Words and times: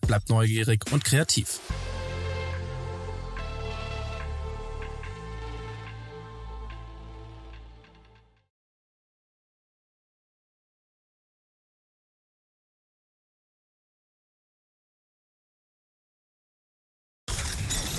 bleib 0.00 0.28
neugierig 0.28 0.84
und 0.92 1.04
kreativ. 1.04 1.60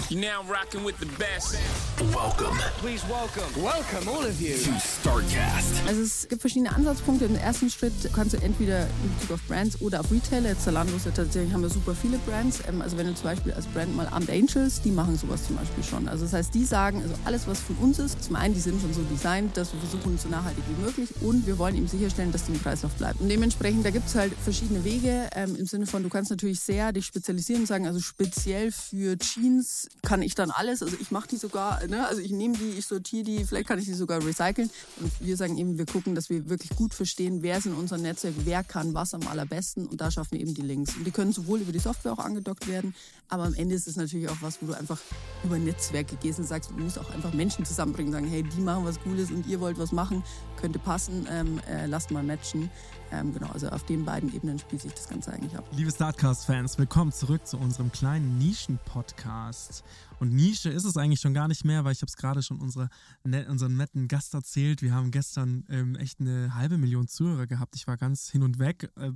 You're 0.10 0.22
now 0.22 0.42
rocking 0.44 0.86
with 0.86 0.98
the 1.00 1.06
best. 1.18 1.87
Welcome 1.98 2.60
Please 2.80 3.04
welcome. 3.10 3.50
Welcome, 3.56 4.08
all 4.08 4.24
of 4.24 4.40
you. 4.40 4.54
to 4.54 4.72
StarCast. 4.80 5.82
Also 5.88 6.02
es 6.04 6.28
gibt 6.30 6.42
verschiedene 6.42 6.72
Ansatzpunkte. 6.76 7.26
Im 7.26 7.36
ersten 7.36 7.72
Schritt 7.72 7.92
kannst 8.14 8.36
du 8.36 8.38
entweder 8.44 8.84
in 8.84 9.16
Bezug 9.16 9.32
auf 9.32 9.42
Brands 9.48 9.82
oder 9.82 10.02
auf 10.02 10.12
Retailer. 10.12 10.50
Jetzt 10.50 10.64
Zalando 10.66 10.96
ist 10.96 11.08
ja 11.08 11.12
tatsächlich, 11.12 11.52
haben 11.52 11.64
wir 11.64 11.72
super 11.72 11.96
viele 12.00 12.20
Brands. 12.20 12.60
Ähm, 12.68 12.84
Also 12.84 12.98
wenn 12.98 13.08
du 13.08 13.16
zum 13.16 13.24
Beispiel 13.24 13.52
als 13.52 13.66
Brand 13.66 13.96
mal 13.96 14.08
Armed 14.10 14.30
Angels, 14.30 14.80
die 14.84 14.92
machen 14.92 15.18
sowas 15.18 15.48
zum 15.48 15.56
Beispiel 15.56 15.84
schon. 15.84 16.08
Also 16.08 16.26
das 16.26 16.34
heißt, 16.34 16.54
die 16.54 16.66
sagen, 16.66 17.02
also 17.02 17.16
alles, 17.26 17.48
was 17.48 17.60
von 17.60 17.76
uns 17.78 17.98
ist, 17.98 18.24
zum 18.24 18.36
einen, 18.36 18.54
die 18.54 18.60
sind 18.60 18.80
schon 18.80 18.94
so 18.94 19.02
designt, 19.02 19.58
dass 19.58 19.74
wir 19.74 19.80
versuchen, 19.80 20.20
so 20.20 20.30
nachhaltig 20.30 20.64
wie 20.70 20.80
möglich 20.86 21.10
und 21.22 21.48
wir 21.48 21.58
wollen 21.58 21.76
eben 21.76 21.88
sicherstellen, 21.88 22.32
dass 22.32 22.46
die 22.46 22.52
im 22.52 22.62
Kreislauf 22.62 22.94
bleibt. 22.94 23.22
Und 23.22 23.30
dementsprechend, 23.30 23.84
da 23.84 23.90
gibt 23.90 24.08
es 24.08 24.14
halt 24.14 24.34
verschiedene 24.44 24.84
Wege 24.84 25.32
ähm, 25.34 25.56
im 25.56 25.66
Sinne 25.66 25.88
von, 25.88 26.04
du 26.04 26.10
kannst 26.10 26.30
natürlich 26.30 26.60
sehr 26.60 26.92
dich 26.92 27.08
spezialisieren 27.08 27.62
und 27.64 27.68
sagen, 27.68 27.88
also 27.88 28.00
speziell 28.00 28.72
für 28.72 29.18
Jeans 29.18 29.90
kann 30.04 30.22
ich 30.22 30.36
dann 30.36 30.52
alles, 30.52 30.84
also 30.84 30.96
ich 31.02 31.10
mache 31.10 31.30
die 31.30 31.38
sogar, 31.38 31.87
ne? 31.88 32.08
also 32.08 32.22
ich 32.22 32.32
nehme 32.32 32.58
die, 32.58 32.78
ich 32.78 32.86
sortiere 32.86 33.24
die, 33.24 33.44
vielleicht 33.44 33.68
kann 33.68 33.80
ich 33.80 33.86
die 33.86 33.94
sogar 33.94 34.24
recyceln. 34.24 34.70
Und 35.00 35.12
wir 35.20 35.38
sagen 35.38 35.58
eben, 35.58 35.78
wir 35.78 35.86
gucken, 35.86 36.16
dass 36.16 36.30
wir 36.30 36.50
wirklich 36.50 36.72
gut 36.76 36.94
verstehen, 36.94 37.42
wer 37.42 37.58
ist 37.58 37.66
in 37.66 37.74
unserem 37.74 38.02
Netzwerk, 38.02 38.36
wer 38.46 38.64
kann 38.64 38.94
was 38.94 39.14
am 39.14 39.28
allerbesten 39.28 39.88
und 39.88 40.02
da 40.02 40.12
schaffen 40.12 40.32
wir 40.32 40.42
eben 40.42 40.54
die 40.54 40.62
Links. 40.62 40.96
Und 40.96 41.06
die 41.06 41.12
können 41.12 41.32
sowohl 41.32 41.62
über 41.62 41.72
die 41.72 41.80
Software 41.80 42.14
auch 42.14 42.20
angedockt 42.20 42.68
werden, 42.68 42.94
aber 43.30 43.44
am 43.44 43.54
Ende 43.54 43.76
ist 43.76 43.88
es 43.88 43.96
natürlich 43.96 44.30
auch 44.30 44.38
was, 44.42 44.62
wo 44.62 44.68
du 44.68 44.74
einfach 44.74 45.00
über 45.44 45.58
Netzwerke 45.58 46.16
gehst 46.18 46.40
und 46.40 46.46
sagst, 46.46 46.70
du 46.72 46.76
musst 46.76 47.00
auch 47.00 47.10
einfach 47.12 47.34
Menschen 47.34 47.66
zusammenbringen, 47.66 48.12
sagen, 48.12 48.28
hey, 48.28 48.44
die 48.44 48.62
machen 48.62 48.86
was 48.86 49.00
Cooles 49.02 49.32
und 49.32 49.46
ihr 49.48 49.60
wollt 49.60 49.78
was 49.78 49.92
machen, 49.92 50.24
könnte 50.60 50.80
passen, 50.80 51.28
ähm, 51.30 51.60
äh, 51.70 51.86
lasst 51.86 52.12
mal 52.12 52.24
matchen. 52.24 52.70
Ähm, 53.12 53.34
genau, 53.34 53.48
also 53.48 53.70
auf 53.70 53.84
den 53.84 54.04
beiden 54.04 54.34
Ebenen 54.34 54.60
spielt 54.60 54.82
sich 54.82 54.94
das 54.94 55.08
Ganze 55.08 55.32
eigentlich 55.32 55.56
ab. 55.58 55.66
Liebe 55.72 55.92
Startcast-Fans, 55.92 56.78
willkommen 56.78 57.12
zurück 57.12 57.48
zu 57.48 57.58
unserem 57.58 57.92
kleinen 57.92 58.38
Nischen-Podcast. 58.38 59.84
Und 60.20 60.34
Nische 60.34 60.70
ist 60.70 60.86
es 60.86 60.98
eigentlich 60.98 61.20
schon 61.20 61.34
gar 61.34 61.48
nicht 61.48 61.64
mehr, 61.64 61.84
weil 61.84 61.92
ich 61.92 62.02
habe 62.02 62.10
es 62.10 62.18
gerade 62.18 62.42
schon 62.42 62.60
unsere, 62.60 62.90
ne, 63.24 63.48
unseren 63.50 63.78
netten 63.78 64.08
Gast 64.08 64.34
erzählt. 64.34 64.82
Wir 64.82 64.94
haben 64.94 65.12
gestern 65.12 65.66
ähm, 65.70 65.96
echt 65.96 66.20
eine 66.20 66.54
halbe 66.56 66.78
Million 66.78 67.08
Zuhörer 67.08 67.48
gehabt. 67.48 67.76
Ich 67.76 67.88
war 67.88 67.98
ganz 67.98 68.30
hin 68.30 68.44
und 68.44 68.60
weg 68.60 68.92
äh, 68.96 69.12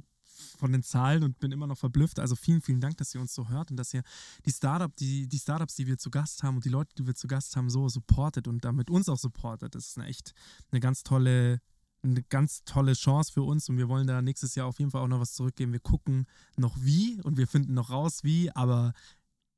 von 0.57 0.71
den 0.71 0.83
Zahlen 0.83 1.24
und 1.24 1.39
bin 1.39 1.51
immer 1.51 1.68
noch 1.68 1.77
verblüfft. 1.77 2.19
Also 2.19 2.36
vielen, 2.36 2.62
vielen 2.62 2.81
Dank, 2.81 2.98
dass 2.98 3.13
ihr 3.15 3.21
uns 3.21 3.33
so 3.33 3.50
hört 3.50 3.71
und 3.71 3.77
dass 3.77 3.94
ihr 3.94 4.03
die 4.45 4.51
Startup, 4.51 4.95
die, 4.95 5.27
die 5.27 5.39
Startups, 5.39 5.75
die 5.75 5.88
wir 5.88 5.98
zu 5.98 6.09
Gast 6.12 6.44
haben 6.44 6.56
und 6.56 6.65
die 6.65 6.69
Leute, 6.69 6.94
die 6.95 7.06
wir 7.06 7.15
zu 7.15 7.27
Gast 7.27 7.56
haben, 7.56 7.69
so 7.69 7.89
supportet 7.89 8.48
und 8.48 8.63
damit 8.63 8.89
uns 8.89 9.09
auch 9.09 9.18
supportet. 9.18 9.75
Das 9.75 9.88
ist 9.88 9.98
eine 9.98 10.07
echt 10.07 10.33
eine 10.71 10.80
ganz 10.80 11.03
tolle 11.03 11.62
eine 12.03 12.24
ganz 12.24 12.63
tolle 12.63 12.94
Chance 12.94 13.31
für 13.31 13.44
uns 13.44 13.69
und 13.69 13.77
wir 13.77 13.88
wollen 13.88 14.07
da 14.07 14.24
nächstes 14.24 14.56
Jahr 14.56 14.65
auf 14.65 14.80
jeden 14.80 14.89
Fall 14.89 15.03
auch 15.03 15.07
noch 15.07 15.19
was 15.19 15.33
zurückgeben. 15.33 15.71
Wir 15.71 15.80
gucken 15.80 16.25
noch 16.57 16.75
wie 16.80 17.21
und 17.21 17.38
wir 17.38 17.48
finden 17.48 17.75
noch 17.75 17.92
raus 17.92 18.24
wie, 18.24 18.51
aber 18.56 18.94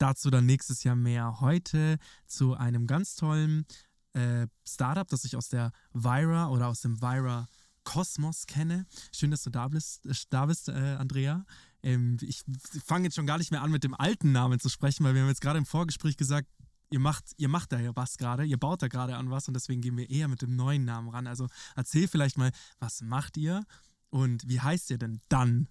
dazu 0.03 0.29
dann 0.29 0.45
nächstes 0.45 0.83
Jahr 0.83 0.97
mehr. 0.97 1.39
Heute 1.39 1.97
zu 2.27 2.55
einem 2.55 2.87
ganz 2.87 3.15
tollen 3.15 3.65
äh, 4.11 4.47
Startup, 4.67 5.07
das 5.07 5.23
ich 5.23 5.37
aus 5.37 5.47
der 5.47 5.71
Vira 5.93 6.49
oder 6.49 6.67
aus 6.67 6.81
dem 6.81 7.01
Vira 7.01 7.47
Kosmos 7.85 8.45
kenne. 8.45 8.85
Schön, 9.13 9.31
dass 9.31 9.43
du 9.43 9.49
da 9.49 9.69
bist, 9.69 10.05
äh, 10.05 10.13
da 10.29 10.45
bist 10.45 10.67
äh, 10.67 10.97
Andrea. 10.99 11.45
Ähm, 11.83 12.17
ich 12.21 12.43
fange 12.85 13.05
jetzt 13.05 13.15
schon 13.15 13.25
gar 13.25 13.37
nicht 13.37 13.51
mehr 13.51 13.61
an, 13.61 13.71
mit 13.71 13.85
dem 13.85 13.93
alten 13.93 14.33
Namen 14.33 14.59
zu 14.59 14.67
sprechen, 14.67 15.05
weil 15.05 15.15
wir 15.15 15.21
haben 15.21 15.29
jetzt 15.29 15.41
gerade 15.41 15.57
im 15.57 15.65
Vorgespräch 15.65 16.17
gesagt, 16.17 16.49
ihr 16.89 16.99
macht, 16.99 17.31
ihr 17.37 17.47
macht 17.47 17.71
da 17.71 17.79
ja 17.79 17.95
was 17.95 18.17
gerade, 18.17 18.43
ihr 18.43 18.57
baut 18.57 18.81
da 18.81 18.89
gerade 18.89 19.15
an 19.15 19.31
was 19.31 19.47
und 19.47 19.53
deswegen 19.53 19.81
gehen 19.81 19.95
wir 19.95 20.09
eher 20.09 20.27
mit 20.27 20.41
dem 20.41 20.57
neuen 20.57 20.83
Namen 20.83 21.07
ran. 21.09 21.27
Also 21.27 21.47
erzähl 21.77 22.09
vielleicht 22.09 22.37
mal, 22.37 22.51
was 22.79 23.01
macht 23.01 23.37
ihr 23.37 23.63
und 24.09 24.47
wie 24.49 24.59
heißt 24.59 24.91
ihr 24.91 24.97
denn 24.97 25.21
dann? 25.29 25.69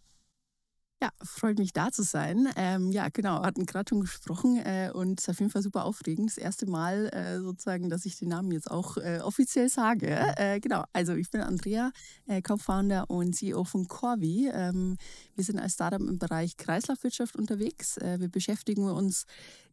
Ja, 1.03 1.11
freut 1.21 1.59
mich 1.59 1.73
da 1.73 1.91
zu 1.91 2.05
sein. 2.05 2.49
Ähm, 2.55 2.93
ja, 2.93 3.09
genau, 3.09 3.43
hatten 3.43 3.67
gerade 3.67 3.89
schon 3.89 4.03
gesprochen 4.03 4.59
äh, 4.59 4.89
und 4.95 5.19
es 5.19 5.25
ist 5.25 5.31
auf 5.31 5.41
jeden 5.41 5.51
Fall 5.51 5.61
super 5.61 5.85
aufregend. 5.85 6.31
Das 6.31 6.39
erste 6.39 6.65
Mal 6.67 7.09
äh, 7.09 7.41
sozusagen, 7.41 7.91
dass 7.91 8.07
ich 8.07 8.21
den 8.21 8.29
Namen 8.29 8.53
jetzt 8.53 8.71
auch 8.71 8.99
äh, 8.99 9.19
offiziell 9.19 9.69
sage. 9.69 10.17
Äh, 10.37 10.61
genau, 10.61 10.85
also 10.93 11.15
ich 11.15 11.29
bin 11.29 11.41
Andrea, 11.41 11.91
äh, 12.29 12.41
Co-Founder 12.41 13.11
und 13.11 13.35
CEO 13.35 13.65
von 13.65 13.89
Corvi. 13.89 14.49
Ähm, 14.53 14.97
wir 15.35 15.43
sind 15.43 15.59
als 15.59 15.73
Startup 15.75 16.01
im 16.01 16.21
Bereich 16.21 16.57
Kreislaufwirtschaft 16.57 17.35
unterwegs. 17.35 17.97
Äh, 17.97 18.21
wir 18.21 18.29
beschäftigen 18.29 18.89
uns 18.89 19.27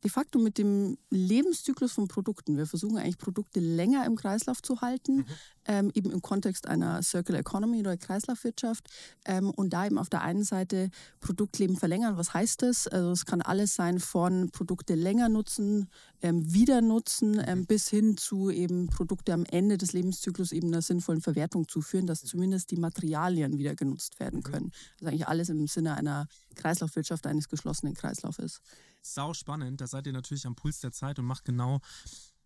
de 0.04 0.10
facto 0.10 0.40
mit 0.40 0.58
dem 0.58 0.98
Lebenszyklus 1.10 1.92
von 1.92 2.08
Produkten. 2.08 2.58
Wir 2.58 2.66
versuchen 2.66 2.98
eigentlich 2.98 3.18
Produkte 3.18 3.60
länger 3.60 4.06
im 4.06 4.16
Kreislauf 4.16 4.62
zu 4.62 4.82
halten, 4.82 5.18
mhm. 5.18 5.26
Ähm, 5.70 5.92
eben 5.94 6.12
im 6.12 6.22
Kontext 6.22 6.68
einer 6.68 7.04
Circular 7.04 7.40
Economy 7.40 7.80
oder 7.80 7.96
Kreislaufwirtschaft. 7.96 8.90
Ähm, 9.26 9.52
und 9.52 9.72
da 9.72 9.86
eben 9.86 10.00
auf 10.00 10.10
der 10.10 10.24
einen 10.24 10.44
Seite 10.44 10.90
Produktleben 11.20 11.78
verlängern. 11.78 12.18
Was 12.18 12.34
heißt 12.34 12.64
das? 12.64 12.88
Also 12.88 13.12
es 13.12 13.26
kann 13.26 13.42
alles 13.42 13.76
sein 13.76 14.00
von 14.00 14.50
Produkte 14.50 14.96
länger 14.96 15.30
nutzen, 15.30 15.88
ähm, 16.22 16.52
wieder 16.52 16.82
nutzen, 16.82 17.42
ähm, 17.46 17.68
bis 17.68 17.88
hin 17.88 18.18
zu 18.18 18.50
eben 18.50 18.88
Produkte 18.88 19.32
am 19.34 19.46
Ende 19.46 19.78
des 19.78 19.94
Lebenszyklus 19.94 20.52
eben 20.52 20.70
einer 20.70 20.82
sinnvollen 20.82 21.22
Verwertung 21.22 21.68
zu 21.68 21.82
führen, 21.82 22.08
dass 22.08 22.24
zumindest 22.24 22.72
die 22.72 22.78
Materialien 22.78 23.60
wieder 23.60 23.76
genutzt 23.76 24.20
werden 24.20 24.40
mhm. 24.40 24.44
können. 24.44 24.72
Also 25.00 25.08
eigentlich 25.08 25.28
alles 25.28 25.50
im 25.50 25.68
Sinne 25.68 25.96
einer 25.96 26.28
Kreislaufwirtschaft, 26.56 27.28
eines 27.28 27.48
geschlossenen 27.48 27.94
Kreislaufes 27.94 28.62
sau 29.02 29.34
spannend. 29.34 29.80
Da 29.82 29.88
seid 29.88 30.08
ihr 30.08 30.14
natürlich 30.14 30.46
am 30.46 30.56
Puls 30.56 30.82
der 30.82 30.92
Zeit 30.92 31.20
und 31.20 31.26
macht 31.26 31.46
genau 31.46 31.80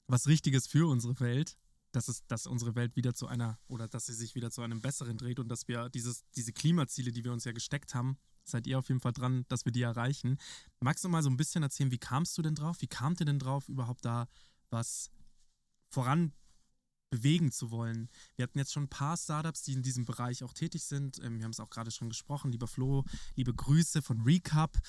was 0.07 0.27
Richtiges 0.27 0.67
für 0.67 0.87
unsere 0.87 1.19
Welt. 1.19 1.57
Dass, 1.93 2.09
es, 2.09 2.25
dass 2.27 2.45
unsere 2.47 2.75
Welt 2.75 2.97
wieder 2.97 3.13
zu 3.13 3.27
einer 3.27 3.57
oder 3.67 3.87
dass 3.87 4.07
sie 4.07 4.13
sich 4.13 4.35
wieder 4.35 4.51
zu 4.51 4.61
einem 4.61 4.81
besseren 4.81 5.17
dreht 5.17 5.39
und 5.39 5.47
dass 5.47 5.67
wir 5.67 5.89
dieses, 5.89 6.25
diese 6.35 6.51
Klimaziele, 6.51 7.11
die 7.11 7.23
wir 7.23 7.31
uns 7.31 7.45
ja 7.45 7.53
gesteckt 7.53 7.95
haben, 7.95 8.17
seid 8.43 8.67
ihr 8.67 8.77
auf 8.77 8.89
jeden 8.89 8.99
Fall 8.99 9.13
dran, 9.13 9.45
dass 9.47 9.63
wir 9.63 9.71
die 9.71 9.83
erreichen. 9.83 10.37
Magst 10.81 11.05
du 11.05 11.09
mal 11.09 11.23
so 11.23 11.29
ein 11.29 11.37
bisschen 11.37 11.63
erzählen, 11.63 11.91
wie 11.91 11.99
kamst 11.99 12.37
du 12.37 12.41
denn 12.41 12.55
drauf? 12.55 12.81
Wie 12.81 12.87
kamt 12.87 13.21
ihr 13.21 13.25
denn 13.25 13.39
drauf, 13.39 13.69
überhaupt 13.69 14.03
da 14.03 14.27
was 14.69 15.11
voran 15.87 16.33
bewegen 17.09 17.51
zu 17.51 17.69
wollen. 17.69 18.09
Wir 18.35 18.43
hatten 18.43 18.57
jetzt 18.57 18.73
schon 18.73 18.85
ein 18.85 18.89
paar 18.89 19.15
Startups, 19.15 19.61
die 19.61 19.73
in 19.73 19.83
diesem 19.83 20.03
Bereich 20.03 20.43
auch 20.43 20.53
tätig 20.53 20.83
sind. 20.83 21.19
Ähm, 21.23 21.37
wir 21.37 21.43
haben 21.43 21.51
es 21.51 21.59
auch 21.59 21.69
gerade 21.69 21.91
schon 21.91 22.09
gesprochen. 22.09 22.51
Lieber 22.51 22.67
Flo, 22.67 23.05
liebe 23.35 23.53
Grüße 23.53 24.01
von 24.01 24.21
Recap 24.21 24.81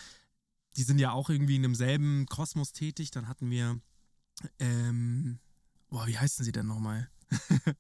die 0.76 0.82
sind 0.82 0.98
ja 0.98 1.12
auch 1.12 1.30
irgendwie 1.30 1.56
in 1.56 1.62
demselben 1.62 2.26
Kosmos 2.26 2.72
tätig. 2.72 3.10
Dann 3.10 3.28
hatten 3.28 3.50
wir, 3.50 3.80
ähm, 4.58 5.38
boah, 5.94 6.08
wie 6.08 6.18
heißen 6.18 6.44
sie 6.44 6.50
denn 6.50 6.66
nochmal? 6.66 7.08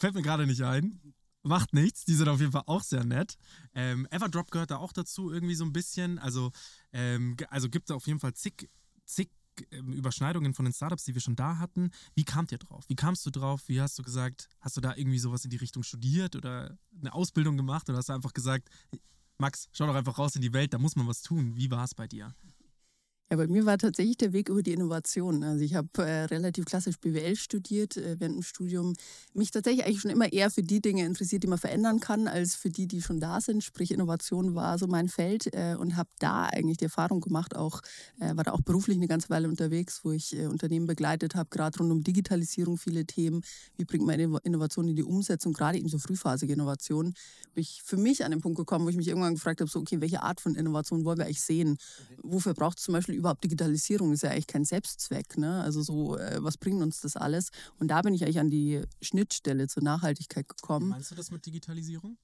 Fällt 0.00 0.14
mir 0.14 0.22
gerade 0.22 0.46
nicht 0.46 0.62
ein. 0.62 0.98
Macht 1.42 1.74
nichts, 1.74 2.06
die 2.06 2.14
sind 2.14 2.28
auf 2.28 2.40
jeden 2.40 2.52
Fall 2.52 2.62
auch 2.64 2.82
sehr 2.82 3.04
nett. 3.04 3.36
Ähm, 3.74 4.06
Everdrop 4.10 4.50
gehört 4.50 4.70
da 4.70 4.78
auch 4.78 4.94
dazu, 4.94 5.30
irgendwie 5.30 5.54
so 5.54 5.66
ein 5.66 5.74
bisschen. 5.74 6.18
Also, 6.18 6.50
ähm, 6.94 7.36
also 7.50 7.68
gibt 7.68 7.90
es 7.90 7.94
auf 7.94 8.06
jeden 8.06 8.20
Fall 8.20 8.32
zig, 8.32 8.70
zig 9.04 9.28
ähm, 9.70 9.92
Überschneidungen 9.92 10.54
von 10.54 10.64
den 10.64 10.72
Startups, 10.72 11.04
die 11.04 11.12
wir 11.12 11.20
schon 11.20 11.36
da 11.36 11.58
hatten. 11.58 11.90
Wie 12.14 12.24
kamt 12.24 12.52
ihr 12.52 12.58
drauf? 12.58 12.88
Wie 12.88 12.96
kamst 12.96 13.26
du 13.26 13.30
drauf? 13.30 13.64
Wie 13.66 13.78
hast 13.78 13.98
du 13.98 14.02
gesagt, 14.02 14.48
hast 14.60 14.74
du 14.78 14.80
da 14.80 14.96
irgendwie 14.96 15.18
sowas 15.18 15.44
in 15.44 15.50
die 15.50 15.58
Richtung 15.58 15.82
studiert 15.82 16.36
oder 16.36 16.78
eine 16.98 17.12
Ausbildung 17.12 17.58
gemacht 17.58 17.90
oder 17.90 17.98
hast 17.98 18.08
du 18.08 18.14
einfach 18.14 18.32
gesagt, 18.32 18.70
Max, 19.36 19.68
schau 19.72 19.86
doch 19.86 19.94
einfach 19.94 20.16
raus 20.16 20.36
in 20.36 20.42
die 20.42 20.54
Welt, 20.54 20.72
da 20.72 20.78
muss 20.78 20.96
man 20.96 21.06
was 21.06 21.20
tun. 21.20 21.54
Wie 21.54 21.70
war 21.70 21.84
es 21.84 21.94
bei 21.94 22.06
dir? 22.06 22.34
Ja, 23.32 23.38
bei 23.38 23.46
mir 23.46 23.64
war 23.64 23.78
tatsächlich 23.78 24.18
der 24.18 24.34
Weg 24.34 24.50
über 24.50 24.62
die 24.62 24.74
Innovation. 24.74 25.42
Also 25.42 25.64
ich 25.64 25.74
habe 25.74 25.88
äh, 25.96 26.24
relativ 26.24 26.66
klassisch 26.66 26.98
BWL 26.98 27.34
studiert 27.34 27.96
äh, 27.96 28.20
während 28.20 28.36
dem 28.36 28.42
Studium. 28.42 28.92
Mich 29.32 29.50
tatsächlich 29.50 29.86
eigentlich 29.86 30.02
schon 30.02 30.10
immer 30.10 30.30
eher 30.30 30.50
für 30.50 30.62
die 30.62 30.82
Dinge 30.82 31.06
interessiert, 31.06 31.42
die 31.42 31.46
man 31.46 31.56
verändern 31.56 31.98
kann, 31.98 32.28
als 32.28 32.54
für 32.56 32.68
die, 32.68 32.86
die 32.86 33.00
schon 33.00 33.20
da 33.20 33.40
sind. 33.40 33.64
Sprich, 33.64 33.90
Innovation 33.90 34.54
war 34.54 34.76
so 34.76 34.86
mein 34.86 35.08
Feld 35.08 35.46
äh, 35.54 35.76
und 35.78 35.96
habe 35.96 36.10
da 36.18 36.44
eigentlich 36.44 36.76
die 36.76 36.84
Erfahrung 36.84 37.22
gemacht, 37.22 37.56
auch 37.56 37.80
äh, 38.20 38.36
war 38.36 38.44
da 38.44 38.52
auch 38.52 38.60
beruflich 38.60 38.98
eine 38.98 39.08
ganze 39.08 39.30
Weile 39.30 39.48
unterwegs, 39.48 40.00
wo 40.04 40.10
ich 40.10 40.38
äh, 40.38 40.44
Unternehmen 40.44 40.86
begleitet 40.86 41.34
habe, 41.34 41.48
gerade 41.48 41.78
rund 41.78 41.90
um 41.90 42.04
Digitalisierung 42.04 42.76
viele 42.76 43.06
Themen. 43.06 43.40
Wie 43.78 43.86
bringt 43.86 44.04
man 44.04 44.20
Innovation 44.20 44.88
in 44.88 44.96
die 44.96 45.04
Umsetzung, 45.04 45.54
gerade 45.54 45.78
eben 45.78 45.88
so 45.88 45.96
frühphasige 45.96 46.52
Innovation. 46.52 47.14
Bin 47.54 47.62
ich 47.62 47.80
für 47.82 47.96
mich 47.96 48.26
an 48.26 48.30
den 48.30 48.42
Punkt 48.42 48.58
gekommen, 48.58 48.84
wo 48.84 48.90
ich 48.90 48.96
mich 48.96 49.08
irgendwann 49.08 49.36
gefragt 49.36 49.62
habe, 49.62 49.70
so 49.70 49.78
okay, 49.78 50.02
welche 50.02 50.22
Art 50.22 50.42
von 50.42 50.54
Innovation 50.54 51.06
wollen 51.06 51.16
wir 51.16 51.24
eigentlich 51.24 51.40
sehen? 51.40 51.78
Wofür 52.22 52.52
braucht 52.52 52.76
es 52.76 52.84
zum 52.84 52.92
Beispiel 52.92 53.21
überhaupt 53.22 53.44
Digitalisierung 53.44 54.12
ist 54.12 54.22
ja 54.22 54.30
eigentlich 54.30 54.46
kein 54.46 54.64
Selbstzweck. 54.64 55.38
Ne? 55.38 55.62
Also 55.62 55.82
so, 55.82 56.16
äh, 56.16 56.42
was 56.42 56.58
bringt 56.58 56.82
uns 56.82 57.00
das 57.00 57.16
alles? 57.16 57.50
Und 57.78 57.88
da 57.88 58.02
bin 58.02 58.14
ich 58.14 58.24
eigentlich 58.24 58.40
an 58.40 58.50
die 58.50 58.82
Schnittstelle 59.00 59.68
zur 59.68 59.82
Nachhaltigkeit 59.82 60.48
gekommen. 60.48 60.88
Meinst 60.88 61.10
du 61.10 61.14
das 61.14 61.30
mit 61.30 61.46
Digitalisierung? 61.46 62.18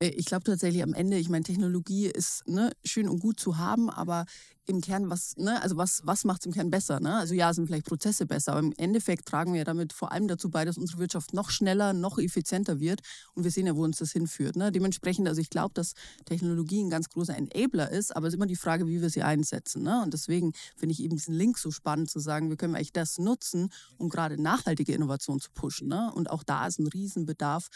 Äh, 0.00 0.08
ich 0.08 0.26
glaube 0.26 0.44
tatsächlich 0.44 0.82
am 0.82 0.94
Ende, 0.94 1.18
ich 1.18 1.28
meine, 1.28 1.44
Technologie 1.44 2.06
ist 2.06 2.46
ne, 2.46 2.72
schön 2.84 3.08
und 3.08 3.20
gut 3.20 3.40
zu 3.40 3.58
haben, 3.58 3.90
aber 3.90 4.26
im 4.66 4.82
Kern, 4.82 5.08
was, 5.08 5.34
ne, 5.38 5.62
also 5.62 5.78
was, 5.78 6.02
was 6.04 6.24
macht 6.24 6.42
es 6.42 6.46
im 6.46 6.52
Kern 6.52 6.70
besser? 6.70 7.00
Ne? 7.00 7.16
Also 7.16 7.34
ja, 7.34 7.54
sind 7.54 7.66
vielleicht 7.66 7.86
Prozesse 7.86 8.26
besser, 8.26 8.52
aber 8.52 8.60
im 8.60 8.74
Endeffekt 8.76 9.26
tragen 9.26 9.54
wir 9.54 9.64
damit 9.64 9.94
vor 9.94 10.12
allem 10.12 10.28
dazu 10.28 10.50
bei, 10.50 10.66
dass 10.66 10.76
unsere 10.76 10.98
Wirtschaft 10.98 11.32
noch 11.32 11.48
schneller, 11.48 11.94
noch 11.94 12.18
effizienter 12.18 12.78
wird. 12.78 13.00
Und 13.34 13.44
wir 13.44 13.50
sehen 13.50 13.66
ja, 13.66 13.74
wo 13.74 13.84
uns 13.84 13.96
das 13.96 14.12
hinführt. 14.12 14.56
Ne? 14.56 14.70
Dementsprechend, 14.70 15.26
also 15.26 15.40
ich 15.40 15.48
glaube, 15.48 15.72
dass 15.72 15.94
Technologie 16.26 16.82
ein 16.82 16.90
ganz 16.90 17.08
großer 17.08 17.34
Enabler 17.34 17.90
ist, 17.90 18.14
aber 18.14 18.26
es 18.26 18.34
ist 18.34 18.36
immer 18.36 18.46
die 18.46 18.56
Frage, 18.56 18.86
wie 18.86 19.00
wir 19.00 19.08
sie 19.08 19.22
einsetzen. 19.22 19.82
Ne? 19.82 20.02
Und 20.02 20.12
deswegen 20.12 20.52
finde 20.76 20.92
ich 20.92 21.02
eben 21.02 21.16
diesen 21.16 21.34
Link 21.34 21.56
so 21.56 21.70
spannend 21.70 22.10
zu 22.10 22.20
sagen, 22.20 22.50
wir 22.50 22.58
können 22.58 22.74
eigentlich 22.74 22.92
das 22.92 23.18
nutzen, 23.18 23.70
um 23.96 24.10
gerade 24.10 24.40
nachhaltige 24.40 24.92
Innovation 24.92 25.40
zu 25.40 25.50
pushen. 25.52 25.88
Ne? 25.88 26.12
Und 26.14 26.30
auch 26.30 26.42
da 26.42 26.66
ist 26.66 26.78
ein 26.78 26.88
Riesenbedarf, 26.88 27.68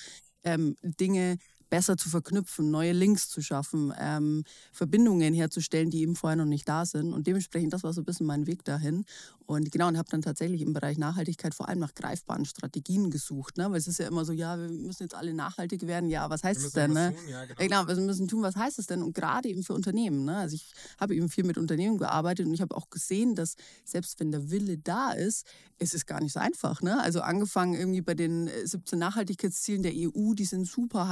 ähm, 0.45 0.77
Dinge 0.83 1.39
besser 1.73 1.97
zu 1.97 2.11
verknüpfen, 2.11 2.71
neue 2.71 2.93
Links 2.93 3.31
zu 3.31 3.41
schaffen, 3.41 3.95
ähm, 3.99 4.45
Verbindungen 4.73 5.33
herzustellen, 5.33 5.89
die 5.89 6.03
eben 6.03 6.17
vorher 6.17 6.37
noch 6.37 6.45
nicht 6.45 6.69
da 6.69 6.85
sind. 6.85 7.15
Und 7.15 7.27
dementsprechend, 7.27 7.73
das 7.73 7.83
war 7.83 7.95
so 7.95 8.03
ein 8.03 8.05
bisschen 8.05 8.27
mein 8.27 8.47
Weg 8.47 8.63
dahin. 8.63 9.07
Und 9.47 9.73
genau, 9.73 9.89
und 9.89 9.97
habe 9.97 10.09
dann 10.11 10.21
tatsächlich 10.21 10.61
im 10.61 10.75
Bereich 10.75 10.99
Nachhaltigkeit 10.99 11.55
vor 11.55 11.71
allem 11.71 11.79
nach 11.79 11.95
greifbaren 11.95 12.45
Strategien 12.45 13.11
gesucht. 13.11 13.57
Ne? 13.57 13.71
Weil 13.71 13.79
es 13.79 13.87
ist 13.87 13.99
ja 13.99 14.07
immer 14.07 14.27
so, 14.27 14.33
ja, 14.33 14.59
wir 14.59 14.69
müssen 14.69 15.05
jetzt 15.05 15.15
alle 15.15 15.33
nachhaltig 15.33 15.87
werden. 15.87 16.11
Ja, 16.11 16.29
was 16.29 16.45
heißt 16.45 16.61
es 16.61 16.73
denn? 16.73 16.93
Ne? 16.93 17.15
Tun, 17.15 17.29
ja, 17.31 17.45
genau. 17.47 17.59
genau, 17.59 17.89
wir 17.89 17.97
müssen 18.05 18.29
tun, 18.29 18.43
was 18.43 18.55
heißt 18.55 18.79
es 18.79 18.87
denn? 18.87 19.03
Und 19.03 19.15
gerade 19.15 19.49
eben 19.49 19.63
für 19.63 19.73
Unternehmen. 19.73 20.27
Ne? 20.27 20.37
Also 20.37 20.55
ich 20.57 20.73
habe 20.99 21.15
eben 21.17 21.31
viel 21.31 21.45
mit 21.45 21.57
Unternehmen 21.57 21.97
gearbeitet 21.97 22.47
und 22.47 22.53
ich 22.53 22.61
habe 22.61 22.77
auch 22.77 22.91
gesehen, 22.91 23.35
dass 23.35 23.57
selbst 23.85 24.21
wenn 24.21 24.31
der 24.31 24.51
Wille 24.51 24.77
da 24.77 25.13
ist, 25.13 25.47
es 25.79 25.95
ist 25.95 26.07
gar 26.07 26.21
nicht 26.21 26.33
so 26.33 26.41
einfach. 26.41 26.83
Ne? 26.83 27.01
Also 27.01 27.23
angefangen 27.23 27.75
irgendwie 27.75 28.03
bei 28.03 28.15
den 28.15 28.49
17 28.65 28.99
Nachhaltigkeitszielen 28.99 29.83
der 29.83 29.93
EU, 29.95 30.35
die 30.35 30.45
sind 30.45 30.67
super 30.67 31.09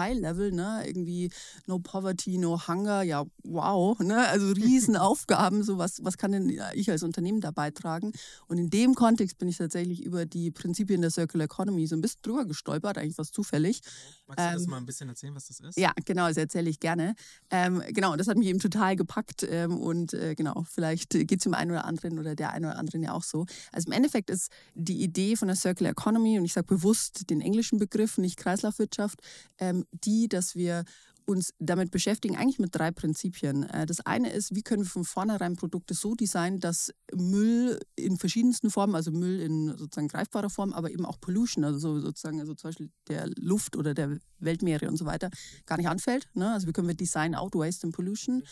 Ne? 0.53 0.83
Irgendwie 0.87 1.31
No 1.67 1.79
Poverty, 1.79 2.39
No 2.39 2.67
Hunger, 2.69 3.03
ja, 3.03 3.25
wow, 3.45 3.99
ne? 4.01 4.27
Also 4.29 4.53
Riesenaufgaben, 4.53 5.63
so 5.65 5.79
was, 5.79 6.05
was 6.05 6.19
kann 6.19 6.33
denn 6.33 6.61
ich 6.75 6.91
als 6.91 7.03
Unternehmen 7.03 7.41
da 7.41 7.51
beitragen? 7.51 8.13
Und 8.47 8.59
in 8.59 8.71
dem 8.71 8.95
Kontext 8.95 9.39
bin 9.39 9.49
ich 9.49 9.59
tatsächlich 9.59 10.05
über 10.05 10.27
die 10.27 10.51
Prinzipien 10.51 11.01
der 11.01 11.11
Circular 11.11 11.45
Economy 11.45 11.87
so 11.87 11.97
ein 11.97 12.01
bisschen 12.01 12.23
drüber 12.23 12.45
gestolpert, 12.45 12.99
eigentlich 12.99 13.19
was 13.19 13.31
zufällig. 13.31 13.81
Magst 14.27 14.45
du 14.45 14.53
das 14.53 14.63
ähm, 14.63 14.71
mal 14.71 14.77
ein 14.77 14.87
bisschen 14.87 15.09
erzählen, 15.09 15.35
was 15.35 15.49
das 15.49 15.61
ist? 15.61 15.79
Ja, 15.79 15.93
genau, 16.05 16.29
das 16.29 16.37
erzähle 16.37 16.71
ich 16.71 16.81
gerne. 16.81 17.15
Ähm, 17.51 17.83
genau, 17.89 18.17
das 18.17 18.29
hat 18.29 18.37
mich 18.37 18.49
eben 18.49 18.59
total 18.59 18.97
gepackt 18.97 19.47
ähm, 19.49 19.79
und 19.79 20.15
äh, 20.15 20.35
genau, 20.35 20.65
vielleicht 20.69 21.11
geht 21.11 21.39
es 21.39 21.45
dem 21.45 21.55
einen 21.55 21.71
oder 21.71 21.85
anderen 21.85 22.19
oder 22.19 22.35
der 22.35 22.53
einen 22.53 22.67
oder 22.67 22.79
anderen 22.79 23.03
ja 23.03 23.13
auch 23.13 23.23
so. 23.23 23.47
Also 23.73 23.87
im 23.87 23.93
Endeffekt 23.93 24.31
ist 24.31 24.51
die 24.75 25.03
Idee 25.03 25.37
von 25.37 25.49
der 25.49 25.57
Circular 25.57 25.93
Economy, 25.93 26.39
und 26.39 26.45
ich 26.45 26.53
sage 26.53 26.67
bewusst 26.67 27.31
den 27.31 27.41
englischen 27.41 27.79
Begriff, 27.79 28.19
nicht 28.19 28.37
Kreislaufwirtschaft, 28.37 29.21
ähm, 29.59 29.85
die, 29.93 30.29
dass 30.29 30.40
wir 30.55 30.85
uns 31.31 31.55
damit 31.59 31.91
beschäftigen, 31.91 32.37
eigentlich 32.37 32.59
mit 32.59 32.75
drei 32.75 32.91
Prinzipien. 32.91 33.63
Äh, 33.65 33.87
das 33.87 34.01
eine 34.01 34.31
ist, 34.31 34.55
wie 34.55 34.63
können 34.63 34.83
wir 34.83 34.91
von 34.91 35.05
vornherein 35.05 35.57
Produkte 35.57 35.95
so 35.95 36.15
designen, 36.15 36.61
dass 36.61 36.93
Müll 37.15 37.79
in 37.97 38.19
verschiedensten 38.19 38.71
Formen, 38.71 38.95
also 38.95 39.11
Müll 39.13 39.41
in 39.41 39.69
sozusagen 39.77 40.09
greifbarer 40.09 40.51
Form, 40.51 40.73
aber 40.73 40.91
eben 40.91 41.07
auch 41.07 41.21
Pollution, 41.21 41.65
also 41.65 42.01
sozusagen 42.01 42.41
also 42.41 42.55
zum 42.55 42.69
Beispiel 42.69 42.91
der 43.09 43.29
Luft 43.37 43.77
oder 43.77 43.95
der 43.95 44.19
Weltmeere 44.39 44.89
und 44.89 44.97
so 44.97 45.07
weiter, 45.07 45.31
gar 45.67 45.77
nicht 45.79 45.89
anfällt. 45.89 46.29
Ne? 46.35 46.53
Also 46.53 46.67
wie 46.67 46.73
können 46.73 46.89
wir 46.89 46.95
Design 46.95 47.35
out 47.35 47.55
Waste 47.55 47.87
and 47.87 47.95
Pollution. 47.95 48.43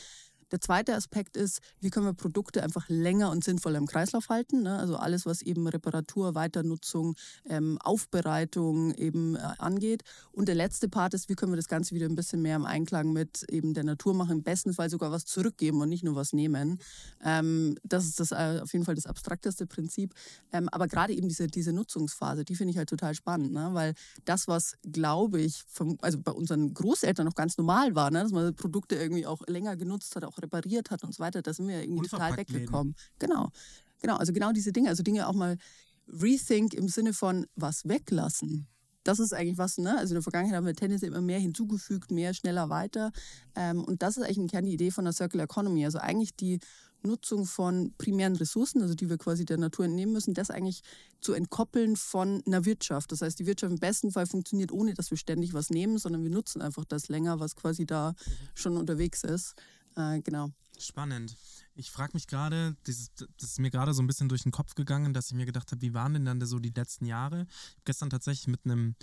Der 0.51 0.61
zweite 0.61 0.95
Aspekt 0.95 1.37
ist, 1.37 1.61
wie 1.81 1.91
können 1.91 2.07
wir 2.07 2.15
Produkte 2.15 2.63
einfach 2.63 2.89
länger 2.89 3.31
und 3.31 3.45
sinnvoller 3.45 3.79
im 3.79 3.87
Kreislauf 3.87 4.29
halten. 4.29 4.63
Ne? 4.63 4.79
Also 4.79 4.97
alles, 4.97 5.27
was 5.27 5.43
eben 5.43 5.67
Reparatur, 5.67 6.35
Weiternutzung, 6.35 7.17
ähm, 7.49 7.79
Aufbereitung 7.83 8.95
eben 8.95 9.37
äh, 9.37 9.41
angeht. 9.59 10.03
Und 10.33 10.49
der 10.49 10.55
letzte 10.55 10.89
Part 10.89 11.15
ist, 11.15 11.29
wie 11.29 11.35
können 11.35 11.53
wir 11.53 11.57
das 11.57 11.69
Ganze 11.69 11.95
wieder 11.95 12.07
ein 12.07 12.15
bisschen 12.15 12.43
mehr 12.43 12.57
im 12.57 12.65
Einklang 12.65 13.13
mit 13.13 13.45
eben 13.51 13.75
der 13.75 13.85
Natur 13.85 14.15
machen, 14.15 14.39
im 14.39 14.43
besten 14.43 14.73
Fall 14.73 14.91
sogar 14.91 15.11
was 15.11 15.25
zurückgeben 15.27 15.81
und 15.81 15.89
nicht 15.89 16.05
nur 16.05 16.15
was 16.15 16.33
nehmen. 16.33 16.79
Ähm, 17.23 17.77
das 17.83 18.07
ist 18.07 18.21
das, 18.21 18.33
äh, 18.33 18.61
auf 18.63 18.73
jeden 18.73 18.85
Fall 18.85 18.95
das 18.95 19.07
abstrakteste 19.07 19.67
Prinzip. 19.67 20.15
Ähm, 20.53 20.69
aber 20.71 20.89
gerade 20.89 21.13
eben 21.13 21.29
diese, 21.29 21.47
diese 21.47 21.73
Nutzungsphase, 21.73 22.45
die 22.45 22.55
finde 22.55 22.73
ich 22.73 22.79
halt 22.79 22.89
total 22.89 23.15
spannend, 23.15 23.53
ne? 23.53 23.71
weil 23.73 23.95
das, 24.25 24.49
was, 24.49 24.77
glaube 24.91 25.41
ich, 25.41 25.63
vom, 25.69 25.99
also 26.01 26.19
bei 26.19 26.33
unseren 26.33 26.73
Großeltern 26.73 27.27
noch 27.27 27.35
ganz 27.35 27.59
normal 27.59 27.95
war, 27.95 28.11
ne? 28.11 28.23
dass 28.23 28.33
man 28.33 28.55
Produkte 28.55 28.97
irgendwie 28.97 29.27
auch 29.27 29.43
länger 29.47 29.77
genutzt 29.77 30.17
hat, 30.17 30.25
auch 30.25 30.38
repariert 30.41 30.91
hat 30.91 31.05
und 31.05 31.15
so 31.15 31.23
weiter, 31.23 31.43
da 31.43 31.53
sind 31.53 31.69
wir 31.69 31.77
ja 31.77 31.83
irgendwie 31.83 32.09
total 32.09 32.37
weggekommen. 32.37 32.95
Genau. 33.19 33.51
Genau, 34.01 34.17
also 34.17 34.33
genau 34.33 34.53
diese 34.53 34.73
Dinge, 34.73 34.91
also 34.91 35.03
Dinge 35.03 35.27
auch 35.29 35.35
mal 35.35 35.57
rethink 36.09 36.75
im 36.75 36.89
Sinne 36.89 37.13
von 37.13 37.47
was 37.57 37.89
weglassen. 37.89 38.67
Das 39.05 39.21
ist 39.21 39.33
eigentlich 39.33 39.59
was, 39.59 39.79
ne? 39.79 39.97
Also 39.97 40.13
in 40.13 40.17
der 40.17 40.23
Vergangenheit 40.23 40.57
haben 40.57 40.67
wir 40.67 40.75
tendenziell 40.75 41.11
immer 41.11 41.23
mehr 41.23 41.39
hinzugefügt, 41.39 42.11
mehr, 42.11 42.35
schneller, 42.35 42.69
weiter. 42.69 43.11
Ähm, 43.55 43.83
und 43.85 44.03
das 44.03 44.17
ist 44.17 44.23
eigentlich 44.23 44.39
im 44.39 44.49
Kern 44.49 44.67
die 44.67 44.73
Idee 44.73 44.91
von 44.91 45.05
der 45.05 45.15
Circular 45.15 45.45
Economy. 45.45 45.85
Also 45.85 45.99
eigentlich 45.99 46.37
die 46.37 46.59
Nutzung 47.03 47.47
von 47.47 47.95
primären 47.97 48.37
Ressourcen, 48.37 48.83
also 48.83 48.95
die 48.95 49.09
wir 49.09 49.19
quasi 49.19 49.45
der 49.45 49.57
Natur 49.57 49.85
entnehmen 49.85 50.13
müssen, 50.13 50.35
das 50.35 50.51
eigentlich 50.51 50.83
zu 51.21 51.33
entkoppeln 51.33 51.97
von 51.97 52.43
einer 52.47 52.65
Wirtschaft. 52.65 53.13
Das 53.13 53.23
heißt, 53.23 53.39
die 53.39 53.47
Wirtschaft 53.47 53.73
im 53.73 53.79
besten 53.79 54.11
Fall 54.11 54.27
funktioniert, 54.27 54.73
ohne 54.73 54.95
dass 54.95 55.11
wir 55.11 55.17
ständig 55.17 55.55
was 55.55 55.71
nehmen, 55.71 55.99
sondern 55.99 56.23
wir 56.23 56.31
nutzen 56.31 56.61
einfach 56.61 56.85
das 56.85 57.09
länger, 57.09 57.41
was 57.41 57.57
quasi 57.57 57.87
da 57.87 58.15
schon 58.55 58.77
unterwegs 58.77 59.25
ist. 59.25 59.55
Äh, 59.99 60.21
genau. 60.21 60.51
Spannend. 60.79 61.37
Ich 61.75 61.91
frage 61.91 62.13
mich 62.15 62.29
gerade, 62.29 62.77
das, 62.85 63.11
ist 63.41 63.59
mir 63.59 63.71
gerade 63.71 63.93
so 63.93 64.03
ein 64.03 64.07
bisschen 64.07 64.29
durch 64.29 64.45
den 64.45 64.53
Kopf 64.53 64.75
gegangen, 64.77 65.13
dass 65.13 65.27
ich 65.27 65.35
mir 65.35 65.47
gedacht 65.47 65.71
habe, 65.73 65.83
wie 65.83 65.93
waren 65.93 66.15
denn 66.15 66.25
dann 66.25 66.41
so 66.47 66.61
die 66.61 66.71
letzten 66.71 67.05
Jahre? 67.05 67.43
Ich 67.43 67.75
habe 67.75 67.83
gestern 67.85 68.11
tatsächlich 68.11 68.47
mit 68.47 68.61
einem 68.65 68.95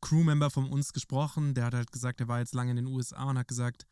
Crewmember 0.00 0.50
von 0.50 0.68
uns 0.68 0.92
gesprochen, 0.92 1.54
der 1.54 1.66
hat 1.66 1.74
halt 1.74 1.92
gesagt, 1.92 2.20
er 2.20 2.28
war 2.28 2.40
jetzt 2.40 2.54
lange 2.54 2.70
in 2.70 2.76
den 2.76 2.86
USA 2.86 3.24
und 3.24 3.38
hat 3.38 3.48
gesagt, 3.48 3.86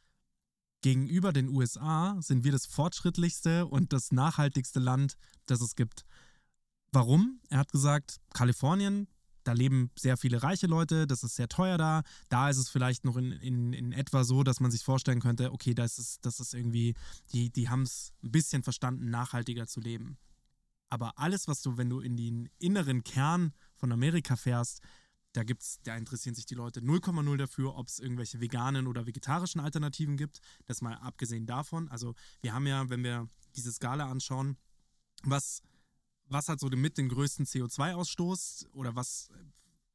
gegenüber 0.81 1.33
den 1.33 1.49
USA 1.49 2.17
sind 2.21 2.45
wir 2.45 2.53
das 2.53 2.67
fortschrittlichste 2.67 3.67
und 3.67 3.93
das 3.93 4.11
nachhaltigste 4.11 4.81
Land, 4.81 5.17
das 5.47 5.61
es 5.61 5.77
gibt. 5.77 6.05
Warum? 6.91 7.41
Er 7.51 7.59
hat 7.59 7.71
gesagt, 7.71 8.17
Kalifornien, 8.33 9.07
da 9.45 9.53
leben 9.53 9.91
sehr 9.99 10.17
viele 10.17 10.43
reiche 10.43 10.67
Leute, 10.67 11.07
das 11.07 11.23
ist 11.25 11.37
sehr 11.37 11.49
teuer 11.49 11.79
da. 11.79 12.03
Da 12.29 12.51
ist 12.51 12.59
es 12.59 12.69
vielleicht 12.69 13.05
noch 13.05 13.17
in, 13.17 13.33
in, 13.33 13.73
in 13.73 13.93
etwa 13.93 14.25
so, 14.25 14.43
dass 14.43 14.61
man 14.61 14.71
sich 14.71 14.85
vorstellen 14.85 15.21
könnte, 15.21 15.53
okay, 15.53 15.75
das 15.75 15.99
ist, 15.99 16.25
das 16.25 16.41
ist 16.41 16.55
irgendwie, 16.55 16.95
die, 17.33 17.51
die 17.51 17.69
haben 17.69 17.83
es 17.83 18.13
ein 18.23 18.31
bisschen 18.31 18.63
verstanden, 18.63 19.11
nachhaltiger 19.11 19.67
zu 19.67 19.81
leben. 19.81 20.19
Aber 20.91 21.19
alles, 21.19 21.49
was 21.49 21.63
du, 21.63 21.77
wenn 21.77 21.91
du 21.91 22.01
in 22.01 22.17
den 22.17 22.49
inneren 22.59 23.05
Kern 23.05 23.53
von 23.75 23.93
Amerika 23.93 24.37
fährst, 24.37 24.81
da 25.35 25.45
gibt's, 25.45 25.81
da 25.83 25.97
interessieren 25.97 26.35
sich 26.35 26.47
die 26.47 26.55
Leute 26.55 26.81
0,0 26.81 27.37
dafür, 27.37 27.77
ob 27.77 27.89
es 27.89 27.99
irgendwelche 27.99 28.41
veganen 28.41 28.87
oder 28.87 29.07
vegetarischen 29.07 29.61
Alternativen 29.61 30.17
gibt. 30.17 30.41
Das 30.67 30.81
mal 30.81 30.95
abgesehen 30.95 31.47
davon. 31.47 31.89
Also 31.89 32.15
wir 32.41 32.55
haben 32.55 32.67
ja, 32.67 32.89
wenn 32.89 33.05
wir 33.05 33.29
diese 33.55 33.71
Skala 33.73 34.11
anschauen, 34.11 34.57
was, 35.23 35.63
was 36.29 36.49
hat 36.49 36.61
so 36.61 36.69
mit 36.69 36.99
den 36.99 37.09
größten 37.09 37.47
CO2-Ausstoß 37.47 38.69
oder 38.73 38.95
was, 38.95 39.29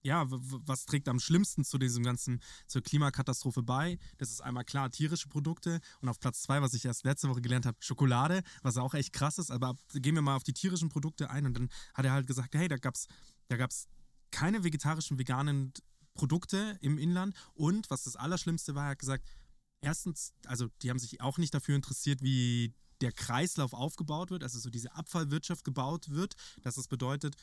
ja, 0.01 0.25
was 0.27 0.85
trägt 0.85 1.07
am 1.07 1.19
schlimmsten 1.19 1.63
zu 1.63 1.77
diesem 1.77 2.03
ganzen, 2.03 2.41
zur 2.67 2.81
Klimakatastrophe 2.81 3.63
bei? 3.63 3.97
Das 4.17 4.29
ist 4.29 4.41
einmal 4.41 4.65
klar 4.65 4.91
tierische 4.91 5.29
Produkte 5.29 5.79
und 6.01 6.09
auf 6.09 6.19
Platz 6.19 6.43
zwei, 6.43 6.61
was 6.61 6.73
ich 6.73 6.85
erst 6.85 7.05
letzte 7.05 7.29
Woche 7.29 7.41
gelernt 7.41 7.65
habe, 7.65 7.77
Schokolade, 7.79 8.43
was 8.61 8.77
auch 8.77 8.93
echt 8.93 9.13
krass 9.13 9.37
ist. 9.37 9.51
Aber 9.51 9.75
gehen 9.93 10.15
wir 10.15 10.21
mal 10.21 10.35
auf 10.35 10.43
die 10.43 10.53
tierischen 10.53 10.89
Produkte 10.89 11.29
ein 11.29 11.45
und 11.45 11.53
dann 11.55 11.69
hat 11.93 12.05
er 12.05 12.11
halt 12.11 12.27
gesagt, 12.27 12.55
hey, 12.55 12.67
da 12.67 12.77
gab's, 12.77 13.07
da 13.47 13.57
gab's 13.57 13.87
keine 14.31 14.63
vegetarischen, 14.63 15.19
veganen 15.19 15.73
Produkte 16.13 16.77
im 16.81 16.97
Inland. 16.97 17.35
Und 17.53 17.89
was 17.89 18.03
das 18.03 18.15
Allerschlimmste 18.15 18.75
war, 18.75 18.85
er 18.85 18.91
hat 18.91 18.99
gesagt, 18.99 19.25
erstens, 19.81 20.33
also 20.45 20.67
die 20.81 20.89
haben 20.89 20.99
sich 20.99 21.21
auch 21.21 21.37
nicht 21.37 21.53
dafür 21.53 21.75
interessiert, 21.75 22.21
wie 22.21 22.73
der 23.03 23.11
Kreislauf 23.11 23.73
aufgebaut 23.73 24.31
wird, 24.31 24.43
also 24.43 24.57
so 24.59 24.69
diese 24.69 24.95
Abfallwirtschaft 24.95 25.63
gebaut 25.63 26.09
wird, 26.09 26.35
dass 26.61 26.75
das 26.75 26.87
bedeutet, 26.87 27.35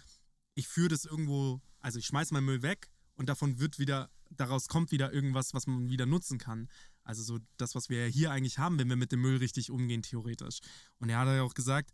ich 0.54 0.66
führe 0.66 0.88
das 0.88 1.04
irgendwo, 1.04 1.60
also 1.80 1.98
ich 1.98 2.06
schmeiß 2.06 2.32
meinen 2.32 2.46
Müll 2.46 2.62
weg 2.62 2.90
und 3.14 3.28
davon 3.28 3.58
wird 3.60 3.78
wieder, 3.78 4.10
daraus 4.30 4.68
kommt 4.68 4.90
wieder 4.90 5.12
irgendwas, 5.12 5.54
was 5.54 5.66
man 5.66 5.90
wieder 5.90 6.06
nutzen 6.06 6.38
kann. 6.38 6.68
Also 7.04 7.22
so 7.22 7.38
das, 7.56 7.74
was 7.74 7.88
wir 7.88 8.06
hier 8.06 8.30
eigentlich 8.30 8.58
haben, 8.58 8.78
wenn 8.78 8.88
wir 8.88 8.96
mit 8.96 9.12
dem 9.12 9.20
Müll 9.20 9.36
richtig 9.36 9.70
umgehen, 9.70 10.02
theoretisch. 10.02 10.60
Und 10.98 11.10
er 11.10 11.18
hat 11.18 11.28
ja 11.28 11.42
auch 11.42 11.54
gesagt, 11.54 11.90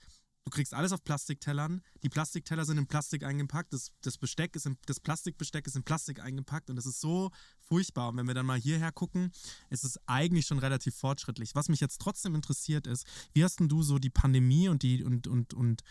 du 0.46 0.50
kriegst 0.50 0.72
alles 0.72 0.92
auf 0.92 1.02
Plastiktellern. 1.02 1.82
Die 2.04 2.08
Plastikteller 2.08 2.64
sind 2.64 2.78
in 2.78 2.86
Plastik 2.86 3.24
eingepackt. 3.24 3.72
Das, 3.72 3.90
das 4.00 4.16
Besteck 4.16 4.54
ist 4.54 4.64
in, 4.64 4.78
das 4.86 5.00
Plastikbesteck 5.00 5.66
ist 5.66 5.74
in 5.74 5.82
Plastik 5.82 6.20
eingepackt 6.20 6.70
und 6.70 6.76
das 6.76 6.86
ist 6.86 7.00
so 7.00 7.30
furchtbar. 7.60 8.10
Und 8.10 8.16
wenn 8.16 8.28
wir 8.28 8.34
dann 8.34 8.46
mal 8.46 8.58
hierher 8.58 8.92
gucken, 8.92 9.32
ist 9.70 9.84
es 9.84 9.98
eigentlich 10.06 10.46
schon 10.46 10.60
relativ 10.60 10.94
fortschrittlich. 10.94 11.54
Was 11.54 11.68
mich 11.68 11.80
jetzt 11.80 12.00
trotzdem 12.00 12.36
interessiert 12.36 12.86
ist, 12.86 13.06
wie 13.34 13.42
hast 13.42 13.58
denn 13.58 13.68
du 13.68 13.82
so 13.82 13.98
die 13.98 14.08
Pandemie 14.08 14.68
und 14.68 14.82
die 14.82 15.02
und 15.02 15.26
und 15.26 15.52
und 15.52 15.82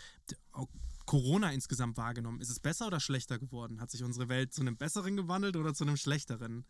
Corona 1.04 1.52
insgesamt 1.52 1.98
wahrgenommen? 1.98 2.40
Ist 2.40 2.50
es 2.50 2.58
besser 2.58 2.86
oder 2.86 2.98
schlechter 2.98 3.38
geworden? 3.38 3.80
Hat 3.80 3.90
sich 3.90 4.02
unsere 4.02 4.30
Welt 4.30 4.54
zu 4.54 4.62
einem 4.62 4.78
besseren 4.78 5.16
gewandelt 5.16 5.56
oder 5.56 5.74
zu 5.74 5.84
einem 5.84 5.98
schlechteren? 5.98 6.64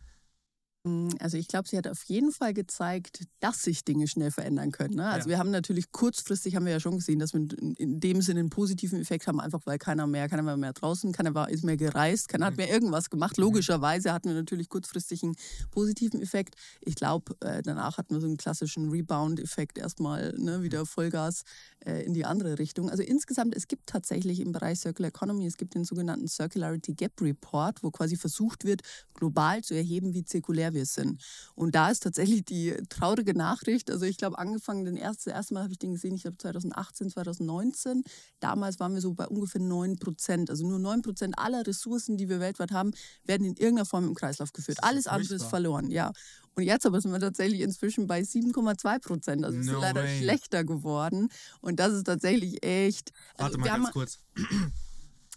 Also 1.21 1.37
ich 1.37 1.49
glaube, 1.49 1.69
sie 1.69 1.77
hat 1.77 1.89
auf 1.89 2.03
jeden 2.05 2.33
Fall 2.33 2.55
gezeigt, 2.55 3.25
dass 3.41 3.63
sich 3.63 3.85
Dinge 3.85 4.07
schnell 4.09 4.31
verändern 4.31 4.71
können. 4.73 4.95
Ne? 4.97 5.07
Also 5.07 5.29
Ja. 5.29 5.35
wir 5.35 5.39
haben 5.39 5.51
natürlich 5.51 5.91
kurzfristig 5.93 6.55
haben 6.57 6.65
wir 6.67 6.73
ja 6.73 6.81
schon 6.81 6.97
gesehen, 6.97 7.19
dass 7.19 7.33
wir 7.35 7.41
in- 7.41 8.01
dem 8.01 8.23
Sinne 8.23 8.41
einen 8.41 8.51
positiven 8.51 9.01
Effekt 9.01 9.27
haben, 9.27 9.41
einfach 9.41 9.61
weil 9.65 9.79
keiner 9.79 10.07
mehr, 10.07 10.29
keiner 10.29 10.45
war 10.45 10.57
mehr 10.57 10.73
draußen, 10.73 11.13
keiner 11.13 11.35
war, 11.35 11.51
ist 11.51 11.65
mehr 11.65 11.77
gereist, 11.77 12.29
keiner 12.29 12.47
hat 12.47 12.57
mehr 12.57 12.71
irgendwas 12.71 13.11
gemacht. 13.11 13.37
Logischerweise 13.37 14.13
hatten 14.13 14.29
wir 14.29 14.35
natürlich 14.35 14.69
kurzfristig 14.69 15.23
einen 15.23 15.35
positiven 15.71 16.21
Effekt. 16.23 16.55
Ich 16.81 16.95
glaube, 16.95 17.35
äh, 17.41 17.63
danach 17.63 17.99
hatten 17.99 18.15
wir 18.15 18.21
so 18.21 18.27
einen 18.27 18.37
klassischen 18.37 18.91
Rebound-Effekt 18.91 19.79
erstmal 19.79 20.35
ne, 20.39 20.63
wieder 20.63 20.87
Vollgas 20.87 21.43
äh, 21.85 22.05
in 22.05 22.15
die 22.15 22.25
andere 22.25 22.59
Richtung. 22.59 22.91
Also 22.91 23.03
insgesamt, 23.03 23.55
es 23.57 23.67
gibt 23.69 23.87
tatsächlich 23.89 24.41
im 24.41 24.53
Bereich 24.53 24.79
Circular 24.81 25.09
Economy, 25.09 25.47
es 25.47 25.57
gibt 25.57 25.75
den 25.75 25.85
sogenannten 25.85 26.29
Circularity 26.29 26.95
Gap 26.95 27.21
Report, 27.21 27.83
wo 27.83 27.91
quasi 27.91 28.17
versucht 28.17 28.65
wird, 28.65 28.83
global 29.15 29.63
zu 29.63 29.75
erheben, 29.75 30.15
wie 30.15 30.25
zirkulär 30.25 30.75
wir 30.77 30.87
sind. 30.87 31.21
Und 31.57 31.75
da 31.75 31.91
ist 31.91 32.05
tatsächlich 32.05 32.45
die 32.45 32.77
traurige 32.89 33.35
Nachricht, 33.35 33.91
also 33.91 34.05
ich 34.05 34.17
glaube, 34.17 34.39
angefangen, 34.39 34.85
den 34.85 34.97
ersten, 34.97 35.31
das 35.31 35.35
erste 35.35 35.55
Mal 35.55 35.65
habe 35.65 35.73
ich 35.73 35.79
den 35.81 35.93
gesehen, 35.93 36.15
ich 36.15 36.23
glaube 36.23 36.39
2018, 36.39 37.11
2019. 37.11 38.05
Damals 38.39 38.79
waren 38.79 38.95
wir 38.95 39.01
so 39.01 39.15
bei 39.15 39.27
ungefähr 39.27 39.61
9 39.61 39.97
Prozent. 39.99 40.51
Also 40.51 40.65
nur 40.67 40.79
9 40.79 41.03
Prozent 41.03 41.39
aller 41.39 41.67
Ressourcen, 41.67 42.17
die 42.17 42.29
wir 42.29 42.39
weltweit 42.39 42.71
haben, 42.71 42.93
werden 43.25 43.45
in 43.45 43.57
irgendeiner 43.57 43.87
Form 43.87 44.05
im 44.07 44.15
Kreislauf 44.15 44.53
geführt. 44.53 44.79
Alles 44.83 45.09
andere 45.09 45.35
ist 45.35 45.47
verloren, 45.47 45.91
ja. 45.91 46.13
Und 46.55 46.63
jetzt 46.63 46.87
aber 46.87 47.01
sind 47.01 47.13
wir 47.13 47.21
tatsächlich 47.21 47.61
inzwischen 47.61 48.07
bei 48.07 48.21
7,2 48.21 48.99
Prozent. 49.01 49.45
Also 49.45 49.59
ist 49.59 49.67
No 49.67 49.81
leider 49.81 50.05
way. 50.05 50.19
schlechter 50.19 50.65
geworden. 50.65 51.29
Und 51.61 51.81
das 51.81 51.93
ist 51.93 52.05
tatsächlich 52.05 52.65
echt. 52.65 53.13
Also 53.35 53.59
Warte 53.59 53.59
mal 53.59 53.67
ganz 53.67 53.91
kurz. 53.93 54.19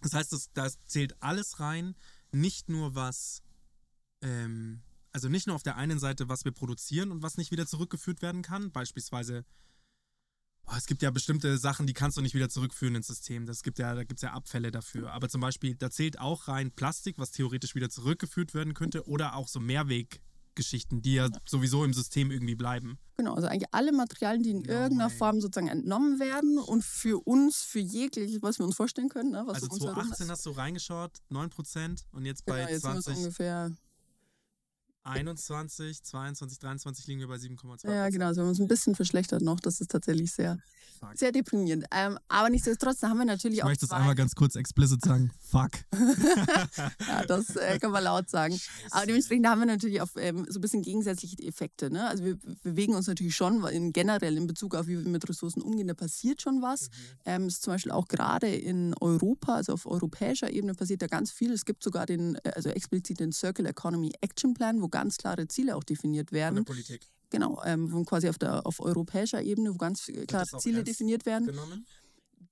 Das 0.02 0.14
heißt, 0.14 0.32
das, 0.32 0.50
das 0.54 0.78
zählt 0.86 1.22
alles 1.22 1.60
rein, 1.60 1.96
nicht 2.32 2.70
nur 2.70 2.96
was, 2.96 3.42
ähm, 4.22 4.82
also 5.12 5.30
nicht 5.30 5.48
nur 5.48 5.56
auf 5.56 5.64
der 5.64 5.78
einen 5.78 6.00
Seite, 6.00 6.30
was 6.30 6.46
wir 6.46 6.52
produzieren 6.52 7.12
und 7.12 7.24
was 7.24 7.38
nicht 7.38 7.52
wieder 7.52 7.66
zurückgeführt 7.68 8.22
werden 8.22 8.42
kann. 8.42 8.72
Beispielsweise, 8.72 9.46
es 10.78 10.86
gibt 10.86 11.02
ja 11.02 11.10
bestimmte 11.10 11.58
Sachen, 11.58 11.88
die 11.88 11.94
kannst 11.94 12.18
du 12.18 12.22
nicht 12.22 12.36
wieder 12.36 12.50
zurückführen 12.50 12.96
ins 12.96 13.08
System. 13.08 13.46
Das 13.46 13.64
gibt 13.64 13.80
ja, 13.80 13.96
da 13.96 14.04
gibt 14.04 14.20
es 14.20 14.22
ja 14.22 14.34
Abfälle 14.34 14.72
dafür. 14.72 15.12
Aber 15.12 15.28
zum 15.28 15.42
Beispiel, 15.42 15.76
da 15.76 15.90
zählt 15.90 16.20
auch 16.20 16.48
rein 16.48 16.72
Plastik, 16.72 17.18
was 17.18 17.32
theoretisch 17.32 17.74
wieder 17.76 17.90
zurückgeführt 17.90 18.54
werden 18.54 18.74
könnte, 18.76 19.08
oder 19.08 19.36
auch 19.36 19.48
so 19.48 19.60
Mehrweggeschichten, 19.60 21.02
die 21.02 21.16
ja 21.16 21.30
sowieso 21.48 21.84
im 21.84 21.94
System 21.94 22.30
irgendwie 22.30 22.56
bleiben. 22.56 23.00
Genau, 23.18 23.34
also 23.34 23.48
eigentlich 23.48 23.74
alle 23.74 23.92
Materialien, 23.92 24.44
die 24.44 24.52
in 24.52 24.62
No 24.62 24.72
irgendeiner 24.72 25.10
way. 25.10 25.18
Form 25.18 25.42
sozusagen 25.42 25.70
entnommen 25.70 26.20
werden 26.20 26.60
und 26.60 26.84
für 26.84 27.20
uns, 27.26 27.64
für 27.64 27.80
jegliches, 27.80 28.42
was 28.44 28.60
wir 28.60 28.66
uns 28.66 28.76
vorstellen 28.76 29.10
können, 29.10 29.32
ne, 29.32 29.44
was 29.46 29.56
Also 29.56 29.68
um 29.68 29.74
uns 29.74 29.82
herum 29.82 29.96
2018 29.96 30.26
ist. 30.26 30.32
hast 30.32 30.46
du 30.46 30.52
reingeschaut, 30.52 31.18
9% 31.32 32.06
und 32.12 32.26
jetzt 32.26 32.46
Genau, 32.46 32.58
bei 32.58 32.72
jetzt 32.72 32.84
wir 32.84 32.96
so 32.96 33.02
20, 33.02 33.18
ungefähr. 33.18 33.72
21, 35.10 36.04
22, 36.04 36.60
23 36.60 37.08
liegen 37.08 37.20
wir 37.22 37.28
bei 37.28 37.36
7,2. 37.36 37.92
Ja, 37.92 38.10
genau, 38.10 38.28
also 38.28 38.40
wir 38.40 38.44
haben 38.44 38.50
uns 38.50 38.60
ein 38.60 38.68
bisschen 38.68 38.96
verschlechtert 38.96 39.42
noch. 39.42 39.60
Das 39.60 39.82
ist 39.82 39.92
tatsächlich 39.92 40.32
sehr, 40.32 40.58
Fuck. 41.00 41.10
sehr 41.18 41.32
deprimierend. 41.32 41.86
Ähm, 41.92 42.18
aber 42.28 42.50
nichtsdestotrotz, 42.50 43.00
da 43.00 43.10
haben 43.10 43.18
wir 43.18 43.26
natürlich 43.26 43.58
Ich 43.58 43.64
auch. 43.64 43.68
möchte 43.68 43.86
es 43.86 43.90
zwei- 43.90 43.98
einmal 43.98 44.16
ganz 44.16 44.36
kurz 44.36 44.56
explicit 44.56 45.04
sagen. 45.04 45.32
Fuck. 45.40 45.72
ja, 47.08 47.26
das 47.28 47.56
äh, 47.56 47.78
kann 47.82 47.92
man 47.92 48.04
laut 48.04 48.30
sagen. 48.30 48.60
Aber 48.92 49.06
dementsprechend 49.06 49.48
haben 49.48 49.60
wir 49.60 49.66
natürlich 49.66 50.02
auch 50.02 50.10
ähm, 50.18 50.46
so 50.50 50.60
ein 50.60 50.62
bisschen 50.62 50.82
gegensätzliche 50.82 51.38
Effekte. 51.44 51.90
Ne? 51.90 52.08
Also 52.08 52.24
wir 52.26 52.38
bewegen 52.64 52.96
uns 52.96 53.08
natürlich 53.08 53.36
schon 53.36 53.66
in, 53.68 53.94
generell 53.94 54.38
in 54.38 54.48
Bezug 54.48 54.76
auf, 54.76 54.88
wie 54.88 55.04
wir 55.04 55.10
mit 55.10 55.28
Ressourcen 55.28 55.62
umgehen, 55.62 55.88
da 55.88 55.94
passiert 55.94 56.42
schon 56.42 56.62
was. 56.62 56.90
Ähm, 57.26 57.44
es 57.46 57.56
ist 57.56 57.64
zum 57.64 57.74
Beispiel 57.74 57.92
auch 57.92 58.08
gerade 58.08 58.48
in 58.54 58.94
Europa, 59.00 59.56
also 59.56 59.74
auf 59.74 59.86
europäischer 59.86 60.52
Ebene 60.52 60.74
passiert 60.74 61.02
da 61.02 61.08
ganz 61.08 61.32
viel. 61.32 61.52
Es 61.52 61.66
gibt 61.66 61.84
sogar 61.84 62.06
den, 62.06 62.36
äh, 62.44 62.52
also 62.56 62.70
explizit 62.70 63.20
den 63.20 63.32
Circular 63.32 63.72
Economy 63.72 64.12
Action 64.22 64.54
Plan, 64.54 64.82
wo 64.82 64.88
ganz 65.00 65.18
klare 65.18 65.48
Ziele 65.48 65.76
auch 65.76 65.84
definiert 65.84 66.30
Von 66.30 66.38
werden. 66.38 66.56
der 66.56 66.64
Politik. 66.64 67.02
genau, 67.30 67.62
ähm, 67.66 67.92
wo 67.92 68.04
quasi 68.04 68.30
auf, 68.30 68.38
der, 68.38 68.66
auf 68.66 68.80
europäischer 68.80 69.42
Ebene, 69.42 69.74
wo 69.74 69.78
ganz 69.78 70.12
klare 70.28 70.46
Ziele 70.60 70.84
definiert 70.84 71.26
werden 71.26 71.48
Genommen? 71.48 71.86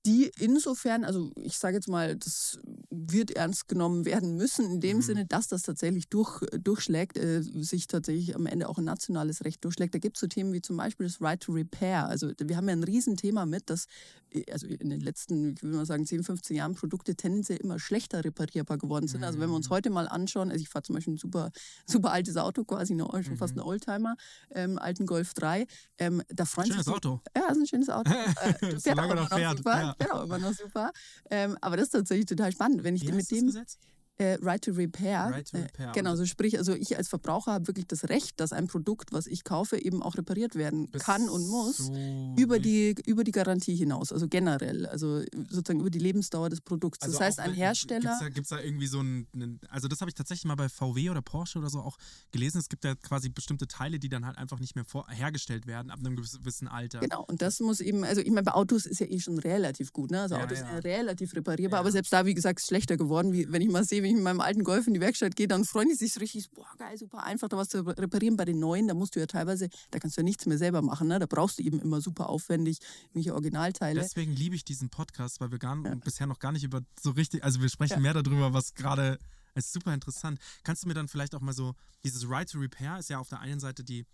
Die 0.06 0.30
insofern, 0.38 1.04
also 1.04 1.30
ich 1.36 1.58
sage 1.58 1.76
jetzt 1.76 1.88
mal, 1.88 2.16
das 2.16 2.58
wird 2.90 3.30
ernst 3.32 3.68
genommen 3.68 4.04
werden 4.04 4.36
müssen, 4.36 4.66
in 4.70 4.80
dem 4.80 4.98
Mhm. 4.98 5.02
Sinne, 5.02 5.26
dass 5.26 5.48
das 5.48 5.62
tatsächlich 5.62 6.08
durch, 6.08 6.40
durchschlägt, 6.62 7.16
äh, 7.18 7.42
sich 7.42 7.86
tatsächlich 7.86 8.34
am 8.34 8.46
Ende 8.46 8.68
auch 8.68 8.78
ein 8.78 8.84
nationales 8.84 9.44
Recht 9.44 9.64
durchschlägt. 9.64 9.94
Da 9.94 9.98
gibt 9.98 10.16
es 10.16 10.20
so 10.20 10.26
Themen 10.26 10.52
wie 10.52 10.62
zum 10.62 10.76
Beispiel 10.76 11.06
das 11.06 11.20
Right 11.20 11.40
to 11.40 11.52
Repair. 11.52 12.06
Also 12.06 12.30
wir 12.38 12.56
haben 12.56 12.68
ja 12.68 12.72
ein 12.74 12.84
Riesenthema 12.84 13.44
mit, 13.46 13.68
dass 13.70 13.86
äh, 14.30 14.50
also 14.52 14.66
in 14.66 14.90
den 14.90 15.00
letzten, 15.00 15.54
ich 15.54 15.62
würde 15.62 15.76
mal 15.76 15.86
sagen, 15.86 16.06
10, 16.06 16.22
15 16.24 16.56
Jahren 16.56 16.74
Produkte 16.74 17.14
tendenziell 17.14 17.58
immer 17.58 17.78
schlechter 17.78 18.24
reparierbar 18.24 18.78
geworden 18.78 19.08
sind. 19.08 19.24
Also 19.24 19.38
wenn 19.40 19.50
wir 19.50 19.56
uns 19.56 19.70
heute 19.70 19.90
mal 19.90 20.08
anschauen, 20.08 20.50
also 20.50 20.62
ich 20.62 20.68
fahre 20.68 20.82
zum 20.84 20.94
Beispiel 20.94 21.14
ein 21.14 21.18
super, 21.18 21.50
super 21.86 22.12
altes 22.12 22.36
Auto, 22.36 22.64
quasi 22.64 22.92
eine, 22.94 23.04
schon 23.24 23.36
fast 23.36 23.56
ein 23.56 23.60
Oldtimer, 23.60 24.16
ähm, 24.50 24.78
alten 24.78 25.06
Golf 25.06 25.34
3, 25.34 25.66
ähm, 25.98 26.22
da 26.28 26.44
freuen 26.44 26.68
Schönes 26.68 26.86
sich 26.86 26.94
Auto. 26.94 27.20
ja, 27.36 27.50
ist 27.50 27.58
ein 27.58 27.66
schönes 27.66 27.90
Auto. 27.90 28.10
Äh, 28.38 28.78
Solange 28.78 29.12
auch 29.12 29.16
noch 29.16 29.28
fährt, 29.28 29.64
ja. 29.80 29.96
Genau, 29.98 30.22
immer 30.22 30.38
noch 30.38 30.52
super. 30.52 30.92
Ähm, 31.30 31.56
aber 31.60 31.76
das 31.76 31.86
ist 31.86 31.92
tatsächlich 31.92 32.26
total 32.26 32.52
spannend. 32.52 32.84
Wenn 32.84 32.96
ich 32.96 33.02
Wie 33.02 33.12
mit 33.12 33.16
heißt 33.16 33.32
das 33.32 33.38
dem 33.38 33.46
Gesetz? 33.46 33.78
Äh, 34.18 34.34
Right 34.42 34.62
to 34.62 34.72
Repair, 34.72 35.30
Right 35.32 35.50
to 35.50 35.56
Repair. 35.58 35.90
Äh, 35.90 35.92
genau, 35.92 36.10
also 36.10 36.26
sprich, 36.26 36.58
also 36.58 36.74
ich 36.74 36.96
als 36.96 37.08
Verbraucher 37.08 37.52
habe 37.52 37.66
wirklich 37.68 37.86
das 37.86 38.08
Recht, 38.08 38.38
dass 38.40 38.52
ein 38.52 38.66
Produkt, 38.66 39.12
was 39.12 39.26
ich 39.26 39.44
kaufe, 39.44 39.78
eben 39.78 40.02
auch 40.02 40.16
repariert 40.16 40.54
werden 40.56 40.90
kann 40.92 41.28
und 41.28 41.46
muss. 41.48 41.76
zu 41.76 42.34
Über 42.36 42.58
die, 42.58 42.94
über 43.06 43.24
die 43.24 43.30
Garantie 43.32 43.74
hinaus, 43.76 44.12
also 44.12 44.28
generell, 44.28 44.86
also 44.86 45.22
sozusagen 45.48 45.80
über 45.80 45.90
die 45.90 45.98
Lebensdauer 45.98 46.50
des 46.50 46.60
Produkts. 46.60 47.02
Also 47.02 47.18
das 47.18 47.26
heißt, 47.26 47.40
ein 47.40 47.54
Hersteller. 47.54 48.18
Gibt 48.30 48.38
es 48.46 48.48
da, 48.48 48.60
irgendwie 48.60 48.86
so 48.86 48.98
einen 49.00 49.26
also 49.70 49.88
das 49.88 50.00
habe 50.00 50.10
ich 50.10 50.14
tatsächlich 50.14 50.44
mal 50.44 50.54
bei 50.56 50.68
VW 50.68 51.10
oder 51.10 51.22
Porsche 51.22 51.58
oder 51.58 51.70
so 51.70 51.80
auch 51.80 51.96
gelesen. 52.32 52.58
Es 52.58 52.68
gibt 52.68 52.84
ja 52.84 52.94
quasi 52.94 53.28
bestimmte 53.28 53.66
Teile, 53.66 53.98
die 53.98 54.08
dann 54.08 54.26
halt 54.26 54.36
einfach 54.38 54.58
nicht 54.58 54.74
mehr 54.74 54.84
vor, 54.84 55.06
hergestellt 55.08 55.66
werden 55.66 55.90
ab 55.90 55.98
einem 56.00 56.16
gewissen 56.16 56.68
Alter. 56.68 57.00
Genau, 57.00 57.24
und 57.24 57.42
das 57.42 57.60
muss 57.60 57.80
eben, 57.80 58.04
also 58.04 58.20
ich 58.20 58.28
meine, 58.30 58.42
bei 58.42 58.52
Autos 58.52 58.86
ist 58.86 59.00
ja 59.00 59.06
eh 59.06 59.20
schon 59.20 59.38
relativ 59.38 59.92
gut, 59.92 60.10
ne? 60.10 60.22
Also 60.22 60.34
Ja, 60.36 60.44
Autos 60.44 60.58
ja. 60.58 60.66
sind 60.66 60.84
ja 60.84 60.96
relativ 60.96 61.34
reparierbar, 61.34 61.78
Ja. 61.78 61.80
aber 61.80 61.92
selbst 61.92 62.12
da, 62.12 62.26
wie 62.26 62.34
gesagt, 62.34 62.58
ist 62.58 62.64
es 62.64 62.68
schlechter 62.68 62.96
geworden, 62.96 63.32
wie 63.32 63.50
wenn 63.50 63.62
ich 63.62 63.68
mal 63.70 63.84
sehe, 63.84 64.02
ich 64.08 64.14
mit 64.14 64.24
meinem 64.24 64.40
alten 64.40 64.64
Golf 64.64 64.86
in 64.86 64.94
die 64.94 65.00
Werkstatt 65.00 65.36
gehe, 65.36 65.48
dann 65.48 65.64
freuen 65.64 65.88
die 65.88 65.94
sich 65.94 66.18
richtig, 66.20 66.50
boah, 66.50 66.68
geil, 66.78 66.96
super 66.98 67.22
einfach, 67.22 67.48
da 67.48 67.56
was 67.56 67.68
zu 67.68 67.86
reparieren. 67.86 68.36
Bei 68.36 68.44
den 68.44 68.58
neuen, 68.58 68.88
da 68.88 68.94
musst 68.94 69.16
du 69.16 69.20
ja 69.20 69.26
teilweise, 69.26 69.68
da 69.90 69.98
kannst 69.98 70.16
du 70.16 70.20
ja 70.20 70.24
nichts 70.24 70.46
mehr 70.46 70.58
selber 70.58 70.82
machen, 70.82 71.08
ne? 71.08 71.18
Da 71.18 71.26
brauchst 71.26 71.58
du 71.58 71.62
eben 71.62 71.80
immer 71.80 72.00
super 72.00 72.28
aufwendig 72.28 72.78
irgendwelche 73.04 73.34
Originalteile. 73.34 74.00
Deswegen 74.00 74.32
liebe 74.32 74.56
ich 74.56 74.64
diesen 74.64 74.90
Podcast, 74.90 75.40
weil 75.40 75.50
wir 75.50 75.58
gar, 75.58 75.76
bisher 75.76 76.26
noch 76.26 76.38
gar 76.38 76.52
nicht 76.52 76.64
über 76.64 76.82
so 77.00 77.10
richtig, 77.10 77.44
also 77.44 77.60
wir 77.60 77.68
sprechen 77.68 78.02
mehr 78.02 78.14
darüber, 78.14 78.52
was 78.52 78.74
gerade, 78.74 79.18
es 79.54 79.66
ist 79.66 79.72
super 79.72 79.94
interessant. 79.94 80.38
Kannst 80.62 80.84
du 80.84 80.88
mir 80.88 80.94
dann 80.94 81.08
vielleicht 81.08 81.34
auch 81.34 81.40
mal 81.40 81.52
so, 81.52 81.74
dieses 82.04 82.28
Right 82.28 82.50
to 82.50 82.58
Repair 82.58 82.98
ist 82.98 83.10
ja 83.10 83.18
auf 83.18 83.28
der 83.28 83.40
einen 83.40 83.60
Seite 83.60 83.84
die 83.84 84.06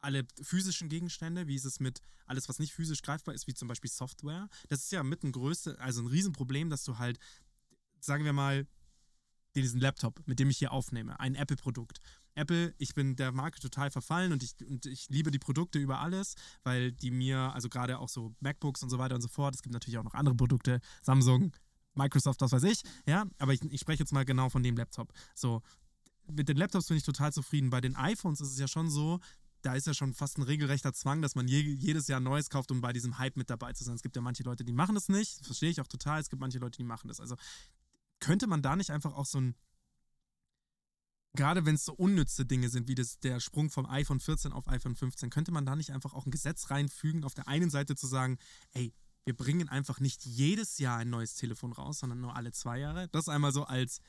alle 0.00 0.24
physischen 0.40 0.88
Gegenstände, 0.88 1.48
wie 1.48 1.56
ist 1.56 1.64
es 1.64 1.80
mit 1.80 2.00
alles, 2.26 2.48
was 2.48 2.58
nicht 2.58 2.72
physisch 2.72 3.02
greifbar 3.02 3.34
ist, 3.34 3.46
wie 3.46 3.54
zum 3.54 3.66
Beispiel 3.66 3.90
Software. 3.90 4.48
Das 4.68 4.80
ist 4.80 4.92
ja 4.92 5.02
mit 5.02 5.24
ein 5.24 5.32
größte, 5.32 5.78
also 5.80 6.02
ein 6.02 6.06
Riesenproblem, 6.06 6.70
dass 6.70 6.84
du 6.84 6.98
halt, 6.98 7.18
sagen 8.00 8.24
wir 8.24 8.32
mal, 8.32 8.66
diesen 9.62 9.80
Laptop, 9.80 10.20
mit 10.26 10.38
dem 10.38 10.50
ich 10.50 10.58
hier 10.58 10.72
aufnehme, 10.72 11.18
ein 11.20 11.34
Apple-Produkt. 11.34 12.00
Apple, 12.34 12.74
ich 12.78 12.94
bin 12.94 13.16
der 13.16 13.32
Marke 13.32 13.60
total 13.60 13.90
verfallen 13.90 14.32
und 14.32 14.42
ich, 14.42 14.54
und 14.68 14.86
ich 14.86 15.08
liebe 15.08 15.30
die 15.30 15.38
Produkte 15.38 15.78
über 15.78 16.00
alles, 16.00 16.34
weil 16.64 16.92
die 16.92 17.10
mir, 17.10 17.38
also 17.54 17.68
gerade 17.68 17.98
auch 17.98 18.08
so 18.08 18.34
MacBooks 18.40 18.82
und 18.82 18.90
so 18.90 18.98
weiter 18.98 19.14
und 19.14 19.22
so 19.22 19.28
fort, 19.28 19.54
es 19.54 19.62
gibt 19.62 19.72
natürlich 19.72 19.98
auch 19.98 20.04
noch 20.04 20.14
andere 20.14 20.34
Produkte, 20.34 20.80
Samsung, 21.02 21.52
Microsoft, 21.94 22.40
was 22.42 22.52
weiß 22.52 22.64
ich, 22.64 22.82
ja, 23.06 23.26
aber 23.38 23.54
ich, 23.54 23.62
ich 23.62 23.80
spreche 23.80 24.00
jetzt 24.00 24.12
mal 24.12 24.24
genau 24.24 24.50
von 24.50 24.62
dem 24.62 24.76
Laptop. 24.76 25.12
So, 25.34 25.62
mit 26.30 26.48
den 26.48 26.56
Laptops 26.56 26.88
bin 26.88 26.96
ich 26.96 27.02
total 27.02 27.32
zufrieden. 27.32 27.70
Bei 27.70 27.80
den 27.80 27.96
iPhones 27.96 28.40
ist 28.40 28.52
es 28.52 28.58
ja 28.58 28.68
schon 28.68 28.90
so, 28.90 29.20
da 29.62 29.74
ist 29.74 29.86
ja 29.86 29.94
schon 29.94 30.14
fast 30.14 30.38
ein 30.38 30.42
regelrechter 30.42 30.92
Zwang, 30.92 31.22
dass 31.22 31.34
man 31.34 31.48
je, 31.48 31.60
jedes 31.60 32.06
Jahr 32.06 32.20
Neues 32.20 32.50
kauft, 32.50 32.70
um 32.70 32.80
bei 32.80 32.92
diesem 32.92 33.18
Hype 33.18 33.36
mit 33.36 33.50
dabei 33.50 33.72
zu 33.72 33.84
sein. 33.84 33.96
Es 33.96 34.02
gibt 34.02 34.14
ja 34.14 34.22
manche 34.22 34.42
Leute, 34.42 34.64
die 34.64 34.72
machen 34.72 34.94
das 34.94 35.08
nicht, 35.08 35.40
das 35.40 35.46
verstehe 35.46 35.70
ich 35.70 35.80
auch 35.80 35.86
total. 35.86 36.20
Es 36.20 36.28
gibt 36.28 36.40
manche 36.40 36.58
Leute, 36.58 36.76
die 36.76 36.84
machen 36.84 37.08
das. 37.08 37.20
Also 37.20 37.36
könnte 38.26 38.48
man 38.48 38.60
da 38.60 38.74
nicht 38.74 38.90
einfach 38.90 39.14
auch 39.14 39.24
so 39.24 39.40
ein, 39.40 39.54
gerade 41.34 41.64
wenn 41.64 41.76
es 41.76 41.84
so 41.84 41.92
unnütze 41.92 42.44
Dinge 42.44 42.68
sind, 42.68 42.88
wie 42.88 42.96
das, 42.96 43.20
der 43.20 43.38
Sprung 43.38 43.70
vom 43.70 43.86
iPhone 43.86 44.18
14 44.18 44.52
auf 44.52 44.66
iPhone 44.66 44.96
15, 44.96 45.30
könnte 45.30 45.52
man 45.52 45.64
da 45.64 45.76
nicht 45.76 45.92
einfach 45.92 46.12
auch 46.12 46.26
ein 46.26 46.32
Gesetz 46.32 46.70
reinfügen, 46.70 47.22
auf 47.22 47.34
der 47.34 47.46
einen 47.46 47.70
Seite 47.70 47.94
zu 47.94 48.08
sagen, 48.08 48.38
ey, 48.72 48.92
wir 49.24 49.36
bringen 49.36 49.68
einfach 49.68 50.00
nicht 50.00 50.26
jedes 50.26 50.78
Jahr 50.78 50.98
ein 50.98 51.08
neues 51.08 51.36
Telefon 51.36 51.72
raus, 51.72 52.00
sondern 52.00 52.20
nur 52.20 52.34
alle 52.34 52.50
zwei 52.50 52.80
Jahre. 52.80 53.06
Das 53.12 53.28
einmal 53.28 53.52
so 53.52 53.62
als, 53.62 54.00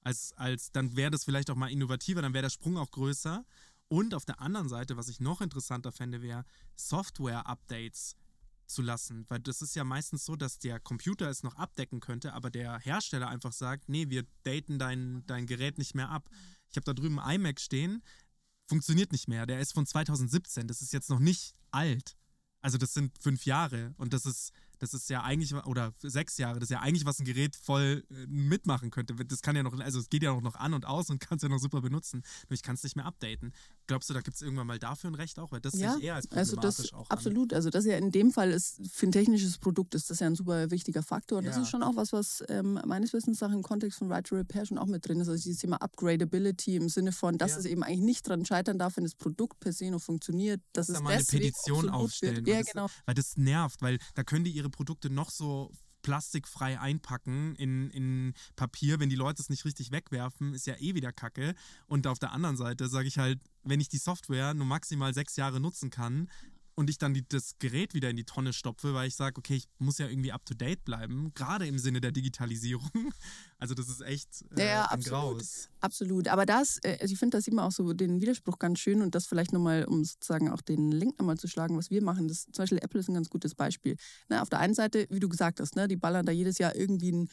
als, 0.00 0.32
als 0.38 0.72
dann 0.72 0.96
wäre 0.96 1.10
das 1.10 1.24
vielleicht 1.24 1.50
auch 1.50 1.56
mal 1.56 1.70
innovativer, 1.70 2.22
dann 2.22 2.32
wäre 2.32 2.44
der 2.44 2.50
Sprung 2.50 2.78
auch 2.78 2.90
größer. 2.90 3.44
Und 3.88 4.14
auf 4.14 4.24
der 4.24 4.40
anderen 4.40 4.70
Seite, 4.70 4.96
was 4.96 5.08
ich 5.08 5.20
noch 5.20 5.42
interessanter 5.42 5.92
fände, 5.92 6.22
wäre 6.22 6.44
Software-Updates 6.76 8.16
zu 8.66 8.82
lassen. 8.82 9.24
Weil 9.28 9.40
das 9.40 9.62
ist 9.62 9.74
ja 9.76 9.84
meistens 9.84 10.24
so, 10.24 10.36
dass 10.36 10.58
der 10.58 10.80
Computer 10.80 11.28
es 11.28 11.42
noch 11.42 11.56
abdecken 11.56 12.00
könnte, 12.00 12.32
aber 12.32 12.50
der 12.50 12.78
Hersteller 12.78 13.28
einfach 13.28 13.52
sagt, 13.52 13.88
nee, 13.88 14.08
wir 14.08 14.24
daten 14.42 14.78
dein, 14.78 15.24
dein 15.26 15.46
Gerät 15.46 15.78
nicht 15.78 15.94
mehr 15.94 16.10
ab. 16.10 16.28
Ich 16.70 16.76
habe 16.76 16.84
da 16.84 16.92
drüben 16.92 17.18
einen 17.18 17.44
iMac 17.44 17.60
stehen, 17.60 18.02
funktioniert 18.66 19.12
nicht 19.12 19.28
mehr. 19.28 19.46
Der 19.46 19.60
ist 19.60 19.72
von 19.72 19.86
2017, 19.86 20.66
das 20.66 20.82
ist 20.82 20.92
jetzt 20.92 21.10
noch 21.10 21.20
nicht 21.20 21.54
alt. 21.70 22.16
Also 22.60 22.78
das 22.78 22.94
sind 22.94 23.16
fünf 23.20 23.46
Jahre 23.46 23.94
und 23.96 24.12
das 24.12 24.26
ist, 24.26 24.52
das 24.78 24.92
ist 24.92 25.08
ja 25.08 25.22
eigentlich, 25.22 25.54
oder 25.54 25.94
sechs 25.98 26.36
Jahre, 26.36 26.58
das 26.58 26.70
ist 26.70 26.74
ja 26.74 26.80
eigentlich, 26.80 27.06
was 27.06 27.20
ein 27.20 27.24
Gerät 27.24 27.54
voll 27.54 28.04
äh, 28.10 28.26
mitmachen 28.26 28.90
könnte. 28.90 29.14
Das 29.14 29.40
kann 29.42 29.54
ja 29.56 29.62
noch, 29.62 29.78
also 29.78 30.00
es 30.00 30.08
geht 30.08 30.22
ja 30.22 30.32
auch 30.32 30.40
noch 30.40 30.56
an 30.56 30.74
und 30.74 30.84
aus 30.84 31.08
und 31.08 31.20
kannst 31.20 31.42
ja 31.42 31.48
noch 31.48 31.60
super 31.60 31.80
benutzen. 31.80 32.22
Nur 32.48 32.54
ich 32.54 32.62
kann 32.62 32.74
es 32.74 32.82
nicht 32.82 32.96
mehr 32.96 33.04
updaten. 33.06 33.52
Glaubst 33.86 34.10
du, 34.10 34.14
da 34.14 34.20
gibt 34.20 34.34
es 34.36 34.42
irgendwann 34.42 34.66
mal 34.66 34.78
dafür 34.78 35.10
ein 35.10 35.14
Recht 35.14 35.38
auch? 35.38 35.52
Weil 35.52 35.60
das 35.60 35.74
sehe 35.74 35.94
ich 35.98 36.04
eher 36.04 36.16
als 36.16 36.30
also 36.32 36.56
problematisch 36.56 36.90
das 36.90 36.92
auch 36.92 37.08
an. 37.10 37.16
absolut. 37.16 37.52
Also 37.52 37.70
das 37.70 37.84
ist 37.84 37.90
ja 37.92 37.98
in 37.98 38.10
dem 38.10 38.32
Fall 38.32 38.50
ist 38.50 38.80
für 38.92 39.06
ein 39.06 39.12
technisches 39.12 39.58
Produkt 39.58 39.94
ist 39.94 40.10
das 40.10 40.20
ja 40.20 40.26
ein 40.26 40.34
super 40.34 40.70
wichtiger 40.70 41.02
Faktor. 41.02 41.38
Und 41.38 41.44
das 41.46 41.56
Ja. 41.56 41.62
ist 41.62 41.70
schon 41.70 41.82
auch 41.82 41.94
was, 41.96 42.12
was 42.12 42.42
ähm, 42.48 42.80
meines 42.84 43.12
Wissens 43.12 43.40
nach 43.40 43.52
im 43.52 43.62
Kontext 43.62 43.98
von 43.98 44.10
Right 44.10 44.26
to 44.26 44.34
Repair 44.34 44.66
schon 44.66 44.78
auch 44.78 44.86
mit 44.86 45.06
drin 45.06 45.20
ist. 45.20 45.28
Also 45.28 45.42
dieses 45.42 45.60
Thema 45.60 45.76
Upgradability 45.80 46.76
im 46.76 46.88
Sinne 46.88 47.12
von, 47.12 47.38
dass 47.38 47.52
Ja. 47.52 47.58
es 47.58 47.64
eben 47.66 47.82
eigentlich 47.82 48.00
nicht 48.00 48.28
dran 48.28 48.44
scheitern 48.44 48.78
darf, 48.78 48.96
wenn 48.96 49.04
das 49.04 49.14
Produkt 49.14 49.60
per 49.60 49.72
se 49.72 49.90
noch 49.90 50.02
funktioniert. 50.02 50.60
Dass 50.72 50.86
Dass 50.88 50.94
da 50.94 50.98
es 51.00 51.04
mal 51.04 51.12
eine 51.14 51.24
Petition 51.24 51.88
aufstellen. 51.88 52.44
Weil 52.46 52.52
Ja, 52.54 52.58
das, 52.62 52.72
genau. 52.72 52.86
Weil 53.04 53.14
das 53.14 53.36
nervt, 53.36 53.82
weil 53.82 53.98
da 54.14 54.24
können 54.24 54.44
die 54.44 54.50
ihre 54.52 54.70
Produkte 54.70 55.10
noch 55.10 55.30
so 55.30 55.70
plastikfrei 56.06 56.78
einpacken 56.78 57.56
in, 57.56 57.90
in 57.90 58.34
Papier. 58.54 59.00
Wenn 59.00 59.10
die 59.10 59.16
Leute 59.16 59.42
es 59.42 59.50
nicht 59.50 59.64
richtig 59.64 59.90
wegwerfen, 59.90 60.54
ist 60.54 60.64
ja 60.68 60.76
eh 60.78 60.94
wieder 60.94 61.12
Kacke. 61.12 61.56
Und 61.88 62.06
auf 62.06 62.20
der 62.20 62.30
anderen 62.30 62.56
Seite 62.56 62.86
sage 62.86 63.08
ich 63.08 63.18
halt, 63.18 63.40
wenn 63.64 63.80
ich 63.80 63.88
die 63.88 63.98
Software 63.98 64.54
nur 64.54 64.66
maximal 64.66 65.12
sechs 65.12 65.34
Jahre 65.34 65.58
nutzen 65.58 65.90
kann 65.90 66.28
und 66.76 66.90
ich 66.90 66.98
dann 66.98 67.14
die, 67.14 67.26
das 67.26 67.58
Gerät 67.58 67.94
wieder 67.94 68.10
in 68.10 68.16
die 68.16 68.24
Tonne 68.24 68.52
stopfe, 68.52 68.92
weil 68.94 69.08
ich 69.08 69.16
sage, 69.16 69.38
okay, 69.38 69.56
ich 69.56 69.66
muss 69.78 69.96
ja 69.98 70.08
irgendwie 70.08 70.30
up-to-date 70.30 70.84
bleiben, 70.84 71.32
gerade 71.34 71.66
im 71.66 71.78
Sinne 71.78 72.00
der 72.00 72.12
Digitalisierung. 72.12 72.90
Also 73.58 73.72
das 73.72 73.88
ist 73.88 74.02
echt 74.02 74.44
äh, 74.54 74.60
Ja, 74.60 74.66
ja, 74.66 74.82
ein 74.82 74.98
absolut. 74.98 75.38
Graus. 75.38 75.70
Absolut. 75.80 76.28
Aber 76.28 76.44
das, 76.44 76.78
äh, 76.82 76.98
also 77.00 77.14
ich 77.14 77.18
finde, 77.18 77.38
da 77.38 77.40
sieht 77.40 77.54
man 77.54 77.64
auch 77.64 77.72
so 77.72 77.94
den 77.94 78.20
Widerspruch 78.20 78.58
ganz 78.58 78.80
schön 78.80 79.00
und 79.00 79.14
das 79.14 79.26
vielleicht 79.26 79.54
nochmal, 79.54 79.86
um 79.86 80.04
sozusagen 80.04 80.50
auch 80.50 80.60
den 80.60 80.92
Link 80.92 81.18
nochmal 81.18 81.38
zu 81.38 81.48
schlagen, 81.48 81.74
was 81.78 81.88
wir 81.88 82.02
machen. 82.02 82.28
Das, 82.28 82.42
zum 82.44 82.52
Beispiel 82.52 82.78
Apple 82.82 83.00
ist 83.00 83.08
ein 83.08 83.14
ganz 83.14 83.30
gutes 83.30 83.54
Beispiel. 83.54 83.96
Ne, 84.28 84.42
auf 84.42 84.50
der 84.50 84.58
einen 84.58 84.74
Seite, 84.74 85.06
wie 85.08 85.20
du 85.20 85.30
gesagt 85.30 85.58
hast, 85.58 85.74
ne, 85.74 85.88
die 85.88 85.96
ballern 85.96 86.26
da 86.26 86.32
jedes 86.32 86.58
Jahr 86.58 86.76
irgendwie 86.76 87.12
ein 87.12 87.28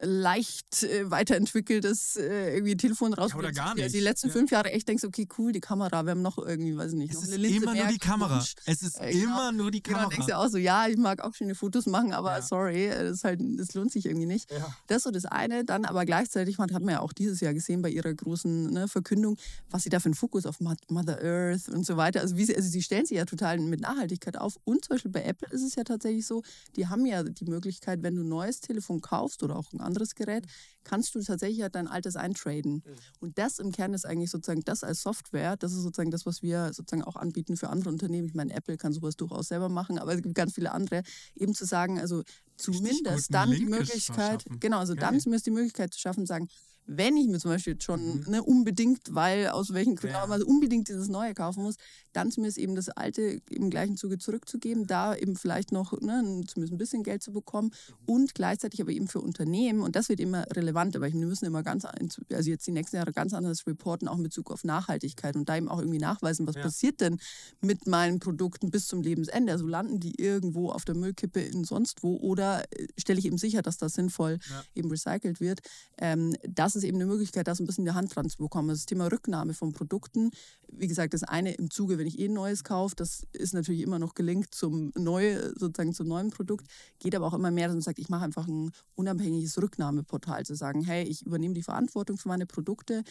leicht 0.00 0.82
äh, 0.82 1.10
weiterentwickeltes 1.10 2.16
äh, 2.16 2.54
irgendwie 2.54 2.76
Telefon 2.76 3.12
raus. 3.14 3.30
Ja, 3.32 3.38
oder 3.38 3.52
gar 3.52 3.70
Also 3.70 3.76
die 3.76 3.82
nicht. 3.92 4.00
letzten 4.02 4.28
Ja. 4.28 4.32
fünf 4.32 4.50
Jahre 4.50 4.72
echt 4.72 4.88
denkst, 4.88 5.04
okay, 5.04 5.28
cool, 5.38 5.52
die 5.52 5.60
Kamera, 5.60 6.02
wir 6.04 6.10
haben 6.12 6.22
noch 6.22 6.38
irgendwie, 6.38 6.76
weiß 6.76 6.92
ich 6.92 6.98
nicht, 6.98 7.14
Es 7.14 7.22
ist 7.22 7.32
immer 7.34 7.74
nur 7.74 7.86
die 7.86 7.98
Kamera. 7.98 8.28
gewünscht. 8.34 8.58
Es 8.66 8.82
ist 8.82 9.00
Äh, 9.00 9.12
genau. 9.12 9.22
immer 9.24 9.52
nur 9.52 9.70
die 9.70 9.82
Genau, 9.82 9.98
Kamera. 9.98 10.10
denkst 10.10 10.26
du 10.26 10.36
auch 10.38 10.48
so, 10.48 10.58
ja, 10.58 10.88
ich 10.88 10.96
mag 10.96 11.22
auch 11.22 11.34
schöne 11.34 11.54
Fotos 11.54 11.86
machen, 11.86 12.12
aber 12.12 12.36
Ja. 12.36 12.42
sorry, 12.42 12.86
äh, 12.86 13.04
das, 13.10 13.24
halt, 13.24 13.40
das 13.58 13.74
lohnt 13.74 13.92
sich 13.92 14.06
irgendwie 14.06 14.26
nicht. 14.26 14.50
Das 14.88 14.98
ist 14.98 15.02
so 15.04 15.10
das 15.10 15.24
eine. 15.26 15.64
Dann 15.64 15.84
aber 15.84 16.04
gleichzeitig, 16.04 16.58
man 16.58 16.72
hat 16.72 16.82
man 16.82 16.94
ja 16.94 17.00
auch 17.00 17.12
dieses 17.12 17.40
Jahr 17.40 17.54
gesehen 17.54 17.82
bei 17.82 17.90
ihrer 17.90 18.12
großen 18.12 18.70
ne, 18.70 18.88
Verkündung, 18.88 19.36
was 19.70 19.82
sie 19.84 19.88
da 19.90 20.00
für 20.00 20.06
einen 20.06 20.14
Fokus 20.14 20.46
auf 20.46 20.60
Mo- 20.60 20.74
Mother 20.88 21.22
Earth 21.22 21.68
und 21.68 21.86
so 21.86 21.96
weiter. 21.96 22.20
Also, 22.20 22.36
wie 22.36 22.44
sie, 22.44 22.56
also 22.56 22.68
sie 22.68 22.82
stellen 22.82 23.06
sich 23.06 23.16
ja 23.18 23.24
total 23.24 23.58
mit 23.58 23.80
Nachhaltigkeit 23.80 24.36
auf. 24.36 24.56
Und 24.64 24.84
zum 24.84 24.94
Beispiel 24.94 25.10
bei 25.10 25.22
Apple 25.22 25.48
ist 25.52 25.62
es 25.62 25.74
ja 25.76 25.84
tatsächlich 25.84 26.26
so, 26.26 26.42
die 26.76 26.88
haben 26.88 27.06
ja 27.06 27.22
die 27.22 27.44
Möglichkeit, 27.44 28.02
wenn 28.02 28.16
du 28.16 28.22
ein 28.22 28.28
neues 28.28 28.60
Telefon 28.60 29.00
kaufst 29.00 29.42
oder 29.42 29.59
auch 29.60 29.72
ein 29.72 29.80
anderes 29.80 30.14
Gerät, 30.14 30.46
kannst 30.84 31.14
du 31.14 31.22
tatsächlich 31.22 31.58
ja 31.58 31.68
dein 31.68 31.86
altes 31.86 32.16
eintraden. 32.16 32.82
Und 33.20 33.38
das 33.38 33.58
im 33.58 33.72
Kern 33.72 33.94
ist 33.94 34.06
eigentlich 34.06 34.30
sozusagen 34.30 34.62
das 34.64 34.82
als 34.82 35.02
Software, 35.02 35.56
das 35.56 35.72
ist 35.72 35.82
sozusagen 35.82 36.10
das, 36.10 36.26
was 36.26 36.42
wir 36.42 36.72
sozusagen 36.72 37.04
auch 37.04 37.16
anbieten 37.16 37.56
für 37.56 37.68
andere 37.68 37.90
Unternehmen. 37.90 38.28
Ich 38.28 38.34
meine, 38.34 38.52
Apple 38.54 38.76
kann 38.76 38.92
sowas 38.92 39.16
durchaus 39.16 39.48
selber 39.48 39.68
machen, 39.68 39.98
aber 39.98 40.14
es 40.14 40.22
gibt 40.22 40.34
ganz 40.34 40.54
viele 40.54 40.72
andere, 40.72 41.02
eben 41.34 41.54
zu 41.54 41.64
sagen, 41.64 42.00
also 42.00 42.22
zumindest 42.56 43.32
dann 43.32 43.50
die 43.50 43.66
Möglichkeit, 43.66 44.44
genau, 44.60 44.78
also 44.78 44.94
dann 44.94 45.20
zumindest 45.20 45.46
die 45.46 45.50
Möglichkeit 45.50 45.92
zu 45.94 46.00
schaffen, 46.00 46.26
sagen, 46.26 46.48
wenn 46.96 47.16
ich 47.16 47.28
mir 47.28 47.38
zum 47.38 47.52
Beispiel 47.52 47.74
jetzt 47.74 47.84
schon 47.84 48.00
Mhm. 48.20 48.24
ne, 48.26 48.42
unbedingt, 48.42 49.00
weil 49.14 49.48
aus 49.48 49.72
welchen 49.72 49.94
Gründen 49.94 50.14
Ja. 50.14 50.20
auch 50.22 50.24
immer, 50.26 50.34
also 50.34 50.46
unbedingt 50.46 50.88
dieses 50.88 51.08
Neue 51.08 51.34
kaufen 51.34 51.62
muss, 51.62 51.76
dann 52.12 52.30
zumindest 52.32 52.58
eben 52.58 52.74
das 52.74 52.88
Alte 52.88 53.40
im 53.48 53.70
gleichen 53.70 53.96
Zuge 53.96 54.18
zurückzugeben, 54.18 54.86
da 54.86 55.14
eben 55.14 55.36
vielleicht 55.36 55.70
noch 55.70 55.92
ne, 56.00 56.42
zumindest 56.48 56.72
ein 56.72 56.78
bisschen 56.78 57.02
Geld 57.04 57.22
zu 57.22 57.32
bekommen 57.32 57.70
und 58.06 58.34
gleichzeitig 58.34 58.80
aber 58.82 58.90
eben 58.90 59.06
für 59.06 59.20
Unternehmen, 59.20 59.80
und 59.82 59.94
das 59.94 60.08
wird 60.08 60.18
immer 60.20 60.44
relevanter, 60.50 61.00
weil 61.00 61.12
wir 61.12 61.26
müssen 61.26 61.44
immer 61.44 61.62
ganz, 61.62 61.84
also 61.84 62.50
jetzt 62.50 62.66
die 62.66 62.72
nächsten 62.72 62.96
Jahre 62.96 63.12
ganz 63.12 63.32
anders 63.34 63.66
reporten, 63.66 64.08
auch 64.08 64.16
in 64.16 64.24
Bezug 64.24 64.50
auf 64.50 64.64
Nachhaltigkeit 64.64 65.36
und 65.36 65.48
da 65.48 65.56
eben 65.56 65.68
auch 65.68 65.78
irgendwie 65.78 65.98
nachweisen, 66.00 66.46
was 66.48 66.56
Ja. 66.56 66.62
passiert 66.62 67.00
denn 67.00 67.18
mit 67.60 67.86
meinen 67.86 68.18
Produkten 68.18 68.70
bis 68.70 68.86
zum 68.88 69.02
Lebensende. 69.02 69.52
Also 69.52 69.66
landen 69.66 70.00
die 70.00 70.20
irgendwo 70.20 70.70
auf 70.70 70.84
der 70.84 70.96
Müllkippe 70.96 71.40
in 71.40 71.62
sonst 71.64 72.02
wo 72.02 72.16
oder 72.16 72.64
äh, 72.72 72.86
stelle 72.98 73.18
ich 73.20 73.26
eben 73.26 73.38
sicher, 73.38 73.62
dass 73.62 73.76
das 73.78 73.92
sinnvoll 73.94 74.38
Ja. 74.50 74.62
eben 74.74 74.90
recycelt 74.90 75.40
wird. 75.40 75.60
Ähm, 75.98 76.34
das 76.48 76.74
ist 76.76 76.79
eben 76.84 76.96
eine 76.96 77.06
Möglichkeit, 77.06 77.46
das 77.48 77.60
ein 77.60 77.66
bisschen 77.66 77.82
in 77.82 77.86
der 77.86 77.94
Hand 77.94 78.14
dran 78.14 78.28
zu 78.28 78.38
bekommen. 78.38 78.70
Also 78.70 78.80
das 78.80 78.86
Thema 78.86 79.10
Rücknahme 79.10 79.54
von 79.54 79.72
Produkten, 79.72 80.30
wie 80.68 80.86
gesagt, 80.86 81.14
das 81.14 81.22
eine 81.22 81.52
im 81.54 81.70
Zuge, 81.70 81.98
wenn 81.98 82.06
ich 82.06 82.18
eh 82.18 82.26
ein 82.26 82.32
neues 82.32 82.64
kaufe, 82.64 82.94
das 82.96 83.26
ist 83.32 83.54
natürlich 83.54 83.82
immer 83.82 83.98
noch 83.98 84.14
gelingt 84.14 84.54
zum 84.54 84.92
neue, 84.96 85.52
sozusagen 85.58 85.94
zum 85.94 86.08
neuen 86.08 86.30
Produkt, 86.30 86.66
geht 86.98 87.14
aber 87.14 87.26
auch 87.26 87.34
immer 87.34 87.50
mehr, 87.50 87.68
dass 87.68 87.74
man 87.74 87.82
sagt, 87.82 87.98
ich 87.98 88.08
mache 88.08 88.24
einfach 88.24 88.46
ein 88.46 88.72
unabhängiges 88.94 89.60
Rücknahmeportal, 89.60 90.44
zu 90.44 90.54
sagen, 90.54 90.82
hey, 90.82 91.04
ich 91.04 91.26
übernehme 91.26 91.54
die 91.54 91.62
Verantwortung 91.62 92.18
für 92.18 92.28
meine 92.28 92.46
Produkte, 92.46 93.04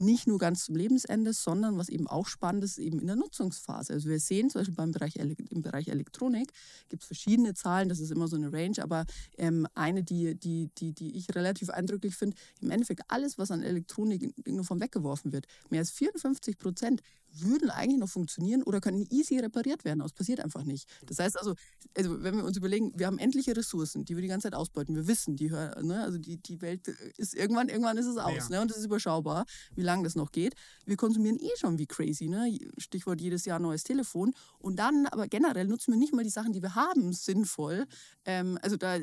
nicht 0.00 0.26
nur 0.26 0.38
ganz 0.38 0.64
zum 0.64 0.76
Lebensende, 0.76 1.32
sondern 1.32 1.76
was 1.78 1.88
eben 1.88 2.06
auch 2.06 2.26
spannend 2.26 2.64
ist, 2.64 2.78
eben 2.78 2.98
in 2.98 3.06
der 3.06 3.16
Nutzungsphase. 3.16 3.92
Also 3.92 4.08
wir 4.08 4.18
sehen 4.18 4.50
zum 4.50 4.60
Beispiel 4.60 4.74
beim 4.74 4.92
Bereich, 4.92 5.16
im 5.16 5.62
Bereich 5.62 5.88
Elektronik 5.88 6.52
gibt 6.88 7.02
es 7.02 7.06
verschiedene 7.06 7.54
Zahlen, 7.54 7.88
das 7.88 8.00
ist 8.00 8.10
immer 8.10 8.28
so 8.28 8.36
eine 8.36 8.52
Range, 8.52 8.82
aber 8.82 9.04
ähm, 9.36 9.66
eine, 9.74 10.02
die, 10.02 10.34
die, 10.34 10.70
die, 10.78 10.92
die 10.92 11.16
ich 11.16 11.34
relativ 11.34 11.70
eindrücklich 11.70 12.16
finde, 12.16 12.36
im 12.60 12.70
Endeffekt 12.70 13.02
alles, 13.08 13.38
was 13.38 13.50
an 13.50 13.62
Elektronik 13.62 14.34
nur 14.48 14.64
vom 14.64 14.80
weggeworfen 14.80 15.32
wird, 15.32 15.46
mehr 15.68 15.80
als 15.80 15.90
54 15.90 16.58
Prozent 16.58 17.02
würden 17.32 17.70
eigentlich 17.70 17.98
noch 17.98 18.08
funktionieren 18.08 18.62
oder 18.62 18.80
können 18.80 19.06
easy 19.10 19.38
repariert 19.38 19.84
werden. 19.84 20.00
Aber 20.00 20.06
es 20.06 20.12
passiert 20.12 20.40
einfach 20.40 20.64
nicht. 20.64 20.88
Das 21.06 21.18
heißt 21.18 21.38
also, 21.38 21.54
also, 21.96 22.22
wenn 22.22 22.36
wir 22.36 22.44
uns 22.44 22.56
überlegen, 22.56 22.92
wir 22.96 23.06
haben 23.06 23.18
endliche 23.18 23.56
Ressourcen, 23.56 24.04
die 24.04 24.16
wir 24.16 24.22
die 24.22 24.28
ganze 24.28 24.46
Zeit 24.48 24.54
ausbeuten. 24.54 24.94
Wir 24.94 25.06
wissen, 25.06 25.36
die, 25.36 25.48
ne, 25.48 26.02
also 26.02 26.18
die, 26.18 26.36
die 26.36 26.60
Welt 26.60 26.88
ist 27.16 27.34
irgendwann, 27.34 27.68
irgendwann 27.68 27.96
ist 27.98 28.06
es 28.06 28.16
aus. 28.16 28.34
Ja. 28.34 28.48
Ne, 28.48 28.60
und 28.62 28.70
es 28.70 28.78
ist 28.78 28.84
überschaubar, 28.84 29.44
wie 29.74 29.82
lange 29.82 30.04
das 30.04 30.14
noch 30.14 30.32
geht. 30.32 30.54
Wir 30.84 30.96
konsumieren 30.96 31.38
eh 31.38 31.56
schon 31.56 31.78
wie 31.78 31.86
crazy. 31.86 32.28
Ne? 32.28 32.58
Stichwort 32.78 33.20
jedes 33.20 33.44
Jahr 33.44 33.58
neues 33.58 33.84
Telefon. 33.84 34.32
Und 34.58 34.76
dann, 34.76 35.06
aber 35.06 35.28
generell 35.28 35.66
nutzen 35.66 35.92
wir 35.92 35.98
nicht 35.98 36.14
mal 36.14 36.24
die 36.24 36.30
Sachen, 36.30 36.52
die 36.52 36.62
wir 36.62 36.74
haben, 36.74 37.12
sinnvoll. 37.12 37.86
Ähm, 38.24 38.58
also 38.62 38.76
da, 38.76 38.98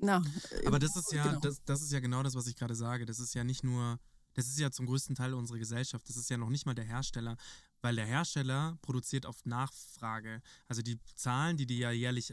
na. 0.00 0.22
Aber 0.66 0.78
das 0.78 0.96
ist 0.96 1.12
ja, 1.12 1.24
genau. 1.24 1.40
das, 1.40 1.62
das 1.64 1.82
ist 1.82 1.92
ja 1.92 2.00
genau 2.00 2.22
das, 2.22 2.34
was 2.34 2.46
ich 2.46 2.56
gerade 2.56 2.74
sage. 2.74 3.04
Das 3.06 3.18
ist 3.18 3.34
ja 3.34 3.44
nicht 3.44 3.64
nur, 3.64 3.98
das 4.40 4.48
ist 4.48 4.58
ja 4.58 4.70
zum 4.70 4.86
größten 4.86 5.14
Teil 5.14 5.34
unsere 5.34 5.58
Gesellschaft. 5.58 6.08
Das 6.08 6.16
ist 6.16 6.30
ja 6.30 6.38
noch 6.38 6.48
nicht 6.48 6.64
mal 6.64 6.74
der 6.74 6.86
Hersteller, 6.86 7.36
weil 7.82 7.94
der 7.94 8.06
Hersteller 8.06 8.78
produziert 8.80 9.26
auf 9.26 9.44
Nachfrage. 9.44 10.40
Also 10.66 10.80
die 10.80 10.98
Zahlen, 11.14 11.58
die 11.58 11.66
die 11.66 11.78
ja 11.78 11.90
jährlich, 11.90 12.32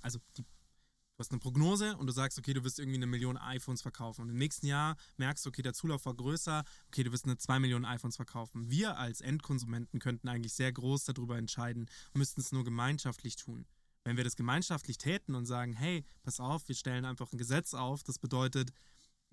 also 0.00 0.18
die, 0.36 0.42
du 0.42 1.18
hast 1.18 1.30
eine 1.30 1.40
Prognose 1.40 1.94
und 1.98 2.06
du 2.06 2.12
sagst, 2.12 2.38
okay, 2.38 2.54
du 2.54 2.64
wirst 2.64 2.78
irgendwie 2.78 2.96
eine 2.96 3.06
Million 3.06 3.36
iPhones 3.36 3.82
verkaufen. 3.82 4.22
Und 4.22 4.30
im 4.30 4.38
nächsten 4.38 4.66
Jahr 4.66 4.96
merkst 5.18 5.44
du, 5.44 5.50
okay, 5.50 5.60
der 5.60 5.74
Zulauf 5.74 6.06
war 6.06 6.14
größer, 6.14 6.64
okay, 6.88 7.04
du 7.04 7.12
wirst 7.12 7.26
eine 7.26 7.36
zwei 7.36 7.58
Millionen 7.58 7.84
iPhones 7.84 8.16
verkaufen. 8.16 8.70
Wir 8.70 8.96
als 8.96 9.20
Endkonsumenten 9.20 10.00
könnten 10.00 10.28
eigentlich 10.28 10.54
sehr 10.54 10.72
groß 10.72 11.04
darüber 11.04 11.36
entscheiden, 11.36 11.90
müssten 12.14 12.40
es 12.40 12.50
nur 12.50 12.64
gemeinschaftlich 12.64 13.36
tun. 13.36 13.66
Wenn 14.04 14.16
wir 14.16 14.24
das 14.24 14.36
gemeinschaftlich 14.36 14.96
täten 14.96 15.34
und 15.34 15.44
sagen, 15.44 15.74
hey, 15.74 16.04
pass 16.22 16.40
auf, 16.40 16.66
wir 16.66 16.74
stellen 16.74 17.04
einfach 17.04 17.30
ein 17.30 17.38
Gesetz 17.38 17.74
auf, 17.74 18.02
das 18.02 18.18
bedeutet, 18.18 18.72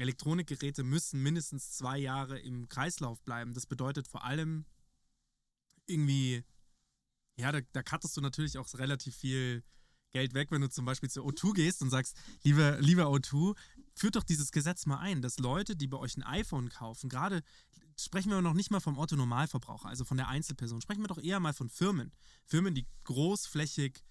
Elektronikgeräte 0.02 0.84
müssen 0.84 1.22
mindestens 1.22 1.72
zwei 1.72 1.98
Jahre 1.98 2.40
im 2.40 2.68
Kreislauf 2.68 3.22
bleiben. 3.22 3.54
Das 3.54 3.66
bedeutet 3.66 4.08
vor 4.08 4.24
allem 4.24 4.66
irgendwie, 5.86 6.44
ja, 7.38 7.52
da, 7.52 7.62
da 7.72 7.84
cuttest 7.84 8.18
du 8.18 8.22
natürlich 8.22 8.58
auch 8.58 8.74
relativ 8.76 9.16
viel 9.16 9.64
Geld 10.12 10.34
weg, 10.34 10.52
wenn 10.52 10.62
du 10.62 10.70
zum 10.70 10.86
Beispiel 10.86 11.10
zu 11.10 11.26
O2 11.26 11.54
gehst 11.54 11.82
und 11.82 11.90
sagst, 11.90 12.18
liebe, 12.44 12.78
lieber 12.82 13.06
O2, 13.06 13.56
führt 13.96 14.16
doch 14.16 14.24
dieses 14.24 14.52
Gesetz 14.52 14.86
mal 14.86 15.00
ein, 15.00 15.22
dass 15.22 15.40
Leute, 15.40 15.76
die 15.76 15.88
bei 15.88 15.98
euch 15.98 16.18
ein 16.18 16.24
iPhone 16.24 16.70
kaufen, 16.70 17.10
gerade 17.10 17.42
sprechen 17.98 18.32
wir 18.32 18.42
noch 18.42 18.54
nicht 18.54 18.72
mal 18.72 18.80
vom 18.80 18.98
Otto 18.98 19.16
Normalverbraucher, 19.16 19.88
also 19.88 20.06
von 20.06 20.18
der 20.18 20.28
Einzelperson, 20.28 20.82
sprechen 20.82 21.02
wir 21.02 21.08
doch 21.08 21.22
eher 21.22 21.40
mal 21.40 21.54
von 21.54 21.70
Firmen. 21.70 22.12
Firmen, 22.46 22.74
die 22.74 22.88
großflächig 23.04 24.04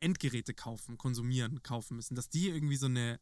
Endgeräte 0.00 0.52
kaufen, 0.52 0.98
konsumieren, 0.98 1.62
kaufen 1.62 1.96
müssen, 1.96 2.14
dass 2.14 2.28
die 2.28 2.48
irgendwie 2.48 2.76
so 2.76 2.86
eine, 2.86 3.20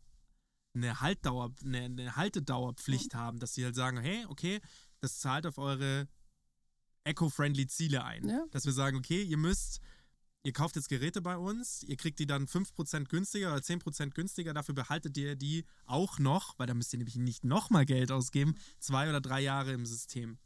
eine 0.75 1.01
Haltdauer, 1.01 1.53
eine, 1.65 1.81
eine 1.81 2.17
Haltedauerpflicht 2.17 3.15
haben, 3.15 3.39
dass 3.39 3.55
sie 3.55 3.65
halt 3.65 3.75
sagen, 3.75 3.99
hey, 3.99 4.25
okay, 4.29 4.61
das 5.01 5.19
zahlt 5.19 5.47
auf 5.47 5.59
eure 5.59 6.09
eco-friendly 7.05 7.67
Ziele 7.67 8.05
ein. 8.05 8.29
Ja. 8.29 8.45
Dass 8.51 8.67
wir 8.67 8.73
sagen, 8.73 8.97
okay, 8.97 9.23
ihr 9.23 9.37
müsst, 9.37 9.81
ihr 10.43 10.53
kauft 10.53 10.77
jetzt 10.77 10.89
Geräte 10.89 11.23
bei 11.23 11.37
uns, 11.37 11.83
ihr 11.83 11.97
kriegt 11.97 12.19
die 12.19 12.27
dann 12.27 12.47
5% 12.47 13.09
günstiger 13.09 13.53
oder 13.53 13.63
10% 13.63 14.11
günstiger, 14.11 14.55
dafür 14.55 14.75
behaltet 14.75 15.17
ihr 15.17 15.37
die 15.37 15.65
auch 15.87 16.19
noch, 16.19 16.59
weil 16.59 16.67
da 16.67 16.75
müsst 16.75 16.93
ihr 16.93 16.99
nämlich 16.99 17.17
nicht 17.17 17.45
nochmal 17.45 17.87
Geld 17.87 18.13
ausgeben, 18.13 18.55
zwei 18.79 19.09
oder 19.09 19.21
drei 19.21 19.41
Jahre 19.41 19.73
im 19.73 19.87
System. 19.87 20.39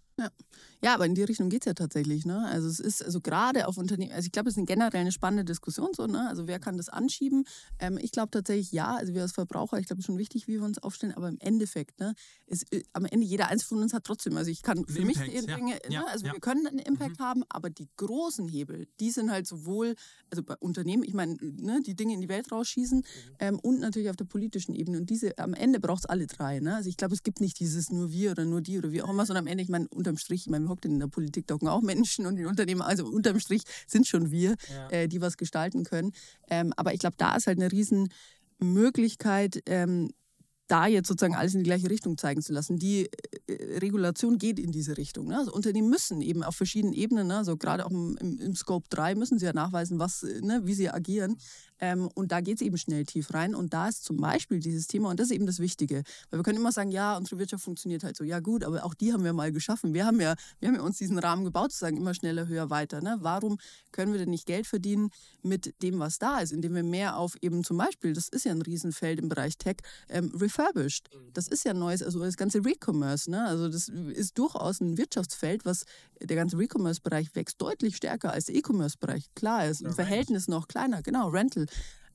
Ja, 0.82 0.94
aber 0.94 1.06
in 1.06 1.14
die 1.14 1.22
Richtung 1.22 1.48
geht 1.48 1.62
es 1.62 1.66
ja 1.66 1.74
tatsächlich. 1.74 2.26
Ne? 2.26 2.46
Also 2.46 2.68
es 2.68 2.78
ist 2.78 3.02
also 3.02 3.20
gerade 3.20 3.66
auf 3.66 3.78
Unternehmen, 3.78 4.12
also 4.12 4.26
ich 4.26 4.32
glaube, 4.32 4.48
es 4.48 4.54
ist 4.54 4.58
eine 4.58 4.66
generell 4.66 5.00
eine 5.00 5.12
spannende 5.12 5.44
Diskussion 5.44 5.90
so, 5.94 6.06
ne? 6.06 6.28
Also 6.28 6.46
wer 6.46 6.58
kann 6.58 6.76
das 6.76 6.88
anschieben? 6.88 7.44
Ähm, 7.78 7.98
ich 8.00 8.12
glaube 8.12 8.30
tatsächlich 8.30 8.70
ja, 8.70 8.94
also 8.94 9.14
wir 9.14 9.22
als 9.22 9.32
Verbraucher, 9.32 9.78
ich 9.78 9.86
glaube, 9.86 10.00
es 10.00 10.04
ist 10.04 10.06
schon 10.06 10.18
wichtig, 10.18 10.46
wie 10.46 10.54
wir 10.54 10.62
uns 10.62 10.78
aufstellen, 10.78 11.14
aber 11.14 11.28
im 11.28 11.38
Endeffekt, 11.40 12.00
ne, 12.00 12.14
ist, 12.46 12.70
äh, 12.72 12.82
am 12.92 13.06
Ende 13.06 13.26
jeder 13.26 13.48
Einzelne 13.48 13.68
von 13.68 13.82
uns 13.82 13.94
hat 13.94 14.04
trotzdem, 14.04 14.36
also 14.36 14.50
ich 14.50 14.62
kann 14.62 14.84
für 14.86 15.04
mich 15.04 15.16
Impact, 15.16 15.48
ja. 15.48 15.56
Dinge, 15.56 15.78
Ja, 15.88 16.00
ne? 16.02 16.08
also 16.08 16.26
ja. 16.26 16.32
wir 16.32 16.40
können 16.40 16.66
einen 16.66 16.78
Impact 16.78 17.18
haben, 17.18 17.42
aber 17.48 17.70
die 17.70 17.88
großen 17.96 18.46
Hebel, 18.48 18.86
die 19.00 19.10
sind 19.10 19.30
halt 19.30 19.46
sowohl, 19.46 19.94
also 20.30 20.42
bei 20.42 20.54
Unternehmen, 20.58 21.02
ich 21.02 21.14
meine, 21.14 21.36
ne, 21.40 21.80
die 21.84 21.96
Dinge 21.96 22.14
in 22.14 22.20
die 22.20 22.28
Welt 22.28 22.52
rausschießen 22.52 23.04
ähm, 23.38 23.58
und 23.58 23.80
natürlich 23.80 24.10
auf 24.10 24.16
der 24.16 24.26
politischen 24.26 24.74
Ebene. 24.74 24.98
Und 24.98 25.10
diese, 25.10 25.38
am 25.38 25.54
Ende 25.54 25.80
braucht 25.80 26.00
es 26.00 26.06
alle 26.06 26.26
drei. 26.26 26.60
Ne? 26.60 26.76
Also 26.76 26.88
ich 26.88 26.96
glaube, 26.96 27.14
es 27.14 27.22
gibt 27.22 27.40
nicht 27.40 27.58
dieses 27.58 27.90
nur 27.90 28.12
wir 28.12 28.32
oder 28.32 28.44
nur 28.44 28.60
die 28.60 28.78
oder 28.78 28.92
wie 28.92 29.02
auch 29.02 29.08
immer, 29.08 29.24
sondern 29.26 29.44
am 29.44 29.48
Ende, 29.48 29.64
ich 29.64 29.70
meine, 29.70 29.88
unterm 30.04 30.18
Strich, 30.18 30.42
ich 30.42 30.50
meine, 30.50 30.66
wir 30.66 30.70
hocken 30.70 30.92
in 30.92 31.00
der 31.00 31.06
Politik, 31.08 31.46
da 31.46 31.54
hocken 31.54 31.68
auch 31.68 31.80
Menschen 31.82 32.26
und 32.26 32.36
in 32.36 32.46
Unternehmen, 32.46 32.82
also 32.82 33.06
unterm 33.06 33.40
Strich 33.40 33.62
sind 33.86 34.06
schon 34.06 34.30
wir, 34.30 34.54
äh, 34.90 35.08
die 35.08 35.20
was 35.20 35.36
gestalten 35.36 35.84
können. 35.84 36.12
Ähm, 36.50 36.72
aber 36.76 36.92
ich 36.92 37.00
glaube, 37.00 37.16
da 37.16 37.34
ist 37.36 37.46
halt 37.46 37.58
eine 37.58 37.72
riesen 37.72 38.10
Möglichkeit, 38.58 39.62
ähm, 39.66 40.10
da 40.66 40.86
jetzt 40.86 41.08
sozusagen 41.08 41.34
alles 41.34 41.54
in 41.54 41.60
die 41.60 41.68
gleiche 41.68 41.90
Richtung 41.90 42.16
zeigen 42.16 42.42
zu 42.42 42.52
lassen. 42.52 42.78
Die 42.78 43.10
äh, 43.46 43.78
Regulation 43.78 44.38
geht 44.38 44.58
in 44.58 44.72
diese 44.72 44.96
Richtung. 44.96 45.28
Ne? 45.28 45.38
Also 45.38 45.52
Unternehmen 45.52 45.90
müssen 45.90 46.20
eben 46.20 46.42
auf 46.42 46.56
verschiedenen 46.56 46.94
Ebenen, 46.94 47.26
ne? 47.26 47.38
also 47.38 47.56
gerade 47.56 47.84
auch 47.84 47.90
im, 47.90 48.16
im, 48.20 48.38
im 48.38 48.54
Scope 48.54 48.86
3 48.88 49.14
müssen 49.14 49.38
sie 49.38 49.46
ja 49.46 49.52
nachweisen, 49.52 49.98
was, 49.98 50.22
äh, 50.22 50.40
ne, 50.40 50.62
wie 50.64 50.74
sie 50.74 50.90
agieren. 50.90 51.36
Ähm, 51.80 52.08
und 52.14 52.32
da 52.32 52.40
geht 52.40 52.56
es 52.56 52.62
eben 52.62 52.78
schnell 52.78 53.04
tief 53.04 53.34
rein. 53.34 53.54
Und 53.54 53.74
da 53.74 53.88
ist 53.88 54.04
zum 54.04 54.16
Beispiel 54.16 54.60
dieses 54.60 54.86
Thema, 54.86 55.10
und 55.10 55.20
das 55.20 55.26
ist 55.26 55.32
eben 55.32 55.46
das 55.46 55.58
Wichtige, 55.58 56.02
weil 56.30 56.38
wir 56.40 56.42
können 56.42 56.58
immer 56.58 56.72
sagen, 56.72 56.90
ja, 56.90 57.16
unsere 57.16 57.38
Wirtschaft 57.38 57.64
funktioniert 57.64 58.04
halt 58.04 58.16
so. 58.16 58.24
Ja 58.24 58.40
gut, 58.40 58.64
aber 58.64 58.84
auch 58.84 58.94
die 58.94 59.12
haben 59.12 59.24
wir 59.24 59.32
mal 59.32 59.52
geschaffen. 59.52 59.92
Wir 59.92 60.06
haben 60.06 60.20
ja, 60.20 60.34
wir 60.60 60.68
haben 60.68 60.76
ja 60.76 60.82
uns 60.82 60.98
diesen 60.98 61.18
Rahmen 61.18 61.44
gebaut, 61.44 61.72
zu 61.72 61.78
sagen, 61.78 61.96
immer 61.96 62.14
schneller, 62.14 62.46
höher, 62.46 62.70
weiter. 62.70 63.00
Ne? 63.00 63.18
Warum 63.20 63.58
können 63.92 64.12
wir 64.12 64.18
denn 64.18 64.30
nicht 64.30 64.46
Geld 64.46 64.66
verdienen 64.66 65.10
mit 65.42 65.74
dem, 65.82 65.98
was 65.98 66.18
da 66.18 66.38
ist, 66.38 66.52
indem 66.52 66.74
wir 66.74 66.82
mehr 66.82 67.16
auf 67.16 67.36
eben 67.42 67.64
zum 67.64 67.76
Beispiel, 67.76 68.12
das 68.12 68.28
ist 68.28 68.44
ja 68.44 68.52
ein 68.52 68.62
Riesenfeld 68.62 69.18
im 69.18 69.28
Bereich 69.28 69.58
Tech, 69.58 69.76
ähm, 70.08 70.30
refurbished. 70.54 71.10
Das 71.32 71.48
ist 71.48 71.64
ja 71.64 71.74
neues, 71.74 72.02
also 72.02 72.20
das 72.20 72.36
ganze 72.36 72.64
Recommerce, 72.64 73.30
ne? 73.30 73.44
Also 73.46 73.68
das 73.68 73.88
ist 73.88 74.38
durchaus 74.38 74.80
ein 74.80 74.96
Wirtschaftsfeld, 74.96 75.64
was 75.64 75.84
der 76.20 76.36
ganze 76.36 76.58
Recommerce-Bereich 76.58 77.34
wächst 77.34 77.60
deutlich 77.60 77.96
stärker 77.96 78.32
als 78.32 78.46
der 78.46 78.56
E-Commerce-Bereich. 78.56 79.34
Klar, 79.34 79.66
ist 79.66 79.82
im 79.82 79.92
Verhältnis 79.92 80.48
noch 80.48 80.68
kleiner, 80.68 81.02
genau, 81.02 81.28
Rental. 81.28 81.66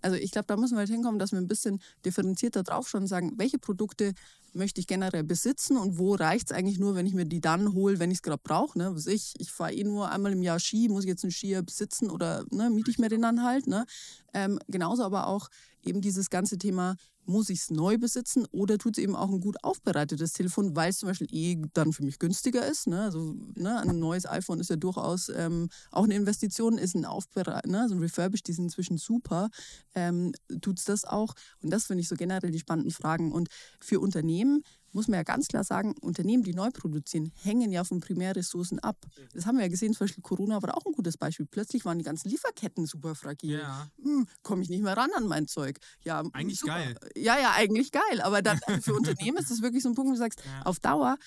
Also 0.02 0.16
ich 0.16 0.32
glaube, 0.32 0.46
da 0.48 0.56
müssen 0.56 0.76
wir 0.76 0.80
halt 0.80 0.90
hinkommen, 0.90 1.20
dass 1.20 1.34
wir 1.34 1.40
ein 1.40 1.48
bisschen 1.48 1.82
differenzierter 2.06 2.64
drauf 2.64 2.88
schauen 2.88 3.02
und 3.02 3.08
sagen, 3.08 3.34
welche 3.36 3.60
Produkte 3.60 4.14
möchte 4.54 4.80
ich 4.80 4.88
generell 4.88 5.24
besitzen 5.24 5.78
und 5.78 5.98
wo 6.00 6.16
reicht 6.16 6.50
es 6.50 6.56
eigentlich 6.56 6.80
nur, 6.80 6.96
wenn 6.96 7.06
ich 7.06 7.14
mir 7.14 7.26
die 7.26 7.42
dann 7.42 7.74
hole, 7.74 8.00
wenn 8.00 8.10
ich 8.10 8.20
es 8.20 8.22
gerade 8.22 8.42
brauche. 8.42 8.78
Ne? 8.78 8.96
Was 8.96 9.08
ich, 9.08 9.34
ich 9.38 9.52
fahre 9.52 9.74
eh 9.74 9.84
nur 9.84 10.10
einmal 10.10 10.32
im 10.32 10.42
Jahr 10.42 10.60
Ski, 10.60 10.88
muss 10.88 11.04
ich 11.04 11.10
jetzt 11.10 11.24
einen 11.24 11.32
Skier 11.32 11.62
besitzen 11.62 12.10
oder 12.10 12.46
ne, 12.50 12.70
miete 12.70 12.90
ich 12.90 12.98
mir 12.98 13.10
den 13.10 13.22
dann 13.22 13.44
halt. 13.44 13.68
Ne? 13.68 13.86
Ähm, 14.34 14.60
genauso 14.68 15.04
aber 15.04 15.28
auch 15.28 15.50
eben 15.84 16.02
dieses 16.02 16.30
ganze 16.30 16.58
Thema, 16.58 16.96
muss 17.26 17.50
ich 17.50 17.60
es 17.60 17.70
neu 17.70 17.98
besitzen 17.98 18.46
oder 18.52 18.78
tut 18.78 18.98
es 18.98 19.04
eben 19.04 19.16
auch 19.16 19.30
ein 19.30 19.40
gut 19.40 19.64
aufbereitetes 19.64 20.34
Telefon, 20.34 20.76
weil 20.76 20.90
es 20.90 20.98
zum 20.98 21.08
Beispiel 21.08 21.28
eh 21.32 21.62
dann 21.74 21.94
für 21.94 22.04
mich 22.04 22.18
günstiger 22.18 22.66
ist. 22.66 22.88
Ne? 22.88 23.02
Also 23.04 23.36
ne, 23.56 23.80
ein 23.80 24.00
neues 24.00 24.26
iPhone 24.26 24.60
ist 24.60 24.70
ja 24.70 24.76
durchaus 24.76 25.30
ähm, 25.30 25.70
auch 25.92 26.06
eine 26.06 26.16
Investition, 26.16 26.78
ist 26.78 26.96
ein 26.96 27.06
Aufbereit, 27.06 27.68
ne? 27.68 27.88
so 27.88 27.96
ein 27.96 28.00
Refurbished, 28.00 28.48
die 28.48 28.54
sind 28.54 28.66
inzwischen 28.66 28.98
super. 28.98 29.50
Ähm, 29.94 30.34
tut 30.62 30.80
es 30.80 30.86
das 30.86 31.06
auch? 31.06 31.34
Und 31.62 31.70
das 31.70 31.86
finde 31.86 32.02
ich 32.02 32.08
so 32.08 32.16
generell 32.16 32.52
die 32.52 32.60
spannenden 32.60 32.92
Fragen. 32.92 33.32
Und 33.32 33.50
für 33.80 34.00
Unternehmen 34.00 34.64
muss 34.92 35.08
man 35.08 35.18
ja 35.18 35.24
ganz 35.24 35.48
klar 35.48 35.64
sagen, 35.64 35.96
Unternehmen, 36.02 36.44
die 36.44 36.54
neu 36.54 36.70
produzieren, 36.72 37.32
hängen 37.44 37.72
ja 37.72 37.84
von 37.84 38.00
Primärressourcen 38.00 38.80
ab. 38.80 38.98
Das 39.34 39.46
haben 39.46 39.58
wir 39.58 39.64
ja 39.64 39.70
gesehen, 39.70 39.94
zum 39.94 40.06
Beispiel 40.06 40.22
Corona 40.22 40.62
war 40.62 40.76
auch 40.78 40.86
ein 40.86 40.94
gutes 40.94 41.18
Beispiel. 41.18 41.46
Plötzlich 41.46 41.86
waren 41.86 41.98
die 41.98 42.04
ganzen 42.04 42.30
Lieferketten 42.30 42.86
super 42.86 43.16
fragil. 43.16 43.60
Ja. 43.60 43.88
Hm, 44.02 44.28
Komme 44.44 44.64
ich 44.64 44.70
nicht 44.70 44.84
mehr 44.84 44.96
ran 44.98 45.10
an 45.16 45.28
mein 45.28 45.48
Zeug. 45.48 45.80
Ja, 46.04 46.24
Eigentlich 46.34 46.60
super. 46.60 46.74
geil. 46.74 46.96
ja, 47.16 47.40
ja, 47.40 47.54
eigentlich 47.56 47.92
geil. 47.92 48.22
Aber 48.22 48.42
dann 48.42 48.60
für 48.82 48.94
Unternehmen 48.96 49.38
ist 49.38 49.52
das 49.52 49.62
wirklich 49.62 49.84
so 49.84 49.90
ein 49.90 49.96
Punkt, 49.96 50.10
wo 50.10 50.14
du 50.14 50.20
sagst, 50.20 50.42
auf 50.64 50.80
Dauer, 50.80 51.18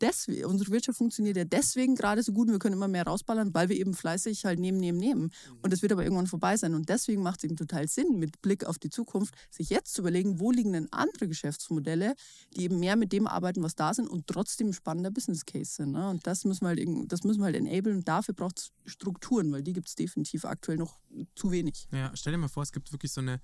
deswegen, 0.00 0.44
unsere 0.46 0.70
Wirtschaft 0.70 0.98
funktioniert 0.98 1.36
ja 1.36 1.44
deswegen 1.44 1.94
gerade 1.94 2.22
so 2.22 2.32
gut 2.32 2.48
und 2.48 2.54
wir 2.54 2.58
können 2.58 2.74
immer 2.74 2.88
mehr 2.88 3.04
rausballern, 3.04 3.54
weil 3.54 3.68
wir 3.68 3.76
eben 3.76 3.94
fleißig 3.94 4.44
halt 4.44 4.58
nehmen, 4.58 4.78
nehmen, 4.78 4.98
nehmen. 4.98 5.22
Mhm. 5.22 5.58
Und 5.62 5.72
das 5.72 5.82
wird 5.82 5.92
aber 5.92 6.04
irgendwann 6.04 6.26
vorbei 6.26 6.56
sein. 6.56 6.74
Und 6.74 6.88
deswegen 6.88 7.22
macht 7.22 7.40
es 7.40 7.44
eben 7.44 7.56
total 7.56 7.88
Sinn, 7.88 8.18
mit 8.18 8.40
Blick 8.42 8.64
auf 8.64 8.78
die 8.78 8.90
Zukunft, 8.90 9.34
sich 9.50 9.70
jetzt 9.70 9.94
zu 9.94 10.02
überlegen, 10.02 10.40
wo 10.40 10.50
liegen 10.50 10.72
denn 10.72 10.88
andere 10.92 11.28
Geschäftsmodelle, 11.28 12.14
die 12.54 12.62
eben 12.62 12.78
mehr 12.78 12.96
mit 12.96 13.12
dem 13.12 13.26
arbeiten, 13.26 13.62
was 13.62 13.74
da 13.74 13.94
sind 13.94 14.08
und 14.08 14.26
trotzdem 14.26 14.68
ein 14.68 14.72
spannender 14.72 15.10
Business 15.10 15.44
Case 15.44 15.72
sind. 15.72 15.92
Ne? 15.92 16.08
Und 16.08 16.26
das 16.26 16.44
müssen 16.44 16.64
wir 16.64 16.68
halt, 16.68 17.12
das 17.12 17.24
müssen 17.24 17.40
wir 17.40 17.46
halt 17.46 17.56
enablen 17.56 17.96
und 17.96 18.08
dafür 18.08 18.34
braucht 18.34 18.58
es 18.58 18.72
Strukturen, 18.86 19.52
weil 19.52 19.62
die 19.62 19.72
gibt 19.72 19.88
es 19.88 19.94
definitiv 19.94 20.44
aktuell 20.44 20.76
noch 20.76 20.98
zu 21.34 21.50
wenig. 21.50 21.88
Ja, 21.92 22.10
stell 22.14 22.32
dir 22.32 22.38
mal 22.38 22.48
vor, 22.48 22.62
es 22.62 22.72
gibt 22.72 22.92
wirklich 22.92 23.12
so 23.12 23.20
eine, 23.20 23.40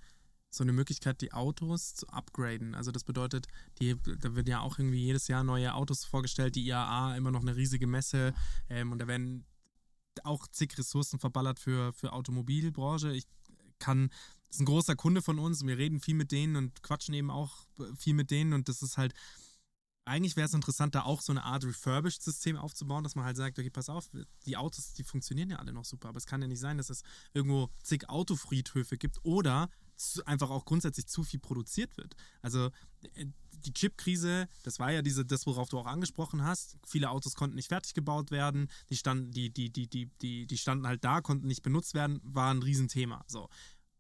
so 0.55 0.65
eine 0.65 0.73
Möglichkeit, 0.73 1.21
die 1.21 1.33
Autos 1.33 1.95
zu 1.95 2.09
upgraden. 2.09 2.75
Also 2.75 2.91
das 2.93 3.05
bedeutet, 3.05 3.47
die, 3.79 3.97
da 4.21 4.35
werden 4.35 4.49
ja 4.49 4.61
auch 4.61 4.79
irgendwie 4.79 5.03
jedes 5.03 5.29
Jahr 5.29 5.45
neue 5.45 5.75
Autos 5.75 6.05
vorgestellt, 6.05 6.55
die 6.57 6.67
IAA, 6.67 7.17
immer 7.17 7.31
noch 7.31 7.43
eine 7.43 7.57
riesige 7.57 7.87
Messe 7.87 8.35
ähm, 8.69 8.93
und 8.93 8.99
da 8.99 9.07
werden 9.07 9.45
auch 10.23 10.47
zig 10.49 10.77
Ressourcen 10.79 11.19
verballert 11.19 11.59
für, 11.59 11.93
für 11.93 12.13
Automobilbranche. 12.13 13.13
Ich 13.13 13.27
kann, 13.79 14.11
das 14.47 14.57
ist 14.57 14.61
ein 14.61 14.67
großer 14.67 14.95
Kunde 14.95 15.23
von 15.23 15.39
uns 15.39 15.61
und 15.61 15.69
wir 15.69 15.79
reden 15.79 16.01
viel 16.01 16.15
mit 16.15 16.31
denen 16.31 16.57
und 16.57 16.83
quatschen 16.83 17.15
eben 17.15 17.31
auch 17.31 17.67
viel 17.99 18.15
mit 18.15 18.31
denen 18.31 18.53
und 18.53 18.69
das 18.69 18.83
ist 18.83 18.97
halt, 18.97 19.13
eigentlich 20.07 20.37
wäre 20.37 20.47
es 20.47 20.55
interessant, 20.55 20.95
da 20.95 21.03
auch 21.03 21.23
so 21.23 21.33
eine 21.33 21.45
Art 21.45 21.65
Refurbished-System 21.65 22.57
aufzubauen, 22.57 23.03
dass 23.05 23.15
man 23.15 23.25
halt 23.25 23.37
sagt, 23.37 23.59
okay, 23.59 23.71
pass 23.71 23.89
auf, 23.89 24.11
die 24.47 24.57
Autos, 24.57 24.93
die 24.93 25.05
funktionieren 25.05 25.51
ja 25.51 25.59
alle 25.59 25.73
noch 25.73 25.85
super, 25.85 26.09
aber 26.09 26.19
es 26.19 26.27
kann 26.27 26.43
ja 26.43 26.49
nicht 26.49 26.61
sein, 26.61 26.77
dass 26.77 26.91
es 26.91 27.03
irgendwo 27.33 27.71
zig 27.83 28.09
Autofriedhöfe 28.09 28.99
gibt 28.99 29.19
oder 29.25 29.71
zu, 29.97 30.27
einfach 30.27 30.51
auch 30.51 30.65
grundsätzlich 30.65 31.07
zu 31.07 31.23
viel 31.23 31.41
produziert 31.41 31.97
wird. 31.97 32.15
Also 32.43 32.71
äh, 33.15 33.27
die 33.65 33.73
Chipkrise, 33.73 34.47
das 34.63 34.79
war 34.79 34.93
ja 34.93 35.03
diese, 35.03 35.25
das, 35.25 35.47
worauf 35.47 35.69
du 35.69 35.79
auch 35.79 35.87
angesprochen 35.87 36.45
hast. 36.45 36.77
Viele 36.87 37.11
Autos 37.11 37.35
konnten 37.35 37.57
nicht 37.57 37.69
fertig 37.69 37.95
gebaut 37.95 38.31
werden, 38.31 38.69
die 38.91 38.97
standen, 38.97 39.31
die, 39.31 39.51
die, 39.51 39.71
die, 39.71 39.89
die, 39.89 40.11
die, 40.21 40.47
die 40.47 40.59
standen 40.59 40.87
halt 40.87 41.05
da, 41.05 41.21
konnten 41.21 41.47
nicht 41.47 41.63
benutzt 41.63 41.95
werden, 41.95 42.21
war 42.23 42.53
ein 42.53 42.63
Riesenthema. 42.63 43.25
So. 43.27 43.49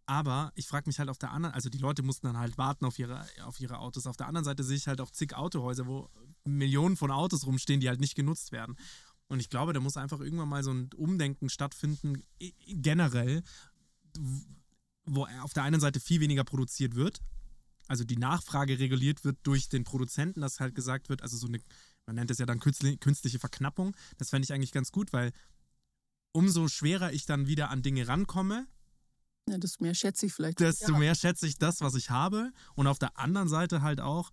Aber 0.07 0.53
ich 0.55 0.67
frage 0.67 0.89
mich 0.89 0.99
halt 0.99 1.09
auf 1.09 1.19
der 1.19 1.33
anderen, 1.33 1.55
also 1.55 1.71
die 1.71 1.79
Leute 1.79 2.03
mussten 2.03 2.27
dann 2.27 2.37
halt 2.37 2.59
warten 2.59 2.85
auf 2.85 2.99
ihre, 2.99 3.25
auf 3.45 3.59
ihre 3.61 3.79
Autos. 3.79 4.07
Auf 4.07 4.17
der 4.17 4.27
anderen 4.27 4.45
Seite 4.45 4.63
sehe 4.63 4.77
ich 4.77 4.87
halt 4.87 5.01
auch 5.01 5.11
zig 5.11 5.35
Autohäuser, 5.35 5.87
wo 5.87 6.11
Millionen 6.45 6.97
von 6.97 7.11
Autos 7.11 7.47
rumstehen, 7.47 7.81
die 7.81 7.89
halt 7.89 8.01
nicht 8.01 8.15
genutzt 8.15 8.53
werden. 8.53 8.77
Und 9.29 9.41
ich 9.41 9.49
glaube, 9.49 9.73
da 9.73 9.81
muss 9.81 9.97
einfach 9.97 10.21
irgendwann 10.21 10.51
mal 10.51 10.63
so 10.63 10.73
ein 10.73 10.91
Umdenken 10.95 11.49
stattfinden, 11.49 12.23
generell, 12.69 13.43
wo 15.05 15.27
auf 15.43 15.53
der 15.53 15.63
einen 15.65 15.81
Seite 15.81 16.01
viel 16.01 16.21
weniger 16.21 16.45
produziert 16.45 16.95
wird, 16.95 17.21
also 17.89 18.05
die 18.05 18.17
Nachfrage 18.17 18.79
reguliert 18.79 19.25
wird 19.25 19.39
durch 19.43 19.69
den 19.69 19.85
Produzenten, 19.85 20.41
dass 20.41 20.61
halt 20.61 20.75
gesagt 20.75 21.09
wird, 21.09 21.23
also 21.23 21.37
so 21.37 21.47
eine, 21.47 21.61
man 22.07 22.17
nennt 22.17 22.31
es 22.31 22.39
ja 22.39 22.47
dann 22.47 22.59
künstli- 22.61 22.99
künstliche 22.99 23.39
Verknappung. 23.39 23.95
Das 24.17 24.31
fände 24.31 24.45
ich 24.47 24.53
eigentlich 24.53 24.73
ganz 24.73 24.91
gut, 24.93 25.13
weil 25.13 25.33
umso 26.33 26.69
schwerer 26.69 27.13
ich 27.13 27.27
dann 27.27 27.47
wieder 27.47 27.71
an 27.71 27.83
Dinge 27.83 28.09
rankomme, 28.09 28.67
Ja, 29.49 29.59
desto 29.59 29.85
mehr 29.85 29.95
schätze 29.95 30.27
ich 30.27 30.33
vielleicht. 30.33 30.61
desto 30.61 30.93
wir 30.93 30.99
mehr 30.99 31.15
schätze 31.15 31.47
ich 31.47 31.59
das, 31.59 31.81
was 31.83 31.95
ich 31.95 32.09
habe. 32.11 32.53
Und 32.75 32.87
auf 32.87 32.99
der 32.99 33.19
anderen 33.19 33.49
Seite 33.49 33.83
halt 33.83 34.01
auch, 34.01 34.31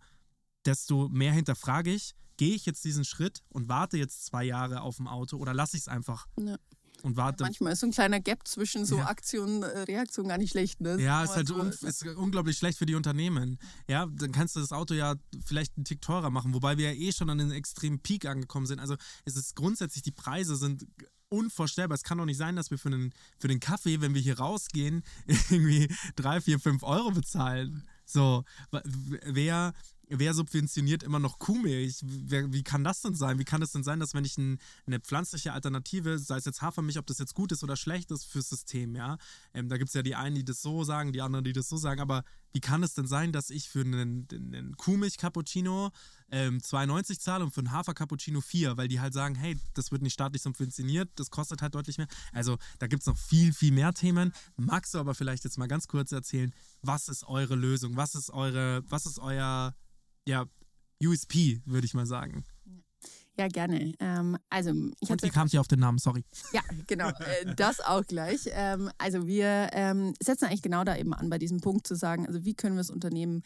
desto 0.65 1.09
mehr 1.09 1.33
hinterfrage 1.33 1.93
ich, 1.93 2.15
gehe 2.37 2.55
ich 2.55 2.65
jetzt 2.65 2.85
diesen 2.85 3.03
Schritt 3.03 3.43
und 3.49 3.67
warte 3.67 3.97
jetzt 3.97 4.25
zwei 4.25 4.43
Jahre 4.45 4.81
auf 4.81 4.95
dem 4.95 5.07
Auto 5.07 5.37
oder 5.37 5.53
lasse 5.53 5.75
ich 5.75 5.81
es 5.83 5.87
einfach 5.89 6.27
Ja. 6.39 6.57
Und 7.03 7.17
warte. 7.17 7.43
Manchmal 7.43 7.73
ist 7.73 7.79
so 7.79 7.87
ein 7.87 7.91
kleiner 7.91 8.19
Gap 8.19 8.47
zwischen 8.47 8.85
so 8.85 8.97
Ja. 8.97 9.07
Aktion, 9.07 9.63
äh, 9.63 9.79
Reaktion 9.79 10.27
gar 10.27 10.37
nicht 10.37 10.51
schlecht. 10.51 10.81
Ne? 10.81 11.01
Ja, 11.01 11.23
ist 11.23 11.35
halt 11.35 11.49
un 11.51 11.69
ist 11.69 12.05
unglaublich 12.05 12.57
schlecht 12.57 12.77
für 12.77 12.85
die 12.85 12.95
Unternehmen. 12.95 13.57
Ja, 13.87 14.05
dann 14.05 14.31
kannst 14.31 14.55
du 14.55 14.59
das 14.59 14.71
Auto 14.71 14.93
ja 14.93 15.15
vielleicht 15.45 15.77
einen 15.77 15.85
Tick 15.85 16.01
teurer 16.01 16.29
machen, 16.29 16.53
wobei 16.53 16.77
wir 16.77 16.93
ja 16.93 16.99
eh 16.99 17.11
schon 17.11 17.29
an 17.29 17.37
den 17.37 17.51
extremen 17.51 17.99
Peak 17.99 18.25
angekommen 18.25 18.65
sind. 18.65 18.79
Also 18.79 18.95
es 19.25 19.35
ist 19.35 19.55
grundsätzlich, 19.55 20.03
die 20.03 20.11
Preise 20.11 20.55
sind 20.55 20.85
unvorstellbar. 21.29 21.95
Es 21.95 22.03
kann 22.03 22.17
doch 22.17 22.25
nicht 22.25 22.37
sein, 22.37 22.55
dass 22.55 22.71
wir 22.71 22.77
für 22.77 22.89
den, 22.89 23.13
für 23.39 23.47
den 23.47 23.59
Kaffee, 23.59 24.01
wenn 24.01 24.13
wir 24.13 24.21
hier 24.21 24.37
rausgehen, 24.39 25.01
irgendwie 25.27 25.87
drei, 26.15 26.41
vier, 26.41 26.59
fünf 26.59 26.83
Euro 26.83 27.11
bezahlen. 27.11 27.87
So, 28.05 28.43
wer, 29.25 29.73
wer 30.19 30.33
subventioniert 30.33 31.03
immer 31.03 31.19
noch 31.19 31.39
Kuhmilch? 31.39 31.99
Wer, 32.03 32.51
wie 32.51 32.63
kann 32.63 32.83
das 32.83 33.01
denn 33.01 33.15
sein? 33.15 33.39
Wie 33.39 33.45
kann 33.45 33.61
es 33.61 33.71
denn 33.71 33.83
sein, 33.83 33.99
dass 33.99 34.13
wenn 34.13 34.25
ich 34.25 34.37
ein, 34.37 34.59
eine 34.85 34.99
pflanzliche 34.99 35.53
Alternative, 35.53 36.19
sei 36.19 36.37
es 36.37 36.45
jetzt 36.45 36.61
Hafermilch, 36.61 36.97
ob 36.97 37.07
das 37.07 37.19
jetzt 37.19 37.33
gut 37.33 37.51
ist 37.51 37.63
oder 37.63 37.77
schlecht 37.77 38.11
ist 38.11 38.25
fürs 38.25 38.49
System, 38.49 38.95
ja? 38.95 39.17
Ähm, 39.53 39.69
da 39.69 39.77
gibt 39.77 39.89
es 39.89 39.93
ja 39.93 40.01
die 40.01 40.15
einen, 40.15 40.35
die 40.35 40.43
das 40.43 40.61
so 40.61 40.83
sagen, 40.83 41.13
die 41.13 41.21
anderen, 41.21 41.45
die 41.45 41.53
das 41.53 41.69
so 41.69 41.77
sagen, 41.77 42.01
aber 42.01 42.23
wie 42.53 42.59
kann 42.59 42.83
es 42.83 42.93
denn 42.93 43.07
sein, 43.07 43.31
dass 43.31 43.49
ich 43.49 43.69
für 43.69 43.81
einen, 43.81 44.27
einen 44.31 44.75
Kuhmilch-Cappuccino 44.75 45.91
ähm, 46.31 46.59
2,90 46.59 47.19
zahle 47.19 47.45
und 47.45 47.53
für 47.53 47.61
einen 47.61 47.71
Hafer-Cappuccino 47.71 48.41
4, 48.41 48.77
weil 48.77 48.87
die 48.87 48.99
halt 48.99 49.13
sagen, 49.13 49.35
hey, 49.35 49.57
das 49.73 49.91
wird 49.91 50.01
nicht 50.01 50.13
staatlich 50.13 50.41
subventioniert, 50.41 51.09
das 51.15 51.29
kostet 51.29 51.61
halt 51.61 51.75
deutlich 51.75 51.97
mehr. 51.97 52.07
Also 52.33 52.57
da 52.79 52.87
gibt 52.87 53.03
es 53.03 53.07
noch 53.07 53.17
viel, 53.17 53.53
viel 53.53 53.71
mehr 53.71 53.93
Themen. 53.93 54.33
Magst 54.57 54.93
du 54.93 54.99
aber 54.99 55.15
vielleicht 55.15 55.43
jetzt 55.43 55.57
mal 55.57 55.67
ganz 55.67 55.87
kurz 55.87 56.11
erzählen, 56.11 56.53
was 56.81 57.07
ist 57.07 57.23
eure 57.25 57.55
Lösung? 57.55 57.95
Was 57.95 58.15
ist 58.15 58.29
eure, 58.31 58.83
was 58.89 59.05
ist 59.05 59.19
euer 59.19 59.75
ja, 60.27 60.45
USP, 61.03 61.61
würde 61.65 61.85
ich 61.85 61.93
mal 61.93 62.05
sagen. 62.05 62.45
Ja, 63.37 63.47
gerne. 63.47 63.93
Ähm, 63.99 64.37
also, 64.49 64.71
ich 64.99 65.09
Und 65.09 65.23
wie 65.23 65.29
kamt 65.29 65.53
ihr 65.53 65.61
auf 65.61 65.67
den 65.67 65.79
Namen? 65.79 65.97
Sorry. 65.97 66.23
Ja, 66.53 66.61
genau. 66.87 67.09
Äh, 67.09 67.55
das 67.55 67.79
auch 67.79 68.05
gleich. 68.05 68.41
Ähm, 68.51 68.91
also 68.97 69.25
wir 69.25 69.69
ähm, 69.71 70.13
setzen 70.21 70.45
eigentlich 70.45 70.61
genau 70.61 70.83
da 70.83 70.95
eben 70.95 71.13
an, 71.13 71.29
bei 71.29 71.37
diesem 71.37 71.59
Punkt 71.59 71.87
zu 71.87 71.95
sagen, 71.95 72.27
also 72.27 72.43
wie 72.45 72.53
können 72.53 72.75
wir 72.75 72.81
das 72.81 72.89
Unternehmen, 72.89 73.43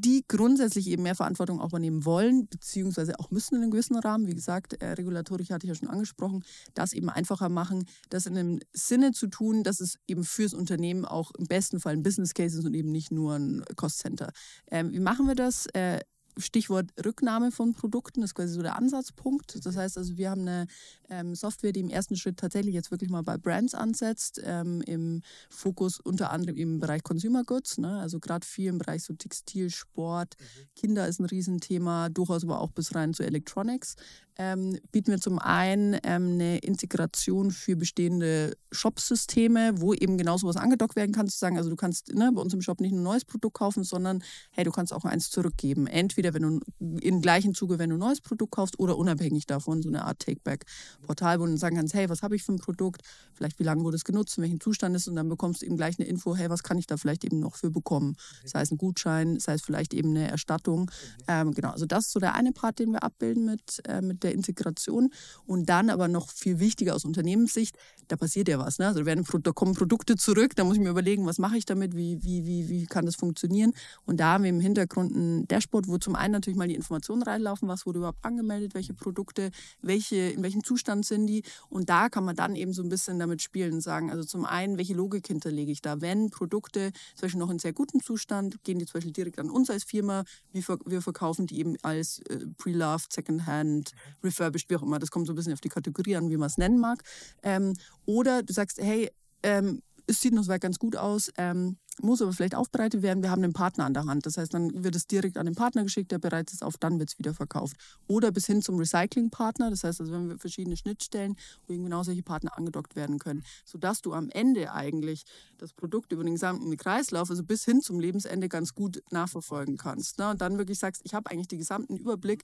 die 0.00 0.24
grundsätzlich 0.26 0.88
eben 0.88 1.02
mehr 1.02 1.14
Verantwortung 1.14 1.60
auch 1.60 1.68
übernehmen 1.68 2.04
wollen, 2.04 2.48
beziehungsweise 2.48 3.18
auch 3.18 3.30
müssen 3.30 3.56
in 3.56 3.62
einem 3.62 3.70
gewissen 3.70 3.96
Rahmen, 3.96 4.26
wie 4.26 4.34
gesagt, 4.34 4.74
äh, 4.82 4.92
regulatorisch 4.92 5.50
hatte 5.50 5.66
ich 5.66 5.68
ja 5.68 5.74
schon 5.74 5.88
angesprochen, 5.88 6.44
das 6.74 6.92
eben 6.92 7.10
einfacher 7.10 7.48
machen, 7.48 7.86
das 8.10 8.26
in 8.26 8.36
einem 8.36 8.60
Sinne 8.72 9.12
zu 9.12 9.26
tun, 9.26 9.62
dass 9.62 9.80
es 9.80 9.98
eben 10.06 10.24
fürs 10.24 10.54
Unternehmen 10.54 11.04
auch 11.04 11.32
im 11.38 11.46
besten 11.46 11.80
Fall 11.80 11.94
ein 11.94 12.02
Business 12.02 12.34
Case 12.34 12.58
ist 12.58 12.64
und 12.64 12.74
eben 12.74 12.90
nicht 12.90 13.12
nur 13.12 13.34
ein 13.34 13.64
Cost 13.76 13.98
Center. 13.98 14.32
Ähm, 14.70 14.92
wie 14.92 15.00
machen 15.00 15.26
wir 15.26 15.34
das? 15.34 15.66
Äh, 15.74 16.00
Stichwort 16.38 16.90
Rücknahme 17.04 17.50
von 17.50 17.74
Produkten, 17.74 18.20
das 18.20 18.30
ist 18.30 18.34
quasi 18.34 18.54
so 18.54 18.62
der 18.62 18.76
Ansatzpunkt. 18.76 19.64
Das 19.64 19.76
heißt 19.76 19.98
also, 19.98 20.16
wir 20.16 20.30
haben 20.30 20.42
eine 20.42 20.66
ähm, 21.08 21.34
Software, 21.34 21.72
die 21.72 21.80
im 21.80 21.90
ersten 21.90 22.16
Schritt 22.16 22.38
tatsächlich 22.38 22.74
jetzt 22.74 22.90
wirklich 22.90 23.10
mal 23.10 23.22
bei 23.22 23.36
Brands 23.36 23.74
ansetzt, 23.74 24.40
ähm, 24.44 24.82
im 24.82 25.22
Fokus 25.50 26.00
unter 26.00 26.30
anderem 26.30 26.56
im 26.56 26.78
Bereich 26.80 27.02
Consumer 27.02 27.44
Goods, 27.44 27.78
ne? 27.78 27.98
also 28.00 28.18
gerade 28.20 28.46
viel 28.46 28.68
im 28.68 28.78
Bereich 28.78 29.04
so 29.04 29.14
Textil, 29.14 29.70
Sport, 29.70 30.36
Kinder 30.74 31.06
ist 31.06 31.20
ein 31.20 31.26
Riesenthema, 31.26 32.08
durchaus 32.08 32.44
aber 32.44 32.60
auch 32.60 32.70
bis 32.70 32.94
rein 32.94 33.14
zu 33.14 33.24
Electronics. 33.24 33.96
Ähm, 34.38 34.78
bieten 34.90 35.10
wir 35.10 35.20
zum 35.20 35.38
einen 35.38 35.94
ähm, 36.04 36.32
eine 36.32 36.58
Integration 36.58 37.50
für 37.50 37.76
bestehende 37.76 38.56
Shop-Systeme, 38.70 39.74
wo 39.76 39.92
eben 39.92 40.16
genau 40.16 40.38
sowas 40.38 40.56
angedockt 40.56 40.96
werden 40.96 41.12
kann, 41.12 41.28
zu 41.28 41.38
sagen, 41.38 41.58
also 41.58 41.68
du 41.68 41.76
kannst 41.76 42.14
ne, 42.14 42.30
bei 42.34 42.40
uns 42.40 42.54
im 42.54 42.62
Shop 42.62 42.80
nicht 42.80 42.92
nur 42.92 43.00
ein 43.00 43.04
neues 43.04 43.24
Produkt 43.24 43.58
kaufen, 43.58 43.84
sondern 43.84 44.22
hey, 44.50 44.64
du 44.64 44.70
kannst 44.70 44.92
auch 44.92 45.04
eins 45.04 45.30
zurückgeben. 45.30 45.86
Entweder 45.86 46.32
wenn 46.32 46.42
du 46.42 46.60
im 47.00 47.20
gleichen 47.20 47.54
Zuge, 47.54 47.78
wenn 47.78 47.90
du 47.90 47.96
ein 47.96 48.00
neues 48.00 48.20
Produkt 48.20 48.52
kaufst 48.52 48.78
oder 48.78 48.96
unabhängig 48.96 49.46
davon, 49.46 49.82
so 49.82 49.88
eine 49.88 50.04
Art 50.04 50.20
Take-Back-Portal, 50.20 51.40
wo 51.40 51.46
du 51.46 51.56
sagen 51.58 51.76
kannst, 51.76 51.94
hey, 51.94 52.08
was 52.08 52.22
habe 52.22 52.34
ich 52.34 52.42
für 52.42 52.52
ein 52.52 52.58
Produkt, 52.58 53.02
vielleicht 53.34 53.58
wie 53.58 53.64
lange 53.64 53.84
wurde 53.84 53.96
es 53.96 54.04
genutzt, 54.04 54.38
in 54.38 54.42
welchem 54.42 54.60
Zustand 54.60 54.96
ist 54.96 55.08
und 55.08 55.16
dann 55.16 55.28
bekommst 55.28 55.62
du 55.62 55.66
eben 55.66 55.76
gleich 55.76 55.98
eine 55.98 56.08
Info, 56.08 56.34
hey, 56.34 56.48
was 56.48 56.62
kann 56.62 56.78
ich 56.78 56.86
da 56.86 56.96
vielleicht 56.96 57.24
eben 57.24 57.38
noch 57.38 57.56
für 57.56 57.70
bekommen? 57.70 58.16
Sei 58.44 58.62
es 58.62 58.70
ein 58.70 58.78
Gutschein, 58.78 59.38
sei 59.38 59.54
es 59.54 59.62
vielleicht 59.62 59.92
eben 59.92 60.10
eine 60.10 60.28
Erstattung. 60.28 60.90
Ähm, 61.28 61.52
genau, 61.52 61.70
also 61.70 61.84
das 61.84 62.06
ist 62.06 62.12
so 62.12 62.20
der 62.20 62.34
eine 62.34 62.52
Part, 62.52 62.78
den 62.78 62.92
wir 62.92 63.02
abbilden 63.02 63.44
mit, 63.44 63.82
äh, 63.86 64.00
mit 64.00 64.21
der 64.22 64.32
Integration. 64.32 65.10
Und 65.46 65.68
dann 65.68 65.90
aber 65.90 66.08
noch 66.08 66.30
viel 66.30 66.58
wichtiger 66.58 66.94
aus 66.94 67.04
Unternehmenssicht, 67.04 67.76
da 68.08 68.16
passiert 68.16 68.48
ja 68.48 68.58
was. 68.58 68.78
Ne? 68.78 68.86
Also 68.86 69.00
da, 69.00 69.06
werden, 69.06 69.24
da 69.42 69.52
kommen 69.52 69.74
Produkte 69.74 70.16
zurück, 70.16 70.54
da 70.56 70.64
muss 70.64 70.76
ich 70.76 70.82
mir 70.82 70.90
überlegen, 70.90 71.26
was 71.26 71.38
mache 71.38 71.56
ich 71.56 71.64
damit, 71.64 71.96
wie, 71.96 72.22
wie, 72.22 72.46
wie, 72.46 72.68
wie 72.68 72.86
kann 72.86 73.06
das 73.06 73.16
funktionieren. 73.16 73.72
Und 74.04 74.20
da 74.20 74.34
haben 74.34 74.44
wir 74.44 74.50
im 74.50 74.60
Hintergrund 74.60 75.14
ein 75.14 75.48
Dashboard, 75.48 75.88
wo 75.88 75.98
zum 75.98 76.14
einen 76.14 76.32
natürlich 76.32 76.58
mal 76.58 76.68
die 76.68 76.74
Informationen 76.74 77.22
reinlaufen, 77.22 77.68
was 77.68 77.86
wurde 77.86 77.98
überhaupt 77.98 78.24
angemeldet, 78.24 78.74
welche 78.74 78.94
Produkte, 78.94 79.50
welche, 79.80 80.16
in 80.16 80.42
welchem 80.42 80.64
Zustand 80.64 81.06
sind 81.06 81.26
die. 81.26 81.42
Und 81.68 81.88
da 81.88 82.08
kann 82.08 82.24
man 82.24 82.36
dann 82.36 82.56
eben 82.56 82.72
so 82.72 82.82
ein 82.82 82.88
bisschen 82.88 83.18
damit 83.18 83.42
spielen 83.42 83.74
und 83.74 83.80
sagen, 83.80 84.10
also 84.10 84.24
zum 84.24 84.44
einen, 84.44 84.76
welche 84.78 84.94
Logik 84.94 85.26
hinterlege 85.26 85.72
ich 85.72 85.80
da? 85.80 86.00
Wenn 86.00 86.30
Produkte 86.30 86.92
zum 87.14 87.22
Beispiel 87.22 87.40
noch 87.40 87.50
in 87.50 87.58
sehr 87.58 87.72
gutem 87.72 88.02
Zustand, 88.02 88.62
gehen 88.64 88.78
die 88.78 88.86
zum 88.86 88.94
Beispiel 88.94 89.12
direkt 89.12 89.38
an 89.38 89.50
uns 89.50 89.70
als 89.70 89.84
Firma, 89.84 90.24
wir 90.52 91.02
verkaufen 91.02 91.46
die 91.46 91.58
eben 91.58 91.76
als 91.82 92.20
äh, 92.28 92.46
Pre-Loved, 92.58 93.12
Secondhand, 93.12 93.92
Refurbished, 94.22 94.70
wie 94.70 94.76
auch 94.76 94.82
immer. 94.82 94.98
Das 94.98 95.10
kommt 95.10 95.26
so 95.26 95.32
ein 95.32 95.36
bisschen 95.36 95.52
auf 95.52 95.60
die 95.60 95.68
Kategorie 95.68 96.16
an, 96.16 96.30
wie 96.30 96.36
man 96.36 96.48
es 96.48 96.58
nennen 96.58 96.78
mag. 96.78 97.02
Ähm, 97.42 97.74
oder 98.06 98.42
du 98.42 98.52
sagst, 98.52 98.78
hey, 98.80 99.10
ähm, 99.42 99.82
es 100.06 100.20
sieht 100.20 100.34
noch 100.34 100.42
soweit 100.42 100.60
ganz 100.60 100.78
gut 100.78 100.96
aus, 100.96 101.30
ähm, 101.36 101.76
muss 102.00 102.22
aber 102.22 102.32
vielleicht 102.32 102.54
aufbereitet 102.54 103.02
werden. 103.02 103.22
Wir 103.22 103.30
haben 103.30 103.44
einen 103.44 103.52
Partner 103.52 103.84
an 103.84 103.94
der 103.94 104.06
Hand. 104.06 104.24
Das 104.24 104.38
heißt, 104.38 104.54
dann 104.54 104.82
wird 104.82 104.96
es 104.96 105.06
direkt 105.06 105.36
an 105.36 105.46
den 105.46 105.54
Partner 105.54 105.82
geschickt, 105.82 106.10
der 106.10 106.18
bereitet 106.18 106.54
es 106.54 106.62
auf, 106.62 106.78
dann 106.78 106.98
wird 106.98 107.10
es 107.10 107.18
wieder 107.18 107.34
verkauft. 107.34 107.76
Oder 108.06 108.32
bis 108.32 108.46
hin 108.46 108.62
zum 108.62 108.78
Recyclingpartner. 108.78 109.70
Das 109.70 109.84
heißt, 109.84 110.00
also 110.00 110.12
wenn 110.12 110.28
wir 110.28 110.38
verschiedene 110.38 110.76
Schnittstellen, 110.76 111.36
wo 111.66 111.74
eben 111.74 111.84
genau 111.84 112.02
solche 112.02 112.22
Partner 112.22 112.56
angedockt 112.56 112.96
werden 112.96 113.18
können, 113.18 113.44
sodass 113.64 114.00
du 114.00 114.14
am 114.14 114.30
Ende 114.30 114.72
eigentlich 114.72 115.24
das 115.58 115.72
Produkt 115.72 116.12
über 116.12 116.24
den 116.24 116.34
gesamten 116.34 116.74
Kreislauf, 116.76 117.30
also 117.30 117.44
bis 117.44 117.64
hin 117.64 117.82
zum 117.82 118.00
Lebensende, 118.00 118.48
ganz 118.48 118.74
gut 118.74 119.02
nachverfolgen 119.10 119.76
kannst. 119.76 120.18
Ne? 120.18 120.30
Und 120.30 120.40
dann 120.40 120.58
wirklich 120.58 120.78
sagst, 120.78 121.02
ich 121.04 121.14
habe 121.14 121.30
eigentlich 121.30 121.48
den 121.48 121.58
gesamten 121.58 121.96
Überblick 121.96 122.42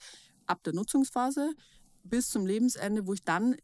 ab 0.48 0.62
der 0.64 0.74
Nutzungsphase 0.74 1.52
bis 2.04 2.30
zum 2.30 2.46
Lebensende, 2.46 3.06
wo 3.06 3.12
ich 3.12 3.22
dann 3.24 3.56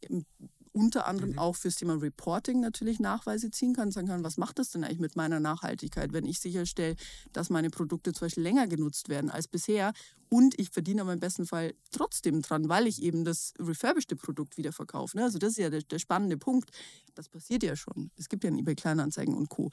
unter 0.72 1.06
anderem 1.06 1.30
Mhm. 1.30 1.38
auch 1.38 1.54
fürs 1.54 1.76
Thema 1.76 1.94
Reporting 1.94 2.58
natürlich 2.60 2.98
Nachweise 2.98 3.50
ziehen 3.52 3.74
kann, 3.74 3.92
sagen 3.92 4.08
kann, 4.08 4.24
was 4.24 4.36
macht 4.36 4.58
das 4.58 4.70
denn 4.70 4.82
eigentlich 4.82 4.98
mit 4.98 5.14
meiner 5.14 5.38
Nachhaltigkeit, 5.38 6.12
wenn 6.12 6.26
ich 6.26 6.40
sicherstelle, 6.40 6.96
dass 7.32 7.48
meine 7.48 7.70
Produkte 7.70 8.12
zum 8.12 8.26
Beispiel 8.26 8.42
länger 8.42 8.66
genutzt 8.66 9.08
werden 9.08 9.30
als 9.30 9.46
bisher 9.46 9.92
und 10.30 10.58
ich 10.58 10.70
verdiene 10.70 11.02
aber 11.02 11.12
im 11.12 11.20
besten 11.20 11.46
Fall 11.46 11.74
trotzdem 11.92 12.42
dran, 12.42 12.68
weil 12.68 12.88
ich 12.88 13.00
eben 13.02 13.24
das 13.24 13.54
refurbished 13.60 14.16
Produkt 14.20 14.56
wieder 14.56 14.72
verkaufe. 14.72 15.16
Ne? 15.16 15.22
Also 15.22 15.38
das 15.38 15.50
ist 15.50 15.58
ja 15.58 15.70
der, 15.70 15.82
der 15.82 16.00
spannende 16.00 16.36
Punkt. 16.36 16.70
Das 17.14 17.28
passiert 17.28 17.62
ja 17.62 17.76
schon. 17.76 18.10
Es 18.16 18.28
gibt 18.28 18.42
ja 18.42 18.50
eBay 18.50 18.74
Kleinanzeigen 18.74 19.34
und 19.36 19.48
Co. 19.48 19.70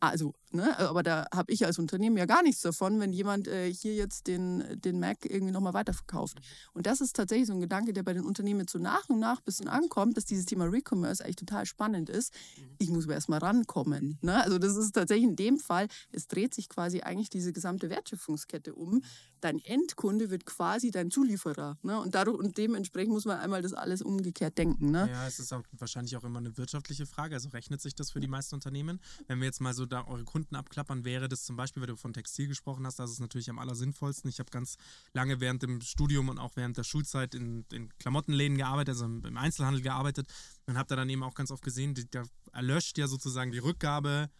Also, 0.00 0.34
ne, 0.50 0.78
aber 0.78 1.02
da 1.02 1.26
habe 1.34 1.52
ich 1.52 1.64
als 1.64 1.78
Unternehmen 1.78 2.16
ja 2.16 2.26
gar 2.26 2.42
nichts 2.42 2.60
davon, 2.60 3.00
wenn 3.00 3.12
jemand 3.12 3.48
äh, 3.48 3.72
hier 3.72 3.94
jetzt 3.94 4.26
den, 4.26 4.62
den 4.80 5.00
Mac 5.00 5.24
irgendwie 5.24 5.52
nochmal 5.52 5.72
weiterverkauft. 5.72 6.38
Und 6.74 6.86
das 6.86 7.00
ist 7.00 7.16
tatsächlich 7.16 7.46
so 7.46 7.54
ein 7.54 7.60
Gedanke, 7.60 7.92
der 7.92 8.02
bei 8.02 8.12
den 8.12 8.24
Unternehmen 8.24 8.60
jetzt 8.60 8.72
so 8.72 8.78
nach 8.78 9.08
und 9.08 9.18
nach 9.18 9.38
ein 9.38 9.44
bisschen 9.44 9.68
ankommt, 9.68 10.16
dass 10.16 10.26
dieses 10.26 10.44
Thema 10.44 10.66
Recommerce 10.66 11.22
eigentlich 11.24 11.36
total 11.36 11.64
spannend 11.64 12.10
ist. 12.10 12.34
Ich 12.78 12.90
muss 12.90 13.04
aber 13.04 13.14
erstmal 13.14 13.38
rankommen. 13.38 14.18
Ne? 14.20 14.42
Also 14.42 14.58
das 14.58 14.76
ist 14.76 14.92
tatsächlich 14.92 15.28
in 15.28 15.36
dem 15.36 15.58
Fall, 15.58 15.88
es 16.12 16.28
dreht 16.28 16.54
sich 16.54 16.68
quasi 16.68 17.00
eigentlich 17.00 17.30
diese 17.30 17.52
gesamte 17.52 17.88
Wertschöpfungskette 17.88 18.74
um. 18.74 19.02
Dein 19.44 19.58
Endkunde 19.58 20.30
wird 20.30 20.46
quasi 20.46 20.90
dein 20.90 21.10
Zulieferer. 21.10 21.76
Ne? 21.82 22.00
Und, 22.00 22.14
dadurch, 22.14 22.38
und 22.38 22.56
dementsprechend 22.56 23.12
muss 23.12 23.26
man 23.26 23.38
einmal 23.40 23.60
das 23.60 23.74
alles 23.74 24.00
umgekehrt 24.00 24.56
denken. 24.56 24.90
Ne? 24.90 25.06
Ja, 25.12 25.26
es 25.26 25.38
ist 25.38 25.52
auch 25.52 25.62
wahrscheinlich 25.72 26.16
auch 26.16 26.24
immer 26.24 26.38
eine 26.38 26.56
wirtschaftliche 26.56 27.04
Frage. 27.04 27.34
Also 27.34 27.50
rechnet 27.50 27.82
sich 27.82 27.94
das 27.94 28.10
für 28.10 28.20
die 28.20 28.26
meisten 28.26 28.54
Unternehmen? 28.54 29.02
Wenn 29.26 29.40
wir 29.40 29.44
jetzt 29.44 29.60
mal 29.60 29.74
so 29.74 29.84
da 29.84 30.06
eure 30.06 30.24
Kunden 30.24 30.56
abklappern, 30.56 31.04
wäre 31.04 31.28
das 31.28 31.44
zum 31.44 31.56
Beispiel, 31.56 31.82
wenn 31.82 31.90
du 31.90 31.96
von 31.96 32.14
Textil 32.14 32.48
gesprochen 32.48 32.86
hast, 32.86 32.98
das 32.98 33.10
ist 33.10 33.20
natürlich 33.20 33.50
am 33.50 33.58
allersinnvollsten. 33.58 34.30
Ich 34.30 34.38
habe 34.38 34.48
ganz 34.50 34.78
lange 35.12 35.40
während 35.40 35.62
dem 35.62 35.82
Studium 35.82 36.30
und 36.30 36.38
auch 36.38 36.56
während 36.56 36.78
der 36.78 36.84
Schulzeit 36.84 37.34
in, 37.34 37.66
in 37.70 37.90
Klamottenläden 37.98 38.56
gearbeitet, 38.56 38.94
also 38.94 39.04
im 39.04 39.36
Einzelhandel 39.36 39.82
gearbeitet 39.82 40.26
und 40.64 40.78
habe 40.78 40.88
da 40.88 40.96
dann 40.96 41.10
eben 41.10 41.22
auch 41.22 41.34
ganz 41.34 41.50
oft 41.50 41.62
gesehen, 41.62 41.94
da 42.12 42.24
erlöscht 42.54 42.96
ja 42.96 43.08
sozusagen 43.08 43.52
die 43.52 43.58
Rückgabe 43.58 44.30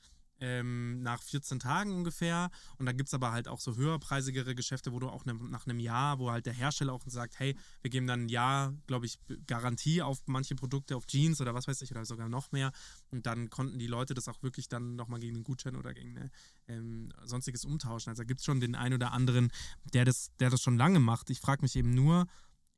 ähm, 0.40 1.03
nach 1.03 1.23
14 1.23 1.61
Tagen 1.61 1.92
ungefähr. 1.92 2.51
Und 2.79 2.87
dann 2.87 2.97
gibt 2.97 3.09
es 3.09 3.14
aber 3.14 3.33
halt 3.33 3.49
auch 3.49 3.61
so 3.61 3.77
höherpreisigere 3.77 4.55
Geschäfte, 4.55 4.92
wo 4.92 4.99
du 4.99 5.09
auch 5.09 5.25
ne, 5.25 5.35
nach 5.35 5.66
einem 5.66 5.79
Jahr, 5.79 6.18
wo 6.18 6.31
halt 6.31 6.47
der 6.47 6.53
Hersteller 6.53 6.92
auch 6.92 7.03
sagt, 7.07 7.38
hey, 7.38 7.57
wir 7.83 7.90
geben 7.90 8.07
dann 8.07 8.25
ein 8.25 8.29
Jahr, 8.29 8.75
glaube 8.87 9.07
ich, 9.07 9.18
Garantie 9.47 10.03
auf 10.03 10.23
manche 10.27 10.55
Produkte, 10.55 10.97
auf 10.97 11.07
Jeans 11.07 11.40
oder 11.40 11.55
was 11.55 11.68
weiß 11.68 11.83
ich, 11.83 11.90
oder 11.90 12.05
sogar 12.05 12.29
noch 12.29 12.53
mehr. 12.53 12.73
Und 13.11 13.27
dann 13.27 13.51
konnten 13.51 13.79
die 13.79 13.87
Leute 13.87 14.14
das 14.14 14.29
auch 14.29 14.42
wirklich 14.42 14.68
dann 14.68 14.97
nochmal 14.97 15.20
gegen 15.20 15.37
einen 15.37 15.44
Gutschein 15.44 15.77
oder 15.77 15.94
gegen 15.94 16.14
ne, 16.14 16.31
ähm, 16.68 17.12
sonstiges 17.25 17.64
umtauschen. 17.64 18.11
Also 18.11 18.23
da 18.23 18.27
gibt 18.27 18.40
es 18.40 18.47
schon 18.47 18.61
den 18.61 18.75
einen 18.75 18.94
oder 18.94 19.12
anderen, 19.12 19.51
der 19.92 20.05
das, 20.05 20.31
der 20.40 20.51
das 20.51 20.61
schon 20.61 20.77
lange 20.77 21.01
macht. 21.01 21.31
Ich 21.31 21.40
frage 21.40 21.62
mich 21.62 21.77
eben 21.77 21.94
nur, 21.94 22.27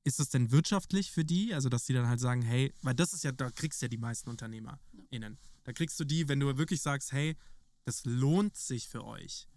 ist 0.07 0.21
das 0.21 0.29
denn 0.29 0.53
wirtschaftlich 0.53 1.11
für 1.11 1.25
die? 1.25 1.53
Also, 1.53 1.69
dass 1.69 1.85
die 1.85 1.93
dann 1.93 2.07
halt 2.07 2.21
sagen, 2.21 2.41
hey, 2.43 2.73
weil 2.83 2.95
das 2.95 3.13
ist 3.13 3.25
ja, 3.25 3.33
da 3.33 3.51
kriegst 3.51 3.83
du 3.83 3.87
ja 3.87 3.89
die 3.89 3.99
meisten 3.99 4.31
UnternehmerInnen. 5.07 5.39
Da 5.65 5.73
kriegst 5.73 5.99
du 5.99 6.05
die, 6.05 6.29
wenn 6.29 6.41
du 6.41 6.57
wirklich 6.59 6.83
sagst, 6.83 7.13
hey, 7.13 7.37
das 7.85 8.05
lohnt 8.05 8.57
sich 8.57 8.89
für 8.89 9.05
euch. 9.05 9.49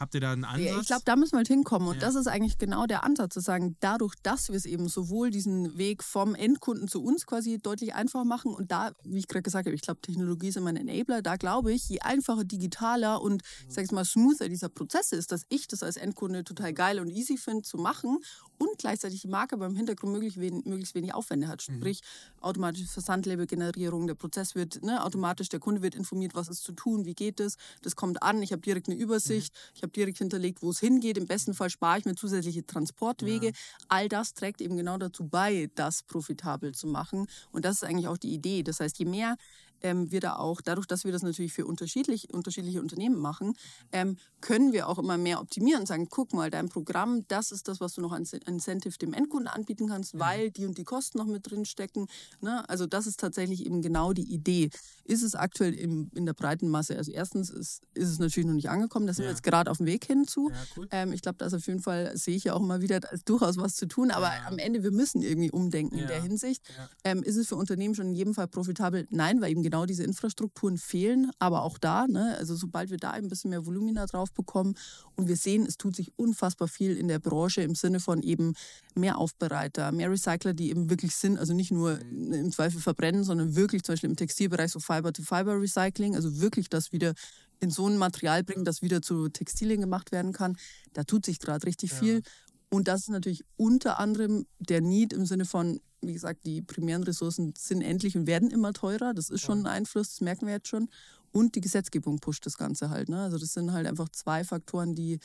Habt 0.00 0.14
ihr 0.14 0.20
da 0.22 0.32
einen 0.32 0.44
Ansatz? 0.46 0.80
Ich 0.80 0.86
glaube, 0.86 1.02
da 1.04 1.14
müssen 1.14 1.32
wir 1.32 1.38
halt 1.38 1.48
hinkommen. 1.48 1.86
Und 1.86 1.96
Ja. 1.96 2.00
das 2.00 2.14
ist 2.14 2.26
eigentlich 2.26 2.56
genau 2.56 2.86
der 2.86 3.04
Ansatz, 3.04 3.34
zu 3.34 3.40
sagen, 3.40 3.76
dadurch, 3.80 4.14
dass 4.22 4.48
wir 4.48 4.56
es 4.56 4.64
eben 4.64 4.88
sowohl 4.88 5.30
diesen 5.30 5.76
Weg 5.76 6.02
vom 6.02 6.34
Endkunden 6.34 6.88
zu 6.88 7.02
uns 7.04 7.26
quasi 7.26 7.58
deutlich 7.58 7.94
einfacher 7.94 8.24
machen 8.24 8.54
und 8.54 8.72
da, 8.72 8.92
wie 9.04 9.18
ich 9.18 9.28
gerade 9.28 9.42
gesagt 9.42 9.66
habe, 9.66 9.74
ich 9.74 9.82
glaube, 9.82 10.00
Technologie 10.00 10.48
ist 10.48 10.56
immer 10.56 10.70
ein 10.70 10.76
Enabler, 10.76 11.20
da 11.20 11.36
glaube 11.36 11.72
ich, 11.74 11.86
je 11.90 12.00
einfacher, 12.00 12.44
digitaler 12.44 13.20
und, 13.20 13.42
ich 13.68 13.74
sag's 13.74 13.92
mal, 13.92 14.06
smoother 14.06 14.48
dieser 14.48 14.70
Prozess 14.70 15.12
ist, 15.12 15.32
dass 15.32 15.42
ich 15.50 15.68
das 15.68 15.82
als 15.82 15.98
Endkunde 15.98 16.44
total 16.44 16.72
geil 16.72 16.98
und 16.98 17.10
easy 17.10 17.36
finde 17.36 17.62
zu 17.62 17.76
machen 17.76 18.18
und 18.56 18.78
gleichzeitig 18.78 19.20
die 19.20 19.28
Marke 19.28 19.58
beim 19.58 19.76
Hintergrund 19.76 20.12
möglichst 20.14 20.40
wenig, 20.40 20.64
möglichst 20.64 20.94
wenig 20.94 21.12
Aufwände 21.12 21.46
hat. 21.46 21.60
Sprich, 21.60 22.00
automatische 22.40 22.86
Versandlabelgenerierung, 22.88 24.06
der 24.06 24.14
Prozess 24.14 24.54
wird 24.54 24.82
ne, 24.82 25.04
automatisch, 25.04 25.50
der 25.50 25.60
Kunde 25.60 25.82
wird 25.82 25.94
informiert, 25.94 26.34
was 26.34 26.48
ist 26.48 26.62
zu 26.64 26.72
tun, 26.72 27.04
wie 27.04 27.14
geht 27.14 27.38
es, 27.38 27.56
das 27.82 27.96
kommt 27.96 28.22
an, 28.22 28.42
ich 28.42 28.52
habe 28.52 28.62
direkt 28.62 28.88
eine 28.88 28.96
Übersicht, 28.98 29.52
ich 29.74 29.82
habe 29.82 29.89
direkt 29.96 30.18
hinterlegt, 30.18 30.62
wo 30.62 30.70
es 30.70 30.80
hingeht. 30.80 31.18
Im 31.18 31.26
besten 31.26 31.54
Fall 31.54 31.70
spare 31.70 31.98
ich 31.98 32.04
mir 32.04 32.14
zusätzliche 32.14 32.66
Transportwege. 32.66 33.52
All 33.88 34.08
das 34.08 34.34
trägt 34.34 34.60
eben 34.60 34.76
genau 34.76 34.98
dazu 34.98 35.26
bei, 35.26 35.70
das 35.74 36.02
profitabel 36.02 36.72
zu 36.72 36.86
machen. 36.86 37.26
Und 37.52 37.64
das 37.64 37.76
ist 37.76 37.84
eigentlich 37.84 38.08
auch 38.08 38.18
die 38.18 38.32
Idee. 38.32 38.62
Das 38.62 38.80
heißt, 38.80 38.98
je 38.98 39.04
mehr 39.04 39.36
ähm, 39.82 40.10
wir 40.10 40.20
da 40.20 40.36
auch, 40.36 40.60
dadurch, 40.60 40.86
dass 40.86 41.04
wir 41.04 41.12
das 41.12 41.22
natürlich 41.22 41.52
für 41.52 41.66
unterschiedlich, 41.66 42.32
unterschiedliche 42.32 42.80
Unternehmen 42.80 43.16
machen, 43.18 43.54
ähm, 43.92 44.16
können 44.40 44.72
wir 44.72 44.88
auch 44.88 44.98
immer 44.98 45.18
mehr 45.18 45.40
optimieren 45.40 45.80
und 45.82 45.86
sagen, 45.86 46.08
guck 46.10 46.32
mal, 46.32 46.50
dein 46.50 46.68
Programm, 46.68 47.24
das 47.28 47.52
ist 47.52 47.68
das, 47.68 47.80
was 47.80 47.94
du 47.94 48.00
noch 48.00 48.12
an 48.12 48.24
Incentive 48.46 48.96
dem 48.98 49.12
Endkunden 49.12 49.48
anbieten 49.48 49.88
kannst, 49.88 50.18
weil 50.18 50.50
die 50.50 50.66
und 50.66 50.78
die 50.78 50.84
Kosten 50.84 51.18
noch 51.18 51.26
mit 51.26 51.50
drin 51.50 51.64
stecken. 51.64 52.06
Ne? 52.40 52.68
Also 52.68 52.86
das 52.86 53.06
ist 53.06 53.20
tatsächlich 53.20 53.66
eben 53.66 53.82
genau 53.82 54.12
die 54.12 54.32
Idee. 54.32 54.70
Ist 55.04 55.22
es 55.22 55.34
aktuell 55.34 55.74
im, 55.74 56.10
in 56.14 56.26
der 56.26 56.34
breiten 56.34 56.68
Masse? 56.68 56.96
Also 56.96 57.10
erstens 57.12 57.50
ist, 57.50 57.82
ist 57.94 58.08
es 58.10 58.18
natürlich 58.18 58.46
noch 58.46 58.54
nicht 58.54 58.70
angekommen, 58.70 59.06
da 59.06 59.12
sind 59.12 59.24
wir 59.24 59.30
Ja. 59.30 59.32
jetzt 59.32 59.42
gerade 59.42 59.70
auf 59.70 59.78
dem 59.78 59.86
Weg 59.86 60.04
hinzu. 60.04 60.50
Ja, 60.50 60.56
cool. 60.76 60.88
Ähm, 60.90 61.12
ich 61.12 61.22
glaube, 61.22 61.38
da 61.38 61.46
ist 61.46 61.54
auf 61.54 61.66
jeden 61.66 61.80
Fall, 61.80 62.16
sehe 62.16 62.36
ich 62.36 62.44
ja 62.44 62.54
auch 62.54 62.60
immer 62.60 62.80
wieder, 62.80 63.00
da 63.00 63.08
ist 63.08 63.28
durchaus 63.28 63.56
was 63.56 63.74
zu 63.76 63.86
tun, 63.86 64.10
aber 64.10 64.26
Ja. 64.26 64.46
am 64.46 64.58
Ende, 64.58 64.82
wir 64.82 64.90
müssen 64.92 65.22
irgendwie 65.22 65.50
umdenken 65.50 65.96
in 65.98 66.06
der 66.06 66.22
Hinsicht. 66.22 66.62
Ähm, 67.04 67.22
ist 67.22 67.36
es 67.36 67.48
für 67.48 67.56
Unternehmen 67.56 67.94
schon 67.94 68.08
in 68.08 68.14
jedem 68.14 68.34
Fall 68.34 68.48
profitabel? 68.48 69.06
Nein, 69.10 69.40
weil 69.40 69.50
eben 69.50 69.62
genau 69.70 69.86
diese 69.86 70.02
Infrastrukturen 70.02 70.78
fehlen, 70.78 71.30
aber 71.38 71.62
auch 71.62 71.78
da, 71.78 72.06
ne, 72.08 72.36
also 72.38 72.56
sobald 72.56 72.90
wir 72.90 72.98
da 72.98 73.12
ein 73.12 73.28
bisschen 73.28 73.50
mehr 73.50 73.64
Volumina 73.66 74.04
drauf 74.06 74.32
bekommen 74.32 74.74
und 75.16 75.28
wir 75.28 75.36
sehen, 75.36 75.64
es 75.64 75.76
tut 75.76 75.94
sich 75.94 76.12
unfassbar 76.16 76.66
viel 76.66 76.96
in 76.96 77.06
der 77.06 77.20
Branche 77.20 77.62
im 77.62 77.76
Sinne 77.76 78.00
von 78.00 78.22
eben 78.22 78.54
mehr 78.96 79.18
Aufbereiter, 79.18 79.92
mehr 79.92 80.10
Recycler, 80.10 80.54
die 80.54 80.70
eben 80.70 80.90
wirklich 80.90 81.14
sind, 81.14 81.38
also 81.38 81.54
nicht 81.54 81.70
nur 81.70 82.00
Mhm. 82.04 82.32
im 82.32 82.52
Zweifel 82.52 82.80
verbrennen, 82.80 83.22
sondern 83.22 83.54
wirklich 83.54 83.84
zum 83.84 83.92
Beispiel 83.92 84.10
im 84.10 84.16
Textilbereich 84.16 84.72
so 84.72 84.80
Fiber-to-Fiber-Recycling, 84.80 86.16
also 86.16 86.40
wirklich 86.40 86.68
das 86.68 86.90
wieder 86.92 87.14
in 87.60 87.70
so 87.70 87.86
ein 87.86 87.96
Material 87.96 88.42
bringen, 88.42 88.64
das 88.64 88.82
wieder 88.82 89.02
zu 89.02 89.28
Textilien 89.28 89.80
gemacht 89.80 90.10
werden 90.12 90.32
kann. 90.32 90.56
Da 90.94 91.04
tut 91.04 91.24
sich 91.26 91.38
gerade 91.38 91.66
richtig 91.66 91.92
viel. 91.92 92.22
Und 92.70 92.88
das 92.88 93.02
ist 93.02 93.10
natürlich 93.10 93.44
unter 93.56 93.98
anderem 93.98 94.46
der 94.58 94.80
Need 94.80 95.12
im 95.12 95.26
Sinne 95.26 95.44
von, 95.44 95.80
wie 96.02 96.12
gesagt, 96.12 96.44
die 96.44 96.62
primären 96.62 97.02
Ressourcen 97.02 97.52
sind 97.58 97.82
endlich 97.82 98.16
und 98.16 98.26
werden 98.26 98.50
immer 98.50 98.72
teurer. 98.72 99.14
Das 99.14 99.30
ist 99.30 99.40
schon 99.42 99.60
ein 99.60 99.66
Einfluss, 99.66 100.10
das 100.10 100.20
merken 100.20 100.46
wir 100.46 100.54
jetzt 100.54 100.68
schon. 100.68 100.88
Und 101.32 101.54
die 101.54 101.60
Gesetzgebung 101.60 102.18
pusht 102.20 102.44
das 102.46 102.56
Ganze 102.56 102.90
halt. 102.90 103.08
Ne? 103.08 103.20
Also 103.22 103.38
das 103.38 103.52
sind 103.52 103.72
halt 103.72 103.86
einfach 103.86 104.08
zwei 104.08 104.42
Faktoren, 104.44 104.94
die 104.94 105.20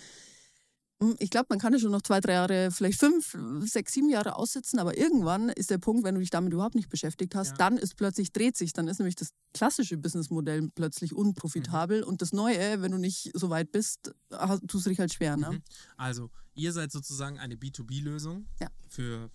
hm, 1.02 1.16
ich 1.20 1.30
glaube, 1.30 1.48
man 1.50 1.60
kann 1.60 1.74
ja 1.74 1.80
schon 1.80 1.92
noch 1.92 2.02
zwei, 2.04 2.22
drei 2.22 2.34
Jahre, 2.34 2.72
vielleicht 2.72 3.00
fünf, 3.00 3.38
sechs, 3.66 3.92
sieben 3.94 4.10
Jahre 4.10 4.38
aussitzen, 4.38 4.80
aber 4.80 4.98
irgendwann 4.98 5.50
ist 5.50 5.70
der 5.70 5.78
Punkt, 5.78 6.06
wenn 6.06 6.16
du 6.16 6.22
dich 6.22 6.30
damit 6.30 6.54
überhaupt 6.54 6.76
nicht 6.76 6.88
beschäftigt 6.90 7.36
hast, 7.36 7.50
Ja. 7.52 7.56
dann 7.58 7.78
ist 7.78 7.98
plötzlich, 7.98 8.32
dreht 8.32 8.56
sich, 8.56 8.72
dann 8.72 8.88
ist 8.88 9.00
nämlich 9.00 9.16
das 9.16 9.32
klassische 9.54 9.98
Businessmodell 9.98 10.70
plötzlich 10.74 11.14
unprofitabel 11.14 12.02
und 12.04 12.22
das 12.22 12.32
Neue, 12.32 12.82
wenn 12.82 12.92
du 12.94 12.98
nicht 12.98 13.32
so 13.34 13.50
weit 13.50 13.74
bist, 13.74 14.14
tust 14.68 14.86
du 14.86 14.90
dich 14.90 15.00
halt 15.00 15.14
schwer. 15.14 15.36
Ne? 15.36 15.52
Mhm. 15.52 15.62
Also, 15.98 16.30
ihr 16.54 16.72
seid 16.72 16.94
sozusagen 16.94 17.40
eine 17.40 17.56
B2B-Lösung 17.56 18.46
Ja. 18.62 18.70
für 18.88 19.30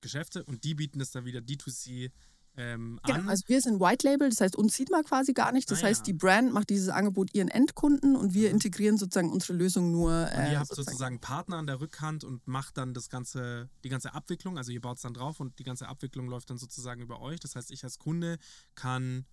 Geschäfte 0.00 0.44
und 0.44 0.64
die 0.64 0.74
bieten 0.74 1.00
es 1.00 1.10
dann 1.10 1.24
wieder 1.24 1.40
D2C 1.40 2.10
ähm, 2.56 2.98
Genau, 3.04 3.18
an. 3.20 3.28
also 3.28 3.44
wir 3.46 3.60
sind 3.60 3.78
White 3.80 4.04
Label, 4.06 4.28
das 4.28 4.40
heißt, 4.40 4.56
uns 4.56 4.74
sieht 4.74 4.90
man 4.90 5.04
quasi 5.04 5.32
gar 5.32 5.52
nicht. 5.52 5.70
Das 5.70 5.82
Ah, 5.82 5.86
heißt, 5.86 6.00
ja. 6.00 6.04
die 6.06 6.12
Brand 6.14 6.52
macht 6.52 6.68
dieses 6.70 6.88
Angebot 6.88 7.32
ihren 7.32 7.46
Endkunden 7.48 8.16
und 8.16 8.34
wir 8.34 8.50
integrieren 8.50 8.98
sozusagen 8.98 9.30
unsere 9.30 9.52
Lösung 9.52 9.92
nur. 9.92 10.10
und 10.10 10.38
äh, 10.38 10.52
ihr 10.52 10.58
habt 10.58 10.74
sozusagen 10.74 11.20
Partner 11.20 11.58
an 11.58 11.66
der 11.68 11.80
Rückhand 11.80 12.24
und 12.24 12.46
macht 12.48 12.76
dann 12.76 12.92
das 12.92 13.08
ganze, 13.08 13.70
die 13.84 13.88
ganze 13.88 14.14
Abwicklung, 14.14 14.58
also 14.58 14.72
ihr 14.72 14.80
baut 14.80 14.96
es 14.96 15.02
dann 15.02 15.14
drauf 15.14 15.38
und 15.38 15.58
die 15.60 15.64
ganze 15.64 15.86
Abwicklung 15.86 16.28
läuft 16.28 16.50
dann 16.50 16.58
sozusagen 16.58 17.00
über 17.00 17.20
euch. 17.20 17.38
Das 17.38 17.54
heißt, 17.54 17.70
ich 17.70 17.84
als 17.84 17.98
Kunde 17.98 18.36
kann, 18.74 19.26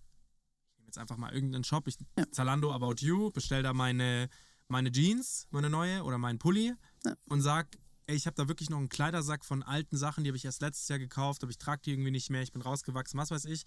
ich 0.70 0.76
nehme 0.78 0.86
jetzt 0.86 0.98
einfach 0.98 1.16
mal 1.16 1.32
irgendeinen 1.34 1.64
Shop, 1.64 1.88
ich, 1.88 1.96
Ja. 2.16 2.24
Zalando 2.30 2.72
About 2.72 2.96
You, 3.00 3.30
bestell 3.32 3.64
da 3.64 3.74
meine, 3.74 4.28
meine 4.68 4.92
Jeans, 4.92 5.48
meine 5.50 5.70
neue 5.70 6.04
oder 6.04 6.18
meinen 6.18 6.38
Pulli 6.38 6.72
Ja. 7.04 7.14
und 7.28 7.42
sag, 7.42 7.76
ey, 8.08 8.16
ich 8.16 8.26
habe 8.26 8.34
da 8.34 8.48
wirklich 8.48 8.70
noch 8.70 8.78
einen 8.78 8.88
Kleidersack 8.88 9.44
von 9.44 9.62
alten 9.62 9.96
Sachen, 9.96 10.24
die 10.24 10.30
habe 10.30 10.36
ich 10.36 10.44
erst 10.44 10.62
letztes 10.62 10.88
Jahr 10.88 10.98
gekauft, 10.98 11.42
aber 11.42 11.50
ich 11.50 11.58
trage 11.58 11.82
die 11.84 11.92
irgendwie 11.92 12.10
nicht 12.10 12.30
mehr, 12.30 12.42
ich 12.42 12.52
bin 12.52 12.62
rausgewachsen, 12.62 13.18
was 13.18 13.30
weiß 13.30 13.44
ich. 13.44 13.64